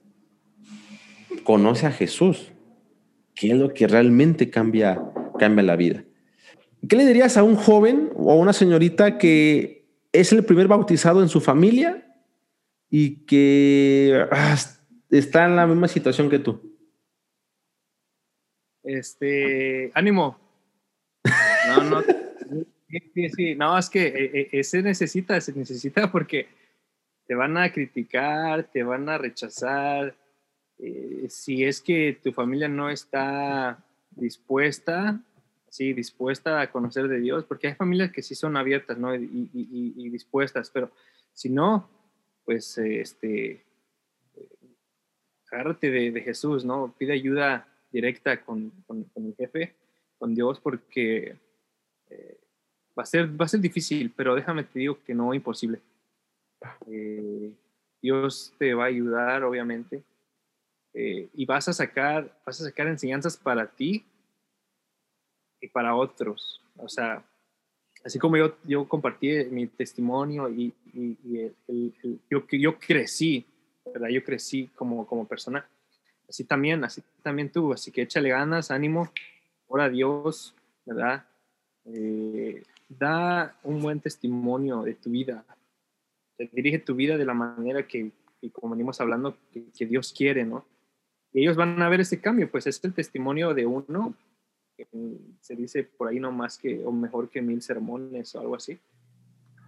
Conoce 1.43 1.87
a 1.87 1.91
Jesús, 1.91 2.51
que 3.33 3.51
es 3.51 3.57
lo 3.57 3.73
que 3.73 3.87
realmente 3.87 4.49
cambia, 4.49 5.01
cambia 5.39 5.63
la 5.63 5.75
vida. 5.75 6.03
¿Qué 6.87 6.95
le 6.95 7.05
dirías 7.05 7.37
a 7.37 7.43
un 7.43 7.55
joven 7.55 8.11
o 8.15 8.31
a 8.31 8.35
una 8.35 8.53
señorita 8.53 9.17
que 9.17 9.74
es 10.19 10.31
el 10.31 10.45
primer 10.45 10.67
bautizado 10.67 11.21
en 11.21 11.29
su 11.29 11.41
familia 11.41 12.05
y 12.89 13.25
que 13.25 14.25
ah, 14.31 14.55
está 15.09 15.45
en 15.45 15.55
la 15.55 15.67
misma 15.67 15.87
situación 15.87 16.29
que 16.29 16.39
tú. 16.39 16.75
Este, 18.83 19.91
ánimo. 19.93 20.37
No, 21.67 22.01
sí, 23.13 23.29
sí, 23.29 23.55
no, 23.55 23.77
es 23.77 23.89
que 23.89 24.05
eh, 24.05 24.49
eh, 24.51 24.63
se 24.63 24.83
necesita, 24.83 25.41
se 25.41 25.53
necesita 25.53 26.11
porque 26.11 26.47
te 27.27 27.33
van 27.33 27.57
a 27.57 27.71
criticar, 27.71 28.65
te 28.65 28.83
van 28.83 29.09
a 29.09 29.17
rechazar. 29.17 30.15
Eh, 30.77 31.25
si 31.29 31.63
es 31.63 31.81
que 31.81 32.19
tu 32.23 32.31
familia 32.31 32.67
no 32.67 32.89
está 32.89 33.83
dispuesta, 34.11 35.19
sí, 35.75 35.91
dispuesta 35.91 36.61
a 36.61 36.71
conocer 36.71 37.09
de 37.09 37.19
Dios, 37.19 37.43
porque 37.43 37.67
hay 37.67 37.75
familias 37.75 38.11
que 38.11 38.21
sí 38.21 38.33
son 38.33 38.55
abiertas, 38.55 38.97
¿no? 38.97 39.13
Y, 39.13 40.09
dispuestas, 40.09 40.69
pero 40.69 40.89
si 41.33 41.49
no, 41.49 41.89
pues, 42.45 42.77
este, 42.77 43.65
agárrate 45.51 45.91
de, 45.91 46.21
Jesús, 46.21 46.63
¿no? 46.63 46.95
Pide 46.97 47.11
ayuda 47.11 47.67
directa 47.91 48.43
con, 48.45 48.71
con, 48.87 49.05
el 49.15 49.35
jefe, 49.35 49.75
con 50.17 50.33
Dios, 50.33 50.61
porque 50.61 51.35
eh, 52.09 52.39
va, 52.97 53.03
a 53.03 53.05
ser, 53.05 53.29
va 53.39 53.43
a 53.43 53.49
ser 53.49 53.59
difícil, 53.59 54.13
pero 54.15 54.33
déjame 54.33 54.63
te 54.63 54.79
digo 54.79 55.03
que 55.03 55.13
no 55.13 55.33
imposible. 55.33 55.81
Eh, 56.87 57.51
Dios 58.01 58.53
te 58.57 58.73
va 58.73 58.85
a 58.85 58.87
ayudar, 58.87 59.43
obviamente, 59.43 60.03
eh, 60.93 61.27
y 61.33 61.45
vas 61.45 61.67
a 61.67 61.73
sacar, 61.73 62.39
vas 62.45 62.61
a 62.61 62.63
sacar 62.63 62.87
enseñanzas 62.87 63.35
para 63.35 63.67
ti 63.67 64.05
y 65.65 65.67
para 65.67 65.95
otros. 65.95 66.61
O 66.77 66.87
sea, 66.87 67.23
así 68.03 68.19
como 68.19 68.37
yo, 68.37 68.55
yo 68.63 68.87
compartí 68.87 69.29
mi 69.49 69.67
testimonio 69.67 70.47
y, 70.49 70.73
y, 70.93 71.17
el, 71.39 71.91
yo, 72.29 72.45
yo 72.47 72.79
crecí, 72.79 73.45
¿verdad? 73.85 74.09
Yo 74.09 74.23
crecí 74.23 74.67
como, 74.75 75.05
como 75.05 75.27
persona. 75.27 75.67
Así 76.29 76.43
también, 76.43 76.83
así 76.83 77.01
también 77.21 77.51
tú. 77.51 77.73
Así 77.73 77.91
que 77.91 78.03
échale 78.03 78.29
ganas, 78.29 78.71
ánimo, 78.71 79.11
ora 79.67 79.85
a 79.85 79.89
Dios, 79.89 80.53
¿verdad? 80.85 81.25
Eh, 81.85 82.63
da 82.87 83.57
un 83.63 83.81
buen 83.81 83.99
testimonio 83.99 84.83
de 84.83 84.93
tu 84.93 85.09
vida. 85.09 85.43
dirige 86.37 86.79
tu 86.79 86.95
vida 86.95 87.17
de 87.17 87.25
la 87.25 87.33
manera 87.33 87.87
que, 87.87 88.11
como 88.53 88.75
venimos 88.75 89.01
hablando, 89.01 89.35
que, 89.51 89.65
que 89.75 89.85
Dios 89.87 90.13
quiere, 90.15 90.45
¿no? 90.45 90.63
Y 91.33 91.41
ellos 91.41 91.57
van 91.57 91.81
a 91.81 91.89
ver 91.89 92.01
ese 92.01 92.21
cambio, 92.21 92.49
pues 92.49 92.67
es 92.67 92.81
el 92.83 92.93
testimonio 92.93 93.53
de 93.53 93.65
uno 93.65 94.15
se 95.41 95.55
dice 95.55 95.83
por 95.83 96.07
ahí 96.07 96.19
no 96.19 96.31
más 96.31 96.57
que, 96.57 96.83
o 96.85 96.91
mejor 96.91 97.29
que 97.29 97.41
mil 97.41 97.61
sermones 97.61 98.35
o 98.35 98.39
algo 98.39 98.55
así. 98.55 98.77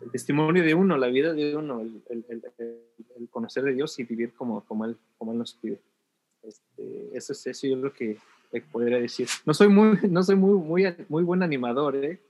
El 0.01 0.11
testimonio 0.11 0.63
de 0.63 0.73
uno, 0.73 0.97
la 0.97 1.07
vida 1.07 1.33
de 1.33 1.55
uno, 1.55 1.81
el, 1.81 2.03
el, 2.09 2.43
el, 2.57 3.29
conocer 3.29 3.63
de 3.63 3.73
Dios 3.73 3.97
y 3.99 4.03
vivir 4.03 4.33
como, 4.33 4.63
como, 4.65 4.85
él, 4.85 4.97
como 5.17 5.31
Él 5.31 5.39
nos 5.39 5.53
pide. 5.53 5.79
eso 7.13 7.33
es 7.33 7.47
eso 7.47 7.67
yo 7.67 7.75
lo 7.77 7.93
que 7.93 8.17
podría 8.71 8.99
decir. 8.99 9.27
No 9.45 9.53
soy 9.53 9.69
muy, 9.69 9.97
no 10.09 10.23
soy 10.23 10.35
muy, 10.35 10.59
muy, 10.59 10.95
muy 11.09 11.23
buen 11.23 11.43
animador, 11.43 11.95
¿eh? 11.95 12.21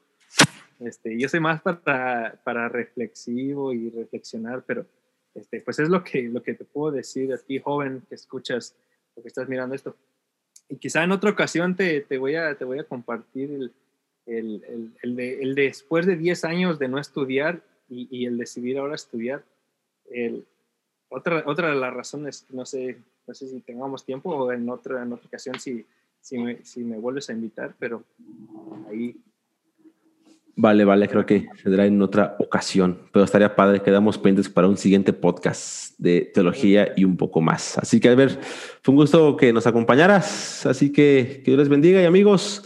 Este, 0.79 1.19
yo 1.19 1.27
soy 1.27 1.39
más 1.39 1.61
para, 1.61 2.39
para 2.43 2.69
reflexivo 2.69 3.73
y 3.73 3.89
reflexionar, 3.89 4.63
pero 4.65 4.85
este, 5.33 5.61
pues 5.61 5.79
es 5.79 5.89
lo 5.89 6.03
que, 6.03 6.23
lo 6.23 6.41
que 6.41 6.53
te 6.53 6.65
puedo 6.65 6.91
decir 6.91 7.33
a 7.33 7.37
ti, 7.37 7.59
joven, 7.59 8.03
que 8.07 8.15
escuchas 8.15 8.75
o 9.15 9.21
que 9.21 9.27
estás 9.27 9.47
mirando 9.47 9.75
esto. 9.75 9.95
Y 10.69 10.77
quizá 10.77 11.03
en 11.03 11.11
otra 11.11 11.29
ocasión 11.29 11.75
te, 11.75 12.01
te 12.01 12.17
voy, 12.17 12.35
a, 12.35 12.55
te 12.55 12.65
voy 12.65 12.79
a 12.79 12.83
compartir 12.83 13.51
el, 13.51 13.73
el, 14.25 14.63
el, 14.67 14.93
el, 15.01 15.15
de, 15.15 15.41
el 15.41 15.55
después 15.55 16.05
de 16.05 16.17
10 16.17 16.43
años 16.45 16.79
de 16.79 16.87
no 16.87 16.99
estudiar 16.99 17.61
y, 17.89 18.07
y 18.11 18.25
el 18.25 18.37
decidir 18.37 18.77
ahora 18.77 18.95
estudiar. 18.95 19.43
Otra, 21.09 21.43
otra 21.45 21.69
de 21.69 21.75
las 21.75 21.93
razones, 21.93 22.45
no 22.49 22.65
sé, 22.65 22.97
no 23.25 23.33
sé 23.33 23.47
si 23.47 23.61
tengamos 23.61 24.03
tiempo 24.05 24.29
o 24.29 24.51
en 24.51 24.69
otra, 24.69 25.03
en 25.03 25.13
otra 25.13 25.27
ocasión 25.27 25.59
si, 25.59 25.85
si, 26.19 26.37
me, 26.37 26.63
si 26.65 26.81
me 26.83 26.97
vuelves 26.97 27.29
a 27.29 27.33
invitar, 27.33 27.75
pero 27.79 28.03
ahí 28.89 29.15
Vale, 30.59 30.85
vale, 30.85 31.07
creo 31.07 31.23
que 31.23 31.49
será 31.61 31.85
en 31.85 32.01
otra 32.01 32.35
ocasión, 32.39 32.97
pero 33.11 33.23
estaría 33.23 33.55
padre, 33.55 33.83
quedamos 33.83 34.17
pendientes 34.17 34.51
para 34.51 34.67
un 34.67 34.75
siguiente 34.75 35.13
podcast 35.13 35.93
de 35.99 36.31
teología 36.33 36.93
y 36.97 37.03
un 37.03 37.15
poco 37.15 37.41
más. 37.41 37.77
Así 37.77 37.99
que, 37.99 38.09
a 38.09 38.15
ver, 38.15 38.39
fue 38.81 38.93
un 38.93 38.95
gusto 38.95 39.37
que 39.37 39.53
nos 39.53 39.67
acompañaras, 39.67 40.65
así 40.65 40.91
que 40.91 41.43
que 41.45 41.51
Dios 41.51 41.59
les 41.59 41.69
bendiga 41.69 42.01
y 42.01 42.05
amigos, 42.05 42.63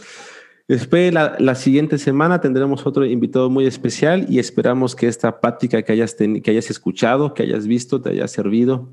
después 0.68 1.12
la, 1.12 1.36
la 1.38 1.54
siguiente 1.54 1.98
semana 1.98 2.40
tendremos 2.40 2.86
otro 2.86 3.04
invitado 3.04 3.50
muy 3.50 3.66
especial 3.66 4.24
y 4.26 4.38
esperamos 4.38 4.96
que 4.96 5.06
esta 5.06 5.38
práctica 5.42 5.82
que 5.82 5.92
hayas, 5.92 6.14
que 6.14 6.50
hayas 6.50 6.70
escuchado, 6.70 7.34
que 7.34 7.42
hayas 7.42 7.66
visto, 7.66 8.00
te 8.00 8.08
haya 8.08 8.26
servido 8.26 8.88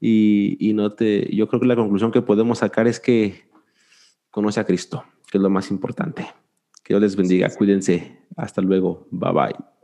y, 0.00 0.58
y 0.60 0.74
no 0.74 0.92
te, 0.92 1.34
yo 1.34 1.48
creo 1.48 1.60
que 1.62 1.66
la 1.66 1.76
conclusión 1.76 2.12
que 2.12 2.20
podemos 2.20 2.58
sacar 2.58 2.88
es 2.88 3.00
que 3.00 3.48
conoce 4.30 4.60
a 4.60 4.64
Cristo, 4.64 5.02
que 5.30 5.38
es 5.38 5.42
lo 5.42 5.48
más 5.48 5.70
importante. 5.70 6.26
Que 6.88 6.94
Dios 6.94 7.02
les 7.02 7.16
bendiga. 7.16 7.50
Cuídense. 7.50 8.16
Hasta 8.34 8.62
luego. 8.62 9.06
Bye 9.10 9.32
bye. 9.32 9.77